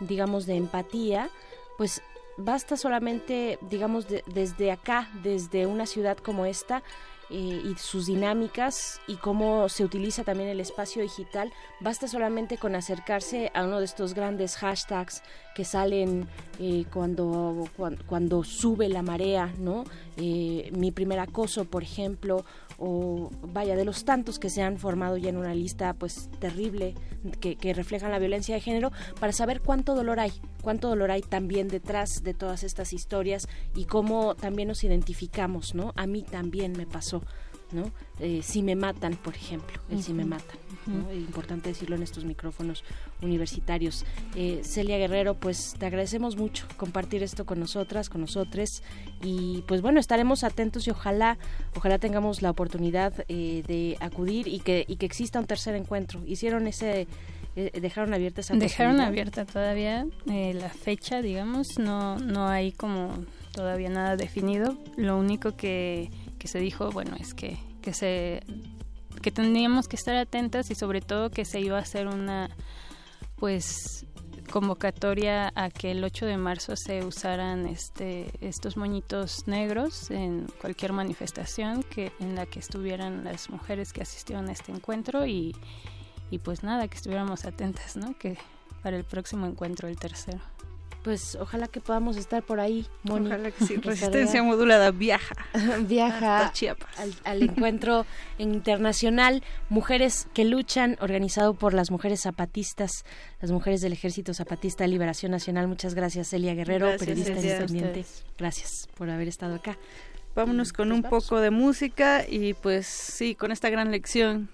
digamos, 0.00 0.46
de 0.46 0.56
empatía, 0.56 1.30
pues 1.76 2.02
basta 2.36 2.76
solamente, 2.76 3.58
digamos, 3.62 4.06
desde 4.26 4.70
acá, 4.70 5.10
desde 5.22 5.66
una 5.66 5.86
ciudad 5.86 6.16
como 6.18 6.46
esta, 6.46 6.82
eh, 7.28 7.62
y 7.64 7.74
sus 7.76 8.06
dinámicas 8.06 9.00
y 9.08 9.16
cómo 9.16 9.68
se 9.68 9.84
utiliza 9.84 10.22
también 10.22 10.48
el 10.48 10.60
espacio 10.60 11.02
digital, 11.02 11.52
basta 11.80 12.06
solamente 12.06 12.56
con 12.56 12.76
acercarse 12.76 13.50
a 13.54 13.64
uno 13.64 13.80
de 13.80 13.84
estos 13.84 14.14
grandes 14.14 14.56
hashtags 14.56 15.22
que 15.54 15.64
salen 15.64 16.28
eh, 16.60 16.84
cuando, 16.92 17.68
cuando, 18.06 18.44
sube 18.44 18.88
la 18.88 19.02
marea, 19.02 19.52
¿no? 19.58 19.84
Eh, 20.16 20.70
mi 20.72 20.92
primer 20.92 21.18
acoso, 21.18 21.64
por 21.64 21.82
ejemplo, 21.82 22.44
o 22.78 23.30
vaya, 23.42 23.76
de 23.76 23.84
los 23.84 24.04
tantos 24.04 24.38
que 24.38 24.50
se 24.50 24.62
han 24.62 24.78
formado 24.78 25.16
ya 25.16 25.28
en 25.28 25.36
una 25.36 25.54
lista 25.54 25.94
pues 25.94 26.28
terrible 26.38 26.94
que, 27.40 27.56
que 27.56 27.72
reflejan 27.74 28.10
la 28.10 28.18
violencia 28.18 28.54
de 28.54 28.60
género, 28.60 28.92
para 29.18 29.32
saber 29.32 29.60
cuánto 29.60 29.94
dolor 29.94 30.20
hay, 30.20 30.32
cuánto 30.62 30.88
dolor 30.88 31.10
hay 31.10 31.22
también 31.22 31.68
detrás 31.68 32.22
de 32.22 32.34
todas 32.34 32.64
estas 32.64 32.92
historias 32.92 33.48
y 33.74 33.84
cómo 33.84 34.34
también 34.34 34.68
nos 34.68 34.84
identificamos, 34.84 35.74
¿no? 35.74 35.92
A 35.96 36.06
mí 36.06 36.22
también 36.22 36.72
me 36.72 36.86
pasó. 36.86 37.22
¿No? 37.72 37.90
Eh, 38.20 38.40
si 38.42 38.62
me 38.62 38.76
matan, 38.76 39.14
por 39.16 39.34
ejemplo, 39.34 39.80
el 39.90 40.02
si 40.02 40.12
me 40.12 40.24
matan. 40.24 40.56
Es 41.10 41.16
importante 41.16 41.70
decirlo 41.70 41.96
en 41.96 42.04
estos 42.04 42.24
micrófonos 42.24 42.84
universitarios. 43.20 44.04
Eh, 44.36 44.60
Celia 44.62 44.98
Guerrero, 44.98 45.34
pues 45.34 45.74
te 45.76 45.86
agradecemos 45.86 46.36
mucho 46.36 46.66
compartir 46.76 47.24
esto 47.24 47.44
con 47.44 47.58
nosotras, 47.58 48.08
con 48.08 48.20
nosotros 48.20 48.84
y 49.20 49.64
pues 49.66 49.82
bueno, 49.82 49.98
estaremos 49.98 50.44
atentos 50.44 50.86
y 50.86 50.90
ojalá, 50.90 51.38
ojalá 51.74 51.98
tengamos 51.98 52.40
la 52.40 52.50
oportunidad 52.50 53.12
eh, 53.26 53.64
de 53.66 53.96
acudir 54.00 54.46
y 54.46 54.60
que, 54.60 54.84
y 54.86 54.96
que 54.96 55.06
exista 55.06 55.40
un 55.40 55.46
tercer 55.46 55.74
encuentro. 55.74 56.22
Hicieron 56.24 56.66
ese 56.66 57.08
dejaron 57.56 58.12
abierta 58.12 58.42
esa 58.42 58.54
dejaron 58.54 59.00
abierta 59.00 59.46
todavía 59.46 60.06
la 60.26 60.68
fecha 60.68 61.22
digamos 61.22 61.78
no 61.78 62.18
no 62.18 62.48
hay 62.48 62.70
como 62.70 63.14
todavía 63.52 63.88
nada 63.88 64.16
definido 64.16 64.76
lo 64.98 65.16
único 65.16 65.56
que 65.56 66.10
se 66.46 66.58
dijo, 66.58 66.90
bueno, 66.90 67.16
es 67.18 67.34
que, 67.34 67.58
que 67.82 67.92
se 67.92 68.42
que 69.22 69.30
tendríamos 69.30 69.88
que 69.88 69.96
estar 69.96 70.14
atentas 70.14 70.70
y 70.70 70.74
sobre 70.74 71.00
todo 71.00 71.30
que 71.30 71.44
se 71.44 71.60
iba 71.60 71.78
a 71.78 71.80
hacer 71.80 72.06
una 72.06 72.50
pues 73.36 74.06
convocatoria 74.50 75.52
a 75.54 75.70
que 75.70 75.90
el 75.90 76.04
8 76.04 76.26
de 76.26 76.36
marzo 76.36 76.76
se 76.76 77.04
usaran 77.04 77.66
este 77.66 78.30
estos 78.40 78.76
moñitos 78.76 79.48
negros 79.48 80.10
en 80.10 80.46
cualquier 80.60 80.92
manifestación 80.92 81.82
que 81.82 82.12
en 82.20 82.34
la 82.36 82.46
que 82.46 82.60
estuvieran 82.60 83.24
las 83.24 83.50
mujeres 83.50 83.92
que 83.92 84.02
asistieron 84.02 84.48
a 84.48 84.52
este 84.52 84.72
encuentro 84.72 85.26
y, 85.26 85.56
y 86.30 86.38
pues 86.38 86.62
nada 86.62 86.86
que 86.88 86.96
estuviéramos 86.96 87.44
atentas 87.44 87.96
no 87.96 88.16
que 88.16 88.38
para 88.82 88.96
el 88.96 89.04
próximo 89.04 89.46
encuentro 89.46 89.88
el 89.88 89.98
tercero 89.98 90.40
pues 91.06 91.38
ojalá 91.40 91.68
que 91.68 91.80
podamos 91.80 92.16
estar 92.16 92.42
por 92.42 92.58
ahí, 92.58 92.84
Moni. 93.04 93.28
Ojalá 93.28 93.52
que 93.52 93.64
sí. 93.64 93.76
Resistencia 93.76 94.42
modulada 94.42 94.90
viaja. 94.90 95.36
viaja 95.86 96.52
al, 96.98 97.14
al, 97.22 97.42
encuentro 97.44 98.06
internacional 98.38 99.44
Mujeres 99.68 100.26
que 100.34 100.44
luchan, 100.44 100.96
organizado 101.00 101.54
por 101.54 101.74
las 101.74 101.92
mujeres 101.92 102.22
zapatistas, 102.22 103.04
las 103.40 103.52
mujeres 103.52 103.82
del 103.82 103.92
Ejército 103.92 104.34
Zapatista 104.34 104.82
de 104.82 104.88
Liberación 104.88 105.30
Nacional. 105.30 105.68
Muchas 105.68 105.94
gracias, 105.94 106.26
Celia 106.26 106.54
Guerrero, 106.54 106.96
periodista 106.98 107.34
independiente. 107.34 108.04
Gracias 108.36 108.88
por 108.96 109.08
haber 109.08 109.28
estado 109.28 109.54
acá. 109.54 109.78
Vámonos 110.34 110.72
con 110.72 110.90
un 110.90 111.04
poco 111.04 111.38
de 111.38 111.52
música 111.52 112.24
y 112.28 112.54
pues 112.54 112.88
sí, 112.88 113.36
con 113.36 113.52
esta 113.52 113.70
gran 113.70 113.92
lección, 113.92 114.48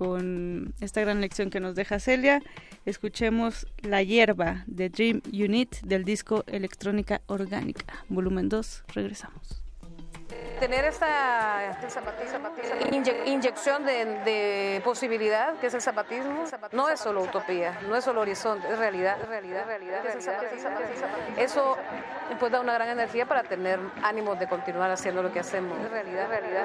con 0.00 0.72
esta 0.80 1.02
gran 1.02 1.20
lección 1.20 1.50
que 1.50 1.60
nos 1.60 1.74
deja 1.74 2.00
Celia 2.00 2.40
escuchemos 2.86 3.66
La 3.82 4.02
hierba 4.02 4.64
de 4.66 4.88
Dream 4.88 5.20
Unit 5.30 5.76
del 5.82 6.04
disco 6.04 6.42
Electrónica 6.46 7.20
Orgánica, 7.26 8.02
volumen 8.08 8.48
2. 8.48 8.84
Regresamos. 8.94 9.62
Tener 10.58 10.86
esta 10.86 11.78
inyección 13.26 13.84
de, 13.84 14.80
posibilidad, 14.82 15.58
que 15.58 15.66
es 15.66 15.74
el 15.74 15.82
zapatismo, 15.82 16.44
no 16.72 16.88
es 16.88 16.98
solo 16.98 17.22
utopía, 17.22 17.78
no 17.86 17.94
es 17.94 18.02
solo 18.02 18.22
horizonte, 18.22 18.72
es 18.72 18.78
realidad, 18.78 19.18
realidad, 19.28 19.66
realidad. 19.66 20.02
Eso 21.36 21.76
pues 22.38 22.50
da 22.50 22.60
una 22.62 22.72
gran 22.72 22.88
energía 22.88 23.26
para 23.26 23.42
tener 23.42 23.78
ánimos 24.02 24.38
de 24.38 24.48
continuar 24.48 24.90
haciendo 24.90 25.22
lo 25.22 25.30
que 25.30 25.40
hacemos. 25.40 25.76
realidad, 25.90 26.26
realidad, 26.28 26.64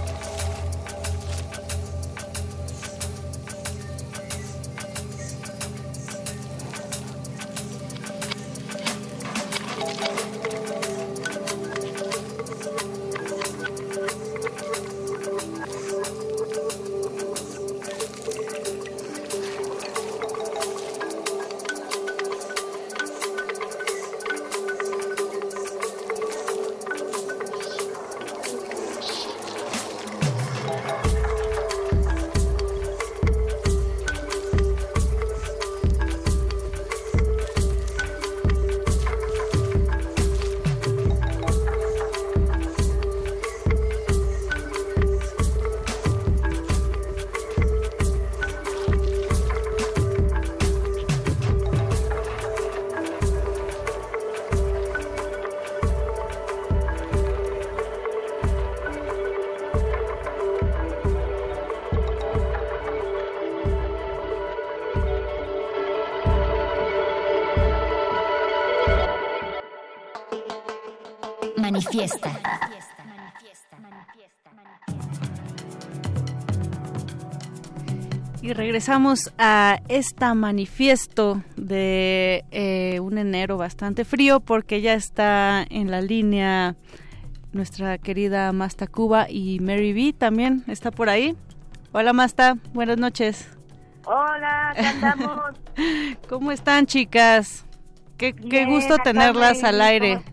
regresamos 78.71 79.33
a 79.37 79.81
esta 79.89 80.33
manifiesto 80.33 81.43
de 81.57 82.45
eh, 82.51 83.01
un 83.01 83.17
enero 83.17 83.57
bastante 83.57 84.05
frío 84.05 84.39
porque 84.39 84.79
ya 84.79 84.93
está 84.93 85.65
en 85.69 85.91
la 85.91 85.99
línea 85.99 86.77
nuestra 87.51 87.97
querida 87.97 88.49
Masta 88.53 88.87
Cuba 88.87 89.29
y 89.29 89.59
Mary 89.59 89.91
B 89.91 90.13
también 90.17 90.63
está 90.67 90.89
por 90.89 91.09
ahí. 91.09 91.35
Hola 91.91 92.13
Masta, 92.13 92.55
buenas 92.71 92.97
noches. 92.97 93.49
Hola. 94.05 94.73
¿Cómo 96.29 96.53
están 96.53 96.85
chicas? 96.85 97.65
Qué, 98.15 98.33
qué 98.33 98.63
gusto 98.67 98.95
tenerlas 99.03 99.65
al 99.65 99.81
aire. 99.81 100.23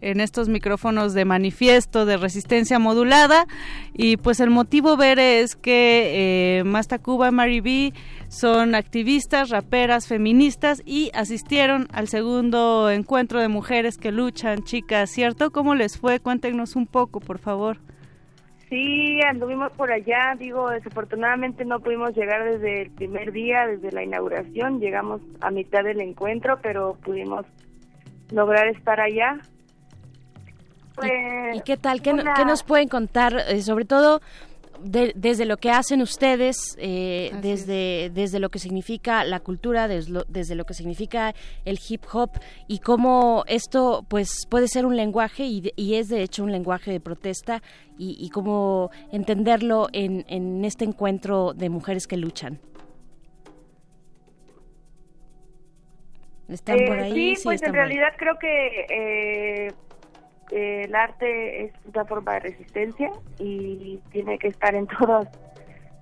En 0.00 0.20
estos 0.20 0.48
micrófonos 0.48 1.14
de 1.14 1.24
manifiesto 1.24 2.06
de 2.06 2.16
resistencia 2.16 2.78
modulada 2.78 3.46
y 3.94 4.16
pues 4.16 4.40
el 4.40 4.50
motivo 4.50 4.96
ver 4.96 5.18
es 5.18 5.56
que 5.56 6.58
eh, 6.58 6.64
Masta 6.64 6.98
Cuba 6.98 7.28
y 7.28 7.32
Mary 7.32 7.60
B 7.60 7.92
son 8.28 8.74
activistas, 8.74 9.50
raperas, 9.50 10.06
feministas 10.06 10.82
y 10.86 11.10
asistieron 11.14 11.88
al 11.92 12.08
segundo 12.08 12.90
encuentro 12.90 13.40
de 13.40 13.48
mujeres 13.48 13.98
que 13.98 14.12
luchan, 14.12 14.62
chicas, 14.62 15.10
¿cierto? 15.10 15.50
¿Cómo 15.50 15.74
les 15.74 15.98
fue? 15.98 16.20
Cuéntenos 16.20 16.76
un 16.76 16.86
poco, 16.86 17.20
por 17.20 17.38
favor. 17.38 17.78
Sí, 18.70 19.20
anduvimos 19.28 19.72
por 19.72 19.90
allá, 19.90 20.36
digo, 20.38 20.70
desafortunadamente 20.70 21.64
no 21.64 21.80
pudimos 21.80 22.14
llegar 22.14 22.44
desde 22.44 22.82
el 22.82 22.90
primer 22.92 23.32
día, 23.32 23.66
desde 23.66 23.90
la 23.90 24.04
inauguración, 24.04 24.78
llegamos 24.78 25.20
a 25.40 25.50
mitad 25.50 25.82
del 25.82 26.00
encuentro, 26.00 26.60
pero 26.62 26.96
pudimos 27.04 27.44
lograr 28.30 28.68
estar 28.68 29.00
allá. 29.00 29.38
¿Y, 31.54 31.60
qué 31.62 31.76
tal? 31.76 32.02
¿Qué, 32.02 32.12
nos 32.12 32.62
pueden 32.62 32.88
contar? 32.88 33.44
Eh, 33.48 33.62
sobre 33.62 33.84
todo 33.84 34.20
desde 34.82 35.44
lo 35.44 35.56
que 35.58 35.70
hacen 35.70 36.00
ustedes, 36.02 36.76
eh, 36.78 37.30
desde, 37.42 38.10
desde 38.10 38.40
lo 38.40 38.48
que 38.48 38.58
significa 38.58 39.24
la 39.24 39.40
cultura, 39.40 39.88
desde 39.88 40.12
lo, 40.12 40.24
desde 40.28 40.54
lo, 40.54 40.64
que 40.64 40.74
significa 40.74 41.34
el 41.64 41.78
hip 41.88 42.02
hop 42.12 42.30
y 42.66 42.78
cómo 42.78 43.44
esto 43.46 44.04
pues 44.08 44.46
puede 44.48 44.68
ser 44.68 44.86
un 44.86 44.96
lenguaje 44.96 45.44
y, 45.44 45.72
y 45.76 45.94
es 45.96 46.08
de 46.08 46.22
hecho 46.22 46.44
un 46.44 46.52
lenguaje 46.52 46.90
de 46.92 47.00
protesta 47.00 47.62
y, 47.98 48.16
y 48.18 48.30
cómo 48.30 48.90
entenderlo 49.12 49.88
en, 49.92 50.24
en, 50.28 50.64
este 50.64 50.84
encuentro 50.84 51.52
de 51.52 51.68
mujeres 51.68 52.06
que 52.06 52.16
luchan. 52.16 52.58
¿Están 56.48 56.78
por 56.86 56.98
eh, 56.98 57.02
ahí? 57.04 57.36
Sí, 57.36 57.42
pues 57.44 57.62
en 57.62 57.74
realidad 57.74 58.12
creo 58.16 58.38
que... 58.38 58.86
Eh, 58.88 59.72
el 60.50 60.94
arte 60.94 61.64
es 61.64 61.72
una 61.84 62.04
forma 62.04 62.34
de 62.34 62.40
resistencia 62.40 63.10
y 63.38 64.00
tiene 64.10 64.38
que 64.38 64.48
estar 64.48 64.74
en 64.74 64.86
todas 64.98 65.28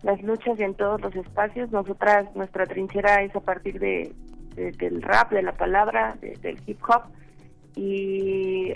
las 0.03 0.23
luchas 0.23 0.59
y 0.59 0.63
en 0.63 0.75
todos 0.75 1.01
los 1.01 1.15
espacios. 1.15 1.71
Nosotras, 1.71 2.35
nuestra 2.35 2.67
trinchera 2.67 3.23
es 3.23 3.35
a 3.37 3.41
partir 3.41 3.79
de, 3.79 4.13
del 4.55 5.03
rap, 5.03 5.33
de 5.33 5.43
la 5.43 5.53
palabra, 5.53 6.17
del 6.21 6.59
hip 6.67 6.81
hop. 6.89 7.03
Y 7.77 8.75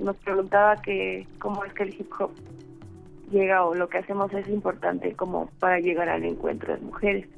nos 0.00 0.16
preguntaba 0.16 0.76
que 0.76 1.26
cómo 1.38 1.64
es 1.64 1.72
que 1.74 1.84
el 1.84 1.94
hip 1.94 2.10
hop 2.18 2.32
llega 3.30 3.64
o 3.64 3.74
lo 3.74 3.88
que 3.88 3.98
hacemos 3.98 4.32
es 4.32 4.48
importante 4.48 5.14
como 5.14 5.48
para 5.58 5.78
llegar 5.78 6.08
al 6.08 6.24
encuentro 6.24 6.74
de 6.74 6.80
mujeres. 6.80 7.28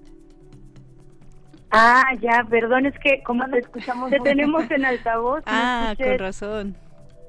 Ah, 1.70 2.14
ya, 2.20 2.47
perdón, 2.48 2.86
es 2.86 2.98
que 3.01 3.22
como 3.22 3.47
te 3.51 3.59
escuchamos, 3.59 4.10
te 4.10 4.20
tenemos 4.20 4.70
en 4.70 4.86
altavoz. 4.86 5.43
Ah, 5.47 5.94
con 5.98 6.18
razón 6.18 6.88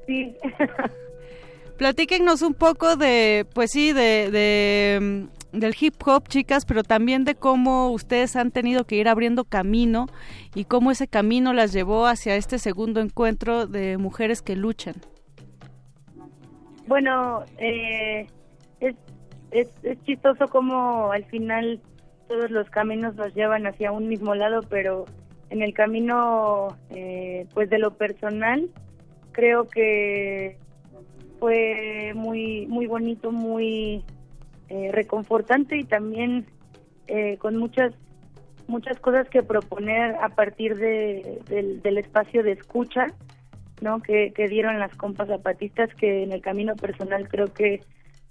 sí. 0.09 0.35
Platíquenos 1.77 2.41
un 2.41 2.55
poco 2.55 2.95
de, 2.95 3.45
pues 3.53 3.71
sí, 3.71 3.93
de, 3.93 4.99
mm, 4.99 5.57
del 5.57 5.75
hip 5.79 5.95
hop, 6.05 6.27
chicas, 6.27 6.65
pero 6.65 6.83
también 6.83 7.23
de 7.23 7.35
cómo 7.35 7.91
ustedes 7.91 8.35
han 8.35 8.51
tenido 8.51 8.85
que 8.85 8.95
ir 8.95 9.07
abriendo 9.07 9.45
camino 9.45 10.07
y 10.55 10.65
cómo 10.65 10.91
ese 10.91 11.07
camino 11.07 11.53
las 11.53 11.71
llevó 11.71 12.07
hacia 12.07 12.35
este 12.35 12.57
segundo 12.57 12.99
encuentro 12.99 13.65
de 13.67 13.97
mujeres 13.97 14.41
que 14.41 14.55
luchan. 14.55 14.95
Bueno, 16.87 17.45
eh, 17.59 18.27
es, 18.79 18.95
es, 19.51 19.71
es 19.83 20.03
chistoso 20.03 20.47
como 20.47 21.11
al 21.11 21.23
final 21.25 21.79
todos 22.27 22.51
los 22.51 22.69
caminos 22.69 23.15
nos 23.15 23.33
llevan 23.35 23.67
hacia 23.67 23.91
un 23.91 24.07
mismo 24.07 24.35
lado, 24.35 24.63
pero 24.69 25.05
en 25.49 25.61
el 25.61 25.73
camino, 25.73 26.77
eh, 26.89 27.45
pues 27.53 27.69
de 27.69 27.79
lo 27.79 27.91
personal, 27.91 28.69
creo 29.39 29.69
que 29.69 30.57
fue 31.39 32.11
muy 32.13 32.67
muy 32.67 32.87
bonito, 32.87 33.31
muy 33.31 34.03
eh, 34.67 34.89
reconfortante 34.91 35.77
y 35.77 35.85
también 35.85 36.45
eh, 37.07 37.37
con 37.37 37.55
muchas 37.55 37.93
muchas 38.67 38.99
cosas 38.99 39.29
que 39.29 39.41
proponer 39.41 40.15
a 40.21 40.29
partir 40.29 40.75
de, 40.75 41.39
del, 41.47 41.97
espacio 41.97 42.43
de 42.43 42.51
escucha 42.51 43.07
no 43.81 44.01
que, 44.01 44.31
que 44.35 44.49
dieron 44.49 44.77
las 44.77 44.93
compas 44.95 45.29
zapatistas 45.29 45.89
que 45.95 46.23
en 46.23 46.33
el 46.33 46.41
camino 46.41 46.75
personal 46.75 47.29
creo 47.29 47.51
que 47.53 47.81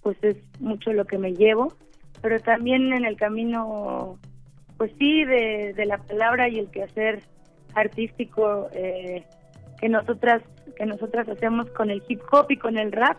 pues 0.03 0.17
es 0.23 0.37
mucho 0.61 0.93
lo 0.93 1.07
que 1.07 1.17
me 1.17 1.33
llevo 1.33 1.73
pero 2.21 2.39
también 2.39 2.93
en 2.93 3.07
el 3.07 3.17
camino 3.17 4.19
pues 4.77 4.93
sí 4.99 5.25
de, 5.25 5.73
de 5.75 5.87
la 5.87 5.99
palabra 5.99 6.49
y 6.51 6.59
el 6.59 6.71
quehacer 6.71 7.23
artístico 7.75 8.69
eh, 8.75 9.25
que 9.81 9.89
nosotras 9.89 10.43
que 10.77 10.87
nosotras 10.87 11.29
hacemos 11.29 11.71
con 11.71 11.91
el 11.91 12.03
hip 12.09 12.21
hop 12.33 12.47
y 12.51 12.57
con 12.57 12.79
el 12.79 12.93
rap, 12.93 13.17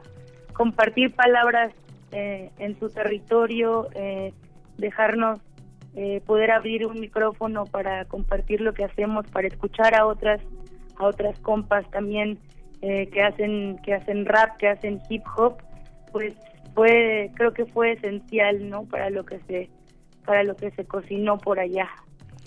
compartir 0.54 1.14
palabras 1.16 1.74
eh, 2.12 2.52
en 2.60 2.78
su 2.80 2.90
territorio, 2.90 3.88
eh, 3.96 4.34
dejarnos 4.78 5.40
eh, 5.96 6.22
poder 6.26 6.52
abrir 6.52 6.86
un 6.86 7.00
micrófono 7.00 7.66
para 7.66 8.06
compartir 8.06 8.62
lo 8.62 8.74
que 8.74 8.84
hacemos, 8.84 9.26
para 9.28 9.48
escuchar 9.48 9.96
a 9.96 10.06
otras 10.06 10.42
a 10.98 11.06
otras 11.06 11.40
compas 11.40 11.90
también 11.92 12.38
que 12.82 13.22
hacen 13.22 13.78
que 13.84 13.94
hacen 13.94 14.26
rap, 14.26 14.58
que 14.58 14.68
hacen 14.68 15.02
hip 15.10 15.24
hop, 15.36 15.58
pues 16.12 16.34
fue 16.74 17.30
creo 17.36 17.52
que 17.54 17.66
fue 17.66 17.94
esencial, 17.94 18.70
¿no? 18.70 18.84
Para 18.86 19.10
lo 19.10 19.26
que 19.26 19.40
se 19.48 19.70
para 20.26 20.44
lo 20.44 20.56
que 20.56 20.72
se 20.72 20.86
cocinó 20.86 21.38
por 21.38 21.60
allá. 21.60 21.90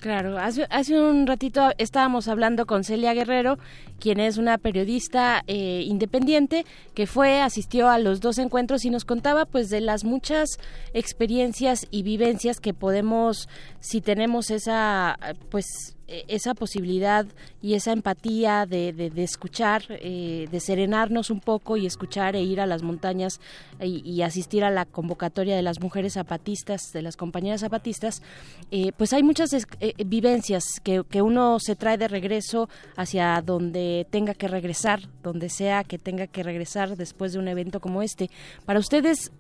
Claro, 0.03 0.37
hace, 0.37 0.67
hace 0.69 1.01
un 1.01 1.29
ratito 1.29 1.71
estábamos 1.79 2.27
hablando 2.27 2.67
con 2.67 2.83
Celia 2.83 3.15
Guerrero, 3.15 3.61
quien 4.01 4.19
es 4.19 4.37
una 4.37 4.59
periodista 4.59 5.45
eh, 5.47 5.85
independiente 5.87 6.67
que 6.93 7.07
fue, 7.07 7.41
asistió 7.41 7.89
a 7.89 8.01
los 8.01 8.21
dos 8.21 8.39
encuentros 8.39 8.85
y 8.85 8.91
nos 8.91 9.05
contaba 9.05 9.45
pues 9.45 9.71
de 9.71 9.81
las 9.81 10.03
muchas 10.03 10.59
experiencias 10.93 11.87
y 11.93 12.03
vivencias 12.03 12.59
que 12.59 12.75
podemos, 12.75 13.49
si 13.79 14.01
tenemos 14.01 14.51
esa 14.51 15.17
pues 15.51 15.95
esa 16.29 16.55
posibilidad 16.55 17.27
y 17.61 17.75
esa 17.75 17.93
empatía 17.93 18.67
de, 18.67 18.93
de, 18.93 19.23
escuchar, 19.23 19.85
eh, 19.89 20.49
de 20.51 20.61
serenarnos 20.61 21.31
un 21.31 21.41
poco 21.41 21.77
y 21.77 21.87
escuchar 21.87 22.37
e 22.37 22.43
ir 22.43 22.61
a 22.61 22.67
las 22.67 22.83
montañas 22.83 23.41
y, 23.81 24.23
asistir 24.23 24.63
a 24.63 24.71
la 24.71 24.85
convocatoria 24.85 25.57
de 25.57 25.63
las 25.63 25.81
mujeres 25.81 26.15
zapatistas, 26.15 26.93
de 26.93 27.03
las 27.03 27.17
compañeras 27.17 27.61
zapatistas, 27.61 28.23
eh, 28.71 28.93
pues 28.97 29.13
hay 29.13 29.23
muchas 29.23 29.53
eh, 29.53 29.95
vivencias 30.07 30.65
que, 30.83 31.03
que, 31.09 31.23
uno 31.23 31.59
se 31.59 31.77
trae 31.77 31.99
de 31.99 32.09
regreso 32.09 32.69
hacia 32.97 33.41
donde 33.43 34.07
tenga 34.11 34.35
que 34.35 34.49
regresar, 34.49 35.01
donde 35.23 35.49
sea 35.49 35.83
que 35.83 35.99
tenga 35.99 36.27
que 36.27 36.43
regresar 36.43 36.97
después 36.97 37.33
de 37.33 37.39
un 37.39 37.49
evento 37.49 37.81
como 37.81 38.03
este. 38.03 38.31
Para 38.65 38.79
ustedes, 38.79 39.33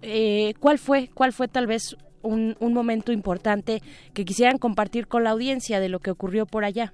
¿cuál 0.59 0.79
fue, 0.79 1.11
cuál 1.15 1.33
fue 1.33 1.49
tal 1.49 1.67
vez 1.67 1.97
un, 2.23 2.57
un 2.61 2.73
momento 2.73 3.13
importante 3.13 3.83
que 4.15 4.25
quisieran 4.25 4.59
compartir 4.59 5.07
con 5.07 5.25
la 5.25 5.31
audiencia 5.31 5.81
de 5.81 5.89
lo 5.89 6.01
que 6.01 6.11
ocurrió 6.11 6.47
por 6.47 6.65
allá. 6.65 6.93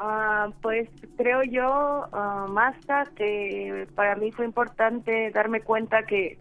Ah, 0.00 0.50
pues 0.62 0.88
creo 1.16 1.42
yo, 1.42 2.04
uh, 2.12 3.14
que 3.16 3.88
para 3.96 4.14
mí 4.14 4.30
fue 4.30 4.44
importante 4.44 5.32
darme 5.32 5.60
cuenta 5.60 6.04
que 6.04 6.38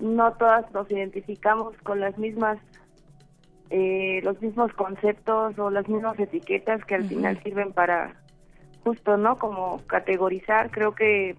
no 0.00 0.34
todas 0.34 0.70
nos 0.72 0.90
identificamos 0.90 1.74
con 1.78 2.00
las 2.00 2.18
mismas, 2.18 2.58
eh, 3.70 4.20
los 4.22 4.38
mismos 4.42 4.70
conceptos 4.74 5.58
o 5.58 5.70
las 5.70 5.88
mismas 5.88 6.18
etiquetas 6.20 6.84
que 6.84 6.96
al 6.96 7.04
final 7.04 7.42
sirven 7.42 7.72
para 7.72 8.16
justo, 8.84 9.16
¿no? 9.16 9.36
Como 9.36 9.78
categorizar. 9.86 10.70
Creo 10.70 10.94
que 10.94 11.36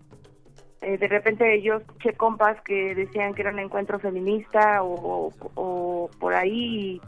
eh, 0.83 0.97
de 0.97 1.07
repente 1.07 1.61
yo 1.61 1.75
escuché 1.75 2.13
compas 2.13 2.61
que 2.61 2.93
decían 2.95 3.33
que 3.33 3.41
era 3.41 3.51
un 3.51 3.59
encuentro 3.59 3.99
feminista 3.99 4.83
o, 4.83 5.31
por 6.19 6.33
ahí. 6.33 7.01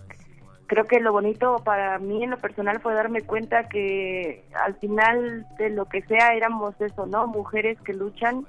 creo 0.68 0.86
que 0.86 1.00
lo 1.00 1.12
bonito 1.12 1.58
para 1.64 2.00
mí 2.00 2.24
en 2.24 2.32
lo 2.32 2.38
personal 2.38 2.80
fue 2.82 2.94
darme 2.94 3.22
cuenta 3.22 3.68
que 3.68 4.44
al 4.66 4.76
final 4.76 5.46
de 5.58 5.70
lo 5.70 5.86
que 5.86 6.02
sea 6.04 6.34
éramos 6.34 6.80
eso, 6.80 7.06
¿no? 7.06 7.28
Mujeres 7.28 7.80
que 7.82 7.94
luchan 7.94 8.46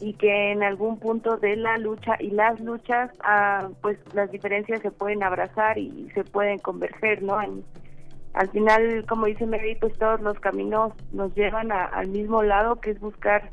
y 0.00 0.14
que 0.14 0.52
en 0.52 0.62
algún 0.62 0.98
punto 0.98 1.36
de 1.36 1.56
la 1.56 1.76
lucha 1.76 2.16
y 2.18 2.30
las 2.30 2.58
luchas, 2.60 3.10
ah, 3.22 3.68
pues 3.82 3.98
las 4.14 4.30
diferencias 4.30 4.80
se 4.80 4.90
pueden 4.90 5.22
abrazar 5.22 5.78
y 5.78 6.08
se 6.14 6.24
pueden 6.24 6.58
converger, 6.58 7.22
¿no? 7.22 7.38
al 8.32 8.48
final, 8.50 9.04
como 9.08 9.26
dice 9.26 9.44
Mary, 9.44 9.76
pues 9.80 9.98
todos 9.98 10.20
los 10.20 10.38
caminos 10.38 10.92
nos 11.12 11.34
llevan 11.34 11.72
al 11.72 12.08
mismo 12.08 12.42
lado, 12.42 12.76
que 12.76 12.90
es 12.90 13.00
buscar 13.00 13.50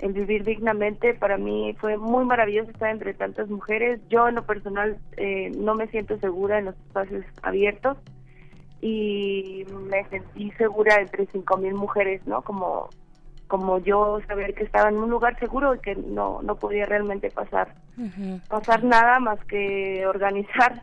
el 0.00 0.12
vivir 0.12 0.44
dignamente. 0.44 1.14
Para 1.14 1.36
mí 1.36 1.74
fue 1.80 1.96
muy 1.96 2.24
maravilloso 2.24 2.70
estar 2.70 2.90
entre 2.90 3.14
tantas 3.14 3.48
mujeres. 3.48 4.00
Yo 4.08 4.28
en 4.28 4.34
lo 4.36 4.44
personal 4.44 4.98
eh, 5.16 5.50
no 5.56 5.74
me 5.74 5.86
siento 5.88 6.18
segura 6.18 6.58
en 6.58 6.66
los 6.66 6.76
espacios 6.86 7.24
abiertos 7.42 7.96
y 8.80 9.66
me 9.88 10.04
sentí 10.08 10.50
segura 10.52 11.00
entre 11.00 11.26
cinco 11.26 11.56
mil 11.58 11.74
mujeres, 11.74 12.26
¿no? 12.26 12.42
Como 12.42 12.88
como 13.46 13.78
yo 13.80 14.20
saber 14.28 14.54
que 14.54 14.62
estaba 14.62 14.90
en 14.90 14.96
un 14.96 15.10
lugar 15.10 15.36
seguro 15.40 15.74
y 15.74 15.80
que 15.80 15.96
no 15.96 16.40
no 16.42 16.56
podía 16.56 16.86
realmente 16.86 17.30
pasar 17.30 17.74
pasar 18.48 18.84
nada 18.84 19.18
más 19.18 19.44
que 19.46 20.06
organizar 20.06 20.82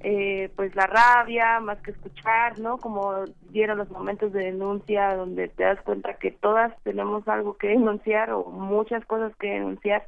eh, 0.00 0.50
pues 0.54 0.76
la 0.76 0.86
rabia, 0.86 1.58
más 1.60 1.78
que 1.80 1.90
escuchar, 1.90 2.58
¿no? 2.60 2.78
Como 2.78 3.24
dieron 3.50 3.78
los 3.78 3.90
momentos 3.90 4.32
de 4.32 4.44
denuncia 4.44 5.16
donde 5.16 5.48
te 5.48 5.64
das 5.64 5.80
cuenta 5.82 6.14
que 6.14 6.30
todas 6.30 6.72
tenemos 6.84 7.26
algo 7.26 7.56
que 7.56 7.68
denunciar 7.68 8.30
o 8.30 8.44
muchas 8.44 9.04
cosas 9.06 9.34
que 9.36 9.50
denunciar 9.50 10.06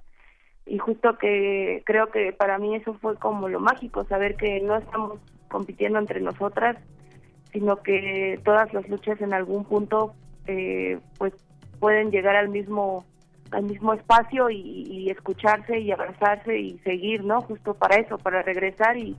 y 0.65 0.79
justo 0.79 1.19
que 1.19 1.83
creo 1.85 2.11
que 2.11 2.33
para 2.33 2.59
mí 2.59 2.77
eso 2.77 2.95
fue 2.95 3.17
como 3.17 3.49
lo 3.49 3.59
mágico, 3.59 4.05
saber 4.05 4.37
que 4.37 4.61
no 4.61 4.77
estamos 4.77 5.19
compitiendo 5.49 5.99
entre 5.99 6.21
nosotras, 6.21 6.77
sino 7.53 7.83
que 7.83 8.39
todas 8.45 8.73
las 8.73 8.89
luchas 8.89 9.21
en 9.21 9.35
algún 9.35 9.65
punto 9.65 10.15
eh, 10.47 11.01
pues 11.19 11.33
pueden 11.81 12.13
llegar 12.13 12.37
al 12.37 12.49
mismo 12.49 13.05
al 13.51 13.65
mismo 13.65 13.93
espacio 13.95 14.49
y, 14.49 14.61
y, 14.87 15.11
escucharse 15.11 15.81
y 15.81 15.91
abrazarse 15.91 16.57
y 16.57 16.79
seguir, 16.85 17.25
¿no? 17.25 17.41
Justo 17.41 17.75
para 17.75 17.97
eso, 17.97 18.17
para 18.17 18.43
regresar 18.43 18.97
y, 18.97 19.17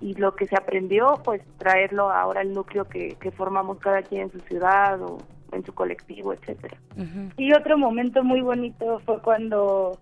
y 0.00 0.14
lo 0.14 0.34
que 0.34 0.46
se 0.46 0.56
aprendió, 0.56 1.20
pues 1.24 1.42
traerlo 1.58 2.10
ahora 2.10 2.40
al 2.40 2.52
núcleo 2.52 2.84
que, 2.84 3.16
que 3.20 3.30
formamos 3.30 3.78
cada 3.78 4.02
quien 4.02 4.22
en 4.22 4.32
su 4.32 4.40
ciudad 4.40 5.00
o 5.02 5.18
en 5.52 5.64
su 5.64 5.74
colectivo, 5.74 6.32
etcétera. 6.32 6.76
Y 7.36 7.52
otro 7.52 7.78
momento 7.78 8.22
muy 8.22 8.40
bonito 8.40 9.00
fue 9.00 9.20
cuando 9.22 9.98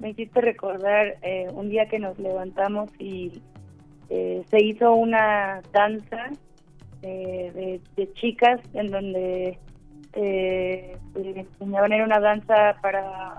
me 0.00 0.10
hiciste 0.10 0.40
recordar 0.40 1.16
eh, 1.22 1.48
un 1.52 1.68
día 1.68 1.86
que 1.88 1.98
nos 1.98 2.18
levantamos 2.18 2.90
y 2.98 3.40
eh, 4.10 4.44
se 4.50 4.62
hizo 4.62 4.92
una 4.92 5.62
danza 5.72 6.30
eh, 7.02 7.80
de, 7.96 8.12
chicas 8.14 8.60
en 8.74 8.90
donde 8.90 9.58
eh, 10.12 10.96
enseñaban 11.14 11.92
era 11.92 12.04
una 12.04 12.20
danza 12.20 12.76
para 12.82 13.34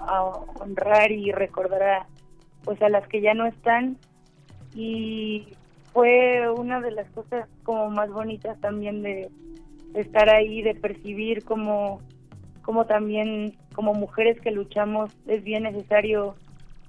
honrar 0.59 1.11
y 1.11 1.31
recordar 1.31 1.83
a, 1.83 2.07
pues 2.63 2.81
a 2.81 2.89
las 2.89 3.07
que 3.07 3.21
ya 3.21 3.33
no 3.33 3.45
están 3.45 3.97
y 4.73 5.47
fue 5.95 6.49
una 6.49 6.81
de 6.81 6.91
las 6.91 7.09
cosas 7.11 7.47
como 7.63 7.89
más 7.89 8.11
bonitas 8.11 8.59
también 8.59 9.01
de, 9.01 9.31
estar 9.93 10.29
ahí 10.29 10.61
de 10.61 10.75
percibir 10.75 11.45
como 11.45 12.01
como 12.63 12.85
también 12.85 13.55
como 13.73 13.93
mujeres 13.93 14.41
que 14.41 14.51
luchamos 14.51 15.09
es 15.25 15.41
bien 15.45 15.63
necesario 15.63 16.35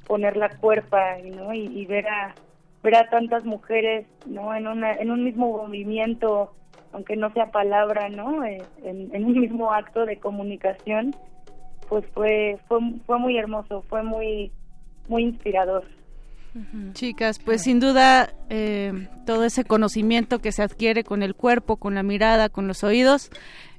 poner 0.09 0.37
la 0.37 0.49
cuerpa 0.57 1.19
¿no? 1.25 1.55
y, 1.55 1.87
ver 1.87 2.09
a 2.09 2.35
ver 2.83 2.97
a 2.97 3.09
tantas 3.09 3.45
mujeres 3.45 4.09
no 4.25 4.53
en 4.57 4.67
una 4.67 4.95
en 4.95 5.13
un 5.13 5.23
mismo 5.23 5.57
movimiento 5.57 6.53
aunque 6.91 7.15
no 7.15 7.33
sea 7.33 7.53
palabra 7.53 8.09
no 8.09 8.45
eh, 8.45 8.67
en, 8.83 9.25
un 9.25 9.39
mismo 9.39 9.73
acto 9.73 10.05
de 10.05 10.19
comunicación 10.19 11.15
pues 11.89 12.05
fue 12.13 12.59
fue 12.67 12.81
fue 13.07 13.21
muy 13.21 13.39
hermoso 13.39 13.83
fue 13.83 14.03
muy 14.03 14.51
muy 15.07 15.23
inspirador 15.23 15.85
Chicas, 16.93 17.39
pues 17.39 17.63
sin 17.63 17.81
duda 17.81 18.33
eh, 18.49 19.09
todo 19.27 19.45
ese 19.45 19.65
conocimiento 19.65 20.39
que 20.39 20.53
se 20.53 20.63
adquiere 20.63 21.05
con 21.05 21.23
el 21.23 21.35
cuerpo, 21.35 21.77
con 21.77 21.95
la 21.95 22.03
mirada, 22.03 22.49
con 22.49 22.67
los 22.67 22.83
oídos, 22.83 23.31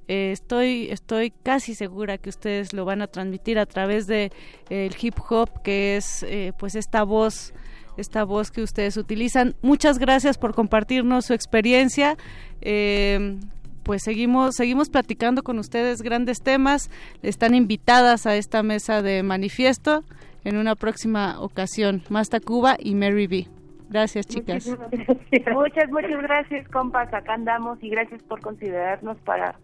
eh, 0.08 0.32
estoy 0.32 0.88
estoy 0.90 1.32
casi 1.32 1.76
segura 1.76 2.18
que 2.18 2.30
ustedes 2.30 2.72
lo 2.72 2.86
van 2.86 3.02
a 3.02 3.08
transmitir 3.08 3.60
a 3.60 3.66
través 3.66 4.08
de 4.08 4.32
el 4.70 4.96
hip 5.02 5.16
hop 5.30 5.62
que 5.64 5.98
es 5.98 6.24
eh, 6.24 6.54
pues 6.58 6.76
esta 6.76 7.04
voz 7.04 7.54
esta 7.98 8.24
voz 8.24 8.52
que 8.52 8.62
ustedes 8.62 8.96
utilizan. 8.96 9.56
Muchas 9.62 9.98
gracias 9.98 10.38
por 10.38 10.54
compartirnos 10.54 11.26
su 11.26 11.34
experiencia. 11.34 12.16
Eh, 12.62 13.38
pues 13.84 14.04
seguimos 14.04 14.56
seguimos 14.56 14.90
platicando 14.90 15.44
con 15.44 15.60
ustedes 15.60 16.02
grandes 16.02 16.42
temas. 16.42 16.90
Están 17.22 17.56
invitadas 17.56 18.26
a 18.28 18.36
esta 18.36 18.64
mesa 18.64 19.02
de 19.02 19.24
manifiesto 19.24 20.06
en 20.48 20.56
una 20.56 20.76
próxima 20.76 21.42
ocasión 21.42 22.04
Masta 22.10 22.40
Cuba 22.40 22.78
y 22.80 22.96
Mary 22.96 23.28
B 23.28 23.48
Gracias, 23.90 24.26
chicas. 24.26 24.68
Muchas, 25.54 25.90
muchas 25.90 26.22
gracias, 26.22 26.68
compas. 26.70 27.14
Acá 27.14 27.36
andamos 27.36 27.82
y 27.82 27.90
gracias 27.90 28.22
por 28.24 28.42
considerarnos 28.42 29.18
para 29.20 29.56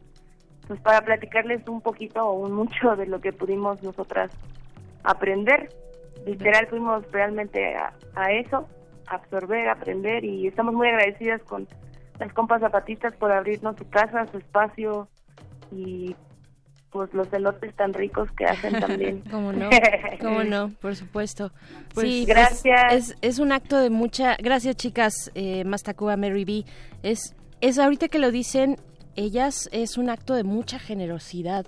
pues 0.67 0.79
para 0.79 1.01
platicarles 1.01 1.67
un 1.67 1.81
poquito 1.81 2.23
o 2.25 2.39
un 2.39 2.53
mucho 2.53 2.95
de 2.95 3.05
lo 3.05 3.19
que 3.19 3.33
pudimos 3.33 3.83
nosotras 3.83 4.31
aprender. 5.03 5.69
Literal 6.25 6.67
fuimos 6.67 7.03
realmente 7.11 7.75
a, 7.75 8.31
eso, 8.31 8.65
absorber, 9.07 9.67
aprender 9.67 10.23
y 10.23 10.47
estamos 10.47 10.73
muy 10.73 10.87
agradecidas 10.87 11.41
con 11.43 11.67
las 12.17 12.31
compas 12.31 12.61
zapatistas 12.61 13.13
por 13.17 13.29
abrirnos 13.29 13.75
su 13.75 13.89
casa, 13.89 14.25
su 14.27 14.37
espacio 14.37 15.09
y 15.69 16.15
pues 16.93 17.11
los 17.13 17.31
elotes 17.33 17.73
tan 17.75 17.93
ricos 17.93 18.29
que 18.37 18.45
hacen 18.45 18.79
también. 18.79 19.23
¿Cómo 19.31 19.51
no? 19.51 19.69
¿Cómo 20.21 20.43
no? 20.43 20.69
Por 20.79 20.95
supuesto. 20.95 21.51
Pues 21.93 22.07
sí, 22.07 22.25
gracias. 22.25 22.93
Es, 22.93 23.17
es, 23.21 23.39
un 23.39 23.51
acto 23.51 23.77
de 23.77 23.89
mucha... 23.89 24.37
Gracias, 24.37 24.75
chicas. 24.77 25.31
Eh, 25.33 25.65
Mastacuba, 25.65 26.15
Mary 26.15 26.45
B. 26.45 26.63
Es, 27.01 27.35
es 27.59 27.79
ahorita 27.79 28.07
que 28.07 28.19
lo 28.19 28.31
dicen, 28.31 28.77
ellas 29.15 29.67
es 29.71 29.97
un 29.97 30.09
acto 30.09 30.35
de 30.35 30.43
mucha 30.43 30.79
generosidad. 30.79 31.65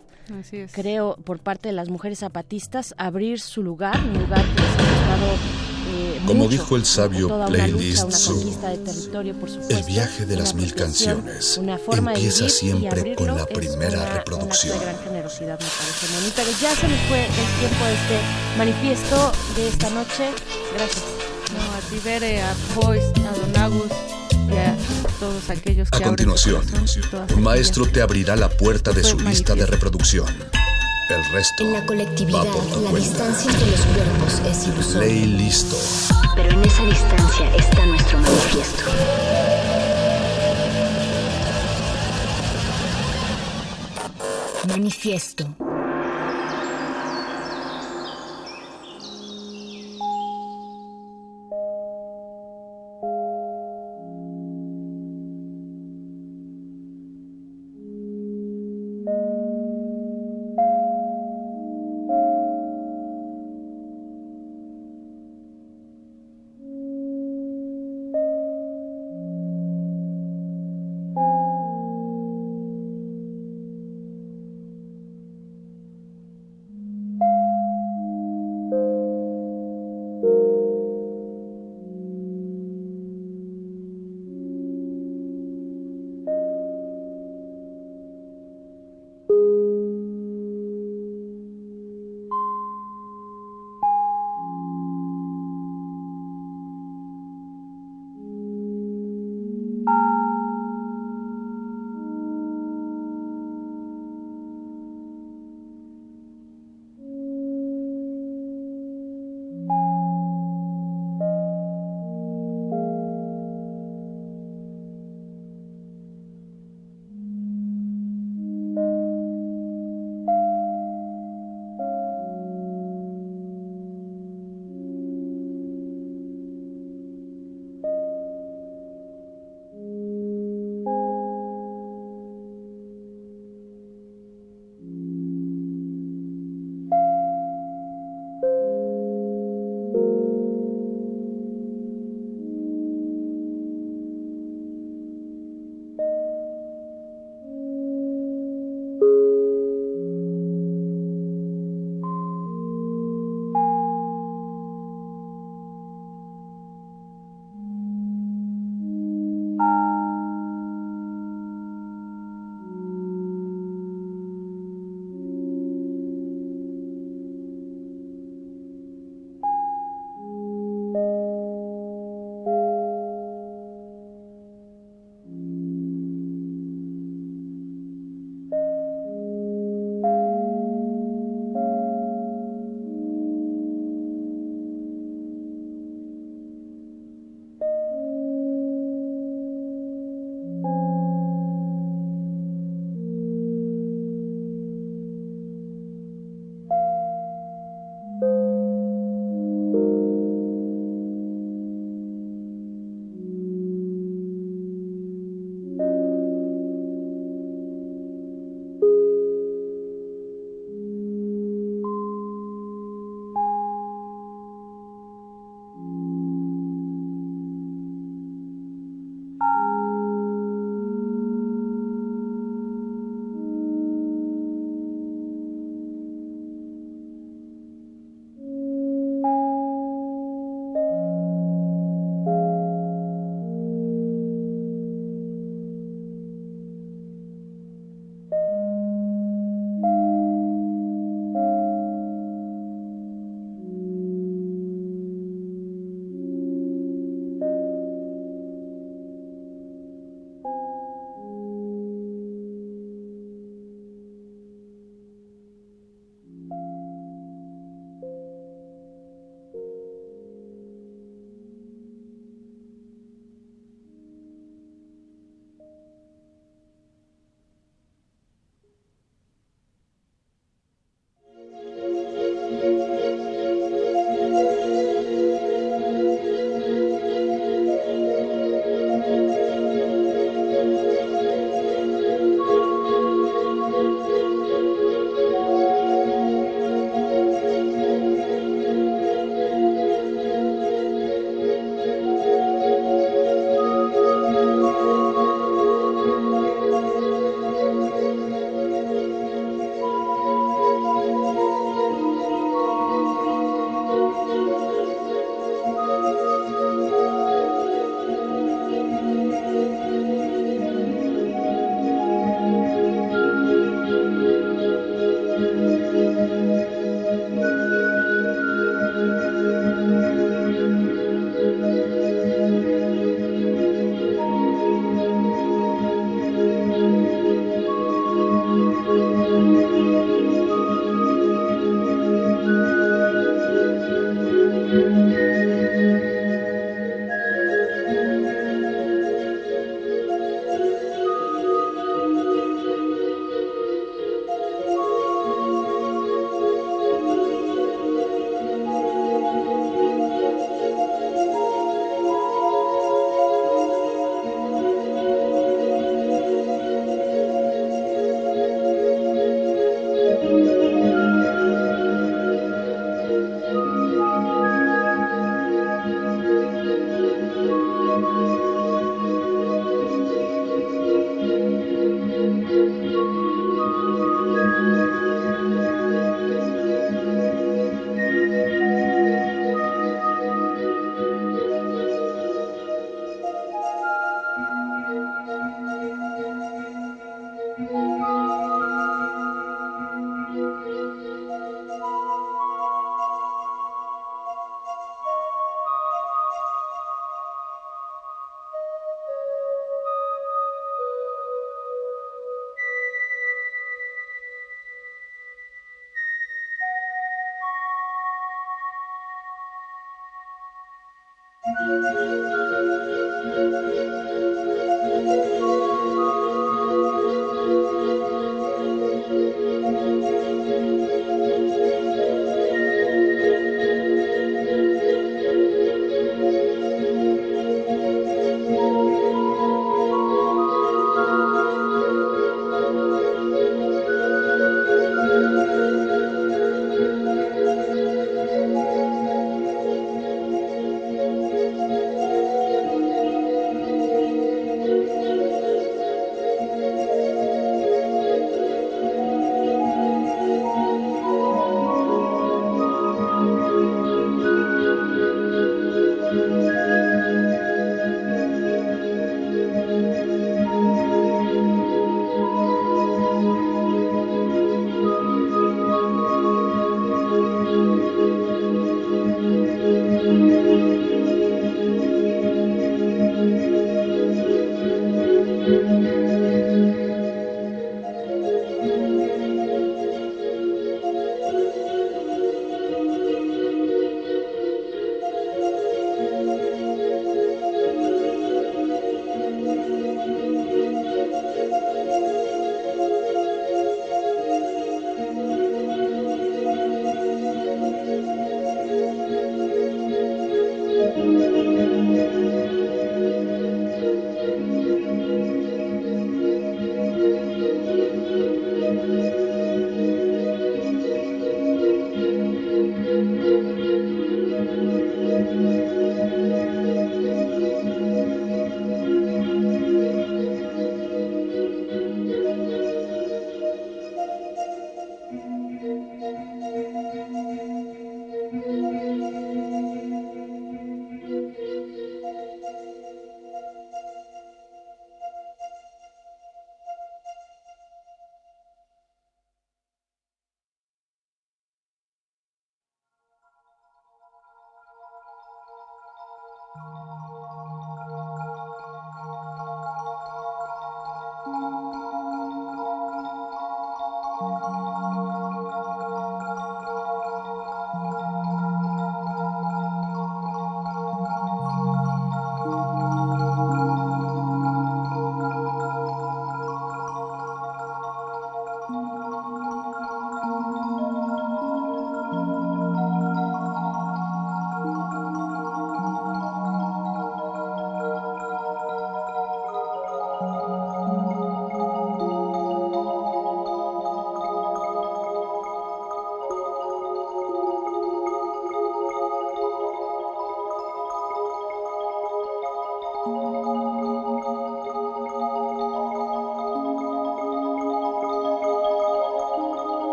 Creo, 0.74 1.18
por 1.18 1.40
parte 1.40 1.70
de 1.70 1.74
las 1.74 1.90
mujeres 1.90 2.20
zapatistas, 2.20 2.96
abrir 2.98 3.40
su 3.40 3.62
lugar, 3.62 3.96
un 3.98 4.22
lugar 4.22 4.42
que 4.42 4.62
les 4.62 4.80
ha 4.80 5.18
eh, 5.34 5.65
Como 6.26 6.48
dijo 6.48 6.76
el 6.76 6.86
sabio 6.86 7.46
Playlist 7.48 8.30
el 9.70 9.84
viaje 9.84 10.26
de 10.26 10.36
las 10.36 10.54
mil 10.54 10.74
canciones 10.74 11.60
empieza 11.92 12.50
siempre 12.50 13.16
con 13.16 13.28
la 13.36 13.46
primera 13.46 14.18
reproducción. 14.18 14.80
gran 14.80 14.98
generosidad, 15.04 15.60
me 15.60 15.66
parece, 15.66 16.32
Pero 16.36 16.50
ya 16.62 16.76
se 16.76 16.88
nos 16.88 17.00
fue 17.08 17.26
el 17.26 17.60
tiempo 17.60 17.86
de 17.86 17.94
este 17.94 18.58
manifiesto 18.58 19.32
de 19.56 19.68
esta 19.68 19.90
noche. 19.90 20.32
Gracias. 20.76 21.04
No, 21.54 21.62
a 21.62 21.80
Tibere, 21.90 22.42
a 22.42 22.56
Joyce, 22.76 23.14
a 23.22 23.34
Don 23.34 23.58
Agus 23.58 23.92
todos 25.20 25.50
aquellos 25.50 25.90
que 25.90 25.98
A 25.98 26.08
continuación, 26.08 26.62
un 27.36 27.44
maestro 27.44 27.86
te 27.86 28.02
abrirá 28.02 28.36
la 28.36 28.50
puerta 28.50 28.92
de 28.92 29.04
su 29.04 29.20
lista 29.20 29.56
de 29.56 29.66
reproducción. 29.66 30.28
El 31.08 31.24
resto. 31.26 31.64
En 31.64 31.74
la 31.74 31.86
colectividad, 31.86 32.46
la 32.82 32.92
distancia 32.92 33.52
entre 33.52 33.70
los 33.70 33.80
cuerpos 33.82 34.40
es 34.50 34.68
ilusoria. 34.68 35.08
Ley 35.08 35.26
listo. 35.26 35.76
Pero 36.36 36.50
en 36.50 36.66
esa 36.66 36.84
distancia 36.84 37.56
está 37.56 37.86
nuestro 37.86 38.18
manifiesto. 38.18 38.84
Manifiesto. 44.68 45.65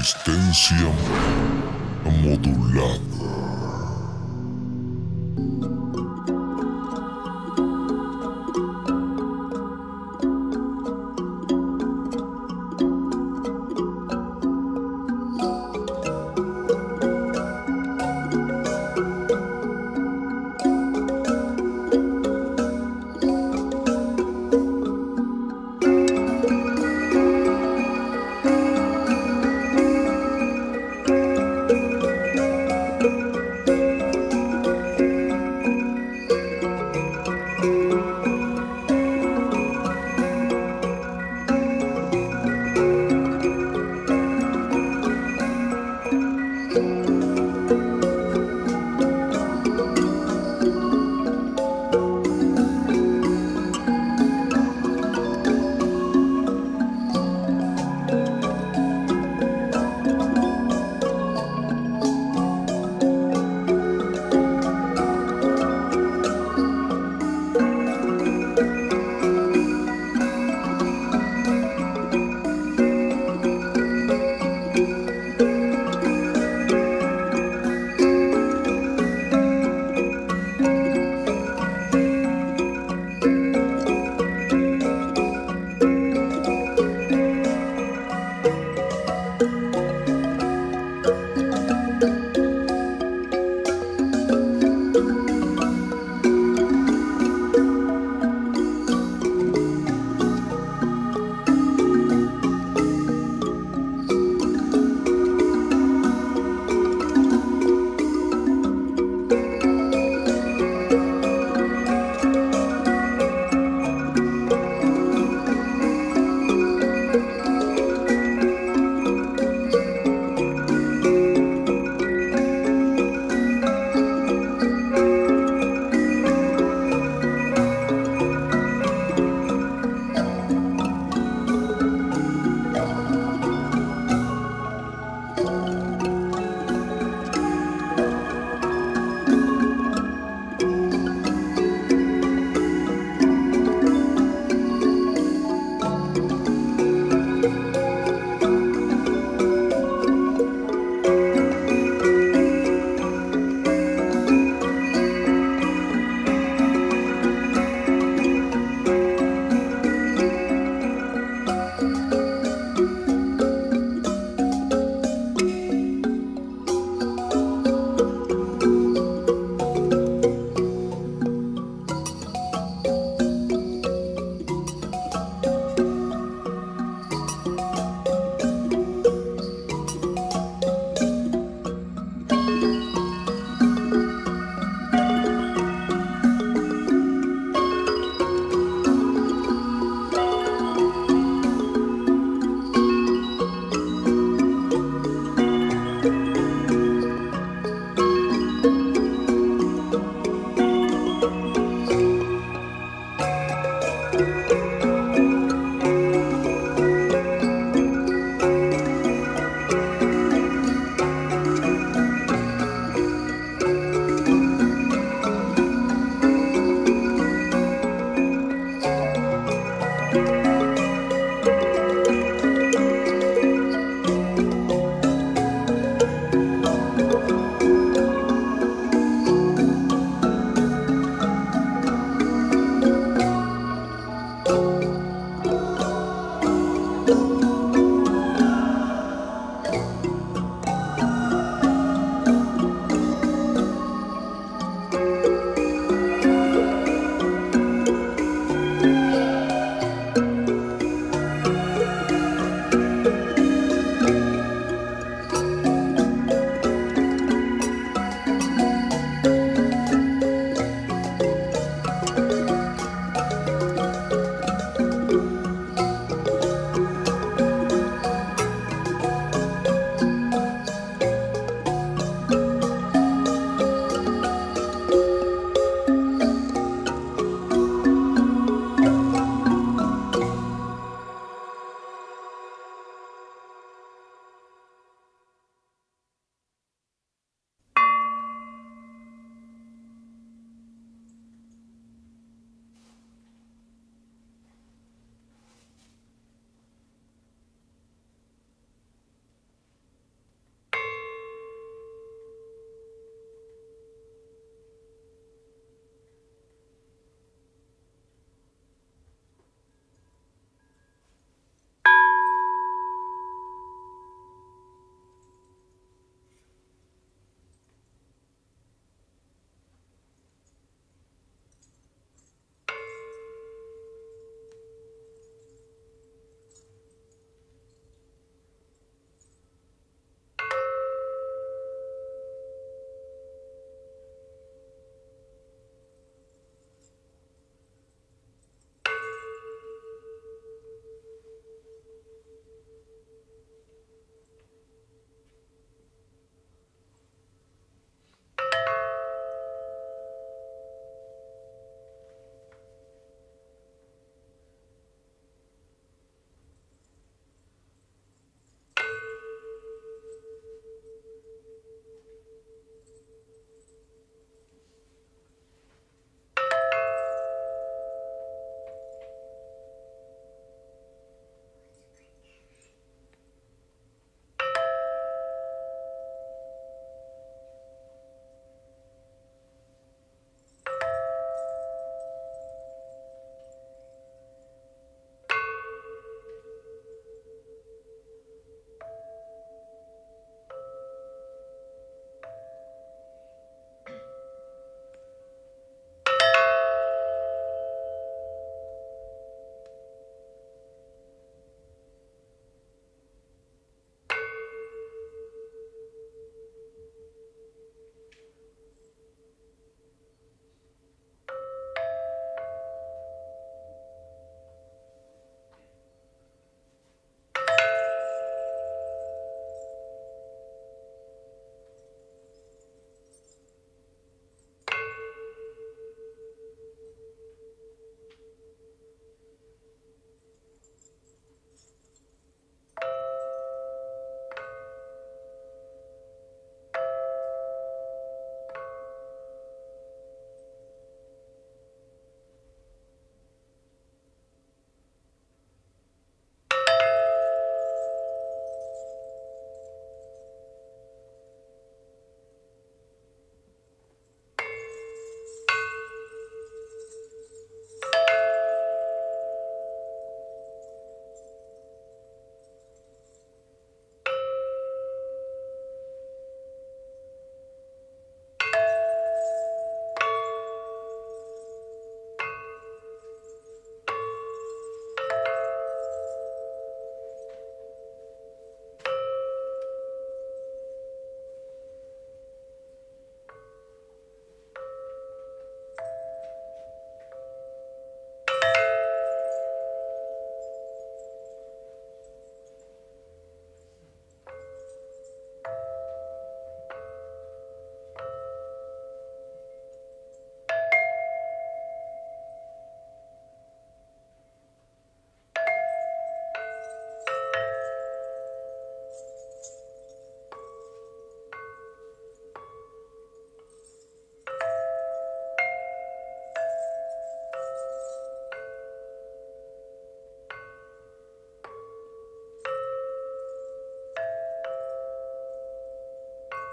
Resistencia 0.00 0.90
modulada. 2.22 3.39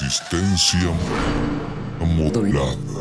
Resistencia 0.00 0.90
modulada. 2.00 2.94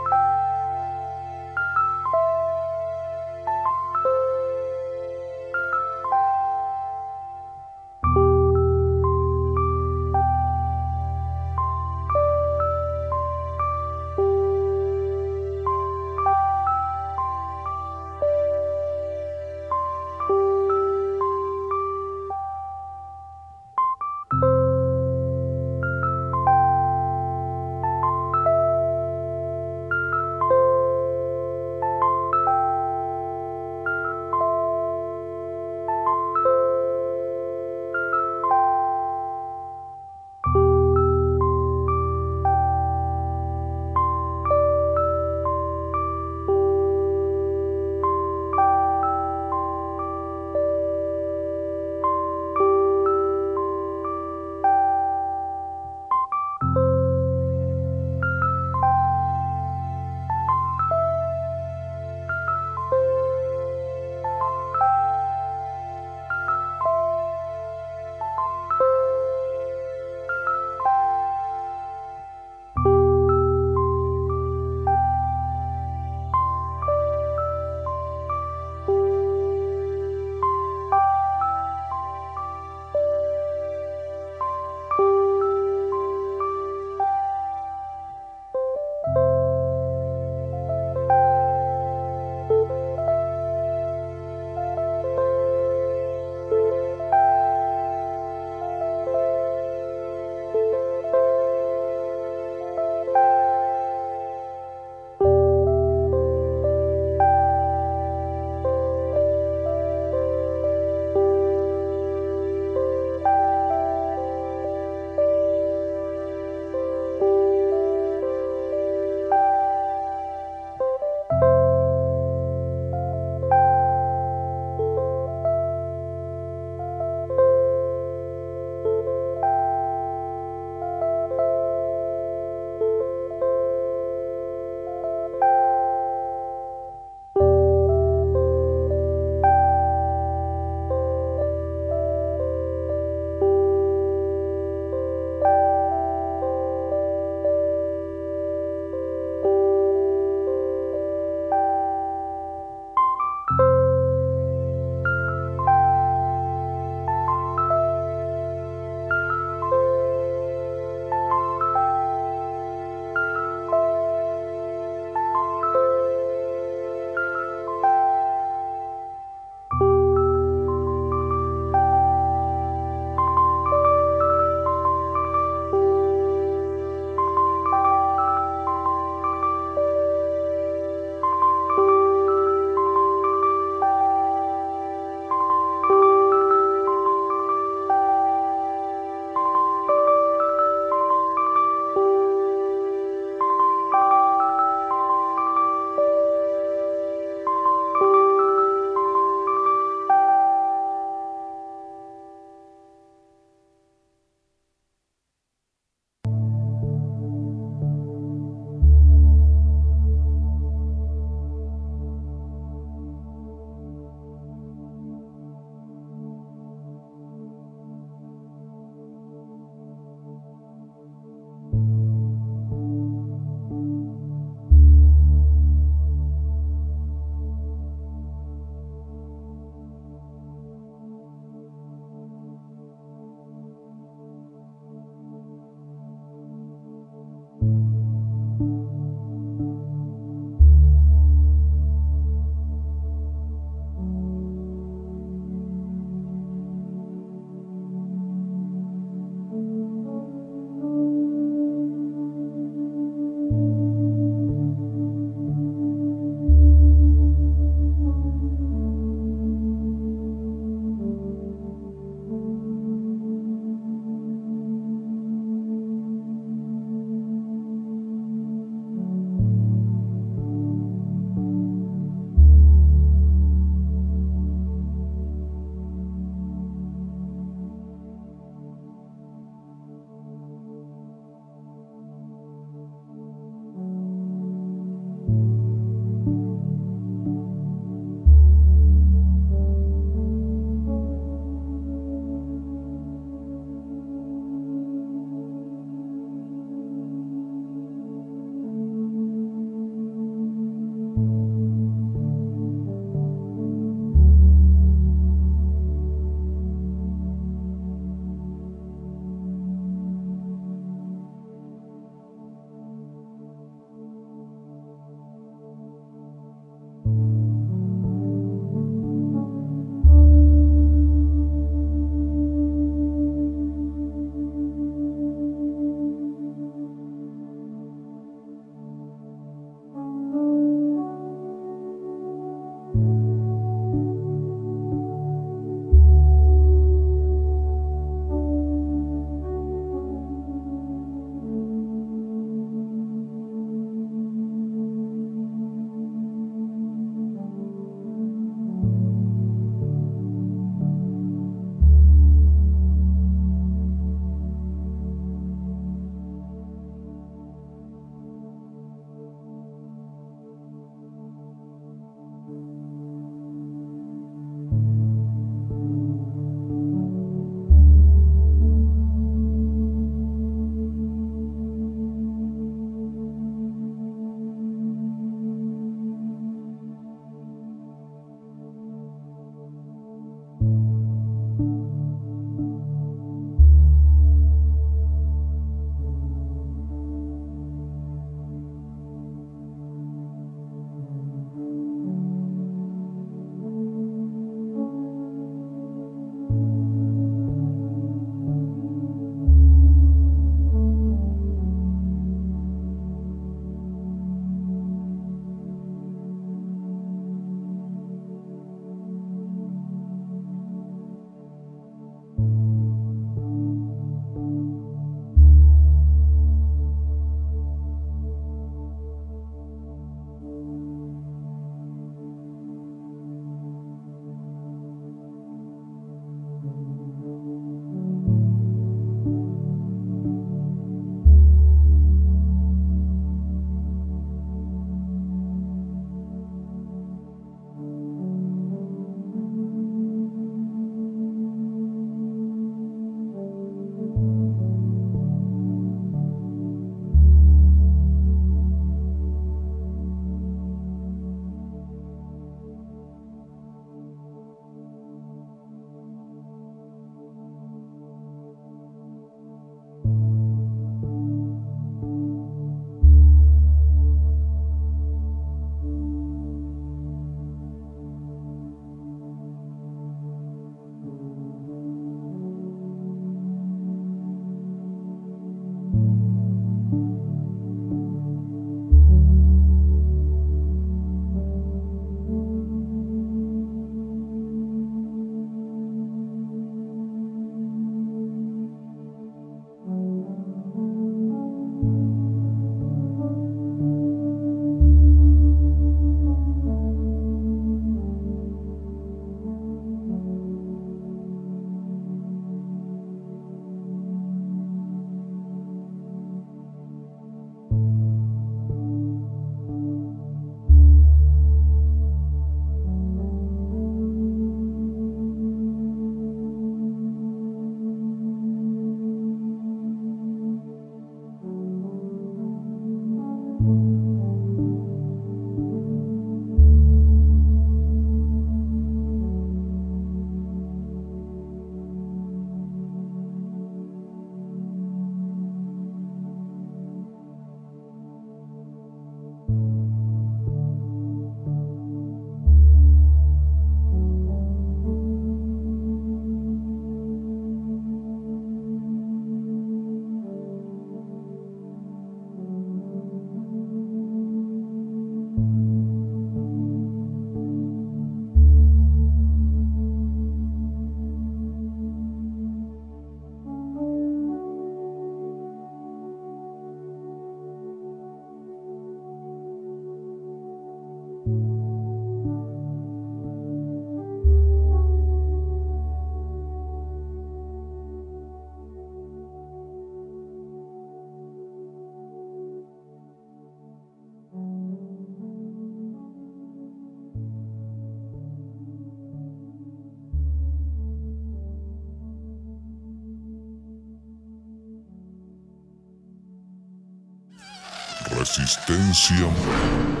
Resistencia 598.09 600.00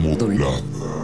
modulada. 0.00 0.99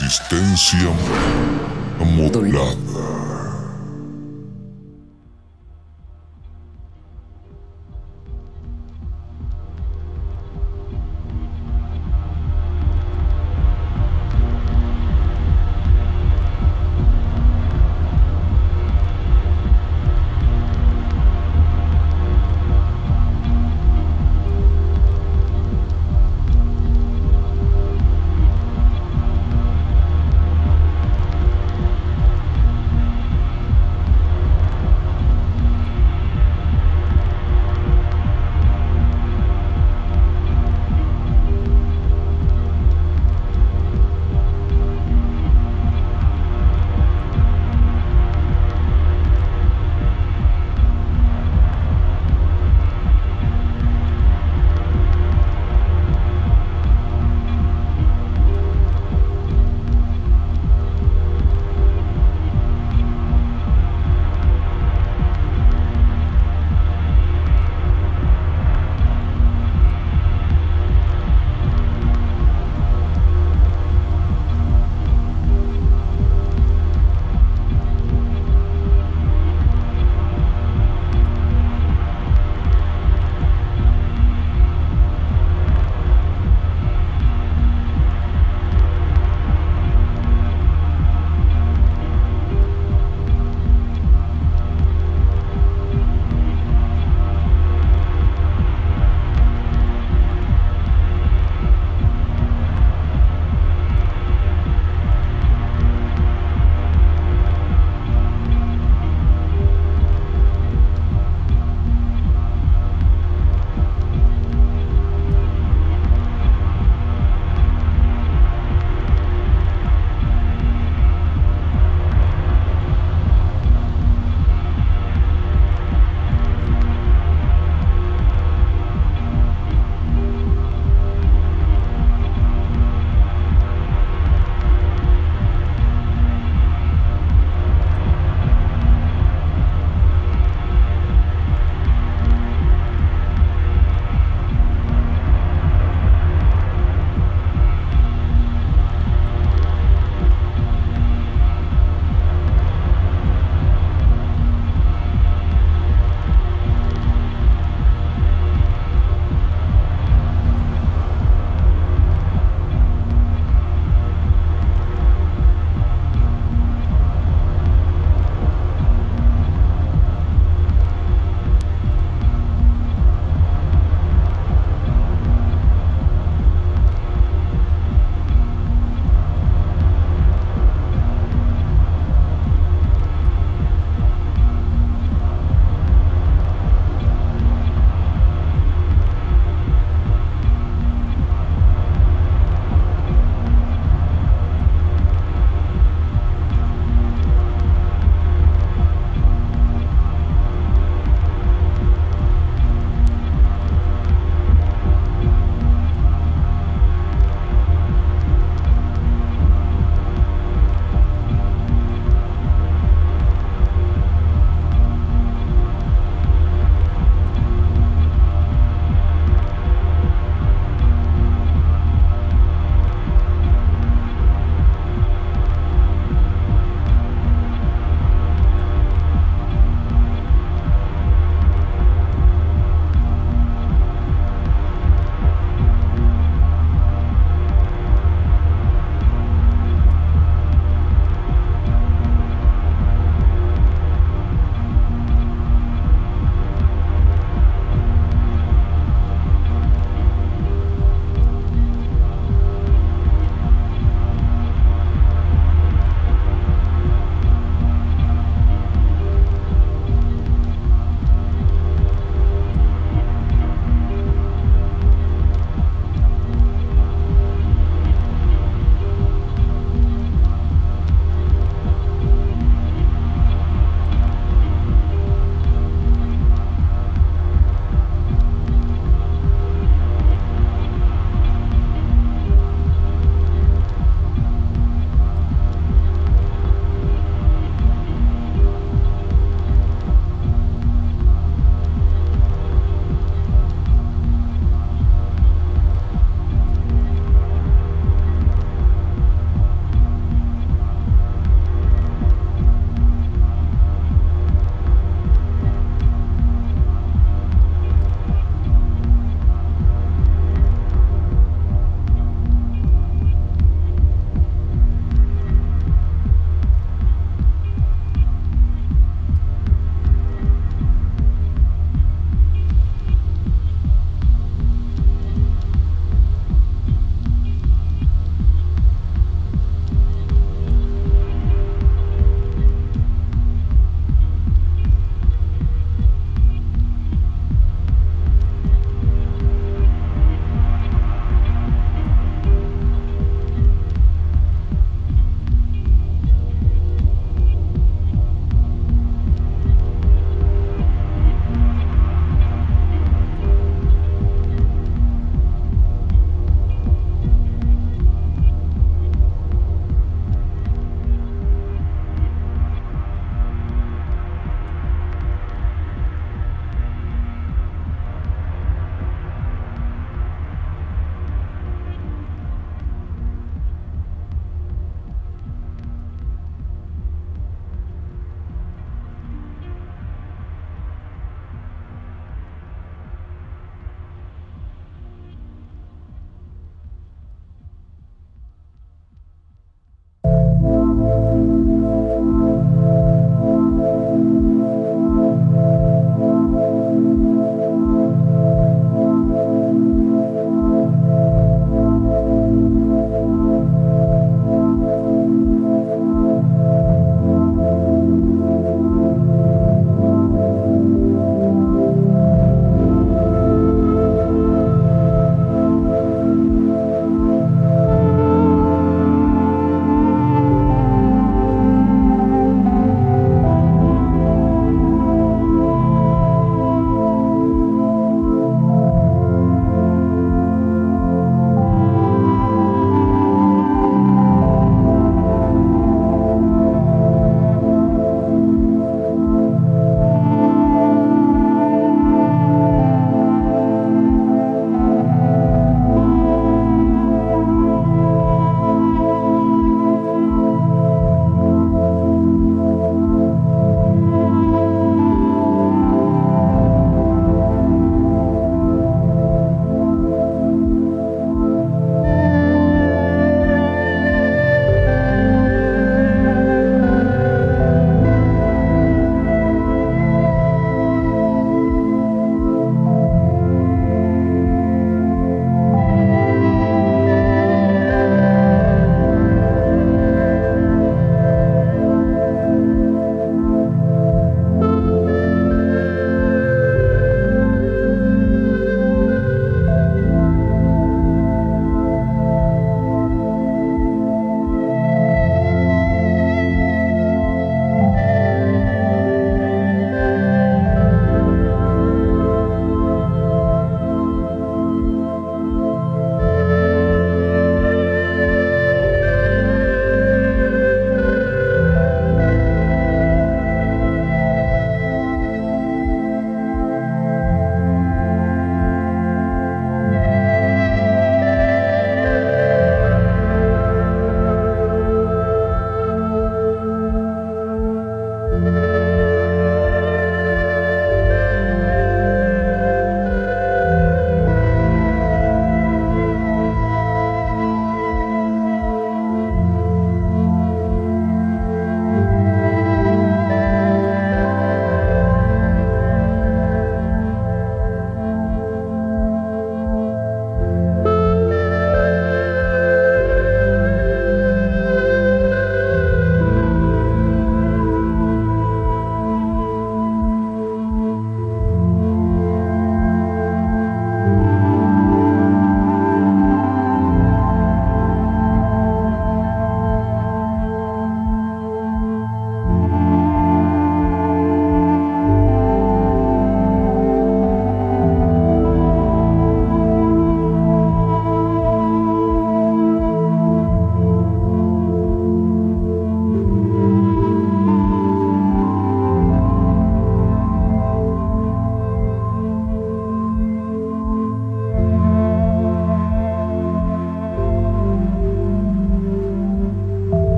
Resistencia 0.00 0.94
modulada. 1.98 3.27